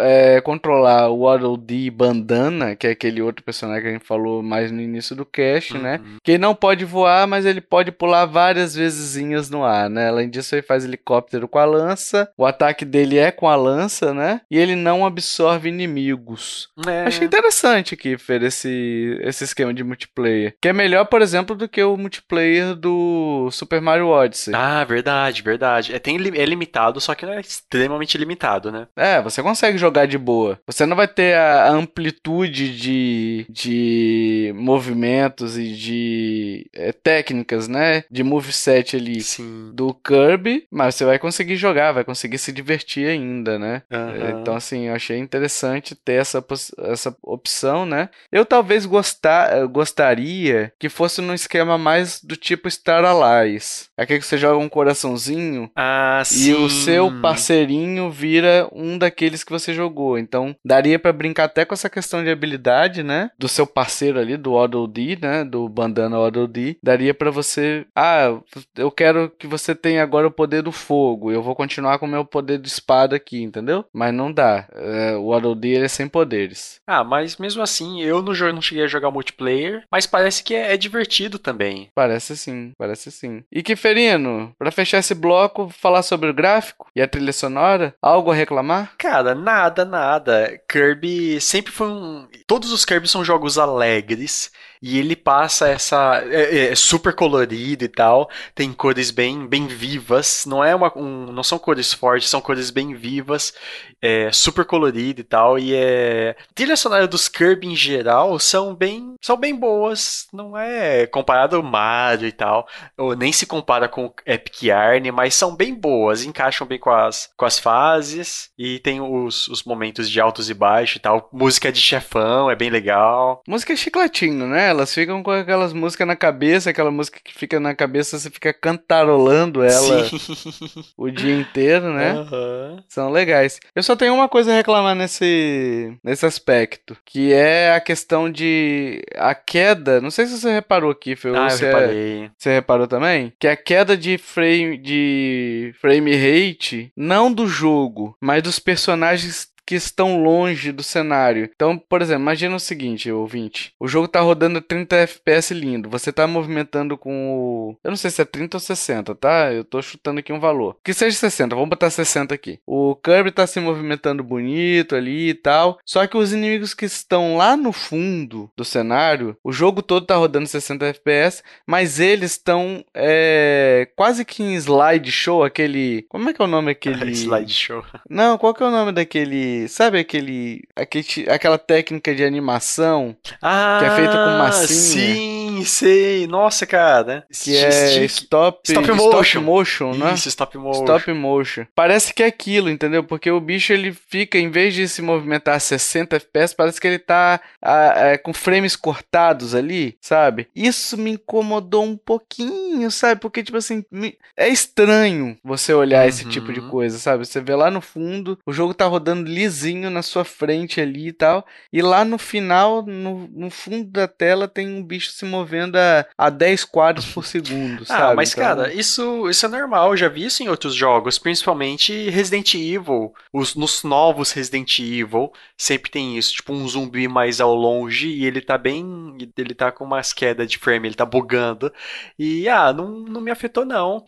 é, 0.00 0.40
controlar 0.40 1.08
o 1.08 1.24
Waddle 1.24 1.56
Dee 1.56 1.90
Bandana, 1.90 2.76
que 2.76 2.86
é 2.86 2.90
aquele 2.90 3.22
outro 3.22 3.44
personagem 3.44 3.82
que 3.82 3.88
a 3.88 3.92
gente 3.92 4.06
falou 4.06 4.42
mais 4.42 4.70
no 4.70 4.80
início 4.80 5.16
do 5.16 5.24
cast? 5.24 5.77
Uhum. 5.78 5.82
né? 5.82 6.00
Que 6.22 6.38
não 6.38 6.54
pode 6.54 6.84
voar, 6.84 7.26
mas 7.26 7.46
ele 7.46 7.60
pode 7.60 7.90
pular 7.90 8.26
várias 8.26 8.74
vezes 8.74 9.16
no 9.50 9.64
ar, 9.64 9.88
né? 9.88 10.08
Além 10.08 10.28
disso, 10.28 10.54
ele 10.54 10.62
faz 10.62 10.84
helicóptero 10.84 11.48
com 11.48 11.58
a 11.58 11.64
lança. 11.64 12.30
O 12.36 12.44
ataque 12.46 12.84
dele 12.84 13.18
é 13.18 13.30
com 13.30 13.48
a 13.48 13.56
lança, 13.56 14.12
né? 14.12 14.40
E 14.50 14.58
ele 14.58 14.74
não 14.74 15.04
absorve 15.04 15.68
inimigos. 15.68 16.68
É. 16.86 17.04
Achei 17.06 17.26
interessante 17.26 17.94
aqui, 17.94 18.16
Fer, 18.18 18.42
esse, 18.42 19.18
esse 19.22 19.44
esquema 19.44 19.72
de 19.72 19.84
multiplayer. 19.84 20.54
Que 20.60 20.68
é 20.68 20.72
melhor, 20.72 21.04
por 21.06 21.22
exemplo, 21.22 21.56
do 21.56 21.68
que 21.68 21.82
o 21.82 21.96
multiplayer 21.96 22.74
do 22.74 23.48
Super 23.50 23.80
Mario 23.80 24.08
Odyssey. 24.08 24.54
Ah, 24.54 24.84
verdade, 24.84 25.42
verdade. 25.42 25.94
É, 25.94 25.98
tem, 25.98 26.16
é 26.16 26.44
limitado, 26.44 27.00
só 27.00 27.14
que 27.14 27.26
não 27.26 27.32
é 27.32 27.40
extremamente 27.40 28.16
limitado, 28.18 28.70
né? 28.70 28.86
É, 28.96 29.20
você 29.20 29.42
consegue 29.42 29.78
jogar 29.78 30.06
de 30.06 30.18
boa. 30.18 30.58
Você 30.66 30.86
não 30.86 30.96
vai 30.96 31.08
ter 31.08 31.36
a 31.36 31.70
amplitude 31.70 32.76
de, 32.76 33.46
de 33.48 34.52
movimentos 34.56 35.56
e 35.56 35.67
de 35.76 36.68
é, 36.74 36.92
técnicas, 36.92 37.68
né? 37.68 38.04
De 38.10 38.22
moveset 38.22 38.96
ali 38.96 39.20
Sim. 39.20 39.70
do 39.74 39.94
Kirby, 39.94 40.66
mas 40.70 40.94
você 40.94 41.04
vai 41.04 41.18
conseguir 41.18 41.56
jogar, 41.56 41.92
vai 41.92 42.04
conseguir 42.04 42.38
se 42.38 42.52
divertir 42.52 43.08
ainda, 43.08 43.58
né? 43.58 43.82
Uhum. 43.90 44.40
Então, 44.40 44.54
assim, 44.54 44.86
eu 44.86 44.94
achei 44.94 45.18
interessante 45.18 45.94
ter 45.94 46.14
essa, 46.14 46.44
essa 46.84 47.16
opção, 47.22 47.84
né? 47.84 48.08
Eu 48.30 48.44
talvez 48.44 48.86
gostar, 48.86 49.66
gostaria 49.66 50.72
que 50.78 50.88
fosse 50.88 51.20
num 51.20 51.34
esquema 51.34 51.76
mais 51.76 52.22
do 52.22 52.36
tipo 52.36 52.70
Star 52.70 53.04
Allies. 53.04 53.88
Aqui 53.96 54.18
que 54.18 54.24
você 54.24 54.38
joga 54.38 54.56
um 54.56 54.68
coraçãozinho 54.68 55.70
ah, 55.74 56.22
e 56.36 56.52
o 56.54 56.68
seu 56.68 57.20
parceirinho 57.20 58.10
vira 58.10 58.68
um 58.72 58.96
daqueles 58.96 59.42
que 59.42 59.52
você 59.52 59.74
jogou. 59.74 60.18
Então, 60.18 60.54
daria 60.64 60.98
para 60.98 61.12
brincar 61.12 61.44
até 61.44 61.64
com 61.64 61.74
essa 61.74 61.90
questão 61.90 62.22
de 62.22 62.30
habilidade, 62.30 63.02
né? 63.02 63.30
Do 63.38 63.48
seu 63.48 63.66
parceiro 63.66 64.18
ali, 64.18 64.36
do 64.36 64.52
Waddle 64.52 64.86
Dee, 64.86 65.18
né? 65.20 65.44
Do 65.44 65.57
do 65.58 65.68
Bandana 65.68 66.18
Waddle 66.18 66.46
Dee, 66.46 66.78
daria 66.82 67.12
para 67.12 67.30
você, 67.30 67.84
ah, 67.96 68.38
eu 68.76 68.90
quero 68.90 69.30
que 69.30 69.46
você 69.46 69.74
tenha 69.74 70.02
agora 70.02 70.28
o 70.28 70.30
poder 70.30 70.62
do 70.62 70.70
fogo, 70.70 71.32
eu 71.32 71.42
vou 71.42 71.56
continuar 71.56 71.98
com 71.98 72.06
o 72.06 72.08
meu 72.08 72.24
poder 72.24 72.58
de 72.58 72.68
espada 72.68 73.16
aqui, 73.16 73.42
entendeu? 73.42 73.84
Mas 73.92 74.14
não 74.14 74.32
dá. 74.32 74.68
É, 74.72 75.16
o 75.16 75.28
Waddle 75.28 75.56
Dee 75.56 75.76
é 75.76 75.88
sem 75.88 76.06
poderes. 76.06 76.80
Ah, 76.86 77.02
mas 77.02 77.36
mesmo 77.36 77.62
assim, 77.62 78.00
eu 78.02 78.22
no 78.22 78.34
jogo 78.34 78.52
não 78.52 78.62
cheguei 78.62 78.84
a 78.84 78.88
jogar 78.88 79.10
multiplayer, 79.10 79.82
mas 79.90 80.06
parece 80.06 80.44
que 80.44 80.54
é, 80.54 80.74
é 80.74 80.76
divertido 80.76 81.38
também. 81.38 81.90
Parece 81.94 82.36
sim, 82.36 82.72
parece 82.78 83.10
sim. 83.10 83.42
E 83.50 83.62
Kiferino, 83.62 84.52
para 84.58 84.70
fechar 84.70 84.98
esse 84.98 85.14
bloco, 85.14 85.68
falar 85.70 86.02
sobre 86.02 86.30
o 86.30 86.34
gráfico 86.34 86.88
e 86.94 87.02
a 87.02 87.08
trilha 87.08 87.32
sonora, 87.32 87.94
algo 88.00 88.30
a 88.30 88.34
reclamar? 88.34 88.92
Cara, 88.96 89.34
nada, 89.34 89.84
nada. 89.84 90.60
Kirby 90.70 91.40
sempre 91.40 91.72
foi 91.72 91.88
um. 91.88 92.28
Todos 92.46 92.70
os 92.70 92.84
Kirby 92.84 93.08
são 93.08 93.24
jogos 93.24 93.58
alegres 93.58 94.50
e 94.82 94.98
ele 94.98 95.16
passa 95.16 95.68
essa 95.68 96.22
é, 96.26 96.70
é, 96.70 96.74
super 96.74 97.14
colorido 97.14 97.84
e 97.84 97.88
tal, 97.88 98.28
tem 98.54 98.72
cores 98.72 99.10
bem 99.10 99.46
bem 99.46 99.66
vivas, 99.66 100.44
não 100.46 100.62
é 100.62 100.74
uma 100.74 100.92
um, 100.96 101.32
não 101.32 101.42
são 101.42 101.58
cores 101.58 101.92
fortes, 101.92 102.28
são 102.28 102.40
cores 102.40 102.70
bem 102.70 102.94
vivas, 102.94 103.54
é, 104.02 104.30
super 104.30 104.64
colorido 104.64 105.20
e 105.20 105.24
tal, 105.24 105.58
e 105.58 105.74
é 105.74 106.36
trilha 106.54 106.76
sonora 106.76 107.06
dos 107.06 107.28
Kirby 107.28 107.68
em 107.68 107.76
geral 107.76 108.38
são 108.38 108.74
bem 108.74 109.14
são 109.20 109.36
bem 109.36 109.54
boas, 109.54 110.26
não 110.32 110.56
é 110.56 111.06
comparado 111.06 111.56
ao 111.56 111.62
Mario 111.62 112.28
e 112.28 112.32
tal, 112.32 112.68
ou 112.96 113.16
nem 113.16 113.32
se 113.32 113.46
compara 113.46 113.88
com 113.88 114.12
Epic 114.26 114.64
Yarn, 114.64 115.10
mas 115.10 115.34
são 115.34 115.56
bem 115.56 115.74
boas, 115.74 116.24
encaixam 116.24 116.66
bem 116.66 116.78
com 116.78 116.90
as 116.90 117.30
com 117.36 117.44
as 117.44 117.58
fases 117.58 118.50
e 118.58 118.78
tem 118.80 119.00
os, 119.00 119.48
os 119.48 119.62
momentos 119.64 120.10
de 120.10 120.20
altos 120.20 120.50
e 120.50 120.54
baixos 120.54 120.96
e 120.96 121.00
tal, 121.00 121.28
música 121.32 121.72
de 121.72 121.80
chefão 121.80 122.50
é 122.50 122.54
bem 122.54 122.70
legal. 122.70 123.42
Música 123.46 123.78
chiclatinho, 123.78 124.46
né? 124.46 124.67
Elas 124.68 124.92
ficam 124.92 125.22
com 125.22 125.30
aquelas 125.30 125.72
músicas 125.72 126.06
na 126.06 126.16
cabeça, 126.16 126.70
aquela 126.70 126.90
música 126.90 127.20
que 127.22 127.34
fica 127.34 127.58
na 127.58 127.74
cabeça, 127.74 128.18
você 128.18 128.30
fica 128.30 128.52
cantarolando 128.52 129.62
ela 129.62 130.04
Sim. 130.04 130.84
o 130.96 131.10
dia 131.10 131.34
inteiro, 131.34 131.92
né? 131.92 132.14
Uhum. 132.14 132.82
São 132.88 133.10
legais. 133.10 133.60
Eu 133.74 133.82
só 133.82 133.96
tenho 133.96 134.14
uma 134.14 134.28
coisa 134.28 134.52
a 134.52 134.56
reclamar 134.56 134.94
nesse, 134.94 135.96
nesse 136.02 136.26
aspecto, 136.26 136.96
que 137.04 137.32
é 137.32 137.74
a 137.74 137.80
questão 137.80 138.30
de 138.30 139.02
a 139.16 139.34
queda. 139.34 140.00
Não 140.00 140.10
sei 140.10 140.26
se 140.26 140.38
você 140.38 140.52
reparou 140.52 140.90
aqui, 140.90 141.16
Fê. 141.16 141.28
Ah, 141.28 141.48
eu 141.50 141.56
reparei. 141.56 142.24
É, 142.24 142.30
você 142.36 142.50
reparou 142.50 142.86
também? 142.86 143.32
Que 143.38 143.48
a 143.48 143.56
queda 143.56 143.96
de 143.96 144.18
frame 144.18 144.78
de 144.78 145.74
frame 145.80 146.14
rate, 146.14 146.92
não 146.96 147.32
do 147.32 147.46
jogo, 147.46 148.16
mas 148.20 148.42
dos 148.42 148.58
personagens 148.58 149.48
que 149.68 149.74
estão 149.74 150.22
longe 150.22 150.72
do 150.72 150.82
cenário. 150.82 151.50
Então, 151.54 151.76
por 151.76 152.00
exemplo, 152.00 152.22
imagina 152.22 152.56
o 152.56 152.58
seguinte, 152.58 153.12
ouvinte. 153.12 153.74
O 153.78 153.86
jogo 153.86 154.08
tá 154.08 154.18
rodando 154.18 154.62
30 154.62 154.96
FPS 154.96 155.52
lindo. 155.52 155.90
Você 155.90 156.10
tá 156.10 156.26
movimentando 156.26 156.96
com 156.96 157.28
o... 157.28 157.76
Eu 157.84 157.90
não 157.90 157.96
sei 157.96 158.10
se 158.10 158.22
é 158.22 158.24
30 158.24 158.56
ou 158.56 158.60
60, 158.62 159.14
tá? 159.14 159.52
Eu 159.52 159.62
tô 159.62 159.82
chutando 159.82 160.20
aqui 160.20 160.32
um 160.32 160.40
valor. 160.40 160.78
Que 160.82 160.94
seja 160.94 161.14
60, 161.14 161.54
vamos 161.54 161.68
botar 161.68 161.90
60 161.90 162.34
aqui. 162.34 162.58
O 162.66 162.96
Kirby 162.96 163.30
tá 163.30 163.46
se 163.46 163.60
movimentando 163.60 164.24
bonito 164.24 164.96
ali 164.96 165.28
e 165.28 165.34
tal. 165.34 165.78
Só 165.84 166.06
que 166.06 166.16
os 166.16 166.32
inimigos 166.32 166.72
que 166.72 166.86
estão 166.86 167.36
lá 167.36 167.54
no 167.54 167.70
fundo 167.70 168.50
do 168.56 168.64
cenário, 168.64 169.36
o 169.44 169.52
jogo 169.52 169.82
todo 169.82 170.06
tá 170.06 170.16
rodando 170.16 170.46
60 170.46 170.86
FPS, 170.86 171.42
mas 171.66 172.00
eles 172.00 172.30
estão 172.30 172.82
é, 172.94 173.86
quase 173.94 174.24
que 174.24 174.42
em 174.42 174.54
slideshow, 174.54 175.44
aquele... 175.44 176.06
Como 176.08 176.30
é 176.30 176.32
que 176.32 176.40
é 176.40 176.44
o 176.46 176.48
nome 176.48 176.70
aquele... 176.70 177.12
slideshow. 177.12 177.84
Não, 178.08 178.38
qual 178.38 178.54
que 178.54 178.62
é 178.62 178.66
o 178.66 178.70
nome 178.70 178.92
daquele 178.92 179.57
Sabe 179.66 179.98
aquele, 179.98 180.62
aquele. 180.76 181.28
aquela 181.28 181.58
técnica 181.58 182.14
de 182.14 182.22
animação 182.22 183.16
ah, 183.42 183.78
que 183.80 183.86
é 183.86 183.96
feita 183.96 184.12
com 184.12 184.38
massinha? 184.38 185.14
Sim, 185.14 185.47
sei. 185.64 186.26
Nossa, 186.26 186.66
cara. 186.66 187.26
Que 187.42 187.56
é 187.56 188.04
stop, 188.04 188.60
stop 188.68 188.88
motion, 188.92 189.08
stop 189.08 189.38
motion 189.38 189.94
né? 189.94 190.14
Isso, 190.14 190.28
stop 190.28 190.56
motion. 190.58 190.82
Stop 190.82 191.12
motion. 191.12 191.66
Parece 191.74 192.12
que 192.12 192.22
é 192.22 192.26
aquilo, 192.26 192.70
entendeu? 192.70 193.04
Porque 193.04 193.30
o 193.30 193.40
bicho 193.40 193.72
ele 193.72 193.92
fica, 193.92 194.38
em 194.38 194.50
vez 194.50 194.74
de 194.74 194.88
se 194.88 195.02
movimentar 195.02 195.56
a 195.56 195.60
60 195.60 196.16
FPS, 196.16 196.54
parece 196.54 196.80
que 196.80 196.86
ele 196.86 196.98
tá 196.98 197.40
a, 197.60 198.12
a, 198.12 198.18
com 198.18 198.32
frames 198.32 198.76
cortados 198.76 199.54
ali, 199.54 199.96
sabe? 200.00 200.48
Isso 200.54 200.96
me 200.96 201.12
incomodou 201.12 201.84
um 201.84 201.96
pouquinho, 201.96 202.90
sabe? 202.90 203.20
Porque, 203.20 203.42
tipo 203.42 203.58
assim, 203.58 203.84
me... 203.90 204.16
é 204.36 204.48
estranho 204.48 205.36
você 205.42 205.72
olhar 205.72 206.02
uhum. 206.02 206.08
esse 206.08 206.24
tipo 206.26 206.52
de 206.52 206.60
coisa, 206.60 206.98
sabe? 206.98 207.26
Você 207.26 207.40
vê 207.40 207.54
lá 207.54 207.70
no 207.70 207.80
fundo, 207.80 208.38
o 208.46 208.52
jogo 208.52 208.74
tá 208.74 208.86
rodando 208.86 209.28
lisinho 209.28 209.90
na 209.90 210.02
sua 210.02 210.24
frente 210.24 210.80
ali 210.80 211.08
e 211.08 211.12
tal. 211.12 211.46
E 211.72 211.82
lá 211.82 212.04
no 212.04 212.18
final, 212.18 212.84
no, 212.84 213.28
no 213.28 213.50
fundo 213.50 213.90
da 213.90 214.06
tela, 214.06 214.48
tem 214.48 214.68
um 214.68 214.82
bicho 214.82 215.10
se 215.10 215.24
movendo 215.24 215.47
a, 215.76 216.06
a 216.16 216.30
10 216.30 216.64
quadros 216.64 217.06
por 217.06 217.24
segundo, 217.24 217.82
ah, 217.82 217.86
sabe? 217.86 218.12
Ah, 218.12 218.14
mas 218.14 218.32
então... 218.32 218.44
cara, 218.44 218.72
isso, 218.72 219.28
isso 219.28 219.46
é 219.46 219.48
normal. 219.48 219.90
Eu 219.90 219.96
já 219.96 220.08
vi 220.08 220.24
isso 220.24 220.42
em 220.42 220.48
outros 220.48 220.74
jogos, 220.74 221.18
principalmente 221.18 222.10
Resident 222.10 222.54
Evil. 222.54 223.12
Os, 223.32 223.54
nos 223.54 223.82
novos 223.82 224.32
Resident 224.32 224.78
Evil, 224.78 225.32
sempre 225.56 225.90
tem 225.90 226.18
isso. 226.18 226.34
Tipo, 226.34 226.52
um 226.52 226.66
zumbi 226.68 227.08
mais 227.08 227.40
ao 227.40 227.54
longe 227.54 228.08
e 228.08 228.24
ele 228.24 228.40
tá 228.40 228.58
bem. 228.58 229.16
Ele 229.36 229.54
tá 229.54 229.70
com 229.72 229.84
umas 229.84 230.12
quedas 230.12 230.50
de 230.50 230.58
frame, 230.58 230.88
ele 230.88 230.94
tá 230.94 231.06
bugando. 231.06 231.72
E, 232.18 232.48
ah, 232.48 232.72
não, 232.72 232.88
não 233.00 233.20
me 233.20 233.30
afetou 233.30 233.64
não. 233.64 234.04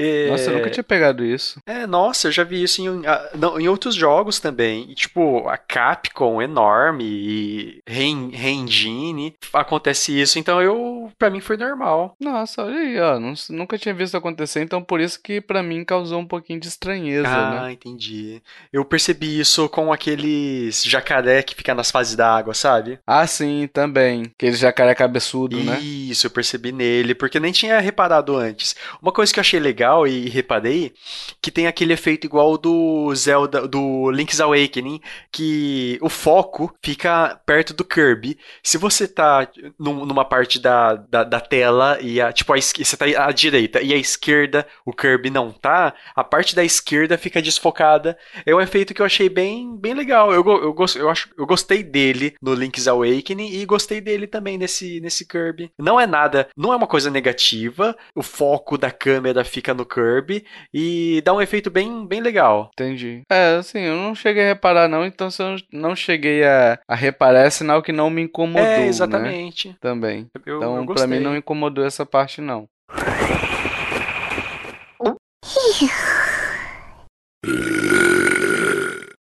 É... 0.00 0.30
Nossa, 0.30 0.50
eu 0.50 0.58
nunca 0.58 0.70
tinha 0.70 0.84
pegado 0.84 1.24
isso. 1.24 1.60
É, 1.66 1.84
nossa, 1.84 2.28
eu 2.28 2.32
já 2.32 2.44
vi 2.44 2.62
isso 2.62 2.80
em, 2.80 3.02
não, 3.36 3.60
em 3.60 3.68
outros 3.68 3.96
jogos 3.96 4.38
também. 4.38 4.88
E, 4.90 4.94
tipo, 4.94 5.48
a 5.48 5.58
Capcom 5.58 6.40
enorme 6.40 7.04
e 7.04 7.82
Re-Engine, 7.84 9.34
acontece 9.52 10.18
isso. 10.18 10.38
Então, 10.38 10.62
eu, 10.62 10.67
para 11.18 11.30
mim 11.30 11.40
foi 11.40 11.56
normal. 11.56 12.16
Nossa, 12.20 12.64
olha 12.64 12.78
aí, 12.78 13.00
ó. 13.00 13.18
nunca 13.50 13.78
tinha 13.78 13.94
visto 13.94 14.16
acontecer, 14.16 14.62
então 14.62 14.82
por 14.82 15.00
isso 15.00 15.20
que 15.22 15.40
para 15.40 15.62
mim 15.62 15.84
causou 15.84 16.20
um 16.20 16.26
pouquinho 16.26 16.60
de 16.60 16.68
estranheza, 16.68 17.28
ah, 17.28 17.50
né? 17.50 17.60
Ah, 17.62 17.72
entendi. 17.72 18.42
Eu 18.72 18.84
percebi 18.84 19.38
isso 19.40 19.68
com 19.68 19.92
aqueles 19.92 20.82
jacaré 20.84 21.42
que 21.42 21.54
fica 21.54 21.74
nas 21.74 21.90
fases 21.90 22.14
da 22.14 22.36
água, 22.36 22.54
sabe? 22.54 22.98
Ah, 23.06 23.26
sim, 23.26 23.68
também. 23.72 24.22
Aquele 24.34 24.56
jacaré 24.56 24.94
cabeçudo, 24.94 25.58
isso, 25.58 25.66
né? 25.66 25.80
Isso, 25.80 26.26
eu 26.26 26.30
percebi 26.30 26.72
nele, 26.72 27.14
porque 27.14 27.40
nem 27.40 27.52
tinha 27.52 27.80
reparado 27.80 28.36
antes. 28.36 28.76
Uma 29.00 29.12
coisa 29.12 29.32
que 29.32 29.38
eu 29.38 29.42
achei 29.42 29.58
legal 29.58 29.78
legal 29.78 30.06
e 30.06 30.28
reparei 30.28 30.92
que 31.40 31.50
tem 31.50 31.66
aquele 31.66 31.92
efeito 31.92 32.26
igual 32.26 32.58
do 32.58 33.14
Zelda, 33.14 33.66
do 33.66 34.10
Link's 34.10 34.40
Awakening, 34.40 35.00
que 35.30 35.98
o 36.02 36.08
foco 36.08 36.74
fica 36.82 37.40
perto 37.46 37.72
do 37.72 37.84
Kirby. 37.84 38.38
Se 38.62 38.76
você 38.76 39.06
tá 39.06 39.48
num, 39.78 40.04
numa 40.04 40.24
parte 40.24 40.57
da, 40.58 40.94
da, 40.94 41.24
da, 41.24 41.40
tela 41.40 41.98
e 42.00 42.20
a, 42.20 42.32
tipo, 42.32 42.52
a, 42.52 42.56
você 42.60 42.96
tá 42.96 43.04
à 43.24 43.32
direita 43.32 43.80
e 43.80 43.92
à 43.92 43.96
esquerda 43.96 44.66
o 44.84 44.92
Kirby 44.92 45.30
não 45.30 45.50
tá, 45.50 45.94
a 46.14 46.24
parte 46.24 46.54
da 46.54 46.64
esquerda 46.64 47.18
fica 47.18 47.40
desfocada. 47.42 48.18
É 48.44 48.54
um 48.54 48.60
efeito 48.60 48.94
que 48.94 49.02
eu 49.02 49.06
achei 49.06 49.28
bem, 49.28 49.76
bem 49.76 49.94
legal. 49.94 50.32
Eu, 50.32 50.44
eu, 50.46 50.76
eu, 50.96 51.10
acho, 51.10 51.30
eu 51.36 51.46
gostei 51.46 51.82
dele 51.82 52.34
no 52.42 52.54
Link's 52.54 52.88
Awakening 52.88 53.52
e 53.52 53.64
gostei 53.64 54.00
dele 54.00 54.26
também 54.26 54.58
nesse, 54.58 55.00
nesse 55.00 55.26
Kirby. 55.26 55.70
Não 55.78 56.00
é 56.00 56.06
nada, 56.06 56.48
não 56.56 56.72
é 56.72 56.76
uma 56.76 56.86
coisa 56.86 57.10
negativa, 57.10 57.96
o 58.14 58.22
foco 58.22 58.76
da 58.76 58.90
câmera 58.90 59.44
fica 59.44 59.74
no 59.74 59.84
Kirby 59.86 60.44
e 60.72 61.22
dá 61.24 61.32
um 61.32 61.40
efeito 61.40 61.70
bem, 61.70 62.06
bem 62.06 62.20
legal. 62.20 62.70
Entendi. 62.72 63.22
É, 63.30 63.56
assim, 63.56 63.80
eu 63.80 63.96
não 63.96 64.14
cheguei 64.14 64.44
a 64.44 64.48
reparar 64.48 64.88
não, 64.88 65.04
então 65.04 65.30
se 65.30 65.42
eu 65.42 65.56
não 65.72 65.94
cheguei 65.94 66.44
a, 66.44 66.78
a 66.86 66.94
reparar 66.94 67.46
é 67.46 67.50
sinal 67.50 67.82
que 67.82 67.92
não 67.92 68.10
me 68.10 68.22
incomodou, 68.22 68.66
É, 68.66 68.78
né? 68.80 68.86
exatamente. 68.86 69.68
Né? 69.68 69.74
Também. 69.80 70.28
Eu, 70.48 70.56
então, 70.56 70.76
eu 70.78 70.86
pra 70.86 71.06
mim 71.06 71.20
não 71.20 71.36
incomodou 71.36 71.84
essa 71.84 72.06
parte 72.06 72.40
não. 72.40 72.66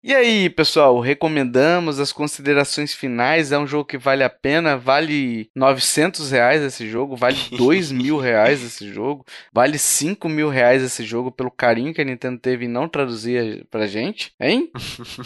E 0.04 0.12
aí, 0.12 0.50
pessoal, 0.50 0.98
recomendamos 0.98 2.00
as 2.00 2.10
considerações 2.10 2.92
finais. 2.92 3.52
É 3.52 3.58
um 3.58 3.68
jogo 3.68 3.84
que 3.84 3.96
vale 3.96 4.24
a 4.24 4.28
pena, 4.28 4.76
vale 4.76 5.48
900 5.54 6.28
reais 6.32 6.60
esse 6.60 6.88
jogo, 6.90 7.14
vale 7.14 7.36
2 7.56 7.92
mil 7.92 8.18
reais 8.18 8.64
esse 8.64 8.92
jogo, 8.92 9.24
vale 9.52 9.78
5 9.78 10.28
mil 10.28 10.48
reais 10.48 10.82
esse 10.82 11.04
jogo 11.04 11.30
pelo 11.30 11.52
carinho 11.52 11.94
que 11.94 12.00
a 12.00 12.04
Nintendo 12.04 12.36
teve 12.40 12.64
em 12.64 12.68
não 12.68 12.88
traduzir 12.88 13.64
pra 13.70 13.86
gente, 13.86 14.32
hein? 14.40 14.72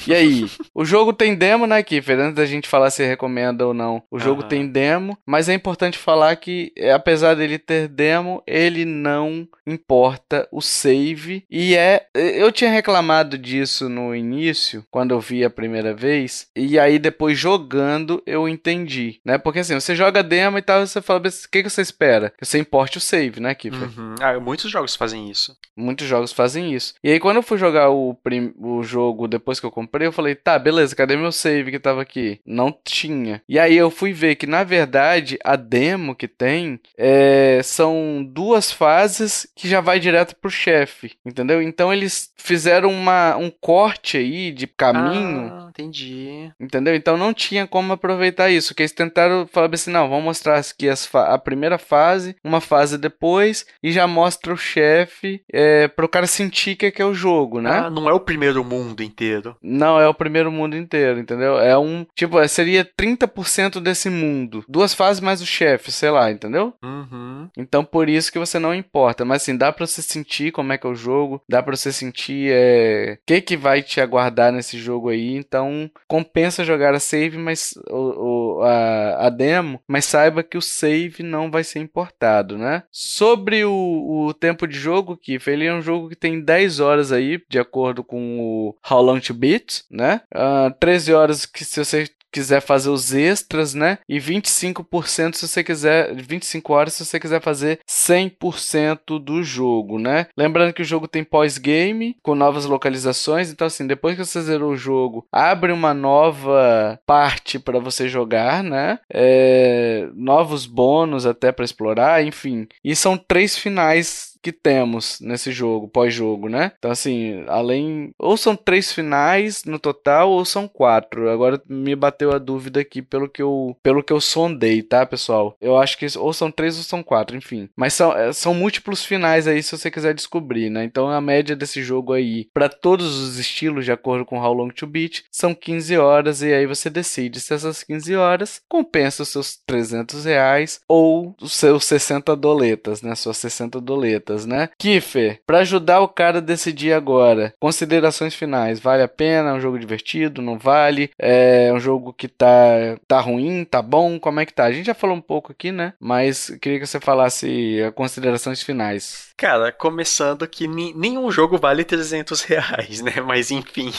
E 0.06 0.14
aí, 0.14 0.44
o 0.74 0.84
jogo 0.84 1.14
tem 1.14 1.34
demo, 1.34 1.66
né, 1.66 1.82
Kiffer? 1.82 2.20
Antes 2.20 2.34
da 2.34 2.44
gente 2.44 2.68
falar 2.68 2.90
se 2.90 3.02
recomenda 3.02 3.66
ou 3.66 3.72
não, 3.72 4.02
o 4.10 4.18
jogo 4.18 4.42
uhum. 4.42 4.48
tem 4.48 4.66
demo, 4.68 5.16
mas 5.24 5.48
é 5.48 5.54
importante 5.54 5.96
falar 5.96 6.36
que, 6.36 6.70
apesar 6.94 7.34
dele 7.34 7.58
ter 7.58 7.88
demo, 7.88 8.42
ele 8.46 8.84
não 8.84 9.48
importa 9.66 10.46
o 10.52 10.60
save. 10.60 11.44
E 11.50 11.74
é. 11.74 12.06
Eu 12.14 12.52
tinha 12.52 12.70
reclamado 12.70 13.38
disso 13.38 13.88
no 13.88 14.14
início 14.14 14.65
difícil 14.66 14.84
quando 14.90 15.12
eu 15.12 15.20
vi 15.20 15.44
a 15.44 15.50
primeira 15.50 15.94
vez. 15.94 16.48
E 16.54 16.78
aí 16.78 16.98
depois 16.98 17.38
jogando 17.38 18.22
eu 18.26 18.48
entendi, 18.48 19.20
né? 19.24 19.38
Porque 19.38 19.60
assim, 19.60 19.74
você 19.74 19.94
joga 19.94 20.22
demo 20.22 20.58
e 20.58 20.62
tal, 20.62 20.84
você 20.84 21.00
fala, 21.00 21.20
o 21.20 21.50
que, 21.50 21.62
que 21.62 21.70
você 21.70 21.82
espera? 21.82 22.32
Que 22.36 22.44
você 22.44 22.58
importe 22.58 22.98
o 22.98 23.00
save, 23.00 23.40
né, 23.40 23.54
Kiffer? 23.54 23.88
Uhum. 23.98 24.14
Ah, 24.20 24.38
muitos 24.40 24.70
jogos 24.70 24.96
fazem 24.96 25.30
isso. 25.30 25.56
Muitos 25.76 26.06
jogos 26.06 26.32
fazem 26.32 26.74
isso. 26.74 26.94
E 27.02 27.10
aí 27.10 27.20
quando 27.20 27.36
eu 27.36 27.42
fui 27.42 27.58
jogar 27.58 27.90
o, 27.90 28.14
prim... 28.14 28.52
o 28.58 28.82
jogo 28.82 29.28
depois 29.28 29.60
que 29.60 29.66
eu 29.66 29.70
comprei, 29.70 30.06
eu 30.06 30.12
falei, 30.12 30.34
tá, 30.34 30.58
beleza, 30.58 30.96
cadê 30.96 31.16
meu 31.16 31.32
save 31.32 31.70
que 31.70 31.78
tava 31.78 32.02
aqui? 32.02 32.40
Não 32.44 32.76
tinha. 32.84 33.42
E 33.48 33.58
aí 33.58 33.76
eu 33.76 33.90
fui 33.90 34.12
ver 34.12 34.36
que, 34.36 34.46
na 34.46 34.64
verdade, 34.64 35.38
a 35.44 35.56
demo 35.56 36.14
que 36.14 36.28
tem 36.28 36.80
é... 36.96 37.60
são 37.62 38.26
duas 38.28 38.72
fases 38.72 39.46
que 39.54 39.68
já 39.68 39.80
vai 39.80 40.00
direto 40.00 40.34
pro 40.36 40.50
chefe, 40.50 41.12
entendeu? 41.24 41.62
Então 41.62 41.92
eles 41.92 42.32
fizeram 42.36 42.90
uma, 42.90 43.36
um 43.36 43.50
corte 43.50 44.16
aí 44.16 44.52
de 44.56 44.66
caminho. 44.66 45.52
Ah, 45.52 45.66
entendi. 45.68 46.50
Entendeu? 46.58 46.94
Então 46.94 47.16
não 47.16 47.32
tinha 47.32 47.66
como 47.66 47.92
aproveitar 47.92 48.50
isso. 48.50 48.74
Que 48.74 48.82
eles 48.82 48.92
tentaram 48.92 49.46
falar 49.46 49.68
assim: 49.72 49.90
não, 49.90 50.08
vamos 50.08 50.24
mostrar 50.24 50.58
aqui 50.58 50.88
as 50.88 51.08
a 51.14 51.38
primeira 51.38 51.78
fase, 51.78 52.36
uma 52.42 52.60
fase 52.60 52.98
depois, 52.98 53.66
e 53.82 53.92
já 53.92 54.06
mostra 54.06 54.52
o 54.52 54.56
chefe 54.56 55.42
é, 55.52 55.88
pro 55.88 56.08
cara 56.08 56.26
sentir 56.26 56.76
que 56.76 56.86
é, 56.86 56.90
que 56.90 57.02
é 57.02 57.04
o 57.04 57.14
jogo, 57.14 57.60
né? 57.60 57.70
Ah, 57.70 57.90
não 57.90 58.08
é 58.08 58.12
o 58.12 58.20
primeiro 58.20 58.64
mundo 58.64 59.02
inteiro. 59.02 59.56
Não, 59.62 60.00
é 60.00 60.08
o 60.08 60.14
primeiro 60.14 60.50
mundo 60.50 60.76
inteiro, 60.76 61.18
entendeu? 61.20 61.58
É 61.58 61.76
um. 61.78 62.06
Tipo, 62.14 62.46
seria 62.48 62.84
30% 62.84 63.80
desse 63.80 64.08
mundo. 64.10 64.64
Duas 64.68 64.94
fases 64.94 65.20
mais 65.20 65.40
o 65.40 65.46
chefe, 65.46 65.92
sei 65.92 66.10
lá, 66.10 66.30
entendeu? 66.30 66.74
Uhum. 66.82 67.48
Então 67.56 67.84
por 67.84 68.08
isso 68.08 68.32
que 68.32 68.38
você 68.38 68.58
não 68.58 68.74
importa. 68.74 69.24
Mas 69.24 69.42
assim, 69.42 69.56
dá 69.56 69.72
pra 69.72 69.86
você 69.86 70.02
sentir 70.02 70.52
como 70.52 70.72
é 70.72 70.78
que 70.78 70.86
é 70.86 70.90
o 70.90 70.94
jogo, 70.94 71.42
dá 71.48 71.62
pra 71.62 71.76
você 71.76 71.92
sentir 71.92 72.50
é, 72.52 73.18
o 73.20 73.26
que, 73.26 73.40
que 73.40 73.56
vai 73.56 73.82
te 73.82 74.00
aguardar 74.00 74.45
nesse 74.52 74.78
jogo 74.78 75.08
aí. 75.08 75.34
Então 75.36 75.90
compensa 76.08 76.64
jogar 76.64 76.94
a 76.94 77.00
save, 77.00 77.38
mas 77.38 77.74
o, 77.90 78.58
o 78.58 78.62
a, 78.62 79.26
a, 79.26 79.30
demo, 79.30 79.80
mas 79.86 80.04
saiba 80.04 80.42
que 80.42 80.58
o 80.58 80.62
save 80.62 81.22
não 81.22 81.50
vai 81.50 81.64
ser 81.64 81.80
importado, 81.80 82.56
né? 82.56 82.82
Sobre 82.90 83.64
o, 83.64 84.26
o 84.26 84.34
tempo 84.34 84.66
de 84.66 84.78
jogo, 84.78 85.16
que 85.16 85.38
ele 85.46 85.66
é 85.66 85.74
um 85.74 85.82
jogo 85.82 86.08
que 86.08 86.16
tem 86.16 86.40
10 86.40 86.80
horas 86.80 87.12
aí, 87.12 87.40
de 87.48 87.58
acordo 87.58 88.02
com 88.02 88.38
o 88.40 88.76
How 88.88 89.02
Long 89.02 89.20
to 89.20 89.34
Beat, 89.34 89.82
né? 89.90 90.20
Uh, 90.34 90.66
ah, 90.66 90.74
13 90.78 91.12
horas 91.12 91.46
que 91.46 91.64
se 91.64 91.84
você 91.84 92.08
quiser 92.36 92.60
fazer 92.60 92.90
os 92.90 93.14
extras, 93.14 93.72
né? 93.72 93.96
E 94.06 94.18
25% 94.18 95.36
se 95.36 95.48
você 95.48 95.64
quiser, 95.64 96.14
25 96.14 96.70
horas 96.70 96.92
se 96.92 97.02
você 97.02 97.18
quiser 97.18 97.40
fazer 97.40 97.80
100% 97.88 99.18
do 99.18 99.42
jogo, 99.42 99.98
né? 99.98 100.26
Lembrando 100.36 100.74
que 100.74 100.82
o 100.82 100.84
jogo 100.84 101.08
tem 101.08 101.24
pós-game 101.24 102.14
com 102.22 102.34
novas 102.34 102.66
localizações, 102.66 103.50
então 103.50 103.66
assim, 103.66 103.86
depois 103.86 104.16
que 104.16 104.24
você 104.24 104.42
zerou 104.42 104.72
o 104.72 104.76
jogo, 104.76 105.26
abre 105.32 105.72
uma 105.72 105.94
nova 105.94 107.00
parte 107.06 107.58
para 107.58 107.78
você 107.78 108.06
jogar, 108.06 108.62
né? 108.62 108.98
É, 109.10 110.06
novos 110.14 110.66
bônus 110.66 111.24
até 111.24 111.50
para 111.50 111.64
explorar, 111.64 112.22
enfim. 112.22 112.68
E 112.84 112.94
são 112.94 113.16
três 113.16 113.56
finais 113.56 114.35
que 114.46 114.52
temos 114.52 115.18
nesse 115.20 115.50
jogo, 115.50 115.88
pós-jogo, 115.88 116.48
né? 116.48 116.70
Então, 116.78 116.88
assim, 116.88 117.42
além. 117.48 118.12
Ou 118.16 118.36
são 118.36 118.54
três 118.54 118.92
finais 118.92 119.64
no 119.64 119.76
total, 119.76 120.30
ou 120.30 120.44
são 120.44 120.68
quatro. 120.68 121.28
Agora 121.28 121.60
me 121.68 121.96
bateu 121.96 122.30
a 122.30 122.38
dúvida 122.38 122.78
aqui 122.78 123.02
pelo 123.02 123.28
que 123.28 123.42
eu, 123.42 123.76
pelo 123.82 124.04
que 124.04 124.12
eu 124.12 124.20
sondei, 124.20 124.84
tá, 124.84 125.04
pessoal? 125.04 125.56
Eu 125.60 125.76
acho 125.76 125.98
que 125.98 126.06
ou 126.16 126.32
são 126.32 126.48
três 126.48 126.76
ou 126.76 126.84
são 126.84 127.02
quatro, 127.02 127.36
enfim. 127.36 127.68
Mas 127.74 127.94
são, 127.94 128.16
é, 128.16 128.32
são 128.32 128.54
múltiplos 128.54 129.04
finais 129.04 129.48
aí, 129.48 129.60
se 129.64 129.76
você 129.76 129.90
quiser 129.90 130.14
descobrir, 130.14 130.70
né? 130.70 130.84
Então, 130.84 131.08
a 131.10 131.20
média 131.20 131.56
desse 131.56 131.82
jogo 131.82 132.12
aí, 132.12 132.48
para 132.54 132.68
todos 132.68 133.18
os 133.18 133.40
estilos, 133.40 133.84
de 133.84 133.90
acordo 133.90 134.24
com 134.24 134.38
How 134.38 134.52
Long 134.52 134.68
to 134.68 134.86
Beat, 134.86 135.24
são 135.28 135.56
15 135.56 135.98
horas. 135.98 136.40
E 136.40 136.54
aí 136.54 136.66
você 136.66 136.88
decide 136.88 137.40
se 137.40 137.52
essas 137.52 137.82
15 137.82 138.14
horas 138.14 138.60
compensa 138.68 139.24
os 139.24 139.28
seus 139.30 139.58
300 139.66 140.24
reais 140.24 140.78
ou 140.86 141.34
os 141.42 141.54
seus 141.54 141.84
60 141.84 142.36
doletas, 142.36 143.02
né? 143.02 143.12
Suas 143.16 143.38
60 143.38 143.80
doletas 143.80 144.35
né? 144.44 144.68
Kiffer, 144.78 145.40
para 145.46 145.58
ajudar 145.60 146.00
o 146.00 146.08
cara 146.08 146.38
a 146.38 146.42
decidir 146.42 146.92
agora, 146.92 147.54
considerações 147.60 148.34
finais, 148.34 148.80
vale 148.80 149.02
a 149.02 149.08
pena? 149.08 149.50
É 149.50 149.52
um 149.54 149.60
jogo 149.60 149.78
divertido? 149.78 150.42
Não 150.42 150.58
vale? 150.58 151.10
É 151.18 151.72
um 151.72 151.80
jogo 151.80 152.12
que 152.12 152.28
tá, 152.28 152.98
tá 153.06 153.20
ruim? 153.20 153.64
Tá 153.64 153.80
bom? 153.80 154.18
Como 154.18 154.40
é 154.40 154.46
que 154.46 154.52
tá? 154.52 154.64
A 154.64 154.72
gente 154.72 154.86
já 154.86 154.94
falou 154.94 155.16
um 155.16 155.20
pouco 155.20 155.52
aqui, 155.52 155.70
né? 155.72 155.94
Mas 156.00 156.50
queria 156.60 156.80
que 156.80 156.86
você 156.86 157.00
falasse 157.00 157.78
considerações 157.94 158.62
finais. 158.62 159.30
Cara, 159.36 159.70
começando 159.70 160.46
que 160.48 160.66
nenhum 160.66 161.30
jogo 161.30 161.58
vale 161.58 161.84
300 161.84 162.42
reais, 162.42 163.00
né? 163.00 163.20
Mas 163.24 163.50
enfim. 163.50 163.92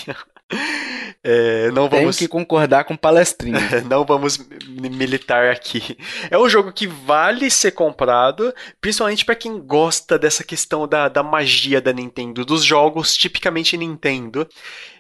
É, 1.24 1.72
não 1.72 1.90
vamos... 1.90 2.18
Tenho 2.18 2.30
que 2.30 2.32
concordar 2.32 2.84
com 2.86 2.94
o 2.94 2.98
palestrinho. 2.98 3.58
não 3.90 4.06
vamos 4.06 4.40
militar 4.68 5.50
aqui. 5.50 5.98
É 6.30 6.38
um 6.38 6.48
jogo 6.48 6.72
que 6.72 6.88
vale 6.88 7.50
ser 7.50 7.72
comprado, 7.72 8.54
principalmente 8.80 9.26
para 9.26 9.36
quem 9.36 9.60
gosta 9.60 10.18
dessa 10.18 10.44
questão 10.44 10.88
da, 10.88 11.10
da 11.10 11.24
magia 11.24 11.82
da 11.82 11.92
Nintendo, 11.92 12.46
dos 12.46 12.64
jogos 12.64 13.16
tipicamente 13.16 13.78
Nintendo. 13.78 14.48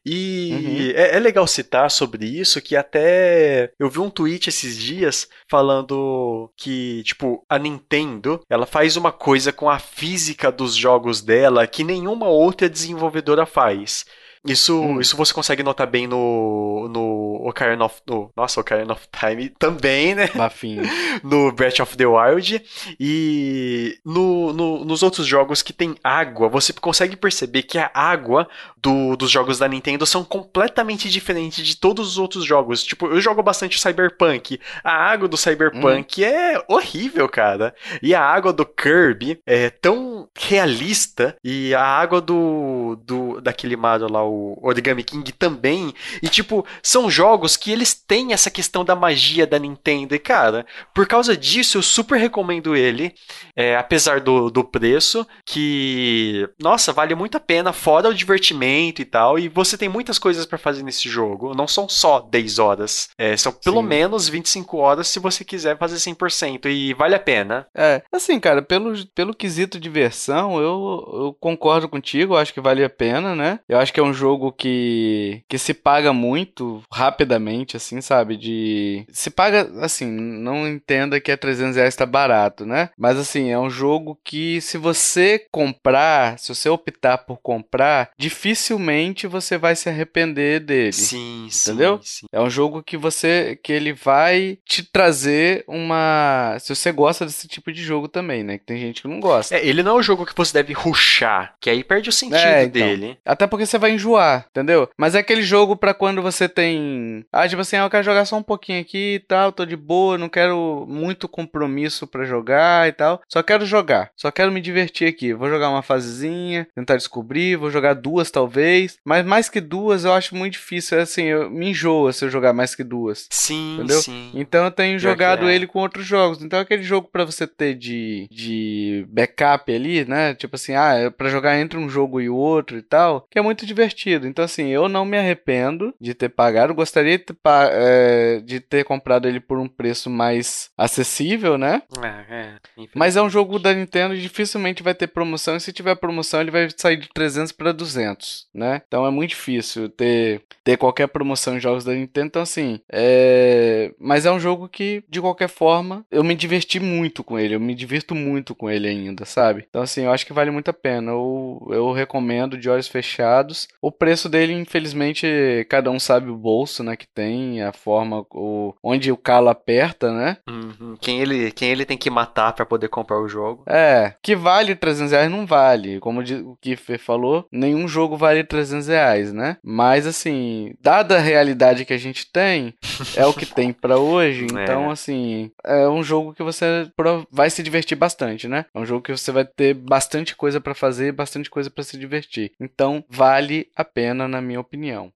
E 0.10 0.94
uhum. 0.96 1.02
é, 1.02 1.18
é, 1.18 1.20
legal 1.20 1.46
citar 1.46 1.92
sobre 1.92 2.26
isso 2.26 2.62
que 2.62 2.78
até 2.78 3.74
eu 3.78 3.90
vi 3.90 4.00
um 4.00 4.10
tweet 4.10 4.48
esses 4.48 4.78
dias 4.78 5.28
falando 5.50 6.50
que, 6.56 7.04
tipo, 7.04 7.44
a 7.50 7.60
Nintendo, 7.60 8.40
ela 8.50 8.66
faz 8.66 8.96
uma 8.96 9.12
coisa 9.12 9.52
com 9.52 9.70
a 9.70 9.80
física 9.80 10.50
dos 10.50 10.76
jogos 10.76 11.22
dela 11.22 11.68
que 11.68 11.84
nenhuma 11.84 12.30
outra 12.30 12.70
desenvolvedora 12.70 13.46
faz. 13.46 14.06
Isso, 14.46 14.80
hum. 14.80 15.02
isso 15.02 15.16
você 15.18 15.34
consegue 15.34 15.64
notar 15.64 15.88
bem 15.88 16.08
no, 16.08 16.88
no 16.90 17.48
Ocarina 17.48 17.86
of... 17.86 18.02
No, 18.08 18.32
nossa, 18.36 18.60
Ocarina 18.60 18.94
of 18.94 19.08
Time 19.12 19.50
também, 19.50 20.16
né? 20.16 20.30
Bafinho. 20.34 20.84
no 21.24 21.52
Breath 21.52 21.80
of 21.80 21.98
the 21.98 22.06
Wild. 22.06 22.62
E 23.00 24.00
no, 24.06 24.54
no, 24.54 24.86
nos 24.86 25.04
outros 25.04 25.26
jogos 25.26 25.62
que 25.62 25.74
tem 25.74 25.96
água, 26.04 26.50
você 26.50 26.74
consegue 26.74 27.16
perceber 27.16 27.64
que 27.64 27.78
a 27.78 27.90
água 27.94 28.48
do, 28.78 29.16
dos 29.16 29.32
jogos 29.32 29.60
da 29.60 29.68
Nintendo 29.68 30.06
são 30.06 30.24
completamente 30.24 31.10
diferentes 31.10 31.66
de 31.66 31.76
todos 31.76 32.08
os 32.10 32.18
outros 32.18 32.46
jogos. 32.46 32.84
Tipo, 32.84 33.08
eu 33.08 33.20
jogo 33.20 33.42
bastante 33.44 33.80
Cyberpunk. 33.80 34.60
A 34.84 34.92
água 34.92 35.28
do 35.28 35.38
Cyberpunk 35.38 36.22
hum. 36.22 36.26
é 36.26 36.64
horrível, 36.68 37.28
cara. 37.28 37.74
E 38.02 38.14
a 38.14 38.22
água 38.22 38.54
do 38.54 38.66
Kirby 38.66 39.40
é 39.46 39.70
tão 39.70 40.28
realista. 40.38 41.36
E 41.44 41.74
a 41.74 41.84
água 41.84 42.22
do, 42.22 42.98
do 43.04 43.42
daquele 43.42 43.76
Mario 43.76 44.12
lá, 44.12 44.24
o 44.28 44.58
Origami 44.62 45.04
King 45.04 45.32
também. 45.32 45.94
E, 46.22 46.30
tipo, 46.30 46.66
são 46.82 47.10
jogos 47.10 47.58
que 47.58 47.72
eles 47.72 47.94
têm 47.94 48.34
essa 48.34 48.50
questão 48.50 48.84
da 48.84 48.96
magia 48.96 49.48
da 49.48 49.60
Nintendo. 49.60 50.16
E, 50.16 50.20
cara, 50.20 50.66
por 50.94 51.08
causa 51.08 51.36
disso, 51.36 51.78
eu 51.78 51.82
super 51.82 52.18
recomendo 52.18 52.76
ele. 52.76 53.14
É, 53.56 53.76
apesar 53.76 54.22
do, 54.22 54.50
do 54.50 54.64
preço, 54.64 55.26
que, 55.46 56.48
nossa, 56.62 56.94
vale 56.94 57.16
muito 57.16 57.38
a 57.38 57.40
pena, 57.40 57.74
fora 57.74 58.10
o 58.10 58.14
divertimento 58.14 59.02
e 59.02 59.06
tal. 59.06 59.40
E 59.40 59.48
você 59.48 59.78
tem 59.78 59.90
muitas 59.90 60.20
coisas 60.20 60.46
para 60.46 60.58
fazer 60.58 60.84
nesse 60.84 61.10
jogo. 61.10 61.56
Não 61.56 61.68
são 61.68 61.88
só 61.90 62.20
10 62.20 62.60
horas. 62.60 63.10
É, 63.18 63.36
são 63.38 63.52
pelo 63.52 63.82
Sim. 63.82 63.88
menos 63.88 64.30
25 64.30 64.78
horas 64.78 65.08
se 65.08 65.20
você 65.20 65.44
quiser 65.44 65.78
fazer 65.78 65.96
100%. 65.96 66.66
E 66.66 66.94
vale 66.94 67.16
a 67.16 67.20
pena. 67.20 67.68
É, 67.76 68.02
assim, 68.12 68.40
cara, 68.40 68.62
pelo, 68.62 68.94
pelo 69.08 69.34
quesito 69.34 69.80
diversão, 69.80 70.60
eu, 70.60 71.10
eu 71.14 71.38
concordo 71.40 71.90
contigo. 71.90 72.34
Eu 72.34 72.38
acho 72.38 72.54
que 72.54 72.62
vale 72.62 72.84
a 72.84 72.90
pena, 72.90 73.36
né? 73.36 73.60
Eu 73.68 73.80
acho 73.80 73.94
que 73.94 74.00
é 74.00 74.04
um 74.04 74.14
jogo 74.18 74.52
que, 74.52 75.44
que 75.48 75.58
se 75.58 75.74
paga 75.74 76.12
muito 76.12 76.82
rapidamente, 76.92 77.78
assim, 77.78 78.02
sabe? 78.02 78.36
De. 78.36 79.06
Se 79.12 79.30
paga, 79.30 79.70
assim, 79.82 80.06
não 80.08 80.68
entenda 80.68 81.22
que 81.22 81.32
é 81.32 81.38
300 81.38 81.76
reais 81.76 81.96
tá 81.96 82.06
barato, 82.06 82.66
né? 82.66 82.90
Mas, 82.98 83.18
assim, 83.18 83.50
é 83.50 83.60
um 83.60 83.70
jogo 83.70 84.20
que 84.24 84.60
se 84.62 84.78
você 84.78 85.46
comprar, 85.52 86.38
se 86.40 86.54
você 86.54 86.68
optar 86.70 87.20
por 87.20 87.38
comprar, 87.38 88.10
dificilmente 88.18 89.28
você 89.28 89.58
vai 89.58 89.76
se 89.76 89.90
arrepender 89.90 90.60
dele. 90.60 90.94
Sim, 90.94 91.48
entendeu? 91.48 92.00
Sim, 92.02 92.20
sim. 92.22 92.26
É 92.32 92.42
um 92.42 92.50
jogo 92.50 92.84
que 92.84 92.98
você. 92.98 93.60
que 93.64 93.72
ele 93.72 93.94
vai 93.94 94.58
te 94.66 94.84
trazer 94.84 95.64
uma. 95.68 96.58
Se 96.60 96.74
você 96.76 96.92
gosta 96.92 97.26
desse 97.26 97.48
tipo 97.48 97.72
de 97.72 97.84
jogo 97.84 98.08
também, 98.08 98.44
né? 98.44 98.58
Que 98.58 98.66
tem 98.66 98.78
gente 98.78 99.02
que 99.02 99.08
não 99.08 99.20
gosta. 99.20 99.56
É, 99.56 99.66
ele 99.66 99.84
não 99.84 99.98
é 99.98 100.00
um 100.00 100.04
jogo 100.04 100.26
que 100.26 100.36
você 100.36 100.54
deve 100.54 100.74
ruxar, 100.74 101.56
que 101.60 101.70
aí 101.70 101.84
perde 101.84 102.10
o 102.10 102.14
sentido 102.14 102.38
é, 102.38 102.64
então, 102.64 102.82
dele. 102.82 103.18
Até 103.26 103.46
porque 103.46 103.66
você 103.66 103.78
vai 103.78 103.92
enjoar 103.92 104.07
enjoar, 104.08 104.48
entendeu? 104.50 104.90
Mas 104.98 105.16
é 105.16 105.20
aquele 105.20 105.42
jogo 105.42 105.76
para 105.76 105.94
quando 105.94 106.22
você 106.22 106.48
tem. 106.48 107.26
Ah, 107.32 107.48
tipo 107.48 107.62
assim, 107.62 107.76
ah, 107.76 107.84
eu 107.84 107.90
quero 107.90 108.04
jogar 108.04 108.26
só 108.26 108.38
um 108.38 108.44
pouquinho 108.44 108.82
aqui 108.82 109.16
e 109.16 109.20
tal, 109.20 109.52
tô 109.52 109.66
de 109.66 109.76
boa, 109.76 110.18
não 110.18 110.30
quero 110.30 110.86
muito 110.88 111.28
compromisso 111.28 112.08
para 112.08 112.24
jogar 112.24 112.88
e 112.88 112.92
tal. 112.92 113.22
Só 113.28 113.44
quero 113.44 113.66
jogar, 113.66 114.12
só 114.16 114.32
quero 114.32 114.52
me 114.52 114.62
divertir 114.62 115.08
aqui. 115.08 115.34
Vou 115.34 115.50
jogar 115.50 115.70
uma 115.70 115.82
fasezinha, 115.82 116.68
tentar 116.74 116.96
descobrir, 116.96 117.58
vou 117.58 117.70
jogar 117.70 117.94
duas 117.94 118.32
talvez. 118.32 118.98
Mas 119.06 119.26
mais 119.26 119.50
que 119.50 119.60
duas 119.60 120.06
eu 120.06 120.14
acho 120.14 120.36
muito 120.36 120.54
difícil. 120.54 121.00
Assim, 121.00 121.24
eu 121.24 121.50
me 121.50 121.70
enjoa 121.70 122.14
se 122.14 122.26
eu 122.26 122.30
jogar 122.30 122.54
mais 122.54 122.74
que 122.74 122.84
duas. 122.84 123.28
Sim, 123.30 123.76
entendeu? 123.76 124.02
sim. 124.02 124.32
Então 124.34 124.66
eu 124.66 124.72
tenho 124.72 124.98
jogado 125.00 125.50
é. 125.50 125.56
ele 125.56 125.68
com 125.68 125.80
outros 125.80 126.06
jogos. 126.06 126.42
Então 126.42 126.60
é 126.60 126.62
aquele 126.62 126.84
jogo 126.84 127.10
para 127.12 127.26
você 127.26 127.46
ter 127.46 127.76
de, 127.76 128.28
de 128.32 129.06
backup 129.10 129.74
ali, 129.74 130.06
né? 130.06 130.34
Tipo 130.34 130.56
assim, 130.56 130.74
ah, 130.74 130.94
é 130.94 131.10
pra 131.10 131.30
jogar 131.30 131.60
entre 131.60 131.78
um 131.78 131.90
jogo 131.90 132.22
e 132.22 132.30
o 132.30 132.36
outro 132.36 132.78
e 132.78 132.82
tal, 132.82 133.26
que 133.30 133.38
é 133.38 133.42
muito 133.42 133.66
divertido 133.66 133.97
divertido. 133.98 134.28
Então, 134.28 134.46
assim, 134.46 134.68
eu 134.68 134.88
não 134.88 135.04
me 135.04 135.18
arrependo 135.18 135.94
de 136.00 136.14
ter 136.14 136.30
pagado. 136.30 136.74
Gostaria 136.74 137.18
de 137.18 137.26
ter, 137.26 137.38
é, 137.72 138.40
de 138.42 138.60
ter 138.60 138.86
comprado 138.86 139.28
ele 139.28 139.40
por 139.40 139.58
um 139.58 139.68
preço 139.68 140.10
mais 140.10 140.70
acessível, 140.78 141.58
né? 141.58 141.82
É, 142.02 142.08
é, 142.08 142.56
infelizmente. 142.74 142.92
Mas 142.94 143.16
é 143.16 143.22
um 143.22 143.30
jogo 143.30 143.58
da 143.58 143.74
Nintendo 143.74 144.14
e 144.14 144.22
dificilmente 144.22 144.84
vai 144.84 144.94
ter 144.94 145.08
promoção. 145.08 145.56
E 145.56 145.60
se 145.60 145.74
tiver 145.74 145.96
promoção, 145.96 146.40
ele 146.40 146.52
vai 146.52 146.70
sair 146.76 146.98
de 146.98 147.10
300 147.10 147.52
para 147.52 147.72
200, 147.72 148.48
né? 148.54 148.82
Então 148.88 149.06
é 149.06 149.10
muito 149.12 149.32
difícil 149.32 149.90
ter, 149.90 150.42
ter 150.64 150.78
qualquer 150.78 151.08
promoção 151.08 151.58
em 151.58 151.60
jogos 151.60 151.84
da 151.84 151.94
Nintendo. 151.94 152.28
Então, 152.28 152.42
assim, 152.42 152.80
é... 152.92 153.92
Mas 154.00 154.26
é 154.26 154.32
um 154.32 154.40
jogo 154.40 154.70
que, 154.70 155.04
de 155.10 155.20
qualquer 155.20 155.50
forma, 155.50 156.06
eu 156.12 156.24
me 156.24 156.36
diverti 156.36 156.80
muito 156.80 157.24
com 157.24 157.40
ele. 157.40 157.56
Eu 157.56 157.60
me 157.60 157.74
divirto 157.74 158.14
muito 158.14 158.54
com 158.54 158.70
ele 158.70 158.88
ainda, 158.88 159.26
sabe? 159.26 159.66
Então, 159.68 159.82
assim, 159.82 160.04
eu 160.04 160.12
acho 160.12 160.26
que 160.26 160.34
vale 160.34 160.52
muito 160.52 160.70
a 160.70 160.74
pena. 160.74 161.12
Eu, 161.12 161.68
eu 161.72 161.92
recomendo 161.92 162.58
de 162.58 162.70
olhos 162.70 162.88
fechados. 162.88 163.68
O 163.88 163.92
preço 163.92 164.28
dele, 164.28 164.52
infelizmente, 164.52 165.66
cada 165.70 165.90
um 165.90 165.98
sabe 165.98 166.30
o 166.30 166.36
bolso, 166.36 166.84
né? 166.84 166.98
Que 166.98 167.08
tem, 167.08 167.62
a 167.64 167.72
forma, 167.72 168.26
o... 168.32 168.74
onde 168.84 169.14
o 169.14 169.16
calo 169.16 169.48
aperta, 169.48 170.12
né? 170.12 170.36
Uhum. 170.46 170.98
Quem, 171.00 171.22
ele, 171.22 171.52
quem 171.54 171.70
ele 171.70 171.86
tem 171.86 171.98
que 171.98 172.10
matar 172.10 172.52
pra 172.52 172.66
poder 172.66 172.90
comprar 172.90 173.18
o 173.18 173.30
jogo. 173.30 173.64
É, 173.66 174.14
que 174.22 174.36
vale 174.36 174.76
300 174.76 175.14
reais 175.14 175.32
não 175.32 175.46
vale. 175.46 176.02
Como 176.02 176.20
o 176.20 176.58
Kiffer 176.58 177.00
falou, 177.00 177.48
nenhum 177.50 177.88
jogo 177.88 178.18
vale 178.18 178.44
300 178.44 178.90
reais, 178.90 179.32
né? 179.32 179.56
Mas 179.64 180.06
assim, 180.06 180.74
dada 180.82 181.16
a 181.16 181.22
realidade 181.22 181.86
que 181.86 181.94
a 181.94 181.98
gente 181.98 182.30
tem, 182.30 182.74
é 183.16 183.26
o 183.26 183.34
que 183.34 183.46
tem 183.56 183.72
pra 183.72 183.98
hoje. 183.98 184.48
É. 184.54 184.64
Então, 184.64 184.92
assim, 184.92 185.50
é 185.66 185.88
um 185.88 186.04
jogo 186.04 186.34
que 186.34 186.44
você 186.44 186.92
vai 187.32 187.50
se 187.50 187.64
divertir 187.64 187.96
bastante, 187.96 188.50
né? 188.50 188.66
É 188.76 188.80
um 188.80 188.86
jogo 188.86 189.02
que 189.02 189.16
você 189.16 189.32
vai 189.32 189.46
ter 189.46 189.74
bastante 189.74 190.36
coisa 190.36 190.60
pra 190.60 190.76
fazer, 190.76 191.14
bastante 191.14 191.50
coisa 191.50 191.70
pra 191.70 191.86
se 191.86 191.98
divertir. 191.98 192.52
Então, 192.60 193.02
vale 193.10 193.66
a 193.78 193.86
pena, 193.86 194.28
na 194.28 194.42
minha 194.42 194.60
opinião. 194.60 195.12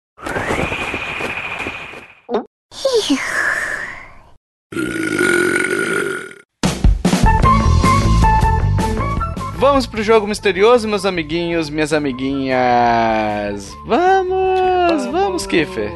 Vamos 9.56 9.86
pro 9.86 10.02
jogo 10.02 10.26
misterioso, 10.26 10.88
meus 10.88 11.04
amiguinhos, 11.04 11.70
minhas 11.70 11.92
amiguinhas. 11.92 13.70
Vamos, 13.86 15.06
vamos, 15.06 15.46
Kiffer. 15.46 15.90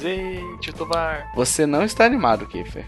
Gente, 0.00 0.47
Você 1.34 1.66
não 1.66 1.84
está 1.84 2.04
animado, 2.04 2.46
Kiffer. 2.46 2.84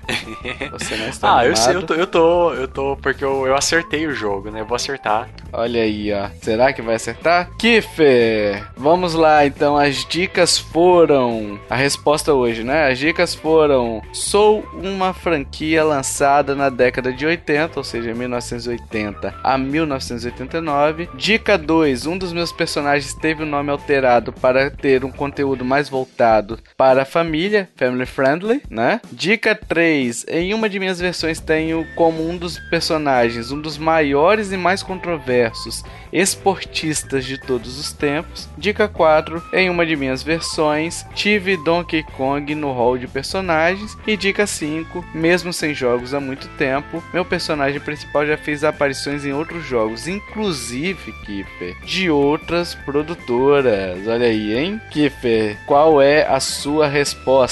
Você 0.72 0.96
não 0.96 1.08
está 1.08 1.28
Ah, 1.30 1.38
animado. 1.40 1.46
eu 1.50 1.56
sei, 1.56 1.74
eu 1.76 1.82
tô, 1.82 1.94
eu 1.94 2.06
tô, 2.06 2.52
eu 2.54 2.68
tô, 2.68 2.96
porque 2.96 3.24
eu, 3.24 3.46
eu 3.46 3.54
acertei 3.54 4.06
o 4.06 4.12
jogo, 4.12 4.50
né? 4.50 4.60
Eu 4.60 4.66
vou 4.66 4.74
acertar. 4.76 5.28
Olha 5.52 5.82
aí, 5.82 6.12
ó. 6.12 6.28
Será 6.42 6.72
que 6.72 6.82
vai 6.82 6.94
acertar? 6.96 7.50
Kiffer! 7.58 8.64
Vamos 8.76 9.14
lá, 9.14 9.44
então. 9.46 9.76
As 9.76 10.04
dicas 10.06 10.58
foram. 10.58 11.58
A 11.68 11.76
resposta 11.76 12.32
hoje, 12.34 12.62
né? 12.64 12.90
As 12.90 12.98
dicas 12.98 13.34
foram: 13.34 14.02
Sou 14.12 14.64
uma 14.74 15.12
franquia 15.12 15.84
lançada 15.84 16.54
na 16.54 16.68
década 16.70 17.12
de 17.12 17.24
80, 17.26 17.78
ou 17.78 17.84
seja, 17.84 18.14
1980 18.14 19.34
a 19.42 19.58
1989. 19.58 21.08
Dica 21.14 21.56
2: 21.58 22.06
Um 22.06 22.18
dos 22.18 22.32
meus 22.32 22.52
personagens 22.52 23.14
teve 23.14 23.42
o 23.42 23.46
nome 23.46 23.70
alterado 23.70 24.32
para 24.32 24.70
ter 24.70 25.04
um 25.04 25.10
conteúdo 25.10 25.64
mais 25.64 25.88
voltado 25.88 26.58
para 26.76 27.02
a 27.02 27.06
família, 27.06 27.59
family 27.76 28.06
friendly, 28.06 28.62
né? 28.70 29.00
Dica 29.12 29.54
3: 29.54 30.26
Em 30.28 30.54
uma 30.54 30.68
de 30.68 30.78
minhas 30.78 31.00
versões 31.00 31.40
tenho 31.40 31.86
como 31.94 32.28
um 32.28 32.36
dos 32.36 32.58
personagens 32.70 33.50
um 33.50 33.60
dos 33.60 33.78
maiores 33.78 34.52
e 34.52 34.56
mais 34.56 34.82
controversos 34.82 35.82
esportistas 36.12 37.24
de 37.24 37.38
todos 37.38 37.78
os 37.78 37.92
tempos. 37.92 38.48
Dica 38.56 38.88
4: 38.88 39.42
Em 39.52 39.70
uma 39.70 39.86
de 39.86 39.96
minhas 39.96 40.22
versões 40.22 41.06
tive 41.14 41.56
Donkey 41.56 42.02
Kong 42.02 42.54
no 42.54 42.72
hall 42.72 42.98
de 42.98 43.06
personagens. 43.06 43.96
E 44.06 44.16
dica 44.16 44.46
5: 44.46 45.04
Mesmo 45.14 45.52
sem 45.52 45.74
jogos 45.74 46.14
há 46.14 46.20
muito 46.20 46.48
tempo, 46.56 47.02
meu 47.12 47.24
personagem 47.24 47.80
principal 47.80 48.26
já 48.26 48.36
fez 48.36 48.64
aparições 48.64 49.24
em 49.24 49.32
outros 49.32 49.64
jogos, 49.64 50.08
inclusive 50.08 51.12
Kiffer, 51.24 51.76
de 51.84 52.10
outras 52.10 52.74
produtoras. 52.74 54.06
Olha 54.06 54.26
aí, 54.26 54.56
hein? 54.56 54.80
Kiffer, 54.90 55.56
qual 55.66 56.00
é 56.02 56.26
a 56.26 56.40
sua 56.40 56.86
resposta? 56.86 57.49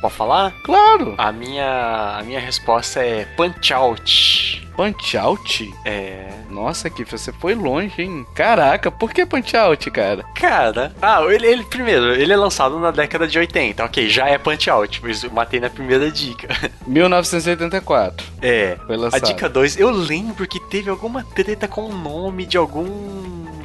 Pode 0.00 0.14
falar? 0.14 0.52
Claro! 0.62 1.14
A 1.18 1.32
minha, 1.32 2.16
a 2.18 2.22
minha 2.22 2.40
resposta 2.40 3.00
é 3.00 3.24
Punch 3.36 3.72
Out. 3.72 4.68
Punch 4.76 5.16
Out? 5.18 5.74
É. 5.84 6.28
Nossa, 6.48 6.88
Kiffer, 6.88 7.18
você 7.18 7.32
foi 7.32 7.54
longe, 7.54 8.00
hein? 8.02 8.26
Caraca, 8.34 8.90
por 8.90 9.12
que 9.12 9.26
Punch 9.26 9.56
Out, 9.56 9.90
cara? 9.90 10.24
Cara, 10.34 10.92
ah, 11.02 11.22
ele, 11.28 11.46
ele 11.46 11.64
primeiro, 11.64 12.12
ele 12.14 12.32
é 12.32 12.36
lançado 12.36 12.78
na 12.78 12.90
década 12.90 13.26
de 13.26 13.38
80, 13.38 13.84
ok, 13.84 14.08
já 14.08 14.26
é 14.28 14.38
Punch 14.38 14.70
Out, 14.70 15.00
mas 15.02 15.22
eu 15.22 15.30
matei 15.30 15.60
na 15.60 15.68
primeira 15.70 16.10
dica. 16.10 16.48
1984. 16.86 18.26
É. 18.42 18.76
Foi 18.86 18.94
A 18.94 18.98
lançado. 18.98 19.26
dica 19.26 19.48
2, 19.48 19.78
eu 19.78 19.90
lembro 19.90 20.46
que 20.46 20.60
teve 20.68 20.88
alguma 20.90 21.24
treta 21.24 21.68
com 21.68 21.82
o 21.82 21.92
nome 21.92 22.46
de 22.46 22.56
algum. 22.56 22.86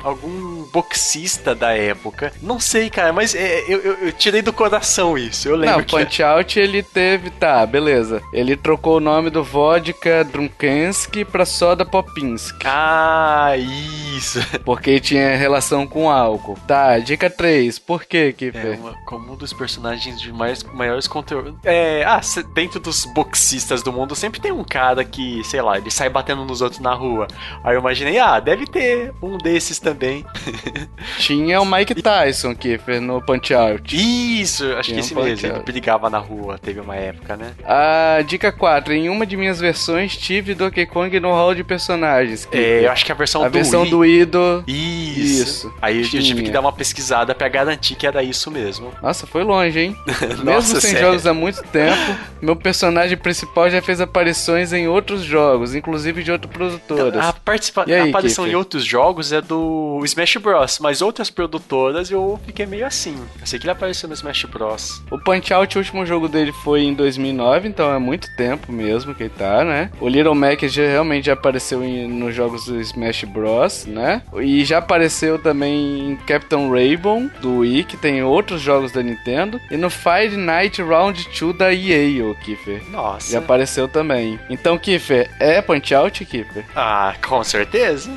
algum 0.04 0.55
boxista 0.66 1.54
da 1.56 1.74
época. 1.74 2.34
Não 2.42 2.60
sei, 2.60 2.90
cara, 2.90 3.12
mas 3.14 3.34
é, 3.36 3.64
eu, 3.68 3.80
eu- 3.80 3.94
eu 4.08 4.12
tirei 4.12 4.42
do 4.42 4.52
coração 4.54 5.18
isso. 5.18 5.48
Eu 5.48 5.56
lembro 5.56 5.78
Não. 5.78 5.84
Punch 5.86 6.22
Out 6.24 6.60
ele 6.60 6.82
teve. 6.84 7.30
Tá, 7.30 7.66
beleza. 7.66 8.22
Ele 8.34 8.56
trocou 8.56 8.98
o 8.98 9.00
nome 9.00 9.30
do 9.30 9.44
vodka 9.44 10.24
Drunkensky 10.24 11.24
pra 11.26 11.46
soda 11.46 11.86
Popinski. 11.86 12.66
Ah, 12.66 13.54
isso. 13.58 14.40
Porque 14.64 15.00
tinha 15.00 15.36
relação 15.36 15.86
com 15.88 16.10
álcool. 16.10 16.58
Tá, 16.68 16.98
dica 17.00 17.30
3. 17.30 17.80
Por 17.80 18.06
que, 18.06 18.18
É, 18.18 18.32
Kiffer? 18.32 18.80
uma, 18.80 18.94
como 19.06 19.34
um 19.34 19.36
dos 19.36 19.54
personagens 19.54 20.20
de 20.20 20.32
mais, 20.32 20.64
maiores 20.64 21.08
conteúdos. 21.08 21.56
É, 21.64 22.04
ah, 22.06 22.22
dentro 22.54 22.80
dos 22.80 23.06
boxistas 23.06 23.82
do 23.84 23.92
mundo 23.92 24.16
sempre 24.16 24.40
tem 24.40 24.52
um 24.52 24.64
cara 24.64 25.04
que, 25.04 25.44
sei 25.44 25.62
lá, 25.62 25.78
ele 25.78 25.92
sai 25.92 26.10
batendo 26.10 26.46
nos 26.46 26.62
outros 26.62 26.80
na 26.82 26.94
rua. 26.94 27.28
Aí 27.64 27.76
eu 27.76 27.80
imaginei, 27.80 28.18
ah, 28.20 28.40
deve 28.40 28.66
ter 28.66 29.14
um 29.22 29.38
desses 29.38 29.80
também. 29.80 30.26
Tinha 31.20 31.62
o 31.62 31.66
Mike 31.66 31.96
Tyson, 32.02 32.56
Kiffer, 32.56 33.02
no 33.02 33.22
Punch 33.22 33.54
Out. 33.54 33.96
Isso, 33.96 34.66
acho 34.74 34.92
Tem 34.92 34.96
que 34.96 34.96
um 34.96 35.00
esse 35.00 35.16
mesmo. 35.16 35.48
Ele 35.58 35.64
brigava 35.64 36.10
na 36.10 36.18
rua, 36.18 36.58
teve 36.58 36.80
uma 36.80 36.96
época, 36.96 37.36
né? 37.36 37.52
A 37.66 38.22
dica 38.26 38.52
4. 38.52 38.94
Em 38.94 39.10
uma 39.10 39.26
de 39.26 39.36
minhas 39.38 39.60
versões 39.60 40.16
tive 40.18 40.54
Donkey 40.54 40.86
Kong 40.86 41.20
no 41.20 41.30
hall 41.32 41.54
de 41.56 41.64
personagens. 41.64 42.46
É, 42.46 42.50
Kiffer. 42.50 42.84
eu 42.84 42.92
acho 42.92 43.06
que 43.06 43.12
a 43.12 43.16
versão 43.16 43.44
a 43.44 43.48
do 43.50 43.54
versão 43.54 43.82
Wii- 43.82 43.90
do 43.92 44.06
Ido. 44.06 44.64
Isso. 44.68 45.26
Isso, 45.26 45.74
Aí 45.82 45.96
eu, 45.98 46.02
eu 46.02 46.08
tive 46.10 46.24
tinha. 46.24 46.44
que 46.44 46.50
dar 46.52 46.60
uma 46.62 46.74
pesquisada 46.74 47.34
pra 47.36 47.48
garantir 47.48 47.96
que 47.96 48.06
era 48.08 48.22
isso 48.24 48.50
mesmo. 48.52 48.92
Nossa, 49.02 49.26
foi 49.28 49.44
longe, 49.44 49.80
hein? 49.80 49.96
Mesmo 50.22 50.44
Nossa, 50.44 50.80
sem 50.82 50.92
sério. 50.92 51.08
jogos 51.08 51.26
há 51.28 51.34
muito 51.34 51.62
tempo, 51.64 52.16
meu 52.42 52.56
personagem 52.56 53.18
principal 53.18 53.70
já 53.70 53.82
fez 53.82 54.00
aparições 54.02 54.74
em 54.74 54.88
outros 54.88 55.22
jogos, 55.24 55.74
inclusive 55.76 56.24
de 56.24 56.32
outras 56.32 56.52
produtoras. 56.52 57.26
A, 57.26 57.34
participa 57.34 57.84
aí, 57.88 57.94
a 57.94 58.04
aparição 58.06 58.44
Kiffer? 58.46 58.54
em 58.56 58.58
outros 58.58 58.86
jogos 58.86 59.32
é 59.32 59.42
do 59.42 60.02
Smash 60.04 60.38
Bros, 60.46 60.78
mas 60.80 61.02
outras 61.02 61.32
produtoras 61.32 62.12
eu 62.12 62.40
fiquei 62.46 62.68
meio 62.68 62.86
assim. 62.86 63.16
Eu 63.42 63.48
sei 63.48 63.58
que 63.58 63.66
ele 63.66 63.72
apareceu 63.72 64.08
no 64.08 64.14
Smash 64.14 64.44
Bros. 64.46 65.02
O 65.10 65.18
Punch 65.18 65.52
Out, 65.52 65.76
o 65.76 65.80
último 65.82 66.06
jogo 66.06 66.28
dele 66.30 66.52
foi 66.64 66.82
em 66.84 66.94
2009, 66.94 67.68
então 67.68 67.92
é 67.92 67.98
muito 67.98 68.28
tempo 68.38 68.72
mesmo 68.72 69.16
que 69.16 69.24
ele 69.24 69.34
tá, 69.36 69.64
né? 69.64 69.90
O 70.00 70.08
Little 70.08 70.36
Mac 70.36 70.62
já, 70.66 70.84
realmente 70.84 71.26
já 71.26 71.34
apareceu 71.34 71.84
em- 71.84 72.08
nos 72.08 72.36
jogos 72.36 72.66
do 72.66 72.80
Smash 72.80 73.24
Bros, 73.24 73.86
né? 73.88 74.22
E 74.40 74.64
já 74.64 74.78
apareceu 74.78 75.40
também 75.40 76.12
em 76.12 76.16
Captain 76.28 76.70
Rainbow, 76.70 77.28
do 77.42 77.58
Wii, 77.60 77.84
que 77.86 77.98
tem 77.98 78.22
outros 78.24 78.62
jogos 78.62 78.92
da 78.92 79.02
Nintendo. 79.02 79.60
E 79.72 79.78
no 79.78 79.90
Five 79.90 80.38
Night 80.38 80.80
Round 80.82 81.28
2 81.40 81.58
da 81.58 81.74
EA, 81.74 82.24
o 82.24 82.36
Kiffer. 82.36 82.84
Nossa. 82.92 83.32
Já 83.32 83.40
apareceu 83.40 83.88
também. 83.88 84.40
Então, 84.50 84.78
Kiffer, 84.78 85.30
é 85.40 85.60
Punch 85.62 85.94
Out, 85.96 86.24
Kiffer? 86.26 86.64
Ah, 86.76 87.16
com 87.26 87.44
certeza. 87.44 88.12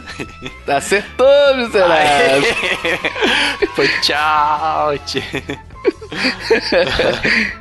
Acertou, 0.66 1.26
miserável! 1.56 2.17
Foi 3.74 3.88
tchau. 4.02 4.94
tchau. 5.06 5.22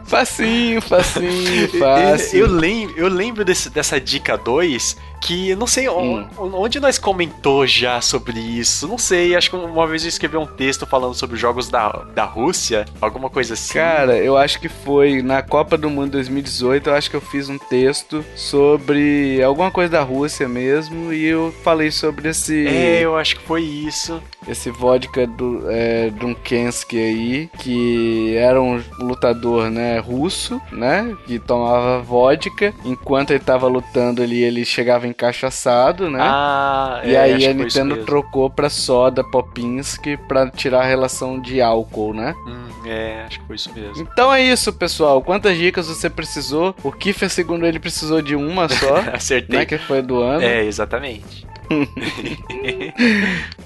facinho, 0.06 0.82
facinho, 0.82 1.64
Eu, 1.74 1.80
fácil. 1.80 2.40
eu 2.40 2.48
lembro, 2.48 2.98
eu 2.98 3.08
lembro 3.08 3.46
desse- 3.46 3.70
dessa 3.70 4.00
dica 4.00 4.38
2 4.38 4.98
que 5.22 5.56
não 5.56 5.68
sei 5.68 5.88
Hum. 5.90 6.28
onde 6.38 6.80
nós 6.80 6.98
comentou 6.98 7.66
já 7.66 8.00
sobre 8.02 8.40
isso. 8.40 8.88
Não 8.88 8.98
sei, 8.98 9.36
acho 9.36 9.50
que 9.50 9.56
uma 9.56 9.88
vez 9.88 10.04
eu 10.04 10.10
escrevi 10.10 10.38
um 10.38 10.46
texto 10.46 10.86
falando 10.86 11.14
sobre 11.14 11.38
jogos 11.38 11.70
da, 11.70 11.90
da 12.14 12.24
Rússia, 12.26 12.86
alguma 13.02 13.30
coisa 13.30 13.54
assim. 13.54 13.74
Cara, 13.74 14.18
eu 14.18 14.38
acho 14.38 14.60
que 14.60 14.70
foi 14.70 15.22
na 15.22 15.42
Copa 15.42 15.78
do 15.78 15.90
Mundo 15.90 16.12
2018, 16.12 16.90
eu 16.90 16.96
acho 16.96 17.10
que 17.10 17.16
eu 17.16 17.22
fiz 17.22 17.50
um 17.50 17.58
texto 17.58 18.24
sobre 18.36 19.42
alguma 19.44 19.72
coisa 19.72 19.92
da 19.92 20.02
Rússia 20.04 20.48
mesmo 20.48 21.12
e 21.14 21.26
eu 21.26 21.54
falei 21.64 21.92
sobre 21.92 22.30
esse 22.30 22.68
É, 22.68 23.02
eu 23.02 23.16
acho 23.18 23.36
que 23.38 23.44
foi 23.44 23.62
isso. 23.64 24.22
esse 24.48 24.70
vodka 24.70 25.26
do 25.28 25.64
é, 25.70 26.10
Drunkensky 26.12 26.98
aí, 26.98 27.50
que 27.60 28.36
era 28.38 28.62
um 28.62 28.82
lutador, 29.00 29.70
né, 29.70 30.00
russo, 30.00 30.62
né, 30.72 31.16
que 31.26 31.40
tomava 31.40 32.00
vodka. 32.02 32.74
Enquanto 32.86 33.32
ele 33.32 33.40
tava 33.40 33.68
lutando 33.68 34.22
ali, 34.22 34.44
ele 34.44 34.64
chegava 34.66 35.07
encaixaçado, 35.08 36.10
né? 36.10 36.20
Ah, 36.22 37.02
e 37.04 37.16
é, 37.16 37.20
aí 37.22 37.48
a 37.48 37.54
Nintendo 37.54 38.04
trocou 38.06 38.50
pra 38.50 38.70
soda 38.70 39.24
Popinski 39.24 40.18
pra 40.28 40.50
tirar 40.50 40.82
a 40.82 40.86
relação 40.86 41.40
de 41.40 41.62
álcool, 41.62 42.14
né? 42.14 42.36
Hum, 42.46 42.68
é, 42.86 43.24
acho 43.28 43.40
que 43.40 43.48
foi 43.48 43.56
isso 43.56 43.72
mesmo. 43.74 44.08
Então 44.12 44.34
é 44.34 44.44
isso, 44.44 44.72
pessoal. 44.74 45.22
Quantas 45.22 45.58
dicas 45.58 45.88
você 45.88 46.10
precisou? 46.10 46.76
O 46.84 46.92
Kiffer, 46.92 47.30
segundo 47.30 47.66
ele, 47.66 47.80
precisou 47.80 48.22
de 48.22 48.36
uma 48.36 48.70
só, 48.70 48.98
Acertei. 49.14 49.60
né? 49.60 49.66
Que 49.66 49.78
foi 49.78 50.02
do 50.02 50.22
ano. 50.22 50.44
É, 50.44 50.64
exatamente. 50.64 51.46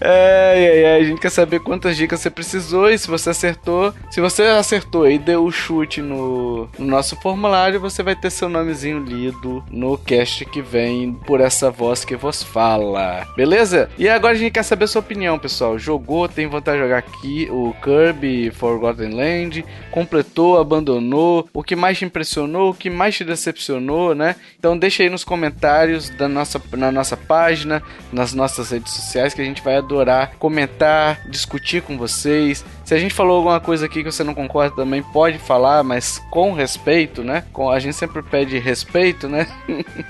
É, 0.03 0.55
é, 0.57 0.81
é, 0.81 0.95
a 0.97 1.03
gente 1.03 1.21
quer 1.21 1.29
saber 1.29 1.59
quantas 1.59 1.95
dicas 1.95 2.19
você 2.19 2.29
precisou 2.29 2.89
e 2.89 2.97
se 2.97 3.07
você 3.07 3.29
acertou. 3.29 3.93
Se 4.09 4.19
você 4.19 4.43
acertou 4.43 5.07
e 5.09 5.19
deu 5.19 5.45
o 5.45 5.51
chute 5.51 6.01
no, 6.01 6.67
no 6.79 6.85
nosso 6.87 7.15
formulário, 7.17 7.79
você 7.79 8.01
vai 8.01 8.15
ter 8.15 8.31
seu 8.31 8.49
nomezinho 8.49 9.03
lido 9.03 9.63
no 9.69 9.97
cast 9.97 10.43
que 10.45 10.61
vem 10.61 11.13
por 11.31 11.39
essa 11.39 11.71
voz 11.71 12.03
que 12.03 12.13
vos 12.13 12.43
fala. 12.43 13.25
Beleza? 13.37 13.89
E 13.97 14.09
agora 14.09 14.33
a 14.33 14.37
gente 14.37 14.51
quer 14.51 14.63
saber 14.63 14.83
a 14.83 14.87
sua 14.89 14.99
opinião, 14.99 15.39
pessoal. 15.39 15.79
Jogou, 15.79 16.27
tem 16.27 16.45
vontade 16.45 16.75
de 16.75 16.83
jogar 16.83 16.97
aqui 16.97 17.47
o 17.49 17.73
Kirby 17.81 18.51
Forgotten 18.51 19.11
Land? 19.11 19.63
Completou, 19.91 20.59
abandonou? 20.59 21.47
O 21.53 21.63
que 21.63 21.73
mais 21.73 21.97
te 21.97 22.03
impressionou? 22.03 22.71
O 22.71 22.73
que 22.73 22.89
mais 22.89 23.15
te 23.15 23.23
decepcionou, 23.23 24.13
né? 24.13 24.35
Então 24.59 24.77
deixa 24.77 25.03
aí 25.03 25.09
nos 25.09 25.23
comentários 25.23 26.09
da 26.09 26.27
nossa, 26.27 26.61
na 26.73 26.91
nossa 26.91 27.15
página, 27.15 27.81
nas 28.11 28.33
nossas 28.33 28.69
redes 28.69 28.91
sociais, 28.91 29.33
que 29.33 29.41
a 29.41 29.45
gente 29.45 29.61
vai 29.61 29.77
adorar 29.77 30.33
comentar, 30.37 31.29
discutir 31.29 31.81
com 31.81 31.97
vocês. 31.97 32.65
Se 32.91 32.95
a 32.95 32.99
gente 32.99 33.13
falou 33.13 33.37
alguma 33.37 33.57
coisa 33.57 33.85
aqui 33.85 34.03
que 34.03 34.11
você 34.11 34.21
não 34.21 34.33
concorda 34.33 34.75
também, 34.75 35.01
pode 35.01 35.37
falar, 35.37 35.81
mas 35.81 36.21
com 36.29 36.51
respeito, 36.51 37.23
né? 37.23 37.45
Com, 37.53 37.69
a 37.69 37.79
gente 37.79 37.95
sempre 37.95 38.21
pede 38.21 38.59
respeito, 38.59 39.29
né? 39.29 39.47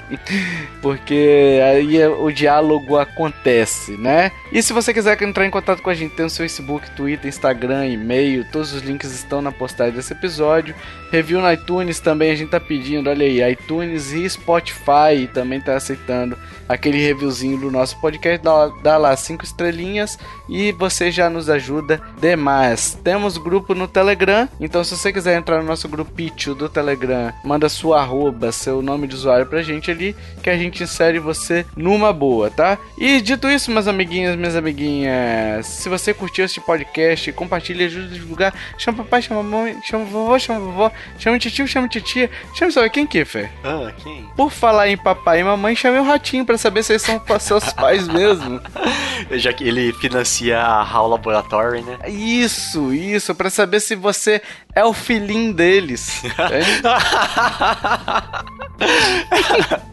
Porque 0.82 1.60
aí 1.64 2.02
é- 2.02 2.10
o 2.10 2.32
diálogo 2.32 2.98
acontece, 2.98 3.92
né? 3.98 4.32
E 4.52 4.64
se 4.64 4.74
você 4.74 4.92
quiser 4.96 5.22
entrar 5.22 5.46
em 5.46 5.52
contato 5.52 5.84
com 5.84 5.92
a 5.92 5.94
gente, 5.94 6.16
tem 6.16 6.26
o 6.26 6.30
seu 6.30 6.44
Facebook, 6.44 6.90
Twitter, 6.96 7.30
Instagram, 7.30 7.86
e-mail, 7.86 8.48
todos 8.52 8.74
os 8.74 8.82
links 8.82 9.12
estão 9.12 9.44
na 9.44 9.52
postagem 9.52 9.94
desse 9.94 10.14
episódio. 10.14 10.74
Review 11.12 11.40
no 11.40 11.54
iTunes 11.54 12.00
também 12.00 12.32
a 12.32 12.36
gente 12.36 12.50
tá 12.50 12.60
pedindo, 12.60 13.12
olha 13.12 13.28
aí, 13.28 13.52
iTunes 13.52 14.12
e 14.12 14.28
Spotify 14.28 15.30
também 15.32 15.62
tá 15.62 15.76
aceitando 15.76 16.36
aquele 16.68 16.98
reviewzinho 17.06 17.58
do 17.60 17.70
nosso 17.70 18.00
podcast, 18.00 18.42
dá, 18.42 18.68
dá 18.82 18.98
lá 18.98 19.16
cinco 19.18 19.44
estrelinhas 19.44 20.18
e 20.50 20.72
você 20.72 21.12
já 21.12 21.30
nos 21.30 21.50
ajuda 21.50 22.02
demais. 22.20 22.71
Temos 23.04 23.38
grupo 23.38 23.74
no 23.74 23.88
Telegram, 23.88 24.48
então 24.60 24.84
se 24.84 24.96
você 24.96 25.12
quiser 25.12 25.38
entrar 25.38 25.62
no 25.62 25.68
nosso 25.68 25.88
grupinho 25.88 26.56
do 26.56 26.70
Telegram, 26.70 27.34
manda 27.44 27.68
sua 27.68 28.02
arroba, 28.02 28.52
seu 28.52 28.82
nome 28.82 29.08
de 29.08 29.16
usuário 29.16 29.46
pra 29.46 29.62
gente 29.62 29.92
ali, 29.92 30.16
que 30.42 30.50
a 30.50 30.58
gente 30.58 30.84
insere 30.84 31.20
você 31.20 31.66
numa 31.76 32.12
boa, 32.12 32.50
tá? 32.50 32.78
E 32.98 33.22
dito 33.22 33.50
isso, 33.50 33.72
meus 33.72 33.88
amiguinhos, 33.88 34.36
minhas 34.36 34.56
amiguinhas, 34.56 35.66
se 35.66 35.88
você 35.88 36.14
curtiu 36.14 36.46
este 36.46 36.60
podcast, 36.60 37.32
compartilha, 37.34 37.86
ajuda 37.86 38.06
a 38.08 38.10
divulgar, 38.10 38.54
chama 38.78 39.04
papai, 39.04 39.22
chama 39.22 39.44
mamãe, 39.44 39.78
chama 39.84 40.06
vovó, 40.06 40.38
chama 40.40 40.60
vovó, 40.60 40.92
chama 41.18 41.40
tio, 41.40 41.68
chama 41.68 41.88
titia, 41.88 42.30
chama 42.56 42.72
sabe 42.72 42.90
quem, 42.90 43.08
Kiffer? 43.08 43.50
Ah, 43.64 43.92
quem? 44.04 44.26
Por 44.36 44.52
falar 44.52 44.90
em 44.90 44.98
papai 44.98 45.42
e 45.42 45.44
mamãe, 45.44 45.76
chame 45.76 46.00
o 46.00 46.04
ratinho 46.04 46.46
pra 46.46 46.58
saber 46.58 46.84
se 46.84 46.94
eles 46.94 47.02
são 47.02 47.22
seus 47.40 47.72
pais 47.74 48.08
mesmo. 48.08 48.60
Já 49.32 49.54
que 49.54 49.64
ele 49.64 49.94
financia 49.94 50.60
a 50.60 50.82
HAL 50.82 51.08
Laboratory, 51.08 51.82
né? 51.82 51.98
Isso, 52.08 52.94
isso, 52.94 53.36
pra 53.36 53.50
saber 53.50 53.80
se 53.80 53.96
você 53.96 54.42
é 54.76 54.84
o 54.86 54.94
filhinho 54.94 55.54
deles. 55.54 56.22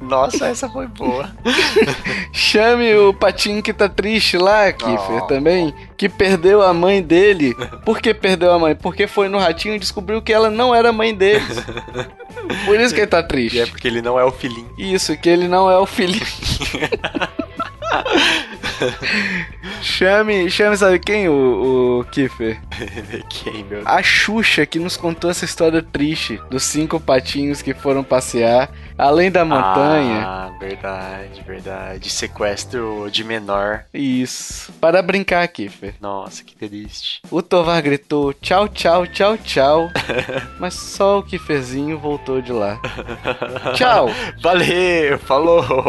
Nossa, 0.00 0.46
essa 0.46 0.68
foi 0.68 0.86
boa. 0.86 1.30
Chame 2.32 2.94
o 2.94 3.12
patinho 3.12 3.62
que 3.62 3.72
tá 3.72 3.88
triste 3.88 4.36
lá, 4.38 4.72
Kiffer, 4.72 5.22
Oh. 5.22 5.26
também, 5.26 5.74
que 5.96 6.08
perdeu 6.08 6.62
a 6.62 6.72
mãe 6.72 7.02
dele. 7.02 7.54
Por 7.84 8.00
que 8.00 8.14
perdeu 8.14 8.52
a 8.52 8.58
mãe? 8.58 8.74
Porque 8.74 9.06
foi 9.06 9.28
no 9.28 9.38
ratinho 9.38 9.74
e 9.74 9.78
descobriu 9.78 10.22
que 10.22 10.32
ela 10.32 10.50
não 10.50 10.74
era 10.74 10.92
mãe 10.92 11.14
deles. 11.14 11.58
Por 12.64 12.80
isso 12.80 12.94
que 12.94 13.00
ele 13.00 13.06
tá 13.06 13.18
E 13.18 13.20
é 13.20 13.26
triste. 13.26 13.66
porque 13.70 13.88
ele 13.88 14.00
não 14.00 14.18
é 14.18 14.24
o 14.24 14.30
filhinho. 14.30 14.70
Isso, 14.78 15.16
que 15.18 15.28
ele 15.28 15.48
não 15.48 15.70
é 15.70 15.76
o 15.78 15.86
filhinho. 15.86 16.24
chame, 19.82 20.50
chame, 20.50 20.76
sabe 20.76 20.98
quem, 20.98 21.28
o, 21.28 22.00
o 22.00 22.04
Kiffer? 22.04 22.60
quem, 23.28 23.64
meu 23.64 23.82
A 23.84 24.02
Xuxa 24.02 24.64
que 24.66 24.78
nos 24.78 24.96
contou 24.96 25.30
essa 25.30 25.44
história 25.44 25.82
triste 25.82 26.40
dos 26.50 26.62
cinco 26.64 27.00
patinhos 27.00 27.62
que 27.62 27.74
foram 27.74 28.04
passear 28.04 28.70
além 28.98 29.30
da 29.30 29.44
montanha. 29.44 30.24
Ah, 30.26 30.52
verdade, 30.58 31.42
verdade. 31.46 32.10
Sequestro 32.10 33.08
de 33.10 33.22
menor. 33.22 33.84
Isso. 33.94 34.72
Para 34.74 35.00
brincar, 35.00 35.46
Kiffer. 35.48 35.94
Nossa, 36.00 36.42
que 36.42 36.56
triste. 36.56 37.22
O 37.30 37.40
Tovar 37.40 37.80
gritou 37.80 38.34
tchau, 38.34 38.68
tchau, 38.68 39.06
tchau, 39.06 39.38
tchau. 39.38 39.88
mas 40.58 40.74
só 40.74 41.20
o 41.20 41.22
Kifferzinho 41.22 41.98
voltou 41.98 42.42
de 42.42 42.52
lá. 42.52 42.80
Tchau. 43.74 44.10
Valeu, 44.42 45.18
falou. 45.20 45.64